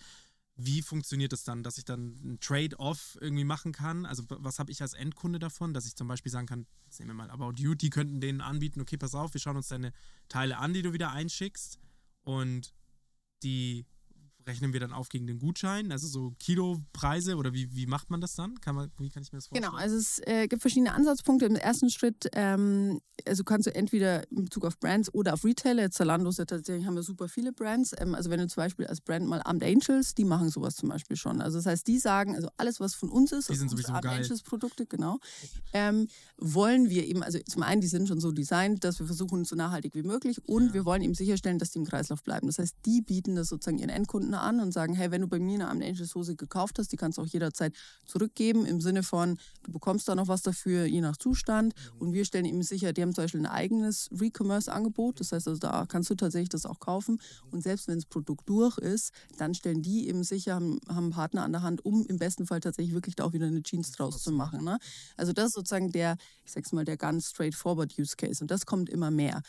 Wie 0.55 0.81
funktioniert 0.81 1.31
es 1.31 1.43
dann, 1.43 1.63
dass 1.63 1.77
ich 1.77 1.85
dann 1.85 2.19
ein 2.23 2.39
Trade-off 2.41 3.17
irgendwie 3.21 3.45
machen 3.45 3.71
kann? 3.71 4.05
Also 4.05 4.23
was 4.27 4.59
habe 4.59 4.71
ich 4.71 4.81
als 4.81 4.93
Endkunde 4.93 5.39
davon, 5.39 5.73
dass 5.73 5.85
ich 5.85 5.95
zum 5.95 6.07
Beispiel 6.07 6.31
sagen 6.31 6.47
kann, 6.47 6.65
nehmen 6.99 7.11
wir 7.11 7.13
mal 7.13 7.31
About 7.31 7.53
You, 7.57 7.75
die 7.75 7.89
könnten 7.89 8.19
denen 8.19 8.41
anbieten, 8.41 8.81
okay, 8.81 8.97
pass 8.97 9.15
auf, 9.15 9.33
wir 9.33 9.39
schauen 9.39 9.55
uns 9.55 9.69
deine 9.69 9.93
Teile 10.27 10.57
an, 10.57 10.73
die 10.73 10.81
du 10.81 10.91
wieder 10.91 11.11
einschickst 11.11 11.79
und 12.23 12.73
die 13.43 13.85
rechnen 14.51 14.73
wir 14.73 14.79
dann 14.81 14.91
auf 14.91 15.09
gegen 15.09 15.27
den 15.27 15.39
Gutschein? 15.39 15.91
Also 15.91 16.07
so 16.07 16.33
Kilopreise 16.39 17.37
oder 17.37 17.53
wie, 17.53 17.73
wie 17.73 17.85
macht 17.85 18.09
man 18.09 18.19
das 18.19 18.35
dann? 18.35 18.59
Kann 18.59 18.75
man, 18.75 18.91
wie 18.99 19.09
kann 19.09 19.23
ich 19.23 19.31
mir 19.31 19.37
das 19.37 19.47
vorstellen? 19.47 19.71
Genau, 19.71 19.81
also 19.81 19.95
es 19.95 20.19
äh, 20.27 20.47
gibt 20.47 20.61
verschiedene 20.61 20.93
Ansatzpunkte. 20.93 21.45
Im 21.45 21.55
ersten 21.55 21.89
Schritt, 21.89 22.27
ähm, 22.33 22.99
also 23.25 23.43
kannst 23.43 23.67
du 23.67 23.73
entweder 23.73 24.29
in 24.29 24.45
Bezug 24.45 24.65
auf 24.65 24.77
Brands 24.79 25.13
oder 25.13 25.33
auf 25.33 25.45
Retailer, 25.45 25.89
Zalando 25.89 26.29
ist 26.29 26.39
ja 26.39 26.45
tatsächlich, 26.45 26.85
haben 26.85 26.95
wir 26.95 27.03
super 27.03 27.29
viele 27.29 27.53
Brands. 27.53 27.93
Ähm, 27.97 28.13
also 28.13 28.29
wenn 28.29 28.39
du 28.39 28.47
zum 28.47 28.61
Beispiel 28.61 28.85
als 28.87 28.99
Brand 28.99 29.25
mal 29.27 29.41
Armed 29.43 29.63
Angels, 29.63 30.13
die 30.13 30.25
machen 30.25 30.49
sowas 30.49 30.75
zum 30.75 30.89
Beispiel 30.89 31.15
schon. 31.15 31.41
Also 31.41 31.57
das 31.57 31.65
heißt, 31.65 31.87
die 31.87 31.97
sagen, 31.97 32.35
also 32.35 32.49
alles, 32.57 32.79
was 32.79 32.93
von 32.93 33.09
uns 33.09 33.31
ist, 33.31 33.49
Die 33.49 33.55
sind 33.55 33.69
sowieso 33.69 33.89
Armed 33.93 34.03
geil. 34.03 34.21
Angels 34.21 34.41
Produkte, 34.43 34.85
genau, 34.85 35.19
ähm, 35.73 36.07
wollen 36.37 36.89
wir 36.89 37.05
eben, 37.07 37.23
also 37.23 37.39
zum 37.39 37.63
einen, 37.63 37.81
die 37.81 37.87
sind 37.87 38.07
schon 38.07 38.19
so 38.19 38.31
designt, 38.31 38.83
dass 38.83 38.99
wir 38.99 39.05
versuchen, 39.05 39.45
so 39.45 39.55
nachhaltig 39.55 39.95
wie 39.95 40.03
möglich 40.03 40.41
und 40.47 40.73
wir 40.73 40.85
wollen 40.85 41.01
eben 41.01 41.13
sicherstellen, 41.13 41.59
dass 41.59 41.71
die 41.71 41.79
im 41.79 41.85
Kreislauf 41.85 42.23
bleiben. 42.23 42.47
Das 42.47 42.59
heißt, 42.59 42.75
die 42.85 43.01
bieten 43.01 43.35
das 43.35 43.47
sozusagen 43.49 43.77
ihren 43.77 43.89
Endkunden 43.89 44.33
an 44.41 44.59
und 44.59 44.71
sagen, 44.71 44.93
hey, 44.93 45.11
wenn 45.11 45.21
du 45.21 45.27
bei 45.27 45.39
mir 45.39 45.55
eine 45.55 45.67
Armed 45.67 45.87
Angels 45.87 46.15
Hose 46.15 46.35
gekauft 46.35 46.79
hast, 46.79 46.91
die 46.91 46.97
kannst 46.97 47.17
du 47.17 47.21
auch 47.21 47.27
jederzeit 47.27 47.73
zurückgeben, 48.05 48.65
im 48.65 48.81
Sinne 48.81 49.03
von, 49.03 49.37
du 49.63 49.71
bekommst 49.71 50.07
da 50.07 50.15
noch 50.15 50.27
was 50.27 50.41
dafür, 50.41 50.85
je 50.85 51.01
nach 51.01 51.17
Zustand. 51.17 51.73
Und 51.99 52.13
wir 52.13 52.25
stellen 52.25 52.45
eben 52.45 52.63
sicher, 52.63 52.93
die 52.93 53.01
haben 53.01 53.13
zum 53.13 53.23
Beispiel 53.23 53.41
ein 53.41 53.45
eigenes 53.45 54.09
Recommerce-Angebot. 54.11 55.19
Das 55.19 55.31
heißt, 55.31 55.47
also 55.47 55.59
da 55.59 55.85
kannst 55.87 56.09
du 56.09 56.15
tatsächlich 56.15 56.49
das 56.49 56.65
auch 56.65 56.79
kaufen. 56.79 57.19
Und 57.51 57.63
selbst 57.63 57.87
wenn 57.87 57.95
das 57.95 58.05
Produkt 58.05 58.47
durch 58.49 58.77
ist, 58.77 59.11
dann 59.37 59.53
stellen 59.53 59.81
die 59.81 60.07
eben 60.07 60.23
sicher, 60.23 60.55
haben, 60.55 60.79
haben 60.87 61.05
einen 61.05 61.11
Partner 61.11 61.43
an 61.43 61.51
der 61.51 61.61
Hand, 61.61 61.85
um 61.85 62.05
im 62.05 62.17
besten 62.17 62.45
Fall 62.45 62.59
tatsächlich 62.59 62.93
wirklich 62.93 63.15
da 63.15 63.25
auch 63.25 63.33
wieder 63.33 63.47
eine 63.47 63.63
Jeans 63.63 63.91
draus 63.91 64.21
zu 64.21 64.31
machen. 64.31 64.63
Ne? 64.63 64.77
Also 65.17 65.33
das 65.33 65.45
ist 65.45 65.55
sozusagen 65.55 65.91
der, 65.91 66.17
ich 66.45 66.51
sag's 66.51 66.71
mal, 66.71 66.85
der 66.85 66.97
ganz 66.97 67.29
straightforward 67.29 67.97
Use 67.97 68.15
Case. 68.15 68.43
Und 68.43 68.51
das 68.51 68.65
kommt 68.65 68.89
immer 68.89 69.11
mehr 69.11 69.41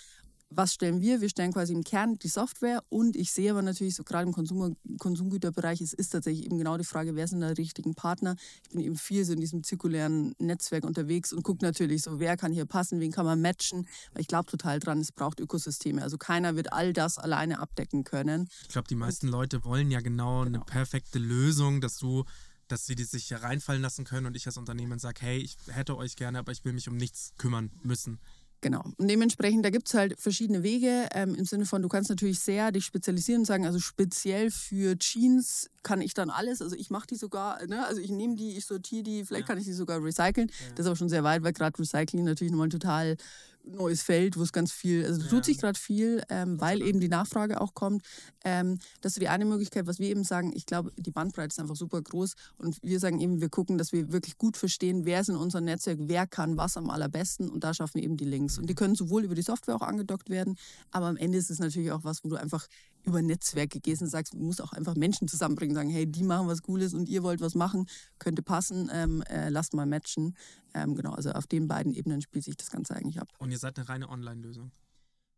was 0.56 0.74
stellen 0.74 1.00
wir? 1.00 1.20
Wir 1.20 1.28
stellen 1.28 1.52
quasi 1.52 1.72
im 1.72 1.84
Kern 1.84 2.18
die 2.18 2.28
Software 2.28 2.82
und 2.88 3.16
ich 3.16 3.32
sehe 3.32 3.50
aber 3.50 3.62
natürlich 3.62 3.94
so 3.94 4.04
gerade 4.04 4.26
im 4.26 4.32
Konsum 4.32 4.76
Konsumgüterbereich, 4.98 5.80
es 5.80 5.92
ist 5.92 6.10
tatsächlich 6.10 6.46
eben 6.46 6.58
genau 6.58 6.76
die 6.76 6.84
Frage, 6.84 7.14
wer 7.14 7.26
sind 7.26 7.40
da 7.40 7.52
die 7.54 7.62
richtigen 7.62 7.94
Partner? 7.94 8.36
Ich 8.64 8.70
bin 8.70 8.80
eben 8.80 8.96
viel 8.96 9.24
so 9.24 9.32
in 9.32 9.40
diesem 9.40 9.64
zirkulären 9.64 10.34
Netzwerk 10.38 10.84
unterwegs 10.84 11.32
und 11.32 11.42
gucke 11.42 11.64
natürlich 11.64 12.02
so, 12.02 12.20
wer 12.20 12.36
kann 12.36 12.52
hier 12.52 12.66
passen, 12.66 13.00
wen 13.00 13.12
kann 13.12 13.26
man 13.26 13.40
matchen, 13.40 13.86
weil 14.12 14.22
ich 14.22 14.28
glaube 14.28 14.50
total 14.50 14.78
dran, 14.78 15.00
es 15.00 15.12
braucht 15.12 15.40
Ökosysteme. 15.40 16.02
Also 16.02 16.18
keiner 16.18 16.56
wird 16.56 16.72
all 16.72 16.92
das 16.92 17.18
alleine 17.18 17.58
abdecken 17.58 18.04
können. 18.04 18.48
Ich 18.62 18.68
glaube, 18.68 18.88
die 18.88 18.94
meisten 18.94 19.28
Leute 19.28 19.64
wollen 19.64 19.90
ja 19.90 20.00
genau, 20.00 20.42
eine 20.42 20.60
perfekte 20.60 21.18
Lösung, 21.18 21.80
dass 21.80 21.98
du 21.98 22.24
dass 22.68 22.86
sie 22.86 22.94
die 22.94 23.04
sich 23.04 23.24
hier 23.24 23.42
reinfallen 23.42 23.82
lassen 23.82 24.04
können 24.04 24.26
und 24.26 24.34
ich 24.34 24.46
als 24.46 24.56
Unternehmen 24.56 24.98
sage, 24.98 25.20
hey, 25.20 25.38
ich 25.38 25.58
hätte 25.68 25.94
euch 25.96 26.16
gerne, 26.16 26.38
aber 26.38 26.52
ich 26.52 26.64
will 26.64 26.72
mich 26.72 26.88
um 26.88 26.96
nichts 26.96 27.34
kümmern 27.36 27.70
müssen. 27.82 28.18
Genau. 28.62 28.84
Und 28.96 29.08
dementsprechend, 29.08 29.64
da 29.64 29.70
gibt 29.70 29.88
es 29.88 29.94
halt 29.94 30.18
verschiedene 30.20 30.62
Wege 30.62 31.08
ähm, 31.12 31.34
im 31.34 31.44
Sinne 31.44 31.66
von, 31.66 31.82
du 31.82 31.88
kannst 31.88 32.10
natürlich 32.10 32.38
sehr 32.38 32.70
dich 32.70 32.84
spezialisieren 32.84 33.40
und 33.40 33.44
sagen, 33.44 33.66
also 33.66 33.80
speziell 33.80 34.52
für 34.52 34.96
Jeans 34.96 35.68
kann 35.82 36.00
ich 36.00 36.14
dann 36.14 36.30
alles. 36.30 36.62
Also 36.62 36.76
ich 36.76 36.88
mache 36.88 37.08
die 37.08 37.16
sogar, 37.16 37.66
ne? 37.66 37.84
also 37.84 38.00
ich 38.00 38.10
nehme 38.10 38.36
die, 38.36 38.56
ich 38.56 38.64
sortiere 38.64 39.02
die, 39.02 39.24
vielleicht 39.24 39.48
kann 39.48 39.58
ich 39.58 39.64
die 39.64 39.72
sogar 39.72 40.02
recyceln. 40.02 40.48
Das 40.76 40.84
ist 40.84 40.86
aber 40.86 40.94
schon 40.94 41.08
sehr 41.08 41.24
weit, 41.24 41.42
weil 41.42 41.52
gerade 41.52 41.76
Recycling 41.76 42.24
natürlich 42.24 42.52
nochmal 42.52 42.68
ein 42.68 42.70
total 42.70 43.16
neues 43.64 44.02
Feld, 44.02 44.36
wo 44.36 44.42
es 44.42 44.52
ganz 44.52 44.72
viel, 44.72 45.04
also 45.04 45.22
da 45.22 45.28
tut 45.28 45.44
sich 45.44 45.58
gerade 45.58 45.78
viel, 45.78 46.22
ähm, 46.28 46.60
weil 46.60 46.82
eben 46.82 47.00
die 47.00 47.08
Nachfrage 47.08 47.60
auch 47.60 47.74
kommt. 47.74 48.02
Ähm, 48.44 48.78
das 49.00 49.12
ist 49.12 49.22
die 49.22 49.28
eine 49.28 49.44
Möglichkeit, 49.44 49.86
was 49.86 49.98
wir 49.98 50.08
eben 50.08 50.24
sagen, 50.24 50.52
ich 50.54 50.66
glaube, 50.66 50.92
die 50.96 51.10
Bandbreite 51.10 51.48
ist 51.48 51.60
einfach 51.60 51.76
super 51.76 52.02
groß 52.02 52.34
und 52.58 52.78
wir 52.82 52.98
sagen 52.98 53.20
eben, 53.20 53.40
wir 53.40 53.48
gucken, 53.48 53.78
dass 53.78 53.92
wir 53.92 54.12
wirklich 54.12 54.36
gut 54.36 54.56
verstehen, 54.56 55.04
wer 55.04 55.20
ist 55.20 55.28
in 55.28 55.36
unserem 55.36 55.64
Netzwerk, 55.64 55.98
wer 56.00 56.26
kann 56.26 56.56
was 56.56 56.76
am 56.76 56.90
allerbesten 56.90 57.48
und 57.50 57.64
da 57.64 57.74
schaffen 57.74 57.94
wir 57.94 58.02
eben 58.02 58.16
die 58.16 58.24
Links. 58.24 58.58
Und 58.58 58.68
die 58.68 58.74
können 58.74 58.94
sowohl 58.94 59.24
über 59.24 59.34
die 59.34 59.42
Software 59.42 59.76
auch 59.76 59.82
angedockt 59.82 60.30
werden, 60.30 60.56
aber 60.90 61.06
am 61.06 61.16
Ende 61.16 61.38
ist 61.38 61.50
es 61.50 61.58
natürlich 61.58 61.92
auch 61.92 62.04
was, 62.04 62.24
wo 62.24 62.28
du 62.28 62.36
einfach 62.36 62.66
über 63.04 63.22
Netzwerke 63.22 63.80
gehst 63.80 64.02
und 64.02 64.08
sagst, 64.08 64.34
du 64.34 64.38
musst 64.38 64.62
auch 64.62 64.72
einfach 64.72 64.94
Menschen 64.94 65.28
zusammenbringen, 65.28 65.74
sagen, 65.74 65.90
hey, 65.90 66.06
die 66.06 66.22
machen 66.22 66.46
was 66.46 66.62
Cooles 66.62 66.94
und 66.94 67.08
ihr 67.08 67.22
wollt 67.22 67.40
was 67.40 67.54
machen, 67.54 67.86
könnte 68.18 68.42
passen, 68.42 68.90
ähm, 68.92 69.22
äh, 69.22 69.48
lasst 69.48 69.74
mal 69.74 69.86
matchen. 69.86 70.36
Ähm, 70.74 70.94
genau, 70.94 71.12
also 71.12 71.32
auf 71.32 71.46
den 71.46 71.68
beiden 71.68 71.92
Ebenen 71.92 72.22
spielt 72.22 72.44
sich 72.44 72.56
das 72.56 72.70
Ganze 72.70 72.94
eigentlich 72.94 73.20
ab. 73.20 73.28
Und 73.38 73.51
ihr 73.52 73.58
seid 73.58 73.78
eine 73.78 73.88
reine 73.88 74.08
Online-Lösung. 74.08 74.72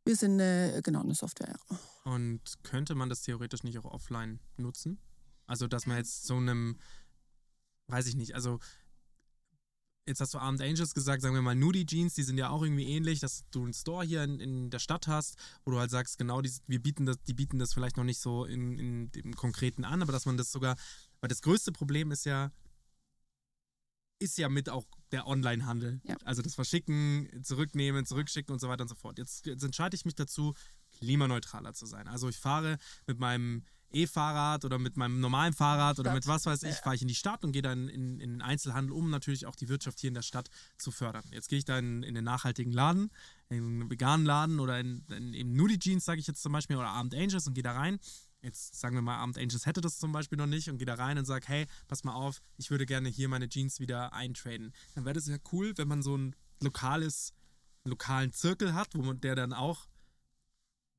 Wir 0.07 0.17
sind 0.17 0.41
äh, 0.41 0.81
genau 0.83 1.03
eine 1.03 1.15
Software, 1.15 1.49
ja. 1.49 1.79
Und 2.05 2.41
könnte 2.63 2.95
man 2.95 3.09
das 3.09 3.23
theoretisch 3.23 3.63
nicht 3.63 3.79
auch 3.79 3.87
offline 3.87 4.41
nutzen? 4.57 4.99
Also, 5.47 5.67
dass 5.67 5.87
man 5.87 5.97
jetzt 5.97 6.27
so 6.27 6.37
einem, 6.37 6.79
weiß 7.89 8.07
ich 8.07 8.15
nicht, 8.15 8.35
also 8.35 8.61
jetzt 10.07 10.21
hast 10.21 10.35
du 10.35 10.39
Armed 10.39 10.61
Angels 10.61 10.95
gesagt, 10.95 11.23
sagen 11.23 11.35
wir 11.35 11.43
mal 11.43 11.55
Nudie 11.55 11.87
Jeans, 11.87 12.15
die 12.15 12.23
sind 12.23 12.37
ja 12.37 12.51
auch 12.51 12.63
irgendwie 12.63 12.85
ähnlich, 12.85 13.21
dass 13.21 13.45
du 13.51 13.65
einen 13.65 13.73
Store 13.73 14.05
hier 14.05 14.23
in, 14.23 14.39
in 14.41 14.71
der 14.71 14.79
Stadt 14.79 15.07
hast, 15.07 15.37
wo 15.65 15.71
du 15.71 15.79
halt 15.79 15.91
sagst, 15.91 16.19
genau, 16.19 16.43
die, 16.43 16.53
wir 16.67 16.83
bieten 16.83 17.07
das, 17.07 17.17
die 17.23 17.35
bieten 17.35 17.59
das 17.59 17.73
vielleicht 17.73 17.97
noch 17.97 18.05
nicht 18.05 18.21
so 18.21 18.45
in, 18.45 18.79
in 18.79 19.13
dem 19.13 19.35
Konkreten 19.35 19.85
an, 19.85 20.03
aber 20.03 20.13
dass 20.13 20.27
man 20.27 20.37
das 20.37 20.53
sogar, 20.53 20.77
weil 21.21 21.29
das 21.29 21.43
größte 21.43 21.73
Problem 21.73 22.11
ist 22.11 22.27
ja, 22.27 22.51
ist 24.19 24.39
ja 24.39 24.49
mit 24.49 24.69
auch 24.69 24.85
der 25.13 25.27
Online-Handel. 25.27 26.01
Ja. 26.05 26.17
Also 26.25 26.43
das 26.43 26.55
Verschicken, 26.55 27.29
zurücknehmen, 27.43 28.07
zurückschicken 28.07 28.53
und 28.53 28.61
so 28.61 28.69
weiter 28.69 28.83
und 28.83 28.89
so 28.89 28.95
fort. 28.95 29.19
Jetzt, 29.19 29.47
jetzt 29.47 29.63
entscheide 29.63 29.95
ich 29.95 30.05
mich 30.05 30.15
dazu, 30.15 30.55
klimaneutraler 30.99 31.75
zu 31.75 31.87
sein. 31.87 32.09
Also 32.09 32.29
ich 32.29 32.39
fahre 32.39 32.79
mit 33.07 33.19
meinem 33.19 33.65
E-Fahrrad 33.95 34.65
oder 34.65 34.79
mit 34.79 34.97
meinem 34.97 35.21
normalen 35.21 35.53
Fahrrad 35.53 35.99
oder 35.99 36.13
mit 36.13 36.27
was 36.27 36.47
weiß 36.47 36.65
ich, 36.65 36.75
fahre 36.77 36.97
ich 36.97 37.03
in 37.03 37.09
die 37.09 37.15
Stadt 37.15 37.45
und 37.45 37.53
gehe 37.53 37.63
dann 37.63 37.89
in, 37.89 38.19
in 38.21 38.31
den 38.33 38.43
Einzelhandel, 38.43 38.93
um 38.93 39.09
natürlich 39.09 39.47
auch 39.47 39.55
die 39.55 39.69
Wirtschaft 39.69 40.01
hier 40.01 40.09
in 40.09 40.15
der 40.15 40.23
Stadt 40.23 40.51
zu 40.77 40.91
fördern. 40.91 41.25
Jetzt 41.31 41.49
gehe 41.49 41.59
ich 41.59 41.65
dann 41.65 42.03
in 42.03 42.15
den 42.15 42.25
nachhaltigen 42.25 42.73
Laden, 42.73 43.11
in 43.49 43.65
einen 43.65 43.91
veganen 43.91 44.27
Laden 44.27 44.59
oder 44.59 44.81
in, 44.81 45.05
in, 45.11 45.33
in 45.33 45.53
Nudie 45.55 45.79
Jeans, 45.79 46.05
sage 46.05 46.21
ich 46.21 46.27
jetzt 46.27 46.43
zum 46.43 46.53
Beispiel, 46.53 46.77
oder 46.77 46.89
Armed 46.89 47.15
Angels 47.15 47.47
und 47.47 47.55
gehe 47.55 47.63
da 47.63 47.73
rein. 47.73 48.01
Jetzt 48.45 48.79
sagen 48.79 48.95
wir 48.95 49.01
mal, 49.01 49.17
Armed 49.17 49.39
Angels 49.39 49.65
hätte 49.65 49.81
das 49.81 49.99
zum 49.99 50.13
Beispiel 50.13 50.37
noch 50.37 50.47
nicht 50.47 50.69
und 50.69 50.77
gehe 50.77 50.87
da 50.87 50.95
rein 50.95 51.17
und 51.17 51.25
sage, 51.25 51.47
hey, 51.49 51.67
pass 51.89 52.05
mal 52.05 52.13
auf, 52.13 52.43
ich 52.59 52.71
würde 52.71 52.85
gerne 52.85 53.09
hier 53.09 53.29
meine 53.31 53.49
Jeans 53.49 53.81
wieder 53.81 54.13
eintraden. 54.13 54.75
Dann 54.95 55.07
wäre 55.07 55.15
das 55.15 55.27
ja 55.27 55.39
cool, 55.51 55.73
wenn 55.77 55.89
man 55.89 56.03
so 56.03 56.15
ein 56.15 56.37
lokales, 56.63 57.33
lokalen 57.85 58.33
Zirkel 58.33 58.75
hat, 58.75 58.95
wo 58.95 59.03
man 59.03 59.19
der 59.21 59.35
dann 59.35 59.55
auch 59.55 59.89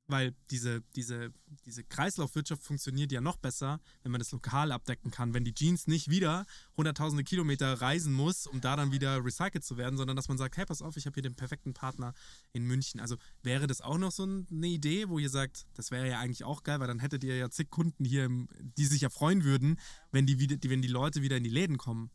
weil 0.07 0.35
diese, 0.51 0.81
diese, 0.95 1.31
diese 1.65 1.83
Kreislaufwirtschaft 1.83 2.63
funktioniert 2.63 3.11
ja 3.11 3.21
noch 3.21 3.37
besser, 3.37 3.79
wenn 4.03 4.11
man 4.11 4.19
das 4.19 4.31
lokal 4.31 4.71
abdecken 4.71 5.11
kann. 5.11 5.33
Wenn 5.33 5.43
die 5.43 5.53
Jeans 5.53 5.87
nicht 5.87 6.09
wieder 6.09 6.45
hunderttausende 6.77 7.23
Kilometer 7.23 7.81
reisen 7.81 8.13
muss, 8.13 8.45
um 8.45 8.61
da 8.61 8.75
dann 8.75 8.91
wieder 8.91 9.23
recycelt 9.23 9.63
zu 9.63 9.77
werden, 9.77 9.97
sondern 9.97 10.15
dass 10.15 10.27
man 10.27 10.37
sagt, 10.37 10.57
hey, 10.57 10.65
pass 10.65 10.81
auf, 10.81 10.97
ich 10.97 11.05
habe 11.05 11.15
hier 11.15 11.23
den 11.23 11.35
perfekten 11.35 11.73
Partner 11.73 12.13
in 12.53 12.65
München. 12.65 12.99
Also 12.99 13.15
wäre 13.41 13.67
das 13.67 13.81
auch 13.81 13.97
noch 13.97 14.11
so 14.11 14.23
eine 14.23 14.67
Idee, 14.67 15.09
wo 15.09 15.17
ihr 15.17 15.29
sagt, 15.29 15.65
das 15.73 15.91
wäre 15.91 16.07
ja 16.07 16.19
eigentlich 16.19 16.43
auch 16.43 16.63
geil, 16.63 16.79
weil 16.79 16.87
dann 16.87 16.99
hättet 16.99 17.23
ihr 17.23 17.35
ja 17.35 17.49
zig 17.49 17.69
Kunden 17.69 18.05
hier, 18.05 18.29
die 18.77 18.85
sich 18.85 19.01
ja 19.01 19.09
freuen 19.09 19.43
würden, 19.43 19.79
wenn 20.11 20.25
die, 20.25 20.39
wieder, 20.39 20.57
wenn 20.69 20.81
die 20.81 20.87
Leute 20.87 21.21
wieder 21.21 21.37
in 21.37 21.43
die 21.43 21.49
Läden 21.49 21.77
kommen. 21.77 22.11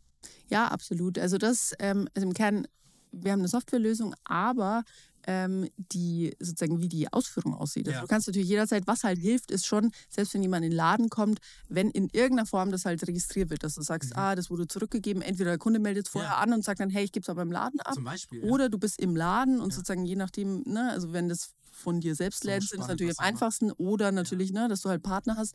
Ja, 0.48 0.68
absolut. 0.68 1.18
Also 1.18 1.38
das, 1.38 1.74
ähm, 1.78 2.08
also 2.14 2.26
im 2.26 2.34
Kern, 2.34 2.66
wir 3.12 3.32
haben 3.32 3.40
eine 3.40 3.48
Softwarelösung, 3.48 4.14
aber 4.24 4.84
ähm, 5.26 5.68
die 5.76 6.34
sozusagen 6.40 6.80
wie 6.80 6.88
die 6.88 7.12
Ausführung 7.12 7.54
aussieht. 7.54 7.86
Also 7.88 7.96
Ja. 7.96 8.00
du 8.02 8.06
kannst 8.08 8.26
natürlich 8.26 8.48
jederzeit, 8.48 8.86
was 8.86 9.04
halt 9.04 9.18
hilft, 9.18 9.50
ist 9.50 9.66
schon, 9.66 9.90
selbst 10.08 10.34
wenn 10.34 10.42
jemand 10.42 10.64
in 10.64 10.70
den 10.70 10.76
Laden 10.76 11.08
kommt, 11.10 11.40
wenn 11.68 11.90
in 11.90 12.08
irgendeiner 12.12 12.46
Form 12.46 12.70
das 12.70 12.84
halt 12.84 13.06
registriert 13.06 13.50
wird, 13.50 13.62
dass 13.62 13.74
du 13.74 13.82
sagst, 13.82 14.16
ah, 14.16 14.34
das 14.34 14.50
wurde 14.50 14.66
zurückgegeben, 14.66 15.22
entweder 15.22 15.50
der 15.50 15.58
Kunde 15.58 15.78
meldet 15.80 16.06
es 16.06 16.12
vorher 16.12 16.30
Mhm. 16.30 16.34
Ja. 16.36 16.38
an 16.42 16.52
und 16.54 16.64
sagt 16.64 16.80
dann, 16.80 16.90
hey, 16.90 17.04
ich 17.04 17.12
gebe 17.12 17.22
es 17.24 17.28
aber 17.28 17.42
im 17.42 17.52
Laden 17.52 17.80
ab. 17.80 17.94
Zum 17.94 18.04
Beispiel. 18.04 18.42
ja. 18.44 18.50
Oder 18.50 18.68
du 18.68 18.78
bist 18.78 18.98
im 19.00 19.16
Laden 19.16 19.60
und 19.60 19.72
sozusagen 19.72 20.04
je 20.04 20.16
nachdem, 20.16 20.62
ne, 20.66 20.90
also 20.90 21.12
wenn 21.12 21.28
das 21.28 21.50
von 21.72 22.00
dir 22.00 22.14
selbst 22.14 22.42
So 22.42 22.48
lädt, 22.50 22.62
ist 22.62 22.76
natürlich 22.78 23.18
am 23.18 23.24
einfachsten. 23.26 23.72
Oder 23.72 24.12
natürlich, 24.12 24.52
ne, 24.52 24.68
dass 24.68 24.82
du 24.82 24.88
halt 24.90 25.02
Partner 25.02 25.36
hast, 25.36 25.54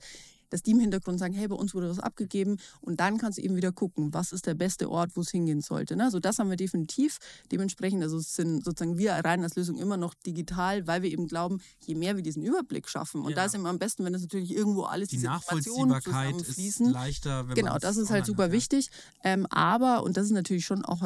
dass 0.50 0.62
die 0.62 0.72
im 0.72 0.80
Hintergrund 0.80 1.20
sagen, 1.20 1.34
hey, 1.34 1.48
bei 1.48 1.56
uns 1.56 1.74
wurde 1.74 1.90
was 1.90 2.00
abgegeben. 2.00 2.58
Und 2.82 3.00
dann 3.00 3.18
kannst 3.18 3.38
du 3.38 3.42
eben 3.42 3.56
wieder 3.56 3.72
gucken, 3.72 4.14
was 4.14 4.32
ist 4.32 4.46
der 4.46 4.54
beste 4.54 4.90
Ort, 4.90 5.12
wo 5.16 5.22
es 5.22 5.30
hingehen 5.30 5.62
sollte. 5.62 5.96
Ne? 5.96 6.04
Also 6.04 6.20
das 6.20 6.40
haben 6.40 6.50
wir 6.50 6.58
definitiv. 6.58 7.18
Dementsprechend, 7.52 8.04
also 8.04 8.20
sind 8.20 8.64
sozusagen 8.64 8.98
wir 8.98 9.14
rein 9.14 9.44
als 9.44 9.56
Lösung 9.56 9.78
immer 9.78 9.98
noch 9.98 10.14
digital, 10.14 10.88
weil 10.88 11.02
wir 11.02 11.12
eben 11.12 11.28
glauben, 11.28 11.62
je 11.86 11.96
mehr 11.96 12.16
wir 12.16 12.24
diesen 12.24 12.44
Überblick 12.44 12.88
schaffen. 12.90 13.22
Und 13.22 13.32
Ja. 13.32 13.36
da 13.38 13.46
ist 13.46 13.56
immer 13.56 13.70
am 13.70 13.80
besten, 13.80 14.06
wenn 14.06 14.14
das 14.14 14.22
natürlich 14.22 14.52
irgendwo 14.52 14.84
alles 14.84 15.10
die 15.10 15.18
diese 15.18 15.28
Nachvollziehbarkeit 15.28 16.36
ist 16.42 16.80
leichter, 16.80 17.46
Genau, 17.56 17.78
das 17.78 17.98
ist 17.98 18.10
halt 18.10 18.26
super 18.26 18.44
hat, 18.46 18.52
wichtig. 18.52 18.90
Ähm, 19.24 19.46
aber, 19.50 20.04
und 20.04 20.18
das 20.18 20.26
ist 20.26 20.32
natürlich 20.32 20.66
schon 20.66 20.84
auch 20.86 21.02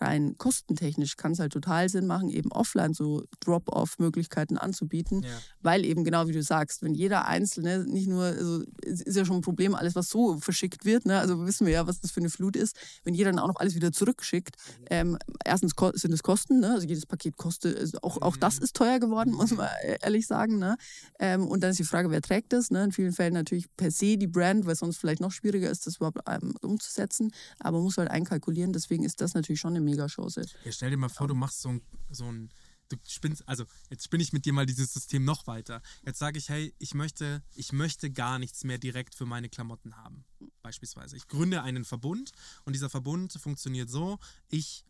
rein 0.00 0.36
kostentechnisch, 0.38 1.16
kann 1.16 1.32
es 1.32 1.38
halt 1.38 1.52
total 1.52 1.88
Sinn 1.88 2.06
machen, 2.06 2.28
eben 2.28 2.50
offline 2.52 2.94
so 2.94 3.24
Drop-off-Möglichkeiten 3.40 4.58
anzubieten. 4.58 5.22
Ja. 5.22 5.28
Weil 5.62 5.84
eben 5.84 6.04
genau 6.04 6.28
wie 6.28 6.32
du 6.32 6.42
sagst, 6.42 6.82
wenn 6.82 6.94
jeder 6.94 7.26
Einzelne 7.26 7.84
nicht 7.84 8.08
nur, 8.08 8.24
also 8.24 8.62
ist 8.84 9.16
ja 9.16 9.24
schon 9.24 9.36
ein 9.36 9.42
Problem, 9.42 9.74
alles 9.74 9.94
was 9.94 10.08
so 10.08 10.38
verschickt 10.38 10.84
wird, 10.84 11.06
ne? 11.06 11.18
also 11.18 11.46
wissen 11.46 11.66
wir 11.66 11.72
ja, 11.72 11.86
was 11.86 12.00
das 12.00 12.10
für 12.10 12.20
eine 12.20 12.30
Flut 12.30 12.56
ist, 12.56 12.76
wenn 13.04 13.14
jeder 13.14 13.30
dann 13.30 13.40
auch 13.40 13.48
noch 13.48 13.56
alles 13.56 13.74
wieder 13.74 13.92
zurückschickt, 13.92 14.56
ähm, 14.90 15.18
erstens 15.44 15.72
sind 15.94 16.12
es 16.12 16.22
Kosten, 16.22 16.60
ne? 16.60 16.72
also 16.72 16.86
jedes 16.86 17.06
Paket 17.06 17.36
kostet, 17.36 17.78
also 17.78 17.98
auch, 18.02 18.20
auch 18.22 18.36
das 18.36 18.58
ist 18.58 18.76
teuer 18.76 18.98
geworden, 18.98 19.32
muss 19.32 19.50
man 19.52 19.68
e- 19.82 19.96
ehrlich 20.02 20.26
sagen. 20.26 20.58
Ne? 20.58 20.76
Ähm, 21.18 21.46
und 21.46 21.62
dann 21.62 21.70
ist 21.70 21.78
die 21.78 21.84
Frage, 21.84 22.10
wer 22.10 22.22
trägt 22.22 22.52
das? 22.52 22.70
Ne? 22.70 22.84
In 22.84 22.92
vielen 22.92 23.12
Fällen 23.12 23.34
natürlich 23.34 23.66
per 23.76 23.90
se 23.90 24.16
die 24.16 24.26
Brand, 24.26 24.66
weil 24.66 24.76
sonst 24.76 24.98
vielleicht 24.98 25.20
noch 25.20 25.32
schwieriger 25.32 25.70
ist, 25.70 25.86
das 25.86 25.96
überhaupt 25.96 26.18
ähm, 26.28 26.54
umzusetzen, 26.62 27.32
aber 27.60 27.78
man 27.78 27.84
muss 27.84 27.98
halt 27.98 28.10
einkalkulieren, 28.10 28.72
deswegen 28.72 29.04
ist 29.04 29.20
das 29.20 29.34
natürlich 29.34 29.60
schon 29.60 29.70
eine 29.70 29.80
Megachance. 29.80 30.42
Ja, 30.64 30.72
stell 30.72 30.90
dir 30.90 30.96
mal 30.96 31.08
vor, 31.08 31.28
du 31.28 31.34
machst 31.34 31.62
so 31.62 31.70
ein, 31.70 31.82
so 32.10 32.24
ein 32.24 32.50
du 32.96 33.10
spinnst, 33.10 33.46
also 33.48 33.64
jetzt 33.90 34.04
spinne 34.04 34.22
ich 34.22 34.32
mit 34.32 34.44
dir 34.44 34.52
mal 34.52 34.66
dieses 34.66 34.92
System 34.92 35.24
noch 35.24 35.46
weiter. 35.46 35.82
Jetzt 36.04 36.18
sage 36.18 36.38
ich, 36.38 36.48
hey, 36.48 36.74
ich 36.78 36.94
möchte, 36.94 37.42
ich 37.54 37.72
möchte 37.72 38.10
gar 38.10 38.38
nichts 38.38 38.64
mehr 38.64 38.78
direkt 38.78 39.14
für 39.14 39.26
meine 39.26 39.48
Klamotten 39.48 39.96
haben. 39.96 40.24
Beispielsweise. 40.62 41.16
Ich 41.16 41.28
gründe 41.28 41.62
einen 41.62 41.84
Verbund 41.84 42.32
und 42.64 42.74
dieser 42.74 42.90
Verbund 42.90 43.32
funktioniert 43.32 43.90
so, 43.90 44.18
ich 44.48 44.84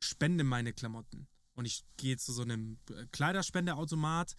spende 0.00 0.44
meine 0.44 0.72
Klamotten. 0.72 1.26
Und 1.54 1.64
ich 1.64 1.84
gehe 1.96 2.18
zu 2.18 2.32
so 2.32 2.42
einem 2.42 2.78
äh, 2.90 3.06
Kleiderspendeautomat, 3.12 4.36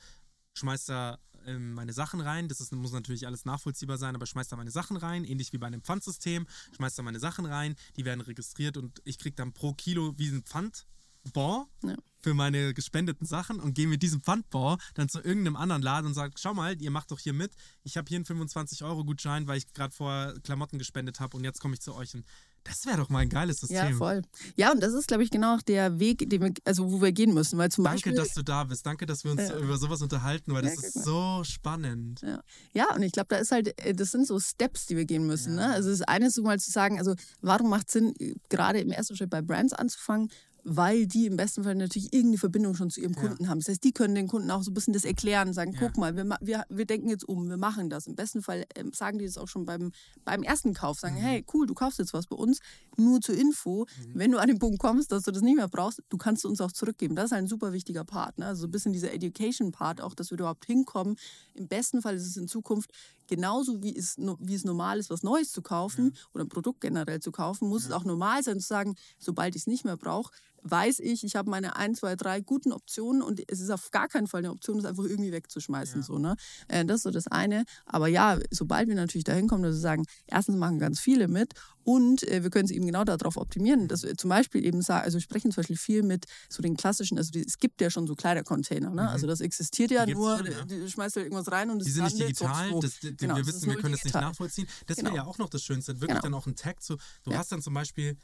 schmeiß 0.53 0.85
da 0.85 1.19
ähm, 1.45 1.73
meine 1.73 1.93
Sachen 1.93 2.21
rein. 2.21 2.47
Das 2.47 2.61
ist, 2.61 2.71
muss 2.71 2.91
natürlich 2.91 3.25
alles 3.25 3.45
nachvollziehbar 3.45 3.97
sein, 3.97 4.15
aber 4.15 4.25
schmeiß 4.25 4.49
da 4.49 4.55
meine 4.55 4.71
Sachen 4.71 4.97
rein, 4.97 5.23
ähnlich 5.23 5.53
wie 5.53 5.57
bei 5.57 5.67
einem 5.67 5.81
Pfandsystem. 5.81 6.45
Schmeiß 6.75 6.95
da 6.95 7.03
meine 7.03 7.19
Sachen 7.19 7.45
rein, 7.45 7.75
die 7.95 8.05
werden 8.05 8.21
registriert 8.21 8.77
und 8.77 9.01
ich 9.05 9.17
kriege 9.17 9.35
dann 9.35 9.53
pro 9.53 9.73
Kilo 9.73 10.13
wie 10.17 10.29
ein 10.29 10.43
Pfandbon 10.43 11.65
Ja. 11.83 11.95
Für 12.27 12.33
meine 12.33 12.73
gespendeten 12.73 13.25
Sachen 13.25 13.61
und 13.61 13.73
gehe 13.73 13.87
mit 13.87 14.03
diesem 14.03 14.19
Pfandbon 14.19 14.77
dann 14.95 15.07
zu 15.07 15.21
irgendeinem 15.21 15.55
anderen 15.55 15.81
Laden 15.81 16.07
und 16.07 16.13
sage, 16.13 16.33
schau 16.37 16.53
mal, 16.53 16.75
ihr 16.81 16.91
macht 16.91 17.09
doch 17.11 17.19
hier 17.19 17.31
mit. 17.31 17.53
Ich 17.83 17.95
habe 17.95 18.05
hier 18.09 18.17
einen 18.17 18.25
25-Euro-Gutschein, 18.25 19.47
weil 19.47 19.59
ich 19.59 19.73
gerade 19.73 19.93
vorher 19.95 20.33
Klamotten 20.43 20.77
gespendet 20.77 21.21
habe 21.21 21.37
und 21.37 21.45
jetzt 21.45 21.61
komme 21.61 21.75
ich 21.75 21.79
zu 21.79 21.95
euch. 21.95 22.13
Und 22.15 22.25
das 22.65 22.85
wäre 22.85 22.97
doch 22.97 23.07
mal 23.07 23.19
ein 23.19 23.29
geiles 23.29 23.61
System. 23.61 23.77
Ja, 23.91 23.95
voll. 23.95 24.21
Ja, 24.57 24.73
und 24.73 24.83
das 24.83 24.93
ist, 24.93 25.07
glaube 25.07 25.23
ich, 25.23 25.29
genau 25.29 25.55
auch 25.55 25.61
der 25.61 25.99
Weg, 25.99 26.29
den 26.29 26.41
wir, 26.41 26.53
also 26.65 26.91
wo 26.91 27.01
wir 27.01 27.13
gehen 27.13 27.33
müssen. 27.33 27.57
Weil 27.57 27.71
zum 27.71 27.85
Danke, 27.85 27.95
Beispiel, 27.95 28.15
dass 28.15 28.33
du 28.33 28.43
da 28.43 28.65
bist. 28.65 28.85
Danke, 28.85 29.05
dass 29.05 29.23
wir 29.23 29.31
uns 29.31 29.47
Ja. 29.47 29.57
über 29.57 29.77
sowas 29.77 30.01
unterhalten, 30.01 30.53
weil 30.53 30.63
das 30.63 30.75
Ja, 30.75 30.81
ist 30.81 31.03
so 31.05 31.43
spannend. 31.45 32.19
Ja. 32.23 32.41
ja, 32.73 32.93
und 32.93 33.03
ich 33.03 33.13
glaube, 33.13 33.27
da 33.29 33.37
ist 33.37 33.53
halt, 33.53 33.79
äh, 33.85 33.93
das 33.93 34.11
sind 34.11 34.27
so 34.27 34.37
Steps, 34.37 34.85
die 34.87 34.97
wir 34.97 35.05
gehen 35.05 35.25
müssen. 35.25 35.55
Ne? 35.55 35.65
Also 35.65 35.89
das 35.91 36.01
eine 36.01 36.27
ist 36.27 36.35
so 36.35 36.43
mal 36.43 36.59
zu 36.59 36.69
sagen, 36.69 36.97
also 36.99 37.15
warum 37.39 37.69
macht 37.69 37.89
Sinn, 37.89 38.13
äh, 38.19 38.35
gerade 38.49 38.81
im 38.81 38.91
ersten 38.91 39.15
Schritt 39.15 39.29
bei 39.29 39.41
Brands 39.41 39.71
anzufangen? 39.71 40.29
Weil 40.69 41.07
die 41.07 41.27
im 41.27 41.37
besten 41.37 41.63
Fall 41.63 41.75
natürlich 41.75 42.11
irgendeine 42.11 42.39
Verbindung 42.39 42.75
schon 42.75 42.89
zu 42.89 42.99
ihrem 42.99 43.15
Kunden 43.15 43.47
haben. 43.47 43.59
Das 43.59 43.69
heißt, 43.69 43.83
die 43.85 43.93
können 43.93 44.15
den 44.15 44.27
Kunden 44.27 44.51
auch 44.51 44.63
so 44.63 44.71
ein 44.71 44.73
bisschen 44.73 44.91
das 44.93 45.05
erklären, 45.05 45.53
sagen, 45.53 45.71
Ja. 45.71 45.79
guck 45.79 45.95
mal, 45.95 46.17
wir, 46.17 46.25
wir, 46.41 46.65
wir 46.67 46.85
denken 46.85 47.07
jetzt 47.07 47.23
um, 47.23 47.47
wir 47.47 47.55
machen 47.55 47.89
das. 47.89 48.05
Im 48.05 48.15
besten 48.15 48.41
Fall 48.41 48.65
ähm, 48.75 48.91
sagen 48.91 49.17
die 49.17 49.25
das 49.25 49.37
auch 49.37 49.47
schon 49.47 49.65
beim, 49.65 49.93
beim 50.25 50.43
ersten 50.43 50.73
Kauf, 50.73 50.99
sagen, 50.99 51.15
hey, 51.15 51.45
cool, 51.53 51.67
du 51.67 51.73
kaufst 51.73 51.99
jetzt 51.99 52.13
was 52.13 52.27
bei 52.27 52.35
uns, 52.35 52.59
nur 52.97 53.21
zur 53.21 53.35
Info. 53.35 53.85
Wenn 54.13 54.31
du 54.31 54.39
an 54.39 54.49
den 54.49 54.59
Punkt 54.59 54.79
kommst, 54.79 55.13
dass 55.13 55.23
du 55.23 55.31
das 55.31 55.41
nicht 55.41 55.55
mehr 55.55 55.69
brauchst, 55.69 56.03
du 56.09 56.17
kannst 56.17 56.43
es 56.43 56.49
uns 56.49 56.59
auch 56.59 56.73
zurückgeben. 56.73 57.15
Das 57.15 57.25
ist 57.27 57.33
ein 57.33 57.47
super 57.47 57.71
wichtiger 57.71 58.03
Part. 58.03 58.37
Ne? 58.37 58.47
Also 58.47 58.61
so 58.63 58.67
ein 58.67 58.71
bisschen 58.71 58.91
dieser 58.91 59.13
Education-Part 59.13 60.01
auch, 60.01 60.15
dass 60.15 60.31
wir 60.31 60.37
überhaupt 60.37 60.65
hinkommen. 60.65 61.15
Im 61.53 61.69
besten 61.69 62.01
Fall 62.01 62.15
ist 62.15 62.27
es 62.27 62.35
in 62.35 62.49
Zukunft 62.49 62.91
genauso 63.27 63.81
wie 63.83 63.95
es, 63.95 64.17
wie 64.17 64.55
es 64.55 64.63
normal 64.65 64.99
ist, 64.99 65.09
was 65.09 65.23
Neues 65.23 65.51
zu 65.51 65.61
kaufen 65.61 66.15
oder 66.33 66.43
ein 66.45 66.49
Produkt 66.49 66.81
generell 66.81 67.19
zu 67.19 67.31
kaufen, 67.31 67.67
muss 67.67 67.85
es 67.85 67.91
auch 67.91 68.03
normal 68.05 68.41
sein 68.43 68.59
zu 68.59 68.67
sagen, 68.67 68.95
sobald 69.19 69.55
ich 69.55 69.63
es 69.63 69.67
nicht 69.67 69.83
mehr 69.85 69.97
brauche, 69.97 70.31
weiß 70.69 70.99
ich, 70.99 71.23
ich 71.23 71.35
habe 71.35 71.49
meine 71.49 71.75
ein, 71.75 71.95
zwei, 71.95 72.15
drei 72.15 72.41
guten 72.41 72.71
Optionen 72.71 73.21
und 73.21 73.41
es 73.51 73.59
ist 73.59 73.69
auf 73.69 73.91
gar 73.91 74.07
keinen 74.07 74.27
Fall 74.27 74.39
eine 74.39 74.51
Option, 74.51 74.77
das 74.77 74.85
einfach 74.85 75.03
irgendwie 75.03 75.31
wegzuschmeißen. 75.31 76.03
So, 76.03 76.17
ne? 76.17 76.35
Äh, 76.67 76.85
Das 76.85 76.97
ist 76.97 77.03
so 77.03 77.11
das 77.11 77.27
eine. 77.27 77.63
Aber 77.85 78.07
ja, 78.07 78.37
sobald 78.51 78.87
wir 78.87 78.95
natürlich 78.95 79.23
dahin 79.25 79.47
kommen, 79.47 79.63
dass 79.63 79.75
wir 79.75 79.79
sagen, 79.81 80.05
erstens 80.27 80.55
machen 80.57 80.79
ganz 80.79 80.99
viele 80.99 81.27
mit 81.27 81.53
und 81.83 82.23
äh, 82.27 82.43
wir 82.43 82.49
können 82.49 82.65
es 82.65 82.71
eben 82.71 82.85
genau 82.85 83.03
darauf 83.03 83.37
optimieren, 83.37 83.87
dass 83.87 84.03
wir 84.03 84.15
zum 84.17 84.29
Beispiel 84.29 84.65
eben 84.65 84.81
sagen, 84.81 85.05
also 85.05 85.15
wir 85.17 85.21
sprechen 85.21 85.51
zum 85.51 85.61
Beispiel 85.61 85.77
viel 85.77 86.03
mit 86.03 86.25
so 86.49 86.61
den 86.61 86.75
klassischen, 86.75 87.17
also 87.17 87.31
die, 87.31 87.45
es 87.45 87.57
gibt 87.59 87.79
ja 87.81 87.89
schon 87.89 88.07
so 88.07 88.15
Kleidercontainer, 88.15 88.89
ne? 88.93 89.09
also 89.09 89.25
das 89.27 89.39
existiert 89.41 89.91
ja 89.91 90.05
Die 90.05 90.13
nur, 90.13 90.37
schon, 90.37 90.47
ja. 90.51 90.65
du 90.65 90.89
schmeißt 90.89 91.15
halt 91.15 91.25
irgendwas 91.27 91.51
rein 91.51 91.69
und 91.69 91.79
es 91.81 91.85
Die 91.85 91.91
sind 91.91 92.03
nicht 92.05 92.19
digital, 92.19 92.71
wo. 92.71 92.81
das, 92.81 92.99
die, 92.99 93.15
Genau, 93.15 93.35
wir 93.37 93.45
wissen, 93.47 93.57
ist 93.57 93.67
wir 93.67 93.75
können 93.77 93.93
es 93.93 94.03
nicht 94.03 94.13
nachvollziehen. 94.15 94.67
Das 94.85 94.97
Genau. 94.97 95.09
wäre 95.11 95.17
ja 95.17 95.25
auch 95.25 95.37
noch 95.37 95.49
das 95.49 95.63
Schönste, 95.63 95.93
wirklich 96.01 96.09
Genau. 96.09 96.21
dann 96.21 96.33
auch 96.33 96.45
ein 96.47 96.55
Tag 96.55 96.81
zu. 96.83 96.97
Du 97.23 97.31
Ja. 97.31 97.37
hast 97.37 97.51
dann 97.51 97.61
zum 97.61 97.73
Beispiel, 97.73 98.17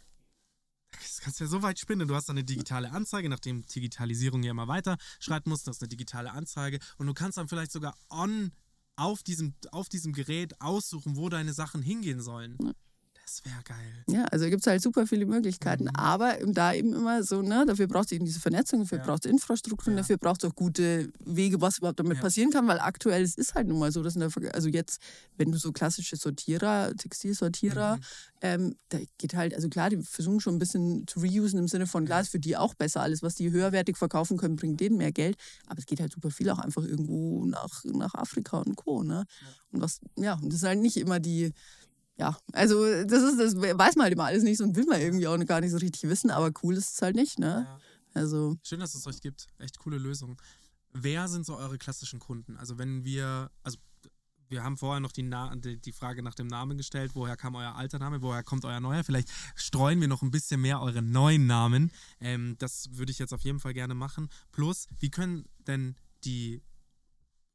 das 1.01 1.21
kannst 1.21 1.39
du 1.39 1.45
ja 1.45 1.49
so 1.49 1.61
weit 1.61 1.79
spinnen, 1.79 2.07
du 2.07 2.15
hast 2.15 2.29
eine 2.29 2.43
digitale 2.43 2.91
Anzeige, 2.91 3.29
nachdem 3.29 3.65
Digitalisierung 3.65 4.43
ja 4.43 4.51
immer 4.51 4.67
weiter 4.67 4.97
schreiten 5.19 5.49
muss, 5.49 5.63
das 5.63 5.77
ist 5.77 5.81
eine 5.81 5.89
digitale 5.89 6.31
Anzeige. 6.31 6.79
Und 6.97 7.07
du 7.07 7.13
kannst 7.13 7.37
dann 7.37 7.47
vielleicht 7.47 7.71
sogar 7.71 7.95
on 8.09 8.51
auf 8.95 9.23
diesem, 9.23 9.55
auf 9.71 9.89
diesem 9.89 10.13
Gerät 10.13 10.59
aussuchen, 10.61 11.15
wo 11.15 11.29
deine 11.29 11.53
Sachen 11.53 11.81
hingehen 11.81 12.21
sollen. 12.21 12.57
Das 13.25 13.45
wäre 13.45 13.63
geil. 13.63 14.03
Ja, 14.09 14.25
also 14.25 14.45
gibt 14.49 14.61
es 14.61 14.67
halt 14.67 14.81
super 14.81 15.07
viele 15.07 15.25
Möglichkeiten, 15.25 15.85
Mhm. 15.85 15.95
aber 15.95 16.35
da 16.45 16.73
eben 16.73 16.93
immer 16.93 17.23
so, 17.23 17.41
ne, 17.41 17.63
dafür 17.65 17.87
braucht 17.87 18.07
es 18.07 18.11
eben 18.11 18.25
diese 18.25 18.41
Vernetzung, 18.41 18.81
dafür 18.81 18.97
Ja. 18.97 19.05
braucht 19.05 19.25
es 19.25 19.31
Infrastruktur 19.31 19.93
Ja. 19.93 19.97
dafür 19.99 20.17
braucht 20.17 20.43
es 20.43 20.49
auch 20.49 20.53
gute 20.55 21.09
Wege, 21.23 21.61
was 21.61 21.77
überhaupt 21.77 21.99
damit 21.99 22.17
Ja. 22.17 22.21
passieren 22.23 22.51
kann, 22.51 22.67
weil 22.67 22.79
aktuell 22.79 23.23
es 23.23 23.35
ist 23.35 23.55
halt 23.55 23.67
nun 23.69 23.79
mal 23.79 23.93
so, 23.93 24.03
dass 24.03 24.15
in 24.15 24.19
der 24.19 24.29
Verga- 24.29 24.49
also 24.51 24.67
jetzt, 24.67 24.99
wenn 25.37 25.51
du 25.53 25.57
so 25.57 25.71
klassische 25.71 26.17
Sortierer, 26.17 26.93
Textilsortierer, 26.97 27.95
Mhm. 27.95 28.01
ähm, 28.41 28.75
da 28.89 28.99
geht 29.17 29.35
halt, 29.35 29.53
also 29.55 29.69
klar, 29.69 29.89
die 29.89 30.01
versuchen 30.03 30.41
schon 30.41 30.55
ein 30.55 30.59
bisschen 30.59 31.07
zu 31.07 31.21
reusen 31.21 31.59
im 31.59 31.69
Sinne 31.69 31.87
von, 31.87 32.05
klar, 32.05 32.19
ist 32.21 32.29
für 32.29 32.39
die 32.39 32.57
auch 32.57 32.73
besser, 32.75 33.01
alles, 33.01 33.23
was 33.23 33.35
die 33.35 33.49
höherwertig 33.51 33.95
verkaufen 33.97 34.37
können, 34.37 34.57
bringt 34.57 34.81
denen 34.81 34.97
mehr 34.97 35.13
Geld, 35.13 35.37
aber 35.67 35.79
es 35.79 35.85
geht 35.85 36.01
halt 36.01 36.11
super 36.11 36.29
viel 36.29 36.49
auch 36.49 36.59
einfach 36.59 36.83
irgendwo 36.83 37.45
nach, 37.45 37.83
nach 37.85 38.15
Afrika 38.15 38.57
und 38.59 38.75
Co., 38.75 39.01
ne, 39.01 39.23
und 39.71 39.81
was, 39.81 40.01
ja, 40.17 40.33
und 40.35 40.47
das 40.51 40.55
ist 40.61 40.63
halt 40.67 40.79
nicht 40.79 40.97
immer 40.97 41.19
die, 41.21 41.53
ja, 42.17 42.37
also 42.51 42.83
das 43.05 43.23
ist, 43.23 43.39
das 43.39 43.55
weiß 43.55 43.95
man 43.95 44.03
halt 44.03 44.13
immer 44.13 44.25
alles 44.25 44.43
nicht 44.43 44.57
so 44.57 44.63
und 44.63 44.75
will 44.75 44.85
man 44.85 45.01
irgendwie 45.01 45.27
auch 45.27 45.37
gar 45.45 45.61
nicht 45.61 45.71
so 45.71 45.77
richtig 45.77 46.03
wissen, 46.03 46.29
aber 46.29 46.51
cool 46.63 46.75
ist 46.75 46.93
es 46.95 47.01
halt 47.01 47.15
nicht, 47.15 47.39
ne? 47.39 47.65
Ja. 47.67 47.79
Also, 48.13 48.55
Schön, 48.63 48.79
dass 48.79 48.93
es 48.93 49.07
euch 49.07 49.21
gibt. 49.21 49.47
Echt 49.57 49.79
coole 49.79 49.97
Lösung. 49.97 50.39
Wer 50.91 51.27
sind 51.27 51.45
so 51.45 51.57
eure 51.57 51.79
klassischen 51.79 52.19
Kunden? 52.19 52.55
Also 52.57 52.77
wenn 52.77 53.03
wir, 53.03 53.49
also 53.63 53.79
wir 54.49 54.63
haben 54.63 54.77
vorher 54.77 54.99
noch 54.99 55.11
die, 55.11 55.23
Na 55.23 55.55
die, 55.55 55.79
die 55.79 55.91
Frage 55.91 56.21
nach 56.21 56.35
dem 56.35 56.45
Namen 56.45 56.77
gestellt. 56.77 57.11
Woher 57.15 57.35
kam 57.35 57.55
euer 57.55 57.75
alter 57.75 57.97
Name? 57.97 58.21
Woher 58.21 58.43
kommt 58.43 58.65
euer 58.65 58.79
neuer? 58.79 59.03
Vielleicht 59.03 59.29
streuen 59.55 59.99
wir 59.99 60.07
noch 60.07 60.21
ein 60.21 60.29
bisschen 60.29 60.61
mehr 60.61 60.79
eure 60.81 61.01
neuen 61.01 61.47
Namen. 61.47 61.91
Ähm, 62.19 62.55
das 62.59 62.89
würde 62.91 63.11
ich 63.11 63.17
jetzt 63.17 63.33
auf 63.33 63.41
jeden 63.41 63.59
Fall 63.59 63.73
gerne 63.73 63.95
machen. 63.95 64.29
Plus, 64.51 64.85
wie 64.99 65.09
können 65.09 65.49
denn 65.65 65.95
die 66.23 66.61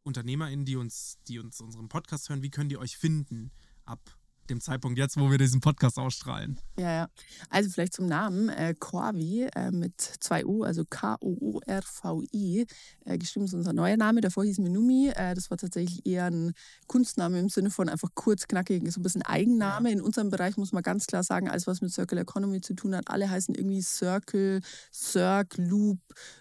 UnternehmerInnen, 0.02 0.64
die 0.64 0.74
uns, 0.74 1.18
die 1.28 1.38
uns 1.38 1.60
unseren 1.60 1.88
Podcast 1.88 2.28
hören, 2.28 2.42
wie 2.42 2.50
können 2.50 2.68
die 2.68 2.78
euch 2.78 2.96
finden 2.98 3.52
ab 3.84 4.17
dem 4.50 4.60
Zeitpunkt 4.60 4.98
jetzt, 4.98 5.18
wo 5.18 5.30
wir 5.30 5.38
diesen 5.38 5.60
Podcast 5.60 5.98
ausstrahlen? 5.98 6.58
ja, 6.78 6.92
ja. 6.92 7.08
Also 7.50 7.70
vielleicht 7.70 7.94
zum 7.94 8.06
Namen, 8.06 8.48
äh, 8.48 8.74
Corvi 8.78 9.48
äh, 9.54 9.70
mit 9.70 10.00
zwei 10.00 10.44
U, 10.44 10.62
also 10.62 10.84
K-O-O-R-V-I. 10.88 12.66
Äh, 13.04 13.18
geschrieben 13.18 13.46
ist 13.46 13.54
unser 13.54 13.72
neuer 13.72 13.96
Name, 13.96 14.20
davor 14.20 14.44
hieß 14.44 14.58
Minumi. 14.58 15.08
Äh, 15.14 15.34
das 15.34 15.50
war 15.50 15.58
tatsächlich 15.58 16.06
eher 16.06 16.26
ein 16.26 16.52
Kunstname 16.86 17.38
im 17.38 17.48
Sinne 17.48 17.70
von 17.70 17.88
einfach 17.88 18.10
kurz, 18.14 18.46
knackig, 18.46 18.90
so 18.92 19.00
ein 19.00 19.02
bisschen 19.02 19.22
Eigenname. 19.22 19.90
In 19.90 20.00
unserem 20.00 20.30
Bereich 20.30 20.56
muss 20.56 20.72
man 20.72 20.82
ganz 20.82 21.06
klar 21.06 21.22
sagen, 21.22 21.48
alles 21.48 21.66
was 21.66 21.80
mit 21.80 21.92
Circle 21.92 22.18
Economy 22.18 22.60
zu 22.60 22.74
tun 22.74 22.94
hat, 22.94 23.08
alle 23.08 23.28
heißen 23.28 23.54
irgendwie 23.54 23.82
Circle, 23.82 24.60
Circ, 24.92 25.56
Loop, 25.58 25.98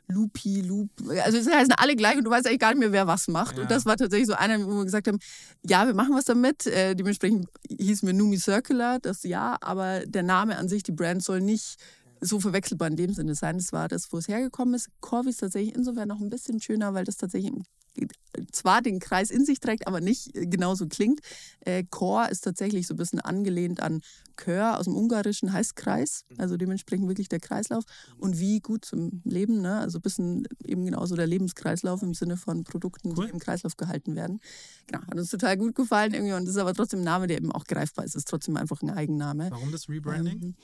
Loopy, 0.07 0.61
Loop. 0.61 0.89
Also 1.23 1.37
es 1.37 1.47
heißen 1.47 1.73
alle 1.77 1.95
gleich 1.95 2.17
und 2.17 2.23
du 2.23 2.31
weißt 2.31 2.47
eigentlich 2.47 2.59
gar 2.59 2.69
nicht 2.69 2.79
mehr, 2.79 2.91
wer 2.91 3.07
was 3.07 3.27
macht. 3.27 3.57
Ja. 3.57 3.63
Und 3.63 3.71
das 3.71 3.85
war 3.85 3.97
tatsächlich 3.97 4.27
so 4.27 4.33
einer, 4.33 4.63
wo 4.65 4.77
wir 4.77 4.85
gesagt 4.85 5.07
haben, 5.07 5.19
ja, 5.63 5.87
wir 5.87 5.93
machen 5.93 6.15
was 6.15 6.25
damit. 6.25 6.65
Äh, 6.67 6.95
dementsprechend 6.95 7.47
hieß 7.69 7.96
mir 8.03 8.13
Numi 8.13 8.37
Circular, 8.37 8.99
das 8.99 9.23
ja, 9.23 9.57
aber 9.61 10.05
der 10.05 10.23
Name 10.23 10.57
an 10.57 10.69
sich, 10.69 10.83
die 10.83 10.91
Brand 10.91 11.23
soll 11.23 11.41
nicht 11.41 11.77
so 12.21 12.39
verwechselbar 12.39 12.87
in 12.87 12.95
dem 12.95 13.13
Sinne 13.13 13.35
sein. 13.35 13.57
Das 13.57 13.71
war 13.73 13.87
das, 13.87 14.11
wo 14.11 14.17
es 14.17 14.27
hergekommen 14.27 14.73
ist. 14.73 14.89
Corby 15.01 15.29
ist 15.29 15.39
tatsächlich 15.39 15.75
insofern 15.75 16.07
noch 16.07 16.19
ein 16.19 16.29
bisschen 16.29 16.59
schöner, 16.59 16.93
weil 16.93 17.05
das 17.05 17.17
tatsächlich 17.17 17.53
zwar 18.51 18.81
den 18.81 18.99
Kreis 18.99 19.31
in 19.31 19.45
sich 19.45 19.59
trägt, 19.59 19.87
aber 19.87 20.01
nicht 20.01 20.35
äh, 20.35 20.45
genauso 20.45 20.87
klingt. 20.87 21.19
Äh, 21.61 21.83
Chor 21.89 22.29
ist 22.29 22.41
tatsächlich 22.41 22.87
so 22.87 22.93
ein 22.93 22.97
bisschen 22.97 23.19
angelehnt 23.19 23.81
an 23.81 24.01
Chör 24.37 24.79
aus 24.79 24.85
dem 24.85 24.95
Ungarischen, 24.95 25.51
heißt 25.51 25.75
Kreis, 25.75 26.23
also 26.37 26.57
dementsprechend 26.57 27.07
wirklich 27.07 27.29
der 27.29 27.39
Kreislauf. 27.39 27.83
Und 28.17 28.39
wie 28.39 28.59
gut 28.59 28.85
zum 28.85 29.21
Leben, 29.25 29.61
ne? 29.61 29.79
also 29.79 29.99
ein 29.99 30.01
bisschen 30.01 30.47
eben 30.63 30.85
genauso 30.85 31.15
der 31.15 31.27
Lebenskreislauf 31.27 32.01
im 32.03 32.13
Sinne 32.13 32.37
von 32.37 32.63
Produkten, 32.63 33.13
Cool. 33.17 33.25
die 33.25 33.31
im 33.31 33.39
Kreislauf 33.39 33.75
gehalten 33.77 34.15
werden. 34.15 34.39
Genau, 34.87 35.01
hat 35.01 35.17
uns 35.17 35.29
total 35.29 35.57
gut 35.57 35.75
gefallen 35.75 36.13
irgendwie 36.13 36.33
und 36.33 36.45
das 36.45 36.55
ist 36.55 36.61
aber 36.61 36.73
trotzdem 36.73 37.01
ein 37.01 37.05
Name, 37.05 37.27
der 37.27 37.37
eben 37.37 37.51
auch 37.51 37.65
greifbar 37.65 38.05
ist. 38.05 38.11
Es 38.11 38.21
ist 38.21 38.27
trotzdem 38.29 38.57
einfach 38.57 38.81
ein 38.81 38.89
Eigenname. 38.89 39.49
Warum 39.51 39.71
das 39.71 39.89
Rebranding? 39.89 40.41
Ähm, 40.41 40.55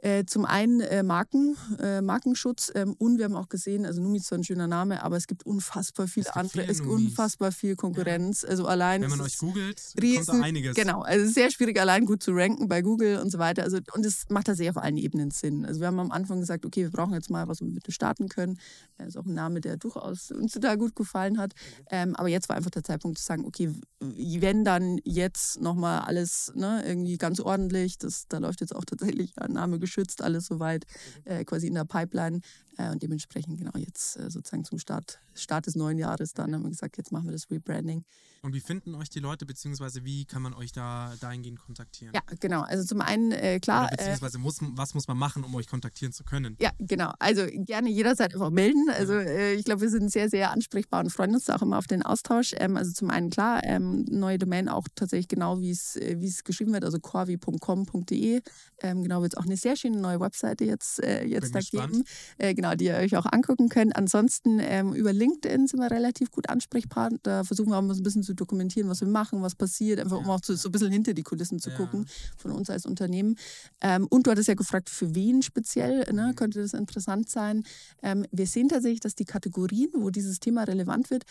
äh, 0.00 0.24
zum 0.24 0.44
einen 0.44 0.80
äh, 0.80 1.02
Marken, 1.02 1.56
äh, 1.80 2.00
Markenschutz 2.00 2.72
ähm, 2.74 2.94
und 2.98 3.18
wir 3.18 3.24
haben 3.24 3.36
auch 3.36 3.48
gesehen, 3.48 3.84
also 3.84 4.00
Numi 4.00 4.18
ist 4.18 4.26
zwar 4.26 4.38
ein 4.38 4.44
schöner 4.44 4.66
Name, 4.66 5.02
aber 5.02 5.16
es 5.16 5.26
gibt 5.26 5.44
unfassbar 5.44 6.06
viele 6.08 6.24
gibt 6.24 6.36
andere, 6.36 6.60
viele 6.62 6.72
es 6.72 6.78
gibt 6.78 6.90
unfassbar 6.90 7.52
viel 7.52 7.76
Konkurrenz. 7.76 8.44
Also 8.44 8.66
allein 8.66 9.02
Wenn 9.02 9.10
man 9.10 9.20
es 9.20 9.26
euch 9.26 9.38
googelt, 9.38 9.82
kommt 9.92 10.02
riesen, 10.02 10.40
da 10.40 10.46
einiges. 10.46 10.74
Genau, 10.76 11.02
also 11.02 11.22
es 11.22 11.28
ist 11.28 11.34
sehr 11.34 11.50
schwierig 11.50 11.80
allein 11.80 12.06
gut 12.06 12.22
zu 12.22 12.32
ranken 12.32 12.68
bei 12.68 12.82
Google 12.82 13.17
und 13.20 13.30
so 13.30 13.38
weiter. 13.38 13.62
Also 13.62 13.78
und 13.94 14.04
es 14.04 14.26
macht 14.28 14.46
tatsächlich 14.46 14.76
auf 14.76 14.82
allen 14.82 14.96
Ebenen 14.96 15.30
Sinn. 15.30 15.64
Also 15.64 15.80
wir 15.80 15.86
haben 15.86 16.00
am 16.00 16.10
Anfang 16.10 16.40
gesagt, 16.40 16.64
okay, 16.64 16.82
wir 16.82 16.90
brauchen 16.90 17.14
jetzt 17.14 17.30
mal 17.30 17.48
was, 17.48 17.60
womit 17.60 17.86
wir 17.86 17.92
starten 17.92 18.28
können. 18.28 18.58
Das 18.96 19.08
ist 19.08 19.16
auch 19.16 19.26
ein 19.26 19.34
Name, 19.34 19.60
der 19.60 19.76
durchaus 19.76 20.30
uns 20.30 20.52
total 20.52 20.78
gut 20.78 20.96
gefallen 20.96 21.38
hat. 21.38 21.52
Ähm, 21.90 22.16
aber 22.16 22.28
jetzt 22.28 22.48
war 22.48 22.56
einfach 22.56 22.70
der 22.70 22.84
Zeitpunkt 22.84 23.18
zu 23.18 23.24
sagen, 23.24 23.44
okay, 23.44 23.72
wenn 24.00 24.64
dann 24.64 24.98
jetzt 25.04 25.60
nochmal 25.60 26.00
alles 26.00 26.52
ne, 26.54 26.82
irgendwie 26.86 27.18
ganz 27.18 27.40
ordentlich, 27.40 27.98
das, 27.98 28.26
da 28.28 28.38
läuft 28.38 28.60
jetzt 28.60 28.74
auch 28.74 28.84
tatsächlich 28.84 29.38
ein 29.38 29.52
Name 29.52 29.78
geschützt, 29.78 30.22
alles 30.22 30.46
soweit, 30.46 30.84
äh, 31.24 31.44
quasi 31.44 31.66
in 31.66 31.74
der 31.74 31.84
Pipeline. 31.84 32.40
Äh, 32.78 32.90
und 32.90 33.02
dementsprechend 33.02 33.58
genau 33.58 33.72
jetzt 33.76 34.18
äh, 34.18 34.30
sozusagen 34.30 34.64
zum 34.64 34.78
Start, 34.78 35.20
Start 35.34 35.66
des 35.66 35.74
neuen 35.74 35.98
Jahres 35.98 36.32
dann 36.32 36.54
haben 36.54 36.62
wir 36.62 36.70
gesagt, 36.70 36.96
jetzt 36.96 37.12
machen 37.12 37.26
wir 37.26 37.32
das 37.32 37.50
Rebranding. 37.50 38.04
Und 38.42 38.54
wie 38.54 38.60
finden 38.60 38.94
euch 38.94 39.10
die 39.10 39.20
Leute, 39.20 39.46
beziehungsweise 39.46 40.04
wie 40.04 40.24
kann 40.24 40.42
man 40.42 40.54
euch 40.54 40.72
da 40.72 41.12
dahingehend 41.20 41.58
kontaktieren? 41.58 42.14
Ja, 42.14 42.22
genau. 42.38 42.62
Also 42.62 42.84
zum 42.84 43.00
einen, 43.00 43.32
äh, 43.32 43.58
klar. 43.58 43.86
Oder 43.86 43.96
beziehungsweise 43.96 44.38
muss, 44.38 44.58
was 44.60 44.94
muss 44.94 45.08
man 45.08 45.18
machen, 45.18 45.44
um 45.44 45.54
euch 45.54 45.66
kontaktieren 45.66 46.12
zu 46.12 46.24
können? 46.24 46.56
Ja, 46.60 46.70
genau. 46.78 47.12
Also 47.18 47.46
gerne 47.46 47.90
jederzeit 47.90 48.34
einfach 48.34 48.50
melden. 48.50 48.88
Also 48.90 49.14
äh, 49.14 49.54
ich 49.54 49.64
glaube, 49.64 49.80
wir 49.80 49.90
sind 49.90 50.10
sehr, 50.10 50.30
sehr 50.30 50.52
ansprechbar 50.52 51.00
und 51.00 51.10
freuen 51.10 51.34
uns 51.34 51.46
da 51.46 51.56
auch 51.56 51.62
immer 51.62 51.78
auf 51.78 51.86
den 51.86 52.02
Austausch. 52.02 52.54
Ähm, 52.58 52.76
also 52.76 52.92
zum 52.92 53.10
einen 53.10 53.30
klar, 53.30 53.62
ähm, 53.64 54.04
neue 54.08 54.38
Domain 54.38 54.68
auch 54.68 54.86
tatsächlich 54.94 55.28
genau, 55.28 55.60
wie 55.60 55.70
es 55.70 55.96
äh, 55.96 56.16
es 56.28 56.44
geschrieben 56.44 56.72
wird, 56.72 56.84
also 56.84 56.98
corvi.com.de. 57.00 58.40
Ähm, 58.80 59.02
genau, 59.02 59.22
wird 59.22 59.34
es 59.34 59.38
auch 59.38 59.44
eine 59.44 59.56
sehr 59.56 59.76
schöne 59.76 59.98
neue 59.98 60.20
Webseite 60.20 60.64
jetzt, 60.64 61.02
äh, 61.02 61.24
jetzt 61.24 61.54
da 61.54 61.60
geben, 61.60 62.04
äh, 62.38 62.54
genau, 62.54 62.74
die 62.74 62.86
ihr 62.86 62.96
euch 62.96 63.16
auch 63.16 63.26
angucken 63.26 63.68
könnt. 63.68 63.96
Ansonsten 63.96 64.60
ähm, 64.60 64.94
über 64.94 65.12
LinkedIn 65.12 65.66
sind 65.66 65.80
wir 65.80 65.90
relativ 65.90 66.30
gut 66.30 66.48
ansprechbar. 66.48 67.10
Da 67.22 67.44
versuchen 67.44 67.70
wir 67.70 67.78
auch 67.78 67.82
ein 67.82 68.02
bisschen 68.02 68.22
zu 68.28 68.34
dokumentieren, 68.34 68.88
was 68.88 69.00
wir 69.00 69.08
machen, 69.08 69.42
was 69.42 69.54
passiert, 69.54 69.98
einfach 70.00 70.18
um 70.18 70.30
auch 70.30 70.40
so, 70.44 70.54
so 70.54 70.68
ein 70.68 70.72
bisschen 70.72 70.92
hinter 70.92 71.14
die 71.14 71.22
Kulissen 71.22 71.58
zu 71.58 71.70
gucken 71.70 72.06
von 72.36 72.52
uns 72.52 72.70
als 72.70 72.86
Unternehmen. 72.86 73.36
Ähm, 73.80 74.06
und 74.10 74.26
du 74.26 74.30
hattest 74.30 74.48
ja 74.48 74.54
gefragt, 74.54 74.88
für 74.90 75.14
wen 75.14 75.42
speziell 75.42 76.04
Mhm. 76.10 76.16
ne, 76.16 76.32
könnte 76.36 76.60
das 76.60 76.74
interessant 76.74 77.28
sein. 77.30 77.64
Ähm, 78.02 78.26
wir 78.30 78.46
sehen 78.46 78.68
tatsächlich, 78.68 79.00
dass 79.00 79.14
die 79.14 79.24
Kategorien, 79.24 79.90
wo 79.94 80.10
dieses 80.10 80.38
Thema 80.40 80.64
relevant 80.64 81.10
wird, 81.10 81.24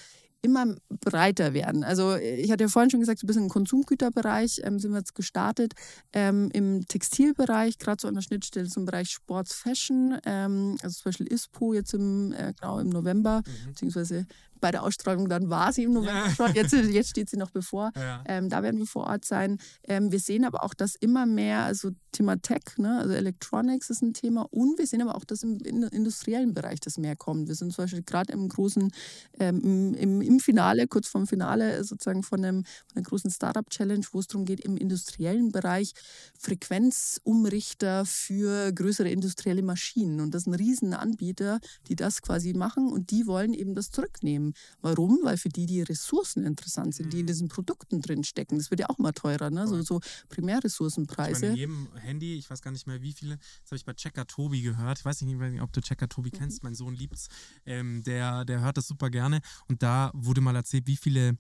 immer 0.43 0.76
breiter 1.04 1.54
werden. 1.56 1.84
Also 1.84 2.16
ich 2.16 2.52
hatte 2.52 2.64
ja 2.66 2.68
vorhin 2.70 2.91
schon 2.91 3.00
gesagt, 3.00 3.20
so 3.20 3.26
ein 3.26 3.28
bisschen 3.28 3.43
im 3.43 3.50
Konsumgüterbereich 3.50 4.62
ähm, 4.64 4.78
sind 4.80 4.91
wir 4.91 5.00
jetzt 5.00 5.16
gestartet. 5.16 5.74
Ähm, 6.14 6.50
Im 6.54 6.86
Textilbereich, 6.88 7.80
gerade 7.80 7.98
so 8.00 8.08
an 8.08 8.14
der 8.14 8.22
Schnittstelle 8.22 8.68
zum 8.68 8.86
Bereich 8.86 9.10
Sports 9.10 9.54
Fashion, 9.56 10.18
ähm, 10.26 10.78
also 10.84 10.93
zum 10.95 11.10
Beispiel 11.10 11.28
ISPO 11.34 11.74
jetzt 11.74 11.93
im, 11.95 12.34
äh, 12.34 12.54
genau 12.60 12.80
im 12.80 12.89
November, 12.89 13.41
beziehungsweise 13.68 14.26
bei 14.62 14.72
der 14.72 14.84
Ausstrahlung 14.84 15.28
dann 15.30 15.50
war 15.50 15.72
sie 15.74 15.84
im 15.84 15.93
November 15.93 16.28
Ja. 16.28 16.36
schon, 16.36 16.54
jetzt, 16.54 16.74
jetzt 16.89 17.09
steht 17.09 17.29
sie 17.29 17.38
noch 17.38 17.51
bevor. 17.51 17.91
Ja. 17.95 18.23
Ähm, 18.25 18.49
da 18.49 18.63
werden 18.63 18.77
wir 18.79 18.85
vor 18.88 19.07
Ort 19.07 19.25
sein. 19.25 19.57
Ähm, 19.83 20.11
wir 20.11 20.19
sehen 20.19 20.45
aber 20.45 20.63
auch, 20.63 20.73
dass 20.73 20.95
immer 20.95 21.25
mehr, 21.25 21.63
also 21.63 21.91
Thema 22.11 22.38
Tech, 22.41 22.63
ne, 22.77 22.99
also 22.99 23.13
Electronics 23.13 23.89
ist 23.89 24.01
ein 24.01 24.13
Thema 24.13 24.47
und 24.51 24.79
wir 24.79 24.88
sehen 24.88 25.01
aber 25.01 25.15
auch, 25.15 25.23
dass 25.25 25.43
im 25.43 25.57
in- 25.59 25.83
industriellen 25.83 26.53
Bereich 26.53 26.79
das 26.79 26.97
mehr 26.97 27.15
kommt. 27.15 27.47
Wir 27.47 27.55
sind 27.55 27.73
zum 27.73 27.83
Beispiel 27.83 28.03
gerade 28.03 28.33
im 28.33 28.49
großen, 28.49 28.91
ähm, 29.39 29.93
im, 29.95 30.21
im, 30.21 30.39
Finale, 30.39 30.88
kurz 30.88 31.07
vorm 31.07 31.27
Finale 31.27 31.83
sozusagen 31.83 32.23
von, 32.23 32.43
einem, 32.43 32.63
von 32.63 32.95
einer 32.95 33.03
großen 33.03 33.29
Startup-Challenge, 33.29 34.05
wo 34.11 34.19
es 34.19 34.27
darum 34.27 34.45
geht, 34.45 34.61
im 34.61 34.77
industriellen 34.77 35.51
Bereich 35.51 35.93
Frequenzumrichter 36.39 38.05
für 38.05 38.71
größere 38.71 39.09
industrielle 39.09 39.61
Maschinen. 39.61 40.21
Und 40.21 40.33
das 40.33 40.43
sind 40.43 40.53
Riesenanbieter, 40.55 41.59
die 41.88 41.95
das 41.95 42.21
quasi 42.21 42.53
machen 42.53 42.88
und 42.91 43.11
die 43.11 43.27
wollen 43.27 43.53
eben 43.53 43.75
das 43.75 43.91
zurücknehmen. 43.91 44.53
Warum? 44.81 45.19
Weil 45.23 45.38
für 45.38 45.49
die 45.49 45.65
die 45.65 45.81
Ressourcen 45.81 46.43
interessant 46.45 46.76
sind, 46.86 47.11
die 47.13 47.19
in 47.21 47.28
diesen 47.28 47.47
Produkten 47.47 48.01
drinstecken. 48.01 48.57
Das 48.57 48.69
wird 48.71 48.80
ja 48.82 48.89
auch 48.89 48.97
mal 48.97 49.11
teurer, 49.11 49.49
ne? 49.49 49.67
so, 49.67 49.82
so 49.82 49.99
Ich 49.99 50.05
meine, 50.11 50.25
Primärressourcenpreise. 50.30 51.45
in 51.47 51.55
jedem 51.55 51.88
Handy, 51.95 52.36
ich 52.36 52.49
weiß 52.49 52.61
gar 52.61 52.71
nicht 52.71 52.88
mehr 52.88 53.01
wie 53.01 53.13
viele, 53.13 53.38
das 53.38 53.71
habe 53.71 53.78
ich 53.78 53.86
bei 53.86 53.93
Checker 53.93 54.25
Tobi 54.28 54.61
gehört. 54.61 54.99
Ich 54.99 55.05
weiß 55.05 55.21
nicht, 55.21 55.61
ob 55.61 55.73
du 55.73 55.82
Checker 55.82 56.07
Tobi 56.07 56.30
Mhm. 56.34 56.38
kennst, 56.38 56.63
mein 56.63 56.75
Sohn 56.75 56.93
liebt's. 56.95 57.28
Ähm, 57.65 58.03
der, 58.03 58.45
der 58.45 58.61
hört 58.61 58.78
das 58.78 58.88
super 58.88 59.09
gerne. 59.09 59.41
Und 59.67 59.84
da 59.84 60.11
wurde 60.13 60.41
mal 60.41 60.55
erzählt, 60.55 60.88
wie 60.88 60.97
viele 60.97 61.38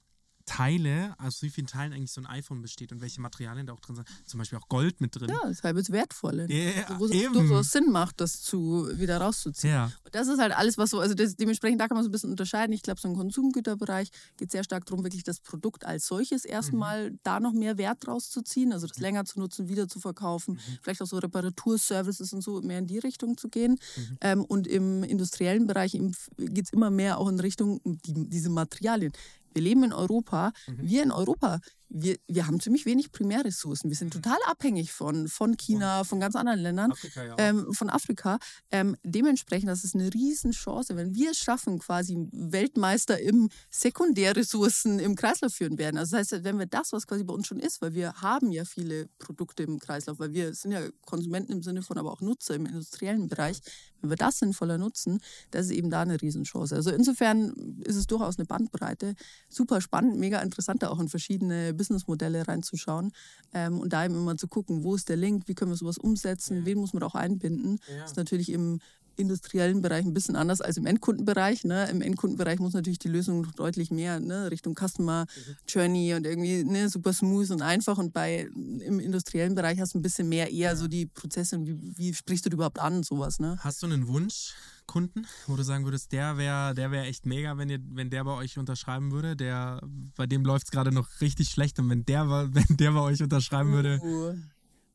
Teile, 0.47 1.13
also 1.19 1.43
wie 1.43 1.49
vielen 1.49 1.67
Teilen 1.67 1.93
eigentlich 1.93 2.11
so 2.11 2.21
ein 2.21 2.25
iPhone 2.25 2.61
besteht 2.61 2.91
und 2.91 3.01
welche 3.01 3.21
Materialien 3.21 3.67
da 3.67 3.73
auch 3.73 3.79
drin 3.79 3.97
sind. 3.97 4.07
Zum 4.25 4.39
Beispiel 4.39 4.57
auch 4.57 4.69
Gold 4.69 5.01
mit 5.01 5.15
drin. 5.15 5.29
Ja, 5.29 5.41
das 5.43 5.51
ist 5.51 5.63
das 5.63 5.91
Wertvolle. 5.91 6.47
Ja, 6.49 6.85
also, 6.87 6.99
wo 6.99 7.05
es 7.05 7.11
eben. 7.11 7.33
durchaus 7.33 7.71
Sinn 7.71 7.91
macht, 7.91 8.21
das 8.21 8.41
zu, 8.41 8.89
wieder 8.93 9.19
rauszuziehen. 9.19 9.73
Ja. 9.73 9.91
Und 10.05 10.15
das 10.15 10.27
ist 10.27 10.39
halt 10.39 10.57
alles, 10.57 10.77
was 10.77 10.89
so, 10.89 10.99
also 10.99 11.13
das, 11.13 11.35
dementsprechend, 11.35 11.81
da 11.81 11.87
kann 11.87 11.95
man 11.95 12.03
so 12.03 12.09
ein 12.09 12.11
bisschen 12.11 12.31
unterscheiden. 12.31 12.73
Ich 12.73 12.81
glaube, 12.81 12.99
so 12.99 13.09
im 13.09 13.15
Konsumgüterbereich 13.15 14.09
geht 14.37 14.51
sehr 14.51 14.63
stark 14.63 14.85
darum, 14.85 15.03
wirklich 15.03 15.23
das 15.23 15.41
Produkt 15.41 15.85
als 15.85 16.07
solches 16.07 16.45
erstmal 16.45 17.11
da 17.23 17.39
noch 17.39 17.53
mehr 17.53 17.77
Wert 17.77 18.07
rauszuziehen, 18.07 18.71
also 18.71 18.87
das 18.87 18.99
länger 18.99 19.25
zu 19.25 19.39
nutzen, 19.39 19.67
wieder 19.67 19.89
zu 19.89 19.99
verkaufen, 19.99 20.59
vielleicht 20.81 21.01
auch 21.01 21.07
so 21.07 21.17
Reparaturservices 21.17 22.31
und 22.31 22.41
so 22.41 22.61
mehr 22.61 22.79
in 22.79 22.87
die 22.87 22.99
Richtung 22.99 23.37
zu 23.37 23.49
gehen. 23.49 23.77
Ähm, 24.21 24.45
und 24.45 24.65
im 24.65 25.03
industriellen 25.03 25.67
Bereich 25.67 25.91
geht 25.91 26.65
es 26.65 26.71
immer 26.71 26.89
mehr 26.89 27.17
auch 27.17 27.27
in 27.27 27.39
Richtung 27.39 27.81
die, 27.83 28.29
diese 28.29 28.49
Materialien. 28.49 29.11
Wir 29.57 29.63
leben 29.63 29.83
in 29.83 29.91
Europa. 29.93 30.51
Wir 30.67 31.01
in 31.01 31.11
Europa, 31.11 31.59
wir, 31.89 32.17
wir 32.27 32.47
haben 32.47 32.59
ziemlich 32.59 32.85
wenig 32.85 33.11
Primärressourcen. 33.11 33.89
Wir 33.89 33.97
sind 33.97 34.13
total 34.13 34.37
abhängig 34.45 34.91
von, 34.91 35.27
von 35.27 35.57
China, 35.57 36.03
von 36.03 36.19
ganz 36.19 36.35
anderen 36.35 36.59
Ländern 36.59 36.91
Afrika 36.91 37.23
ja 37.23 37.35
ähm, 37.37 37.73
von 37.73 37.89
Afrika. 37.89 38.39
Ähm, 38.71 38.95
dementsprechend, 39.03 39.69
das 39.69 39.83
ist 39.83 39.95
eine 39.95 40.13
Riesenchance, 40.13 40.95
wenn 40.95 41.15
wir 41.15 41.31
es 41.31 41.37
schaffen, 41.37 41.79
quasi 41.79 42.27
Weltmeister 42.31 43.19
im 43.19 43.49
Sekundärressourcen 43.69 44.99
im 44.99 45.15
Kreislauf 45.15 45.53
führen 45.53 45.77
werden. 45.77 45.97
Also 45.97 46.17
das 46.17 46.31
heißt, 46.31 46.43
wenn 46.43 46.59
wir 46.59 46.65
das, 46.65 46.91
was 46.91 47.07
quasi 47.07 47.23
bei 47.23 47.33
uns 47.33 47.47
schon 47.47 47.59
ist, 47.59 47.81
weil 47.81 47.93
wir 47.93 48.13
haben 48.21 48.51
ja 48.51 48.65
viele 48.65 49.07
Produkte 49.19 49.63
im 49.63 49.79
Kreislauf, 49.79 50.19
weil 50.19 50.33
wir 50.33 50.53
sind 50.53 50.71
ja 50.71 50.81
Konsumenten 51.05 51.51
im 51.51 51.63
Sinne 51.63 51.81
von 51.81 51.97
aber 51.97 52.11
auch 52.11 52.21
Nutzer 52.21 52.55
im 52.55 52.65
industriellen 52.65 53.27
Bereich, 53.27 53.59
wenn 54.01 54.09
wir 54.09 54.17
das 54.17 54.39
sinnvoller 54.39 54.77
nutzen, 54.77 55.21
das 55.51 55.67
ist 55.67 55.71
eben 55.71 55.89
da 55.89 56.01
eine 56.01 56.21
Riesenchance. 56.21 56.75
Also 56.75 56.91
insofern 56.91 57.81
ist 57.83 57.95
es 57.95 58.07
durchaus 58.07 58.37
eine 58.37 58.45
Bandbreite. 58.45 59.15
Super 59.49 59.81
spannend, 59.81 60.19
mega 60.19 60.41
interessant, 60.41 60.83
auch 60.83 60.99
in 60.99 61.09
verschiedene 61.09 61.73
Businessmodelle 61.77 62.47
reinzuschauen 62.47 63.11
ähm, 63.53 63.79
und 63.79 63.93
da 63.93 64.05
eben 64.05 64.15
immer 64.15 64.37
zu 64.37 64.47
gucken, 64.47 64.83
wo 64.83 64.95
ist 64.95 65.09
der 65.09 65.17
Link, 65.17 65.47
wie 65.47 65.55
können 65.55 65.71
wir 65.71 65.77
sowas 65.77 65.97
umsetzen, 65.97 66.65
wen 66.65 66.79
muss 66.79 66.93
man 66.93 67.03
auch 67.03 67.15
einbinden. 67.15 67.79
Das 67.99 68.11
ist 68.11 68.17
natürlich 68.17 68.51
im 68.51 68.79
industriellen 69.17 69.81
Bereich 69.81 70.05
ein 70.05 70.13
bisschen 70.13 70.35
anders 70.35 70.61
als 70.61 70.77
im 70.77 70.85
Endkundenbereich. 70.85 71.63
Ne? 71.63 71.89
Im 71.89 72.01
Endkundenbereich 72.01 72.59
muss 72.59 72.73
natürlich 72.73 72.99
die 72.99 73.07
Lösung 73.07 73.41
noch 73.41 73.51
deutlich 73.53 73.91
mehr 73.91 74.19
ne? 74.19 74.51
Richtung 74.51 74.75
Customer 74.75 75.25
Journey 75.67 76.13
und 76.13 76.25
irgendwie 76.25 76.63
ne? 76.63 76.89
super 76.89 77.13
smooth 77.13 77.51
und 77.51 77.61
einfach. 77.61 77.97
Und 77.97 78.13
bei 78.13 78.47
im 78.53 78.99
industriellen 78.99 79.55
Bereich 79.55 79.79
hast 79.79 79.93
du 79.93 79.99
ein 79.99 80.03
bisschen 80.03 80.29
mehr 80.29 80.51
eher 80.51 80.75
so 80.75 80.87
die 80.87 81.05
Prozesse 81.05 81.57
und 81.57 81.65
wie, 81.65 81.97
wie 81.97 82.13
sprichst 82.13 82.45
du 82.45 82.49
überhaupt 82.49 82.79
an 82.79 82.97
und 82.97 83.05
sowas. 83.05 83.39
Ne? 83.39 83.57
Hast 83.59 83.81
du 83.81 83.87
einen 83.87 84.07
Wunsch, 84.07 84.53
Kunden, 84.87 85.27
wo 85.45 85.55
du 85.55 85.63
sagen 85.63 85.83
würdest, 85.83 86.11
der 86.13 86.37
wäre 86.37 86.73
der 86.73 86.91
wär 86.91 87.03
echt 87.03 87.25
mega, 87.25 87.57
wenn, 87.57 87.69
ihr, 87.69 87.79
wenn 87.91 88.09
der 88.09 88.23
bei 88.23 88.31
euch 88.31 88.57
unterschreiben 88.57 89.11
würde? 89.11 89.35
Der, 89.35 89.81
bei 90.15 90.25
dem 90.25 90.43
läuft 90.43 90.67
es 90.67 90.71
gerade 90.71 90.91
noch 90.91 91.09
richtig 91.21 91.49
schlecht 91.49 91.77
und 91.79 91.89
wenn 91.89 92.05
der, 92.05 92.27
wenn 92.53 92.77
der 92.77 92.91
bei 92.93 93.01
euch 93.01 93.21
unterschreiben 93.21 93.73
würde, 93.73 93.99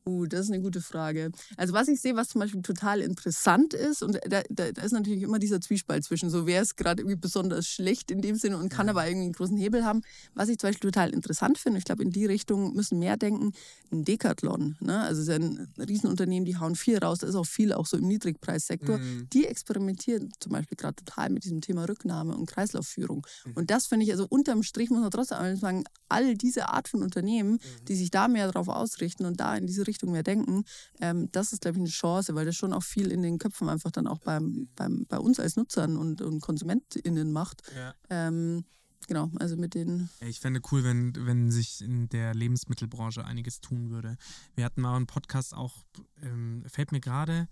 Uh, 0.05 0.25
das 0.25 0.41
ist 0.41 0.51
eine 0.51 0.61
gute 0.61 0.81
Frage. 0.81 1.31
Also 1.55 1.73
was 1.73 1.87
ich 1.87 2.01
sehe, 2.01 2.15
was 2.15 2.29
zum 2.29 2.41
Beispiel 2.41 2.61
total 2.61 2.99
interessant 2.99 3.73
ist, 3.73 4.03
und 4.03 4.19
da, 4.27 4.41
da, 4.49 4.71
da 4.71 4.81
ist 4.81 4.91
natürlich 4.91 5.21
immer 5.21 5.39
dieser 5.39 5.61
Zwiespalt 5.61 6.03
zwischen 6.03 6.29
so, 6.29 6.45
wer 6.45 6.61
ist 6.61 6.75
gerade 6.75 7.01
irgendwie 7.01 7.15
besonders 7.15 7.67
schlecht 7.67 8.11
in 8.11 8.21
dem 8.21 8.35
Sinne 8.35 8.57
und 8.57 8.67
kann 8.67 8.89
aber 8.89 9.07
irgendwie 9.07 9.25
einen 9.25 9.33
großen 9.33 9.55
Hebel 9.55 9.85
haben. 9.85 10.01
Was 10.33 10.49
ich 10.49 10.57
zum 10.57 10.69
Beispiel 10.69 10.91
total 10.91 11.11
interessant 11.11 11.57
finde, 11.57 11.79
ich 11.79 11.85
glaube, 11.85 12.03
in 12.03 12.11
die 12.11 12.25
Richtung 12.25 12.73
müssen 12.73 12.99
mehr 12.99 13.15
denken, 13.15 13.53
ein 13.91 14.03
Decathlon. 14.03 14.75
Ne? 14.81 14.99
Also 14.99 15.21
es 15.21 15.27
ist 15.29 15.33
ein 15.33 15.67
Riesenunternehmen, 15.77 16.45
die 16.45 16.57
hauen 16.57 16.75
viel 16.75 16.97
raus, 16.97 17.19
da 17.19 17.27
ist 17.27 17.35
auch 17.35 17.45
viel 17.45 17.71
auch 17.71 17.85
so 17.85 17.95
im 17.97 18.07
Niedrigpreissektor. 18.07 18.99
Die 19.31 19.45
experimentieren 19.45 20.31
zum 20.39 20.51
Beispiel 20.51 20.75
gerade 20.75 20.95
total 20.95 21.29
mit 21.29 21.45
diesem 21.45 21.61
Thema 21.61 21.85
Rücknahme 21.87 22.35
und 22.35 22.45
Kreislaufführung. 22.47 23.25
Und 23.55 23.71
das 23.71 23.87
finde 23.87 24.05
ich, 24.05 24.11
also 24.11 24.25
unterm 24.27 24.63
Strich 24.63 24.89
muss 24.89 24.99
man 24.99 25.11
trotzdem 25.11 25.55
sagen, 25.55 25.85
all 26.09 26.35
diese 26.35 26.69
Art 26.69 26.89
von 26.89 27.03
Unternehmen, 27.03 27.59
die 27.87 27.95
sich 27.95 28.11
da 28.11 28.27
mehr 28.27 28.51
darauf 28.51 28.67
ausrichten 28.67 29.25
und 29.25 29.39
da 29.39 29.55
in 29.55 29.65
diese 29.65 29.87
Richtung 29.87 29.92
mehr 30.01 30.23
denken, 30.23 30.63
ähm, 30.99 31.29
das 31.31 31.53
ist, 31.53 31.61
glaube 31.61 31.77
ich, 31.77 31.81
eine 31.81 31.89
Chance, 31.89 32.35
weil 32.35 32.45
das 32.45 32.55
schon 32.55 32.73
auch 32.73 32.83
viel 32.83 33.11
in 33.11 33.21
den 33.21 33.37
Köpfen 33.37 33.69
einfach 33.69 33.91
dann 33.91 34.07
auch 34.07 34.19
beim, 34.19 34.67
beim, 34.75 35.05
bei 35.07 35.19
uns 35.19 35.39
als 35.39 35.55
Nutzern 35.55 35.97
und, 35.97 36.21
und 36.21 36.41
KonsumentInnen 36.41 37.31
macht. 37.31 37.61
Ja. 37.75 37.93
Ähm, 38.09 38.65
genau, 39.07 39.31
also 39.39 39.55
mit 39.55 39.73
den 39.73 40.09
Ich 40.21 40.39
fände 40.39 40.61
cool, 40.71 40.83
wenn, 40.83 41.13
wenn 41.25 41.51
sich 41.51 41.81
in 41.81 42.09
der 42.09 42.33
Lebensmittelbranche 42.33 43.25
einiges 43.25 43.61
tun 43.61 43.89
würde. 43.89 44.17
Wir 44.55 44.65
hatten 44.65 44.81
mal 44.81 44.95
einen 44.95 45.07
Podcast 45.07 45.53
auch, 45.53 45.83
ähm, 46.21 46.63
fällt 46.67 46.91
mir 46.91 47.01
gerade, 47.01 47.47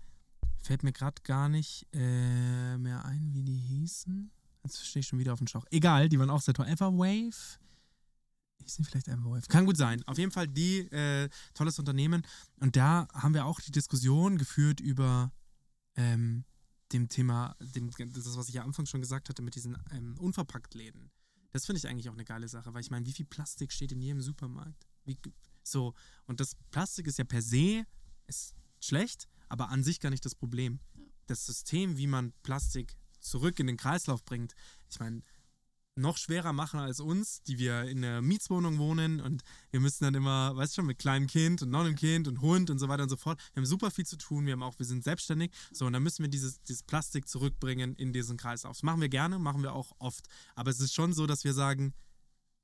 fällt 0.62 0.82
mir 0.82 0.92
gerade 0.92 1.22
gar 1.22 1.48
nicht 1.48 1.86
äh, 1.92 2.76
mehr 2.78 3.04
ein, 3.04 3.30
wie 3.32 3.42
die 3.42 3.58
hießen. 3.58 4.30
Jetzt 4.64 4.86
stehe 4.86 5.00
ich 5.00 5.08
schon 5.08 5.18
wieder 5.18 5.32
auf 5.32 5.38
dem 5.38 5.48
Schlauch. 5.48 5.66
Egal, 5.70 6.08
die 6.08 6.18
waren 6.18 6.30
auch 6.30 6.40
sehr 6.40 6.54
toll. 6.54 6.66
Everwave? 6.66 7.58
Ich 8.66 8.74
sehe 8.74 8.84
vielleicht 8.84 9.08
Everwave. 9.08 9.46
Kann 9.48 9.66
gut 9.66 9.76
sein. 9.76 10.02
Auf 10.06 10.18
jeden 10.18 10.30
Fall 10.30 10.48
die, 10.48 10.80
äh, 10.90 11.28
tolles 11.54 11.78
Unternehmen. 11.78 12.22
Und 12.60 12.76
da 12.76 13.08
haben 13.12 13.34
wir 13.34 13.46
auch 13.46 13.60
die 13.60 13.72
Diskussion 13.72 14.38
geführt 14.38 14.80
über 14.80 15.32
ähm, 15.96 16.44
dem 16.92 17.08
Thema, 17.08 17.56
dem, 17.60 17.90
das, 17.90 18.36
was 18.36 18.48
ich 18.48 18.54
ja 18.54 18.62
am 18.62 18.68
Anfang 18.68 18.86
schon 18.86 19.00
gesagt 19.00 19.28
hatte, 19.28 19.42
mit 19.42 19.54
diesen 19.54 19.76
ähm, 19.90 20.16
Unverpacktläden. 20.18 21.10
Das 21.52 21.66
finde 21.66 21.78
ich 21.78 21.88
eigentlich 21.88 22.08
auch 22.08 22.14
eine 22.14 22.24
geile 22.24 22.48
Sache, 22.48 22.72
weil 22.72 22.80
ich 22.80 22.90
meine, 22.90 23.06
wie 23.06 23.12
viel 23.12 23.26
Plastik 23.26 23.72
steht 23.72 23.92
in 23.92 24.00
jedem 24.00 24.22
Supermarkt? 24.22 24.86
Wie, 25.04 25.18
so, 25.62 25.94
und 26.26 26.40
das 26.40 26.56
Plastik 26.70 27.06
ist 27.06 27.18
ja 27.18 27.24
per 27.24 27.42
se 27.42 27.84
ist 28.26 28.54
schlecht, 28.80 29.28
aber 29.48 29.68
an 29.68 29.84
sich 29.84 30.00
gar 30.00 30.10
nicht 30.10 30.24
das 30.24 30.34
Problem. 30.34 30.80
Das 31.26 31.46
System, 31.46 31.98
wie 31.98 32.06
man 32.06 32.32
Plastik 32.42 32.96
zurück 33.20 33.58
in 33.60 33.66
den 33.66 33.76
Kreislauf 33.76 34.24
bringt, 34.24 34.54
ich 34.90 34.98
meine, 34.98 35.22
noch 35.94 36.16
schwerer 36.16 36.52
machen 36.52 36.80
als 36.80 37.00
uns, 37.00 37.42
die 37.42 37.58
wir 37.58 37.82
in 37.84 37.98
einer 37.98 38.22
Mietswohnung 38.22 38.78
wohnen 38.78 39.20
und 39.20 39.42
wir 39.70 39.80
müssen 39.80 40.04
dann 40.04 40.14
immer, 40.14 40.56
weißt 40.56 40.72
du 40.72 40.76
schon, 40.76 40.86
mit 40.86 40.98
kleinem 40.98 41.26
Kind 41.26 41.62
und 41.62 41.70
noch 41.70 41.80
einem 41.80 41.96
Kind 41.96 42.28
und 42.28 42.40
Hund 42.40 42.70
und 42.70 42.78
so 42.78 42.88
weiter 42.88 43.02
und 43.02 43.08
so 43.08 43.16
fort. 43.16 43.38
Wir 43.52 43.60
haben 43.60 43.66
super 43.66 43.90
viel 43.90 44.06
zu 44.06 44.16
tun, 44.16 44.46
wir 44.46 44.54
haben 44.54 44.62
auch, 44.62 44.78
wir 44.78 44.86
sind 44.86 45.04
selbstständig. 45.04 45.52
So, 45.72 45.86
und 45.86 45.92
dann 45.92 46.02
müssen 46.02 46.22
wir 46.22 46.30
dieses, 46.30 46.62
dieses 46.62 46.82
Plastik 46.82 47.28
zurückbringen 47.28 47.94
in 47.96 48.12
diesen 48.12 48.36
Kreislauf. 48.36 48.76
Das 48.76 48.82
machen 48.82 49.00
wir 49.00 49.08
gerne, 49.08 49.38
machen 49.38 49.62
wir 49.62 49.74
auch 49.74 49.92
oft. 49.98 50.26
Aber 50.54 50.70
es 50.70 50.80
ist 50.80 50.94
schon 50.94 51.12
so, 51.12 51.26
dass 51.26 51.44
wir 51.44 51.52
sagen, 51.52 51.92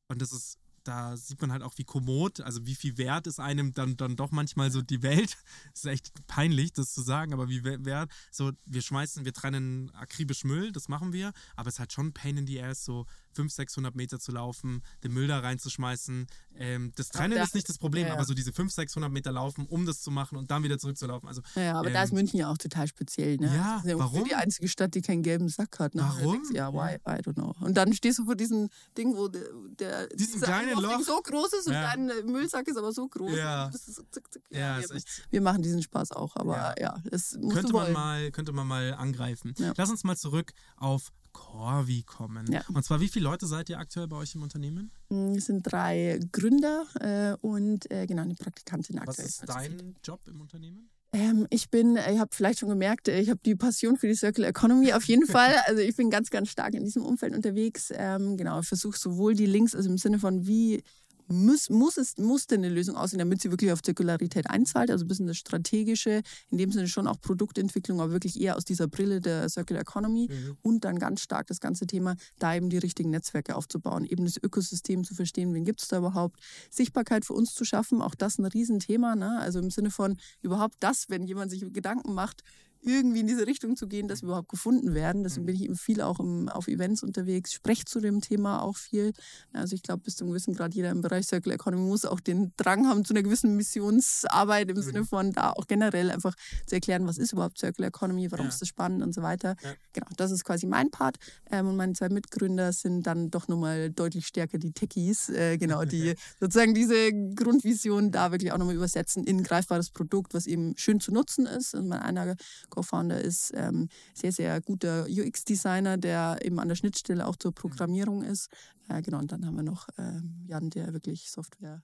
und 0.08 0.22
das 0.22 0.32
ist 0.32 0.58
da 0.88 1.18
sieht 1.18 1.40
man 1.42 1.52
halt 1.52 1.62
auch, 1.62 1.76
wie 1.76 1.84
kommod, 1.84 2.40
also 2.40 2.64
wie 2.64 2.74
viel 2.74 2.96
wert 2.96 3.26
ist 3.26 3.40
einem 3.40 3.74
dann, 3.74 3.98
dann 3.98 4.16
doch 4.16 4.30
manchmal 4.30 4.70
so 4.70 4.80
die 4.80 5.02
Welt. 5.02 5.36
Ist 5.74 5.84
echt 5.84 6.26
peinlich, 6.26 6.72
das 6.72 6.94
zu 6.94 7.02
sagen, 7.02 7.34
aber 7.34 7.50
wie 7.50 7.62
wert, 7.62 8.10
so 8.30 8.52
wir 8.64 8.80
schmeißen, 8.80 9.26
wir 9.26 9.34
trennen 9.34 9.90
akribisch 9.94 10.44
Müll, 10.44 10.72
das 10.72 10.88
machen 10.88 11.12
wir, 11.12 11.32
aber 11.56 11.68
es 11.68 11.74
ist 11.74 11.80
halt 11.80 11.92
schon 11.92 12.14
Pain 12.14 12.38
in 12.38 12.46
the 12.46 12.62
Ass, 12.62 12.84
so 12.84 13.04
500, 13.38 13.68
600 13.68 13.94
Meter 13.94 14.18
zu 14.18 14.32
laufen, 14.32 14.82
den 15.04 15.12
Müll 15.12 15.28
da 15.28 15.38
reinzuschmeißen. 15.38 16.26
Ähm, 16.56 16.92
das 16.96 17.08
Trennen 17.08 17.38
ist 17.38 17.54
nicht 17.54 17.68
das 17.68 17.78
Problem, 17.78 18.02
ja, 18.02 18.08
ja. 18.08 18.14
aber 18.14 18.24
so 18.24 18.34
diese 18.34 18.52
500, 18.52 18.74
600 18.74 19.12
Meter 19.12 19.30
laufen, 19.30 19.66
um 19.66 19.86
das 19.86 20.00
zu 20.00 20.10
machen 20.10 20.36
und 20.36 20.50
dann 20.50 20.64
wieder 20.64 20.78
zurückzulaufen. 20.78 21.28
Also, 21.28 21.42
ja, 21.54 21.78
aber 21.78 21.88
ähm, 21.88 21.94
da 21.94 22.02
ist 22.02 22.10
ähm, 22.10 22.16
München 22.16 22.40
ja 22.40 22.50
auch 22.50 22.58
total 22.58 22.88
speziell. 22.88 23.36
Ne? 23.36 23.54
Ja, 23.54 23.76
ist 23.76 23.86
ja 23.86 23.98
warum? 23.98 24.24
die 24.24 24.34
einzige 24.34 24.68
Stadt, 24.68 24.94
die 24.94 25.02
keinen 25.02 25.22
gelben 25.22 25.48
Sack 25.48 25.78
hat. 25.78 25.94
Ne? 25.94 26.02
Warum? 26.02 26.42
Ja, 26.52 26.72
why? 26.72 26.96
I 26.96 27.22
don't 27.22 27.34
know. 27.34 27.54
Und 27.60 27.74
dann 27.76 27.92
stehst 27.92 28.18
du 28.18 28.24
vor 28.24 28.34
diesem 28.34 28.68
Ding, 28.96 29.16
wo 29.16 29.28
der, 29.28 30.08
Diesen 30.08 30.40
kleinen 30.40 30.80
Loch 30.80 31.00
so 31.02 31.20
groß 31.22 31.52
ist 31.52 31.66
und 31.68 31.74
dein 31.74 32.06
Müllsack 32.26 32.66
ist 32.66 32.76
aber 32.76 32.92
so 32.92 33.06
groß. 33.06 33.36
Ja. 33.36 33.68
Ist 33.68 34.02
zick, 34.10 34.32
zick. 34.32 34.42
ja, 34.50 34.80
wir, 34.80 35.02
wir, 35.30 35.40
machen 35.40 35.62
diesen 35.62 35.82
Spaß 35.82 36.12
auch, 36.12 36.34
aber 36.36 36.74
ja, 36.80 36.96
das 37.04 37.38
könnte 37.52 37.72
man 37.72 37.92
mal 37.92 38.30
Könnte 38.32 38.52
man 38.52 38.66
mal 38.66 38.94
angreifen. 38.94 39.54
Lass 39.76 39.90
uns 39.90 40.04
mal 40.04 40.16
zurück 40.16 40.52
auf 40.76 41.12
Corvi 41.38 42.02
kommen. 42.02 42.50
Ja. 42.50 42.62
Und 42.74 42.84
zwar, 42.84 43.00
wie 43.00 43.08
viele 43.08 43.24
Leute 43.24 43.46
seid 43.46 43.68
ihr 43.70 43.78
aktuell 43.78 44.08
bei 44.08 44.16
euch 44.16 44.34
im 44.34 44.42
Unternehmen? 44.42 44.90
Mm, 45.08 45.34
es 45.34 45.46
sind 45.46 45.62
drei 45.62 46.18
Gründer 46.32 46.84
äh, 47.00 47.46
und 47.46 47.90
äh, 47.90 48.06
genau 48.06 48.22
eine 48.22 48.34
Praktikantin 48.34 48.98
aktuell. 48.98 49.26
Was 49.26 49.38
ist 49.40 49.48
dein 49.48 49.96
Job 50.02 50.20
im 50.26 50.40
Unternehmen? 50.40 50.90
Ähm, 51.12 51.46
ich 51.50 51.70
bin, 51.70 51.96
äh, 51.96 52.12
ihr 52.14 52.20
habt 52.20 52.34
vielleicht 52.34 52.58
schon 52.58 52.68
gemerkt, 52.68 53.08
äh, 53.08 53.20
ich 53.20 53.30
habe 53.30 53.40
die 53.44 53.54
Passion 53.54 53.96
für 53.96 54.08
die 54.08 54.14
Circular 54.14 54.50
Economy 54.50 54.92
auf 54.92 55.04
jeden 55.04 55.26
Fall. 55.36 55.54
Also 55.66 55.80
ich 55.80 55.96
bin 55.96 56.10
ganz, 56.10 56.30
ganz 56.30 56.50
stark 56.50 56.74
in 56.74 56.84
diesem 56.84 57.04
Umfeld 57.04 57.34
unterwegs. 57.34 57.92
Ähm, 57.94 58.36
genau, 58.36 58.60
ich 58.60 58.68
versuche 58.68 58.98
sowohl 58.98 59.34
die 59.34 59.46
Links, 59.46 59.74
also 59.74 59.88
im 59.88 59.98
Sinne 59.98 60.18
von 60.18 60.46
wie 60.46 60.82
muss, 61.28 61.70
muss 61.70 61.96
es 61.96 62.16
musste 62.18 62.54
eine 62.54 62.68
Lösung 62.68 62.96
aussehen, 62.96 63.18
damit 63.18 63.40
sie 63.40 63.50
wirklich 63.50 63.72
auf 63.72 63.82
Zirkularität 63.82 64.48
einzahlt. 64.48 64.90
Also 64.90 65.04
ein 65.04 65.08
bisschen 65.08 65.26
das 65.26 65.36
Strategische, 65.36 66.22
in 66.50 66.58
dem 66.58 66.72
Sinne 66.72 66.88
schon 66.88 67.06
auch 67.06 67.20
Produktentwicklung, 67.20 68.00
aber 68.00 68.12
wirklich 68.12 68.40
eher 68.40 68.56
aus 68.56 68.64
dieser 68.64 68.88
Brille 68.88 69.20
der 69.20 69.48
Circular 69.48 69.82
Economy 69.82 70.28
mhm. 70.30 70.56
und 70.62 70.84
dann 70.84 70.98
ganz 70.98 71.20
stark 71.22 71.46
das 71.46 71.60
ganze 71.60 71.86
Thema, 71.86 72.16
da 72.38 72.54
eben 72.54 72.70
die 72.70 72.78
richtigen 72.78 73.10
Netzwerke 73.10 73.56
aufzubauen, 73.56 74.04
eben 74.04 74.24
das 74.24 74.36
Ökosystem 74.42 75.04
zu 75.04 75.14
verstehen, 75.14 75.54
wen 75.54 75.64
gibt 75.64 75.82
es 75.82 75.88
da 75.88 75.98
überhaupt, 75.98 76.40
Sichtbarkeit 76.70 77.24
für 77.24 77.34
uns 77.34 77.54
zu 77.54 77.64
schaffen, 77.64 78.02
auch 78.02 78.14
das 78.14 78.38
ein 78.38 78.46
Riesenthema. 78.46 79.16
Ne? 79.16 79.38
Also 79.38 79.58
im 79.58 79.70
Sinne 79.70 79.90
von 79.90 80.18
überhaupt 80.42 80.76
das, 80.80 81.08
wenn 81.08 81.24
jemand 81.24 81.50
sich 81.50 81.64
Gedanken 81.72 82.14
macht, 82.14 82.42
irgendwie 82.80 83.20
in 83.20 83.26
diese 83.26 83.46
Richtung 83.46 83.76
zu 83.76 83.88
gehen, 83.88 84.08
dass 84.08 84.22
wir 84.22 84.28
überhaupt 84.28 84.48
gefunden 84.48 84.94
werden. 84.94 85.22
Deswegen 85.22 85.46
bin 85.46 85.56
ich 85.56 85.62
eben 85.62 85.76
viel 85.76 86.00
auch 86.00 86.20
im, 86.20 86.48
auf 86.48 86.68
Events 86.68 87.02
unterwegs, 87.02 87.52
spreche 87.52 87.84
zu 87.84 88.00
dem 88.00 88.20
Thema 88.20 88.62
auch 88.62 88.76
viel. 88.76 89.12
Also 89.52 89.74
ich 89.74 89.82
glaube, 89.82 90.02
bis 90.04 90.16
zu 90.16 90.24
einem 90.24 90.32
gewissen 90.32 90.54
Grad 90.54 90.74
jeder 90.74 90.90
im 90.90 91.00
Bereich 91.00 91.26
Circular 91.26 91.54
Economy 91.54 91.82
muss 91.82 92.04
auch 92.04 92.20
den 92.20 92.52
Drang 92.56 92.86
haben 92.86 93.04
zu 93.04 93.12
einer 93.12 93.22
gewissen 93.22 93.56
Missionsarbeit 93.56 94.70
im 94.70 94.80
Sinne 94.80 95.04
von 95.04 95.32
da 95.32 95.50
auch 95.50 95.66
generell 95.66 96.10
einfach 96.10 96.34
zu 96.66 96.74
erklären, 96.74 97.06
was 97.06 97.18
ist 97.18 97.32
überhaupt 97.32 97.58
Circular 97.58 97.88
Economy, 97.88 98.30
warum 98.30 98.46
ja. 98.46 98.50
ist 98.50 98.60
das 98.60 98.68
spannend 98.68 99.02
und 99.02 99.14
so 99.14 99.22
weiter. 99.22 99.56
Ja. 99.62 99.74
Genau, 99.92 100.06
das 100.16 100.30
ist 100.30 100.44
quasi 100.44 100.66
mein 100.66 100.90
Part. 100.90 101.16
Ähm, 101.50 101.68
und 101.68 101.76
meine 101.76 101.92
zwei 101.94 102.08
Mitgründer 102.08 102.72
sind 102.72 103.06
dann 103.06 103.30
doch 103.30 103.48
nochmal 103.48 103.90
deutlich 103.90 104.26
stärker 104.26 104.58
die 104.58 104.72
Techies, 104.72 105.28
äh, 105.28 105.58
genau, 105.58 105.84
die 105.84 106.14
sozusagen 106.40 106.74
diese 106.74 107.12
Grundvision 107.34 108.10
da 108.10 108.30
wirklich 108.30 108.52
auch 108.52 108.58
nochmal 108.58 108.74
übersetzen 108.74 109.24
in 109.24 109.38
ein 109.38 109.42
greifbares 109.42 109.90
Produkt, 109.90 110.34
was 110.34 110.46
eben 110.46 110.76
schön 110.76 111.00
zu 111.00 111.12
nutzen 111.12 111.46
ist. 111.46 111.74
Also 111.74 111.86
mein 111.86 112.00
einer 112.00 112.36
Co-Founder 112.68 113.20
ist 113.20 113.52
ähm, 113.54 113.88
sehr, 114.14 114.32
sehr 114.32 114.60
guter 114.60 115.06
UX-Designer, 115.08 115.96
der 115.96 116.38
eben 116.42 116.58
an 116.58 116.68
der 116.68 116.76
Schnittstelle 116.76 117.26
auch 117.26 117.36
zur 117.36 117.52
Programmierung 117.52 118.22
ist. 118.22 118.48
Äh, 118.88 119.02
genau, 119.02 119.18
und 119.18 119.32
dann 119.32 119.44
haben 119.46 119.56
wir 119.56 119.62
noch 119.62 119.88
ähm, 119.98 120.44
Jan, 120.46 120.70
der 120.70 120.92
wirklich 120.92 121.30
Software 121.30 121.82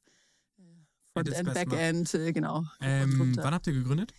äh, 0.58 0.62
Frontend, 1.12 1.54
Backend, 1.54 2.14
äh, 2.14 2.32
genau. 2.32 2.64
Ähm, 2.80 3.36
wann 3.36 3.54
habt 3.54 3.66
ihr 3.66 3.72
gegründet? 3.72 4.12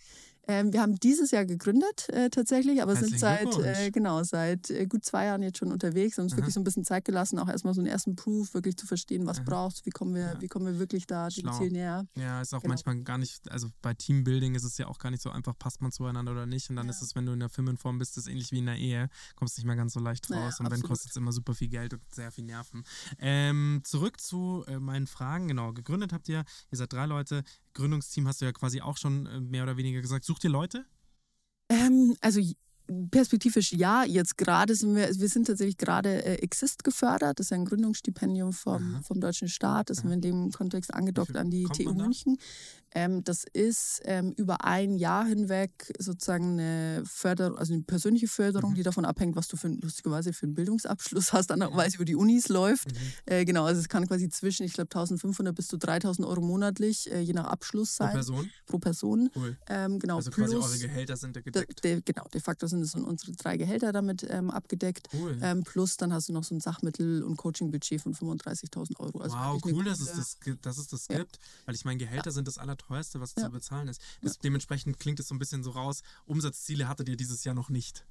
Ähm, 0.48 0.72
wir 0.72 0.80
haben 0.80 0.94
dieses 0.96 1.30
Jahr 1.30 1.44
gegründet 1.44 2.08
äh, 2.10 2.30
tatsächlich, 2.30 2.82
aber 2.82 2.96
sind 2.96 3.18
seit 3.18 3.56
äh, 3.58 3.90
genau 3.90 4.22
seit 4.22 4.70
äh, 4.70 4.86
gut 4.86 5.04
zwei 5.04 5.26
Jahren 5.26 5.42
jetzt 5.42 5.58
schon 5.58 5.72
unterwegs 5.72 6.18
und 6.18 6.24
uns 6.24 6.32
Aha. 6.32 6.38
wirklich 6.38 6.54
so 6.54 6.60
ein 6.60 6.64
bisschen 6.64 6.84
Zeit 6.84 7.04
gelassen, 7.04 7.38
auch 7.38 7.48
erstmal 7.48 7.74
so 7.74 7.80
einen 7.80 7.88
ersten 7.88 8.16
Proof 8.16 8.54
wirklich 8.54 8.76
zu 8.76 8.86
verstehen, 8.86 9.26
was 9.26 9.44
brauchst, 9.44 9.86
wie 9.86 9.90
kommen 9.90 10.14
wir, 10.14 10.32
ja. 10.34 10.40
wie 10.40 10.48
kommen 10.48 10.66
wir 10.66 10.78
wirklich 10.78 11.06
da 11.06 11.28
dem 11.28 11.52
Ziel 11.52 11.70
näher. 11.70 12.06
Ja, 12.14 12.40
ist 12.40 12.54
auch 12.54 12.62
genau. 12.62 12.72
manchmal 12.72 12.96
gar 13.02 13.18
nicht, 13.18 13.50
also 13.50 13.68
bei 13.82 13.94
Teambuilding 13.94 14.54
ist 14.54 14.64
es 14.64 14.78
ja 14.78 14.86
auch 14.86 14.98
gar 14.98 15.10
nicht 15.10 15.22
so 15.22 15.30
einfach, 15.30 15.58
passt 15.58 15.82
man 15.82 15.92
zueinander 15.92 16.32
oder 16.32 16.46
nicht. 16.46 16.70
Und 16.70 16.76
dann 16.76 16.86
ja. 16.86 16.90
ist 16.90 17.02
es, 17.02 17.14
wenn 17.14 17.26
du 17.26 17.32
in 17.32 17.40
der 17.40 17.48
Firmenform 17.48 17.98
bist, 17.98 18.16
ist 18.16 18.28
ähnlich 18.28 18.52
wie 18.52 18.58
in 18.58 18.66
der 18.66 18.76
Ehe, 18.76 19.08
kommst 19.34 19.58
nicht 19.58 19.66
mehr 19.66 19.76
ganz 19.76 19.94
so 19.94 20.00
leicht 20.00 20.30
raus. 20.30 20.56
Ja, 20.58 20.64
und 20.64 20.70
wenn 20.70 20.82
kostet 20.82 21.10
es 21.10 21.16
immer 21.16 21.32
super 21.32 21.54
viel 21.54 21.68
Geld 21.68 21.92
und 21.92 22.02
sehr 22.12 22.30
viel 22.30 22.44
Nerven. 22.44 22.84
Ähm, 23.18 23.80
zurück 23.84 24.20
zu 24.20 24.64
äh, 24.68 24.78
meinen 24.78 25.06
Fragen. 25.06 25.48
Genau, 25.48 25.72
gegründet 25.72 26.12
habt 26.12 26.28
ihr, 26.28 26.44
ihr 26.70 26.78
seid 26.78 26.92
drei 26.92 27.06
Leute. 27.06 27.42
Gründungsteam 27.76 28.26
hast 28.26 28.40
du 28.40 28.46
ja 28.46 28.52
quasi 28.52 28.80
auch 28.80 28.96
schon 28.96 29.26
äh, 29.26 29.40
mehr 29.40 29.62
oder 29.62 29.76
weniger 29.76 30.00
gesagt. 30.00 30.24
Sucht 30.24 30.44
ihr 30.44 30.50
Leute? 30.50 30.86
Ähm, 31.68 32.16
also 32.20 32.40
Perspektivisch 33.10 33.72
ja, 33.72 34.04
jetzt 34.04 34.38
gerade 34.38 34.74
sind 34.74 34.94
wir, 34.94 35.08
wir 35.08 35.28
sind 35.28 35.46
tatsächlich 35.46 35.76
gerade 35.76 36.24
äh, 36.24 36.34
Exist 36.36 36.84
gefördert, 36.84 37.38
das 37.40 37.46
ist 37.46 37.52
ein 37.52 37.64
Gründungsstipendium 37.64 38.52
vom, 38.52 39.02
vom 39.02 39.20
deutschen 39.20 39.48
Staat, 39.48 39.90
das 39.90 39.98
haben 39.98 40.08
wir 40.08 40.14
in 40.14 40.20
dem 40.20 40.50
Kontext 40.52 40.94
angedockt 40.94 41.36
an 41.36 41.50
die 41.50 41.64
TU 41.64 41.92
München. 41.94 42.38
Ähm, 42.96 43.22
das 43.24 43.44
ist 43.52 44.00
ähm, 44.06 44.32
über 44.38 44.64
ein 44.64 44.96
Jahr 44.96 45.26
hinweg 45.26 45.92
sozusagen 45.98 46.52
eine 46.52 47.02
Förderung, 47.04 47.58
also 47.58 47.74
eine 47.74 47.82
persönliche 47.82 48.26
Förderung, 48.26 48.70
mhm. 48.70 48.76
die 48.76 48.82
davon 48.84 49.04
abhängt, 49.04 49.36
was 49.36 49.48
du 49.48 49.58
für, 49.58 49.68
lustigerweise 49.68 50.32
für 50.32 50.46
einen 50.46 50.54
Bildungsabschluss 50.54 51.34
hast, 51.34 51.52
andererweise 51.52 51.96
über 51.96 52.06
die 52.06 52.16
Unis 52.16 52.48
läuft. 52.48 52.90
Mhm. 52.90 52.96
Äh, 53.26 53.44
genau, 53.44 53.66
also 53.66 53.82
es 53.82 53.90
kann 53.90 54.06
quasi 54.06 54.30
zwischen, 54.30 54.64
ich 54.64 54.72
glaube, 54.72 54.88
1500 54.88 55.54
bis 55.54 55.68
zu 55.68 55.76
3000 55.76 56.26
Euro 56.26 56.40
monatlich, 56.40 57.12
äh, 57.12 57.20
je 57.20 57.34
nach 57.34 57.44
Abschluss 57.44 57.96
sein. 57.96 58.08
Pro 58.08 58.14
Person? 58.14 58.50
Pro 58.64 58.78
Person. 58.78 59.30
Cool. 59.36 59.58
Ähm, 59.68 59.98
genau, 59.98 60.16
also 60.16 60.30
quasi 60.30 60.56
eure 60.56 60.78
Gehälter 60.78 61.18
sind 61.18 61.36
da 61.36 61.42
gedeckt. 61.42 61.84
De, 61.84 61.96
de, 61.96 62.02
genau, 62.02 62.26
de 62.32 62.40
facto 62.40 62.66
sind 62.66 62.75
es 62.82 62.94
unsere 62.94 63.32
drei 63.32 63.56
Gehälter 63.56 63.92
damit 63.92 64.26
ähm, 64.28 64.50
abgedeckt. 64.50 65.08
Cool. 65.12 65.38
Ähm, 65.42 65.64
plus 65.64 65.96
dann 65.96 66.12
hast 66.12 66.28
du 66.28 66.32
noch 66.32 66.44
so 66.44 66.54
ein 66.54 66.60
Sachmittel- 66.60 67.22
und 67.22 67.36
Coachingbudget 67.36 68.00
von 68.00 68.14
35.000 68.14 68.98
Euro. 69.00 69.20
Also 69.20 69.36
wow, 69.36 69.60
cool, 69.64 69.84
dass 69.84 70.00
es, 70.00 70.12
das, 70.12 70.38
dass 70.62 70.78
es 70.78 70.88
das 70.88 71.08
ja. 71.08 71.18
gibt, 71.18 71.38
weil 71.64 71.74
ich 71.74 71.84
meine, 71.84 71.98
Gehälter 71.98 72.26
ja. 72.26 72.32
sind 72.32 72.48
das 72.48 72.58
aller 72.58 72.76
teuerste, 72.76 73.20
was 73.20 73.34
ja. 73.36 73.44
zu 73.44 73.50
bezahlen 73.50 73.88
ist. 73.88 74.00
Das, 74.22 74.38
dementsprechend 74.38 74.98
klingt 74.98 75.20
es 75.20 75.28
so 75.28 75.34
ein 75.34 75.38
bisschen 75.38 75.62
so 75.62 75.70
raus, 75.70 76.02
Umsatzziele 76.24 76.88
hattet 76.88 77.08
ihr 77.08 77.16
dieses 77.16 77.44
Jahr 77.44 77.54
noch 77.54 77.68
nicht. 77.68 78.04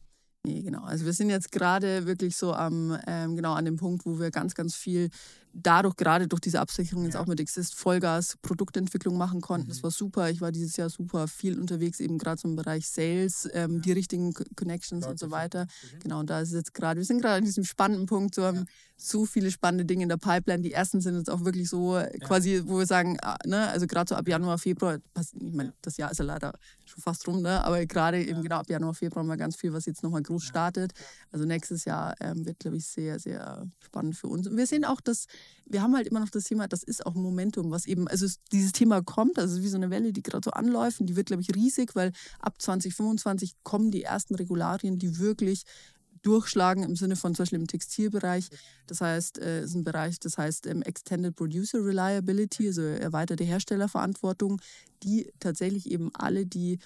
Nee, 0.46 0.62
genau. 0.62 0.84
Also 0.84 1.06
wir 1.06 1.14
sind 1.14 1.30
jetzt 1.30 1.52
gerade 1.52 2.06
wirklich 2.06 2.38
so 2.38 2.54
am, 2.54 2.98
ähm, 3.08 3.36
genau 3.36 3.54
an 3.54 3.66
dem 3.66 3.78
Punkt, 3.78 4.06
wo 4.06 4.20
wir 4.20 4.30
ganz, 4.32 4.54
ganz 4.54 4.76
viel 4.76 5.10
dadurch, 5.56 5.96
gerade 5.96 6.28
durch 6.28 6.42
diese 6.42 6.60
Absicherung 6.60 7.04
ja. 7.04 7.10
jetzt 7.10 7.18
auch 7.18 7.28
mit 7.28 7.40
Exist 7.40 7.76
Vollgas 7.76 8.38
Produktentwicklung 8.42 9.18
machen 9.18 9.42
konnten. 9.42 9.68
Mhm. 9.68 9.70
Das 9.70 9.84
war 9.84 9.92
super. 9.92 10.30
Ich 10.30 10.42
war 10.42 10.52
dieses 10.52 10.76
Jahr 10.78 10.90
super 10.90 11.28
viel 11.28 11.60
unterwegs, 11.60 12.00
eben 12.00 12.18
gerade 12.18 12.40
so 12.40 12.48
im 12.48 12.56
Bereich 12.56 12.88
Sales, 12.88 13.50
ähm, 13.54 13.76
ja. 13.76 13.82
die 13.82 13.92
richtigen 13.94 14.34
Connections 14.56 15.02
Klar, 15.02 15.12
und 15.12 15.20
so 15.20 15.32
weiter. 15.32 15.64
Mhm. 15.64 16.00
Genau, 16.00 16.20
und 16.20 16.30
da 16.30 16.42
ist 16.42 16.54
jetzt 16.54 16.74
gerade, 16.74 17.00
wir 17.00 17.06
sind 17.06 17.22
gerade 17.22 17.36
an 17.36 17.46
diesem 17.46 17.64
spannenden 17.64 18.06
Punkt, 18.06 18.36
so 18.36 18.44
haben 18.44 18.58
ja. 18.58 18.64
so 18.98 19.26
viele 19.26 19.50
spannende 19.50 19.86
Dinge 19.86 20.04
in 20.04 20.10
der 20.10 20.18
Pipeline. 20.18 20.62
Die 20.62 20.74
ersten 20.74 21.00
sind 21.00 21.16
jetzt 21.16 21.30
auch 21.30 21.46
wirklich 21.46 21.70
so 21.70 22.02
quasi, 22.22 22.62
wo 22.66 22.78
wir 22.78 22.86
sagen, 22.86 23.18
ah, 23.22 23.38
ne, 23.46 23.70
also 23.70 23.88
gerade 23.88 24.10
so 24.10 24.16
ab 24.16 24.28
Januar, 24.28 24.58
Februar, 24.58 24.98
ich 25.18 25.54
meine, 25.54 25.74
das 25.82 25.98
Jahr 25.98 26.12
ist 26.12 26.18
ja 26.18 26.26
leider 26.26 26.54
schon 26.84 27.02
fast 27.02 27.28
rum, 27.28 27.42
ne? 27.42 27.64
aber 27.64 27.86
gerade 27.86 28.24
eben 28.24 28.42
genau 28.42 28.58
ab 28.58 28.70
Januar, 28.70 28.94
Februar 28.94 29.24
haben 29.24 29.30
wir 29.30 29.38
ganz 29.38 29.56
viel, 29.56 29.74
was 29.74 29.86
jetzt 29.86 30.04
nochmal 30.04 30.22
groß 30.22 30.35
startet. 30.40 30.94
Also 31.32 31.46
nächstes 31.46 31.86
Jahr 31.86 32.16
ähm, 32.20 32.46
wird, 32.46 32.60
glaube 32.60 32.78
ich, 32.78 32.86
sehr, 32.86 33.20
sehr 33.20 33.68
spannend 33.80 34.16
für 34.16 34.28
uns. 34.28 34.48
Und 34.48 34.58
wir 34.58 34.68
sehen 34.68 34.86
auch, 34.86 35.02
dass 35.02 35.26
wir 35.66 35.82
haben 35.82 35.96
halt 35.96 36.08
immer 36.08 36.20
noch 36.20 36.30
das 36.30 36.44
Thema, 36.44 36.68
das 36.68 36.84
ist 36.84 37.06
auch 37.06 37.16
ein 37.16 37.22
Momentum, 37.22 37.72
was 37.72 37.86
eben, 37.86 38.08
also 38.08 38.28
dieses 38.52 38.72
Thema 38.72 39.02
kommt, 39.02 39.40
also 39.40 39.62
wie 39.64 39.68
so 39.68 39.78
eine 39.78 39.90
Welle, 39.90 40.14
die 40.14 40.22
gerade 40.22 40.46
so 40.46 40.52
anläuft 40.52 41.00
und 41.00 41.08
die 41.08 41.16
wird, 41.16 41.28
glaube 41.28 41.42
ich, 41.42 41.56
riesig, 41.56 41.96
weil 41.96 42.12
ab 42.40 42.62
2025 42.62 43.56
kommen 43.64 43.92
die 43.92 44.04
ersten 44.04 44.36
Regularien, 44.36 45.00
die 45.00 45.18
wirklich 45.20 45.64
durchschlagen 46.26 46.84
im 46.84 46.96
Sinne 46.96 47.16
von 47.16 47.36
zum 47.36 47.44
Beispiel 47.44 47.60
im 47.60 47.68
Textilbereich. 47.68 48.50
Das 48.88 49.02
heißt, 49.02 49.38
es 49.38 49.46
äh, 49.46 49.64
ist 49.64 49.76
ein 49.76 49.84
Bereich, 49.84 50.20
das 50.20 50.38
heißt 50.38 50.66
ähm, 50.66 50.82
Extended 50.82 51.36
Producer 51.36 51.84
Reliability, 51.86 52.68
also 52.68 52.82
erweiterte 52.82 53.44
Herstellerverantwortung, 53.44 54.60
die 55.04 55.32
tatsächlich 55.40 55.90
eben 55.90 56.10
alle, 56.16 56.46
die 56.46 56.80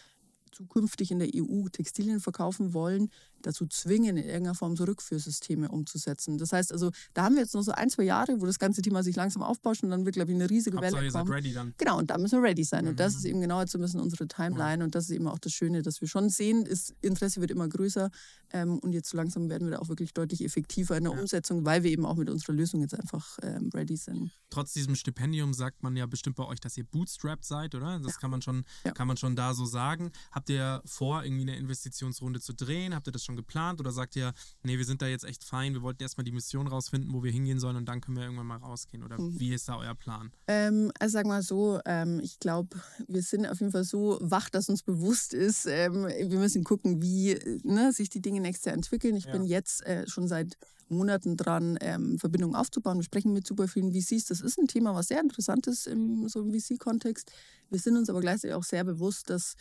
zukünftig 0.52 1.12
in 1.12 1.20
der 1.20 1.30
EU 1.34 1.70
Textilien 1.70 2.20
verkaufen 2.20 2.74
wollen, 2.74 3.10
dazu 3.42 3.66
zwingen, 3.68 4.18
in 4.18 4.26
irgendeiner 4.26 4.56
Form 4.56 4.76
so 4.76 4.84
Rückführsysteme 4.86 5.70
umzusetzen. 5.70 6.38
Das 6.38 6.52
heißt 6.54 6.72
also, 6.72 6.92
da 7.14 7.24
haben 7.24 7.36
wir 7.36 7.42
jetzt 7.42 7.54
noch 7.56 7.62
so 7.64 7.72
ein, 7.72 7.90
zwei 7.90 8.04
Jahre, 8.04 8.40
wo 8.42 8.46
das 8.46 8.60
ganze 8.60 8.82
Thema 8.82 9.04
sich 9.04 9.16
langsam 9.16 9.42
aufbauscht 9.44 9.84
und 9.84 9.90
dann 9.90 10.06
wird, 10.06 10.16
glaube 10.16 10.32
ich, 10.32 10.36
eine 10.36 10.50
riesige 10.50 10.78
Hauptsache, 10.78 11.02
Welle 11.02 11.12
seid 11.12 11.22
kommen. 11.22 11.34
ready 11.34 11.54
dann. 11.54 11.74
Genau, 11.78 11.98
und 11.98 12.10
da 12.10 12.18
müssen 12.18 12.42
wir 12.42 12.50
ready 12.50 12.64
sein. 12.64 12.88
Und 12.88 13.00
das 13.00 13.14
Mhm. 13.14 13.20
ist 13.20 13.26
eben 13.26 13.42
genau 13.42 13.60
jetzt 13.62 13.72
so 13.72 13.78
ein 13.78 13.82
bisschen 13.82 14.00
unsere 14.00 14.28
Timeline. 14.28 14.84
Und 14.84 14.96
das 14.96 15.06
ist 15.06 15.12
eben 15.12 15.28
auch 15.28 15.40
das 15.40 15.54
Schöne, 15.54 15.82
dass 15.82 16.02
wir 16.02 16.08
schon 16.08 16.30
sehen, 16.30 16.66
das 16.66 16.94
Interesse 17.02 17.42
wird 17.42 17.52
immer 17.52 17.68
größer. 17.68 18.10
Ähm, 18.52 18.80
und 18.80 18.94
jetzt 18.94 19.10
so 19.10 19.18
langsam 19.18 19.50
werden 19.50 19.68
wir 19.68 19.76
da 19.78 19.80
auch 19.80 19.90
wirklich 19.90 20.14
deutlich 20.14 20.44
effektiver 20.44 20.98
in 20.98 21.04
der 21.04 21.14
Ja. 21.14 21.20
Umsetzung, 21.20 21.66
weil 21.66 21.84
wir 21.84 21.92
eben 21.92 22.06
auch 22.06 22.16
mit 22.16 22.30
unserer 22.30 22.54
Lösung 22.54 22.82
jetzt 22.82 22.96
einfach 22.96 23.38
ähm, 23.44 23.70
ready 23.74 23.96
sind. 23.96 24.32
Trotz 24.50 24.74
diesem 24.74 24.96
Stipendium 24.96 25.54
sagt 25.54 25.84
man 25.84 25.96
ja 25.96 26.06
bestimmt 26.08 26.36
bei 26.36 26.46
euch, 26.46 26.60
dass 26.60 26.76
ihr 26.76 26.84
bootstrapped 26.84 27.46
seid, 27.46 27.76
oder? 27.76 28.00
Das 28.00 28.18
kann 28.20 28.32
man 28.32 28.42
schon, 28.42 28.64
Ja. 28.84 28.92
kann 28.92 29.08
man 29.08 29.18
schon 29.18 29.36
da 29.36 29.54
so 29.54 29.66
sagen. 29.66 30.12
Habt 30.32 30.50
ihr 30.50 30.82
vor, 30.86 31.24
irgendwie 31.24 31.44
eine 31.44 31.58
Investitionsrunde 31.58 32.40
zu 32.42 32.54
drehen? 32.54 32.96
Habt 32.96 33.08
ihr 33.08 33.12
das 33.12 33.24
schon 33.24 33.29
geplant? 33.36 33.80
Oder 33.80 33.92
sagt 33.92 34.16
ihr, 34.16 34.34
nee, 34.64 34.78
wir 34.78 34.86
sind 34.86 35.02
da 35.02 35.08
jetzt 35.08 35.24
echt 35.26 35.44
fein, 35.44 35.74
wir 35.74 35.82
wollten 35.82 36.02
erstmal 36.04 36.24
die 36.24 36.32
Mission 36.32 36.68
rausfinden, 36.68 37.14
wo 37.14 37.24
wir 37.24 37.32
hingehen 37.32 37.60
sollen 37.60 37.76
und 37.76 37.86
dann 37.86 38.02
können 38.02 38.18
wir 38.18 38.24
irgendwann 38.24 38.48
mal 38.48 38.58
rausgehen? 38.58 39.04
Oder 39.04 39.20
Mhm. 39.20 39.40
wie 39.40 39.54
ist 39.54 39.68
da 39.70 39.78
euer 39.78 39.96
Plan? 39.96 40.32
Ähm, 40.48 40.92
also 41.00 41.14
sag 41.14 41.26
mal 41.26 41.42
so, 41.42 41.80
ähm, 41.86 42.20
ich 42.22 42.40
glaube, 42.40 42.78
wir 43.08 43.22
sind 43.22 43.46
auf 43.48 43.60
jeden 43.60 43.72
Fall 43.72 43.84
so 43.84 44.18
wach, 44.22 44.50
dass 44.50 44.70
uns 44.70 44.84
bewusst 44.84 45.34
ist, 45.34 45.66
ähm, 45.68 46.06
wir 46.08 46.40
müssen 46.40 46.64
gucken, 46.64 47.02
wie 47.02 47.38
ne, 47.64 47.92
sich 47.94 48.10
die 48.10 48.22
Dinge 48.22 48.42
nächstes 48.42 48.66
Jahr 48.66 48.76
entwickeln. 48.76 49.16
Ich 49.16 49.26
Ja. 49.26 49.32
bin 49.34 49.44
jetzt 49.46 49.86
äh, 49.86 50.08
schon 50.08 50.28
seit 50.28 50.58
Monaten 50.92 51.38
dran, 51.38 51.78
ähm, 51.82 52.18
Verbindungen 52.18 52.56
aufzubauen. 52.56 52.98
Wir 52.98 53.04
sprechen 53.04 53.32
mit 53.32 53.46
super 53.46 53.68
vielen 53.68 53.92
VCs. 53.94 54.26
Das 54.26 54.42
ist 54.42 54.58
ein 54.58 54.68
Thema, 54.68 54.96
was 54.96 55.10
sehr 55.10 55.22
interessant 55.22 55.68
ist 55.68 55.86
im 55.86 56.28
so 56.28 56.42
im 56.42 56.52
VC-Kontext. 56.52 57.32
Wir 57.70 57.80
sind 57.80 57.96
uns 57.96 58.10
aber 58.10 58.22
gleichzeitig 58.22 58.56
auch 58.56 58.64
sehr 58.64 58.84
bewusst, 58.84 59.30
dass 59.30 59.54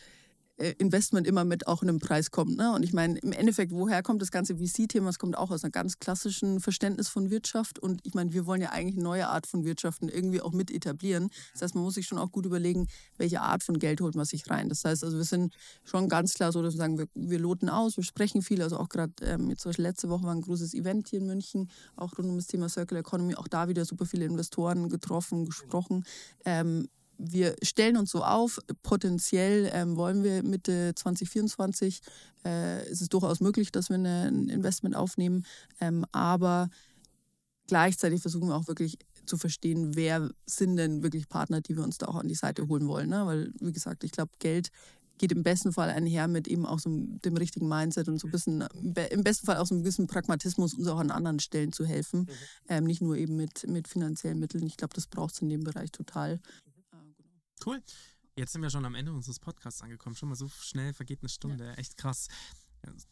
Investment 0.77 1.25
immer 1.25 1.45
mit 1.45 1.67
auch 1.67 1.81
einem 1.81 1.99
Preis 1.99 2.31
kommt. 2.31 2.57
Ne? 2.57 2.73
Und 2.73 2.83
ich 2.83 2.91
meine, 2.91 3.17
im 3.19 3.31
Endeffekt, 3.31 3.71
woher 3.71 4.03
kommt 4.03 4.21
das 4.21 4.29
ganze 4.29 4.57
VC-Thema? 4.57 5.09
Es 5.09 5.17
kommt 5.17 5.37
auch 5.37 5.51
aus 5.51 5.63
einer 5.63 5.71
ganz 5.71 5.99
klassischen 5.99 6.59
Verständnis 6.59 7.07
von 7.07 7.29
Wirtschaft. 7.29 7.79
Und 7.79 8.01
ich 8.03 8.13
meine, 8.13 8.33
wir 8.33 8.45
wollen 8.45 8.61
ja 8.61 8.71
eigentlich 8.71 8.95
eine 8.95 9.03
neue 9.03 9.29
Art 9.29 9.47
von 9.47 9.63
Wirtschaften 9.63 10.09
irgendwie 10.09 10.41
auch 10.41 10.51
mit 10.51 10.69
etablieren. 10.69 11.29
Das 11.53 11.61
heißt, 11.61 11.75
man 11.75 11.85
muss 11.85 11.93
sich 11.93 12.07
schon 12.07 12.17
auch 12.17 12.31
gut 12.31 12.45
überlegen, 12.45 12.87
welche 13.17 13.39
Art 13.39 13.63
von 13.63 13.79
Geld 13.79 14.01
holt 14.01 14.15
man 14.15 14.25
sich 14.25 14.49
rein. 14.49 14.67
Das 14.67 14.83
heißt, 14.83 15.03
also 15.03 15.17
wir 15.17 15.23
sind 15.23 15.55
schon 15.85 16.09
ganz 16.09 16.33
klar 16.33 16.51
so, 16.51 16.61
dass 16.61 16.73
wir 16.73 16.79
sagen, 16.79 16.97
wir, 16.97 17.07
wir 17.15 17.39
loten 17.39 17.69
aus, 17.69 17.95
wir 17.95 18.03
sprechen 18.03 18.41
viel. 18.41 18.61
Also 18.61 18.77
auch 18.77 18.89
gerade 18.89 19.13
ähm, 19.21 19.49
jetzt 19.49 19.61
zum 19.61 19.69
Beispiel 19.69 19.85
letzte 19.85 20.09
Woche 20.09 20.23
war 20.23 20.35
ein 20.35 20.41
großes 20.41 20.73
Event 20.73 21.07
hier 21.07 21.19
in 21.19 21.27
München, 21.27 21.69
auch 21.95 22.17
rund 22.17 22.27
um 22.27 22.35
das 22.35 22.47
Thema 22.47 22.67
Circular 22.67 22.99
Economy. 22.99 23.35
Auch 23.35 23.47
da 23.47 23.69
wieder 23.69 23.85
super 23.85 24.05
viele 24.05 24.25
Investoren 24.25 24.89
getroffen, 24.89 25.45
gesprochen. 25.45 26.03
Ähm, 26.43 26.89
wir 27.19 27.55
stellen 27.61 27.97
uns 27.97 28.11
so 28.11 28.23
auf, 28.23 28.59
potenziell 28.81 29.69
ähm, 29.73 29.97
wollen 29.97 30.23
wir 30.23 30.41
Mitte 30.41 30.93
2024, 30.95 32.01
äh, 32.45 32.89
ist 32.89 33.01
es 33.01 33.09
durchaus 33.09 33.41
möglich, 33.41 33.71
dass 33.71 33.89
wir 33.89 33.95
eine, 33.95 34.29
ein 34.31 34.47
Investment 34.47 34.95
aufnehmen, 34.95 35.45
ähm, 35.81 36.05
aber 36.13 36.69
gleichzeitig 37.67 38.21
versuchen 38.21 38.47
wir 38.47 38.55
auch 38.55 38.67
wirklich 38.67 38.97
zu 39.25 39.37
verstehen, 39.37 39.95
wer 39.95 40.31
sind 40.45 40.77
denn 40.77 41.03
wirklich 41.03 41.29
Partner, 41.29 41.61
die 41.61 41.75
wir 41.75 41.83
uns 41.83 41.97
da 41.97 42.07
auch 42.07 42.15
an 42.15 42.27
die 42.27 42.35
Seite 42.35 42.67
holen 42.67 42.87
wollen. 42.87 43.09
Ne? 43.09 43.25
Weil, 43.25 43.53
wie 43.59 43.71
gesagt, 43.71 44.03
ich 44.03 44.11
glaube, 44.11 44.31
Geld 44.39 44.69
geht 45.19 45.31
im 45.33 45.43
besten 45.43 45.71
Fall 45.71 45.89
einher 45.89 46.27
mit 46.27 46.47
eben 46.47 46.65
auch 46.65 46.79
so 46.79 46.89
dem 46.89 47.37
richtigen 47.37 47.67
Mindset 47.67 48.07
und 48.07 48.19
so 48.19 48.27
ein 48.27 48.31
bisschen, 48.31 48.63
im 49.11 49.23
besten 49.23 49.45
Fall 49.45 49.57
auch 49.57 49.67
so 49.67 49.75
einem 49.75 49.83
gewissen 49.83 50.07
Pragmatismus, 50.07 50.73
uns 50.73 50.87
auch 50.87 50.99
an 50.99 51.11
anderen 51.11 51.39
Stellen 51.39 51.73
zu 51.73 51.85
helfen. 51.85 52.27
Ähm, 52.67 52.85
nicht 52.85 53.01
nur 53.01 53.17
eben 53.17 53.35
mit, 53.35 53.67
mit 53.67 53.87
finanziellen 53.87 54.39
Mitteln. 54.39 54.65
Ich 54.65 54.77
glaube, 54.77 54.93
das 54.95 55.07
braucht 55.07 55.35
es 55.35 55.41
in 55.41 55.49
dem 55.49 55.63
Bereich 55.63 55.91
total. 55.91 56.39
Cool. 57.65 57.81
Jetzt 58.35 58.53
sind 58.53 58.61
wir 58.61 58.69
schon 58.69 58.85
am 58.85 58.95
Ende 58.95 59.11
unseres 59.11 59.39
Podcasts 59.39 59.81
angekommen. 59.81 60.15
Schon 60.15 60.29
mal 60.29 60.35
so 60.35 60.47
schnell 60.47 60.93
vergeht 60.93 61.19
eine 61.21 61.29
Stunde. 61.29 61.75
Echt 61.77 61.97
krass. 61.97 62.27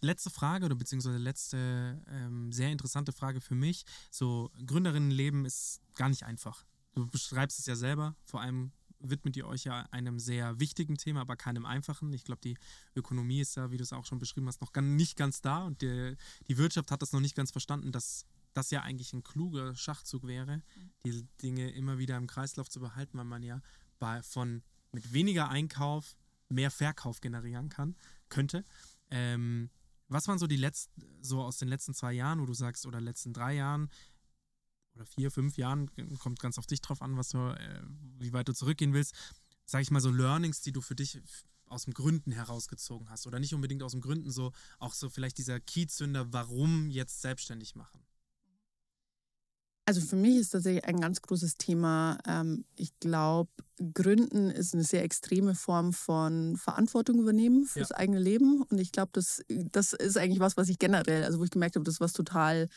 Letzte 0.02 0.30
Frage 0.30 0.66
oder 0.66 0.76
beziehungsweise 0.76 1.18
letzte 1.18 2.02
ähm, 2.08 2.52
sehr 2.54 2.72
interessante 2.72 3.12
Frage 3.12 3.41
für 3.41 3.56
mich. 3.56 3.84
So, 4.10 4.50
Gründerinnenleben 4.66 5.45
ist 5.45 5.82
gar 5.95 6.08
nicht 6.08 6.24
einfach. 6.24 6.66
Du 6.95 7.06
beschreibst 7.08 7.60
es 7.60 7.66
ja 7.66 7.76
selber. 7.76 8.16
Vor 8.24 8.41
allem 8.41 8.72
widmet 9.00 9.36
ihr 9.38 9.48
euch 9.48 9.66
ja 9.66 9.82
einem 9.91 10.20
sehr 10.20 10.60
wichtigen 10.60 10.98
Thema, 10.98 11.22
aber 11.22 11.36
keinem 11.36 11.66
einfachen. 11.66 12.14
Ich 12.14 12.24
glaube, 12.24 12.41
die 12.41 12.58
Ökonomie 12.95 13.41
ist 13.41 13.56
ja, 13.56 13.70
wie 13.72 13.78
du 13.78 13.84
es 13.84 13.93
auch 13.93 14.06
schon 14.06 14.20
beschrieben 14.20 14.48
hast, 14.48 14.62
noch 14.62 14.74
nicht 14.82 15.18
ganz 15.18 15.41
da 15.41 15.66
und 15.66 15.82
die, 15.82 16.16
die 16.48 16.58
Wirtschaft 16.58 16.89
hat 16.91 17.02
das 17.02 17.12
noch 17.12 17.20
nicht 17.20 17.36
ganz 17.36 17.52
verstanden, 17.52 17.91
dass 17.91 18.26
das 18.54 18.72
ja 18.72 18.82
eigentlich 18.82 19.14
ein 19.14 19.24
kluger 19.24 19.76
Schachzug 19.76 20.26
wäre, 20.26 20.64
die 21.06 21.28
Dinge 21.43 21.70
immer 21.72 22.00
wieder 22.00 22.18
im 22.18 22.26
Kreislauf 22.26 22.70
zu 22.70 22.80
behalten, 22.80 23.18
weil 23.18 23.26
man 23.26 23.43
ja 23.43 23.62
bei, 24.00 24.22
von 24.24 24.64
mit 24.91 25.14
weniger 25.14 25.50
Einkauf 25.50 26.16
mehr 26.50 26.72
Verkauf 26.72 27.22
generieren 27.22 27.70
kann, 27.70 27.95
könnte. 28.30 28.64
Ähm, 29.10 29.70
was 30.08 30.28
waren 30.28 30.39
so 30.39 30.48
die 30.48 30.58
letzten, 30.58 31.04
so 31.22 31.41
aus 31.41 31.58
den 31.58 31.68
letzten 31.68 31.93
zwei 31.93 32.14
Jahren, 32.14 32.39
wo 32.39 32.45
du 32.45 32.54
sagst, 32.54 32.86
oder 32.86 33.02
letzten 33.02 33.34
drei 33.34 33.54
Jahren 33.56 33.89
oder 34.95 35.06
vier, 35.06 35.32
fünf 35.32 35.58
Jahren, 35.58 35.91
kommt 36.20 36.39
ganz 36.39 36.58
auf 36.58 36.66
dich 36.66 36.82
drauf 36.82 37.02
an, 37.02 37.18
was 37.18 37.30
du, 37.30 37.38
äh, 37.38 37.82
wie 38.20 38.34
weit 38.34 38.48
du 38.48 38.54
zurückgehen 38.54 38.93
willst, 38.93 39.16
sag 39.66 39.82
ich 39.82 39.91
mal 39.91 40.02
so 40.02 40.10
Learnings, 40.10 40.62
die 40.62 40.72
du 40.72 40.82
für 40.82 40.95
dich 40.95 41.22
aus 41.68 41.84
dem 41.84 41.93
Gründen 41.93 42.32
herausgezogen 42.32 43.10
hast 43.10 43.28
oder 43.28 43.39
nicht 43.39 43.54
unbedingt 43.54 43.84
aus 43.84 43.91
dem 43.91 44.02
Gründen, 44.02 44.32
so 44.32 44.54
auch 44.80 44.93
so 44.93 45.10
vielleicht 45.10 45.38
dieser 45.38 45.60
Keyzünder, 45.60 46.32
warum 46.32 46.89
jetzt 46.89 47.22
selbstständig 47.22 47.76
machen? 47.76 48.07
Also 49.88 50.02
für 50.02 50.18
mich 50.18 50.36
ist 50.36 50.50
tatsächlich 50.50 50.84
ein 50.84 51.00
ganz 51.00 51.22
großes 51.22 51.56
Thema. 51.56 52.18
Ähm, 52.28 52.66
ich 52.76 52.92
glaube, 53.00 53.50
Gründen 53.94 54.50
ist 54.50 54.74
eine 54.74 54.84
sehr 54.84 55.02
extreme 55.04 55.56
Form 55.56 55.94
von 55.94 56.58
Verantwortung 56.58 57.20
übernehmen 57.20 57.64
fürs 57.64 57.90
Ja. 57.92 57.96
eigene 57.96 58.20
Leben. 58.20 58.64
Und 58.64 58.80
ich 58.80 58.92
glaube, 58.92 59.12
das, 59.14 59.42
das 59.48 59.94
ist 59.94 60.18
eigentlich 60.18 60.42
was, 60.42 60.58
was 60.58 60.68
ich 60.68 60.78
generell, 60.78 61.24
also 61.24 61.40
wo 61.40 61.46
ich 61.46 61.52
gemerkt 61.52 61.76
habe, 61.78 61.86
das 61.86 61.96
ist 61.96 62.02
was 62.02 62.12
total 62.12 62.68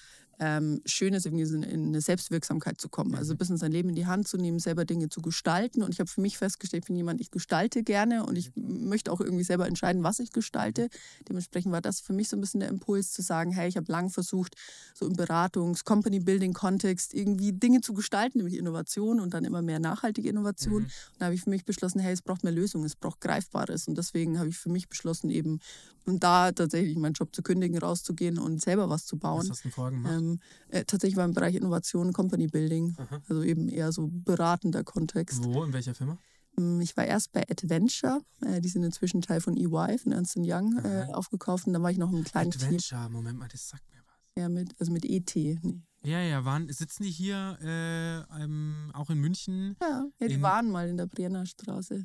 ähm, 0.40 0.80
Schönes, 0.86 1.26
irgendwie 1.26 1.44
so 1.44 1.54
in 1.56 1.88
eine 1.88 2.00
Selbstwirksamkeit 2.00 2.80
zu 2.80 2.88
kommen. 2.88 3.14
Also 3.14 3.34
ein 3.34 3.36
bisschen 3.36 3.58
sein 3.58 3.72
Leben 3.72 3.90
in 3.90 3.94
die 3.94 4.06
Hand 4.06 4.26
zu 4.26 4.38
nehmen, 4.38 4.58
selber 4.58 4.86
Dinge 4.86 5.10
zu 5.10 5.20
gestalten. 5.20 5.82
Und 5.82 5.92
ich 5.92 6.00
habe 6.00 6.08
für 6.08 6.22
mich 6.22 6.38
festgestellt, 6.38 6.84
ich 6.84 6.86
bin 6.86 6.96
jemand, 6.96 7.20
ich 7.20 7.30
gestalte 7.30 7.82
gerne 7.82 8.24
und 8.24 8.36
ich 8.36 8.50
möchte 8.56 9.12
auch 9.12 9.20
irgendwie 9.20 9.44
selber 9.44 9.68
entscheiden, 9.68 10.02
was 10.02 10.18
ich 10.18 10.32
gestalte. 10.32 10.88
Dementsprechend 11.28 11.72
war 11.72 11.82
das 11.82 12.00
für 12.00 12.14
mich 12.14 12.30
so 12.30 12.38
ein 12.38 12.40
bisschen 12.40 12.60
der 12.60 12.70
Impuls 12.70 13.12
zu 13.12 13.20
sagen, 13.20 13.52
hey, 13.52 13.68
ich 13.68 13.76
habe 13.76 13.92
lang 13.92 14.08
versucht, 14.08 14.56
so 14.94 15.06
im 15.06 15.12
Beratungs-, 15.12 15.84
Company-Building-Kontext 15.84 17.12
irgendwie 17.12 17.52
Dinge 17.52 17.82
zu 17.82 17.92
gestalten, 17.92 18.38
nämlich 18.38 18.56
Innovation 18.56 19.20
und 19.20 19.34
dann 19.34 19.44
immer 19.44 19.60
mehr 19.60 19.78
nachhaltige 19.78 20.30
Innovation. 20.30 20.84
Und 20.84 21.18
da 21.18 21.26
habe 21.26 21.34
ich 21.34 21.42
für 21.42 21.50
mich 21.50 21.66
beschlossen, 21.66 22.00
hey, 22.00 22.14
es 22.14 22.22
braucht 22.22 22.44
mehr 22.44 22.52
Lösungen, 22.52 22.86
es 22.86 22.96
braucht 22.96 23.20
Greifbares. 23.20 23.88
Und 23.88 23.98
deswegen 23.98 24.38
habe 24.38 24.48
ich 24.48 24.56
für 24.56 24.70
mich 24.70 24.88
beschlossen, 24.88 25.28
eben 25.28 25.60
und 26.06 26.22
da 26.22 26.52
tatsächlich 26.52 26.96
meinen 26.96 27.12
Job 27.12 27.34
zu 27.34 27.42
kündigen, 27.42 27.78
rauszugehen 27.78 28.38
und 28.38 28.60
selber 28.60 28.88
was 28.88 29.06
zu 29.06 29.18
bauen. 29.18 29.42
Was 29.42 29.50
hast 29.50 29.60
du 29.60 29.62
denn 29.64 29.72
vorher 29.72 29.92
gemacht? 29.92 30.14
Ähm, 30.14 30.29
äh, 30.68 30.84
tatsächlich 30.84 31.16
war 31.16 31.24
im 31.24 31.32
Bereich 31.34 31.54
Innovation, 31.56 32.12
Company 32.12 32.46
Building, 32.46 32.94
Aha. 32.98 33.20
also 33.28 33.42
eben 33.42 33.68
eher 33.68 33.90
so 33.92 34.08
beratender 34.10 34.84
Kontext. 34.84 35.42
Wo, 35.42 35.64
in 35.64 35.72
welcher 35.72 35.94
Firma? 35.94 36.18
Ähm, 36.58 36.80
Ich 36.80 36.96
war 36.96 37.04
erst 37.06 37.32
bei 37.32 37.42
Adventure, 37.48 38.20
äh, 38.44 38.60
die 38.60 38.68
sind 38.68 38.82
inzwischen 38.84 39.22
Teil 39.22 39.40
von 39.40 39.56
EY, 39.56 39.98
von 39.98 40.12
Ernst 40.12 40.36
Young, 40.36 40.78
äh, 40.84 41.06
aufgekauft. 41.12 41.66
Und 41.66 41.72
dann 41.72 41.82
war 41.82 41.90
ich 41.90 41.98
noch 41.98 42.12
im 42.12 42.22
kleinen 42.24 42.50
Team, 42.50 42.62
Adventure, 42.62 43.08
Moment 43.10 43.38
mal, 43.38 43.48
das 43.48 43.68
sagt 43.68 43.84
mir 43.90 44.00
was. 44.06 44.14
ja, 44.36 44.48
mit, 44.48 44.74
also 44.80 44.92
mit 44.92 45.04
ET. 45.04 45.34
Nee. 45.34 45.80
Ja, 46.02 46.20
ja, 46.22 46.44
waren, 46.46 46.72
sitzen 46.72 47.02
die 47.02 47.10
hier 47.10 47.58
äh, 47.60 48.42
ähm, 48.42 48.90
auch 48.94 49.10
in 49.10 49.18
München? 49.18 49.76
Ja, 49.82 50.06
ja, 50.18 50.28
die 50.28 50.34
In- 50.34 50.42
waren 50.42 50.70
mal 50.70 50.88
in 50.88 50.96
der 50.96 51.06
Brienner 51.06 51.44
Straße. 51.46 52.04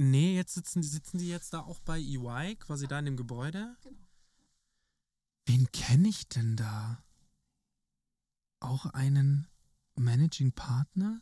Nee, 0.00 0.34
jetzt 0.34 0.54
sitzen, 0.54 0.80
die- 0.82 0.88
sitzen 0.88 1.18
die 1.18 1.28
jetzt 1.28 1.52
da 1.52 1.60
auch 1.60 1.78
bei 1.80 1.98
EY, 2.00 2.56
quasi 2.56 2.88
da 2.88 2.98
in 2.98 3.04
dem 3.04 3.16
Gebäude? 3.16 3.76
Wen 5.46 5.68
kenne 5.72 6.08
ich 6.08 6.28
denn 6.28 6.56
da? 6.56 7.02
Auch 8.60 8.86
einen 8.86 9.46
Managing 9.96 10.52
Partner? 10.52 11.20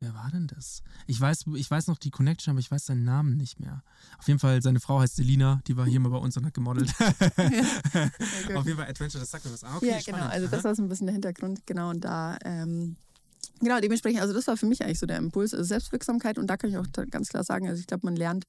Wer 0.00 0.12
war 0.12 0.30
denn 0.30 0.46
das? 0.46 0.82
Ich 1.06 1.18
weiß, 1.18 1.44
ich 1.54 1.70
weiß 1.70 1.86
noch 1.86 1.96
die 1.96 2.10
Connection, 2.10 2.52
aber 2.52 2.60
ich 2.60 2.70
weiß 2.70 2.84
seinen 2.84 3.04
Namen 3.04 3.36
nicht 3.38 3.60
mehr. 3.60 3.82
Auf 4.18 4.28
jeden 4.28 4.38
Fall, 4.38 4.60
seine 4.60 4.78
Frau 4.78 5.00
heißt 5.00 5.16
Selina, 5.16 5.62
die 5.66 5.76
war 5.76 5.86
hier 5.86 6.00
mal 6.00 6.10
bei 6.10 6.18
uns 6.18 6.36
und 6.36 6.44
hat 6.44 6.52
gemodelt. 6.52 6.90
Auf 8.54 8.66
jeden 8.66 8.76
Fall 8.76 8.88
Adventure, 8.88 9.20
das 9.20 9.30
sagt 9.30 9.46
mir 9.46 9.52
was. 9.52 9.64
Ah, 9.64 9.76
okay, 9.76 9.86
ja, 9.86 9.92
genau. 9.94 10.18
spannend. 10.18 10.32
Also 10.32 10.48
das 10.48 10.64
war 10.64 10.74
so 10.74 10.82
ein 10.82 10.88
bisschen 10.88 11.06
der 11.06 11.14
Hintergrund. 11.14 11.66
Genau, 11.66 11.88
und 11.88 12.04
da, 12.04 12.36
ähm, 12.44 12.96
genau, 13.60 13.80
dementsprechend, 13.80 14.20
also 14.20 14.34
das 14.34 14.46
war 14.48 14.58
für 14.58 14.66
mich 14.66 14.84
eigentlich 14.84 14.98
so 14.98 15.06
der 15.06 15.16
Impuls, 15.16 15.54
also 15.54 15.64
Selbstwirksamkeit. 15.64 16.36
Und 16.36 16.48
da 16.48 16.58
kann 16.58 16.68
ich 16.68 16.76
auch 16.76 16.86
ganz 17.10 17.30
klar 17.30 17.42
sagen, 17.42 17.66
also 17.66 17.80
ich 17.80 17.86
glaube, 17.86 18.04
man 18.06 18.16
lernt 18.16 18.44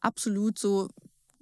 absolut 0.00 0.56
so, 0.56 0.88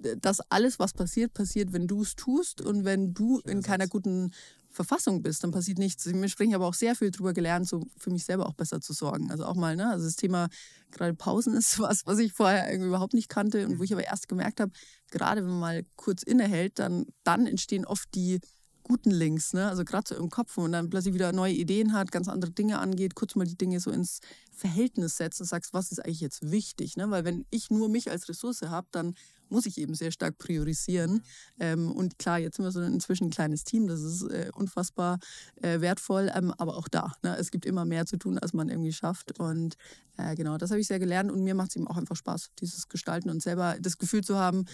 äh, 0.03 0.17
dass 0.17 0.39
alles, 0.49 0.79
was 0.79 0.93
passiert, 0.93 1.35
passiert, 1.35 1.71
wenn 1.71 1.85
du 1.85 2.01
es 2.01 2.15
tust. 2.15 2.61
Und 2.61 2.83
wenn 2.83 3.13
du 3.13 3.39
in 3.41 3.61
keiner 3.61 3.87
guten 3.87 4.31
Verfassung 4.71 5.21
bist, 5.21 5.43
dann 5.43 5.51
passiert 5.51 5.77
nichts. 5.77 6.05
Habe 6.05 6.25
ich 6.25 6.55
aber 6.55 6.67
auch 6.67 6.73
sehr 6.73 6.95
viel 6.95 7.11
darüber 7.11 7.33
gelernt, 7.33 7.67
so 7.67 7.85
für 7.97 8.09
mich 8.09 8.25
selber 8.25 8.47
auch 8.47 8.53
besser 8.53 8.81
zu 8.81 8.93
sorgen. 8.93 9.29
Also 9.31 9.45
auch 9.45 9.55
mal, 9.55 9.75
ne, 9.75 9.89
also 9.89 10.05
das 10.05 10.15
Thema 10.15 10.47
gerade 10.91 11.13
Pausen 11.13 11.53
ist 11.55 11.79
was, 11.79 12.05
was 12.05 12.19
ich 12.19 12.33
vorher 12.33 12.69
irgendwie 12.69 12.87
überhaupt 12.87 13.13
nicht 13.13 13.29
kannte 13.29 13.67
und 13.67 13.79
wo 13.79 13.83
ich 13.83 13.93
aber 13.93 14.03
erst 14.03 14.27
gemerkt 14.27 14.59
habe, 14.59 14.71
gerade 15.09 15.41
wenn 15.43 15.51
man 15.51 15.59
mal 15.59 15.85
kurz 15.95 16.23
innehält, 16.23 16.79
dann, 16.79 17.05
dann 17.23 17.45
entstehen 17.45 17.85
oft 17.85 18.07
die 18.15 18.39
guten 18.83 19.11
Links, 19.11 19.53
ne? 19.53 19.67
Also 19.67 19.85
gerade 19.85 20.07
so 20.07 20.15
im 20.15 20.29
Kopf, 20.29 20.57
man 20.57 20.71
dann 20.71 20.89
plötzlich 20.89 21.13
wieder 21.13 21.31
neue 21.31 21.53
Ideen 21.53 21.93
hat, 21.93 22.11
ganz 22.11 22.27
andere 22.27 22.51
Dinge 22.51 22.79
angeht, 22.79 23.15
kurz 23.15 23.35
mal 23.35 23.45
die 23.45 23.57
Dinge 23.57 23.79
so 23.79 23.91
ins 23.91 24.19
Verhältnis 24.51 25.17
setzt 25.17 25.39
und 25.39 25.47
sagst, 25.47 25.73
was 25.73 25.91
ist 25.91 26.03
eigentlich 26.03 26.21
jetzt 26.21 26.51
wichtig, 26.51 26.97
ne? 26.97 27.09
Weil 27.09 27.23
wenn 27.23 27.45
ich 27.51 27.69
nur 27.69 27.89
mich 27.89 28.09
als 28.11 28.27
Ressource 28.27 28.63
habe, 28.63 28.87
dann 28.91 29.15
muss 29.51 29.65
ich 29.65 29.77
eben 29.77 29.93
sehr 29.93 30.11
stark 30.11 30.37
priorisieren. 30.37 31.23
Ähm, 31.59 31.91
und 31.91 32.17
klar, 32.17 32.39
jetzt 32.39 32.57
sind 32.57 32.65
wir 32.65 32.71
so 32.71 32.81
inzwischen 32.81 33.25
ein 33.25 33.29
kleines 33.31 33.63
Team, 33.63 33.87
das 33.87 34.01
ist 34.01 34.23
äh, 34.23 34.49
unfassbar 34.55 35.19
äh, 35.61 35.81
wertvoll, 35.81 36.31
ähm, 36.33 36.53
aber 36.57 36.77
auch 36.77 36.87
da. 36.87 37.13
Ne? 37.23 37.35
Es 37.37 37.51
gibt 37.51 37.65
immer 37.65 37.85
mehr 37.85 38.05
zu 38.05 38.17
tun, 38.17 38.37
als 38.37 38.53
man 38.53 38.69
irgendwie 38.69 38.93
schafft. 38.93 39.39
Und 39.39 39.75
äh, 40.17 40.35
genau, 40.35 40.57
das 40.57 40.71
habe 40.71 40.79
ich 40.79 40.87
sehr 40.87 40.99
gelernt 40.99 41.31
und 41.31 41.43
mir 41.43 41.55
macht 41.55 41.69
es 41.71 41.75
eben 41.75 41.87
auch 41.87 41.97
einfach 41.97 42.15
Spaß, 42.15 42.51
dieses 42.59 42.89
Gestalten 42.89 43.29
und 43.29 43.41
selber 43.41 43.77
das 43.79 43.97
Gefühl 43.97 44.23
zu 44.23 44.37
haben, 44.37 44.65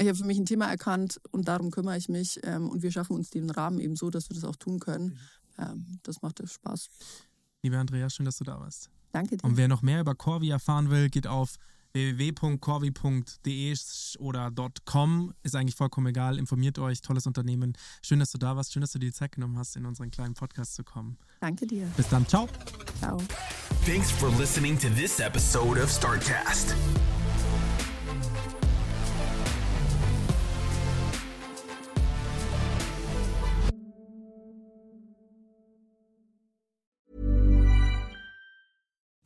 ich 0.00 0.08
habe 0.08 0.18
für 0.18 0.24
mich 0.24 0.38
ein 0.38 0.46
Thema 0.46 0.66
erkannt 0.68 1.20
und 1.30 1.46
darum 1.46 1.70
kümmere 1.70 1.96
ich 1.96 2.08
mich. 2.08 2.40
Ähm, 2.42 2.68
und 2.68 2.82
wir 2.82 2.90
schaffen 2.90 3.14
uns 3.14 3.30
den 3.30 3.48
Rahmen 3.50 3.78
eben 3.78 3.96
so, 3.96 4.10
dass 4.10 4.28
wir 4.28 4.34
das 4.34 4.44
auch 4.44 4.56
tun 4.56 4.80
können. 4.80 5.18
Ähm, 5.58 6.00
das 6.02 6.20
macht 6.22 6.42
Spaß. 6.44 6.88
Liebe 7.62 7.78
Andrea, 7.78 8.10
schön, 8.10 8.26
dass 8.26 8.38
du 8.38 8.44
da 8.44 8.58
warst. 8.58 8.90
Danke 9.12 9.36
dir. 9.36 9.44
Und 9.44 9.56
wer 9.56 9.68
noch 9.68 9.82
mehr 9.82 10.00
über 10.00 10.14
Corvi 10.14 10.50
erfahren 10.50 10.90
will, 10.90 11.08
geht 11.08 11.26
auf 11.26 11.56
www.corvi.de 11.94 13.74
oder 14.18 14.52
.com. 14.84 15.32
Ist 15.42 15.54
eigentlich 15.54 15.76
vollkommen 15.76 16.08
egal. 16.08 16.38
Informiert 16.38 16.78
euch. 16.78 17.00
Tolles 17.00 17.26
Unternehmen. 17.26 17.74
Schön, 18.02 18.18
dass 18.18 18.32
du 18.32 18.38
da 18.38 18.56
warst. 18.56 18.72
Schön, 18.72 18.80
dass 18.80 18.92
du 18.92 18.98
dir 18.98 19.06
die 19.06 19.12
Zeit 19.12 19.32
genommen 19.32 19.56
hast, 19.56 19.76
in 19.76 19.86
unseren 19.86 20.10
kleinen 20.10 20.34
Podcast 20.34 20.74
zu 20.74 20.84
kommen. 20.84 21.16
Danke 21.40 21.66
dir. 21.66 21.86
Bis 21.96 22.08
dann. 22.08 22.26
Ciao. 22.26 22.48
Ciao. 22.98 23.18
Thanks 23.86 24.10
for 24.10 24.30
listening 24.38 24.78
to 24.78 24.88
this 24.90 25.20
episode 25.20 25.80
of 25.80 25.90
StartCast. 25.90 26.74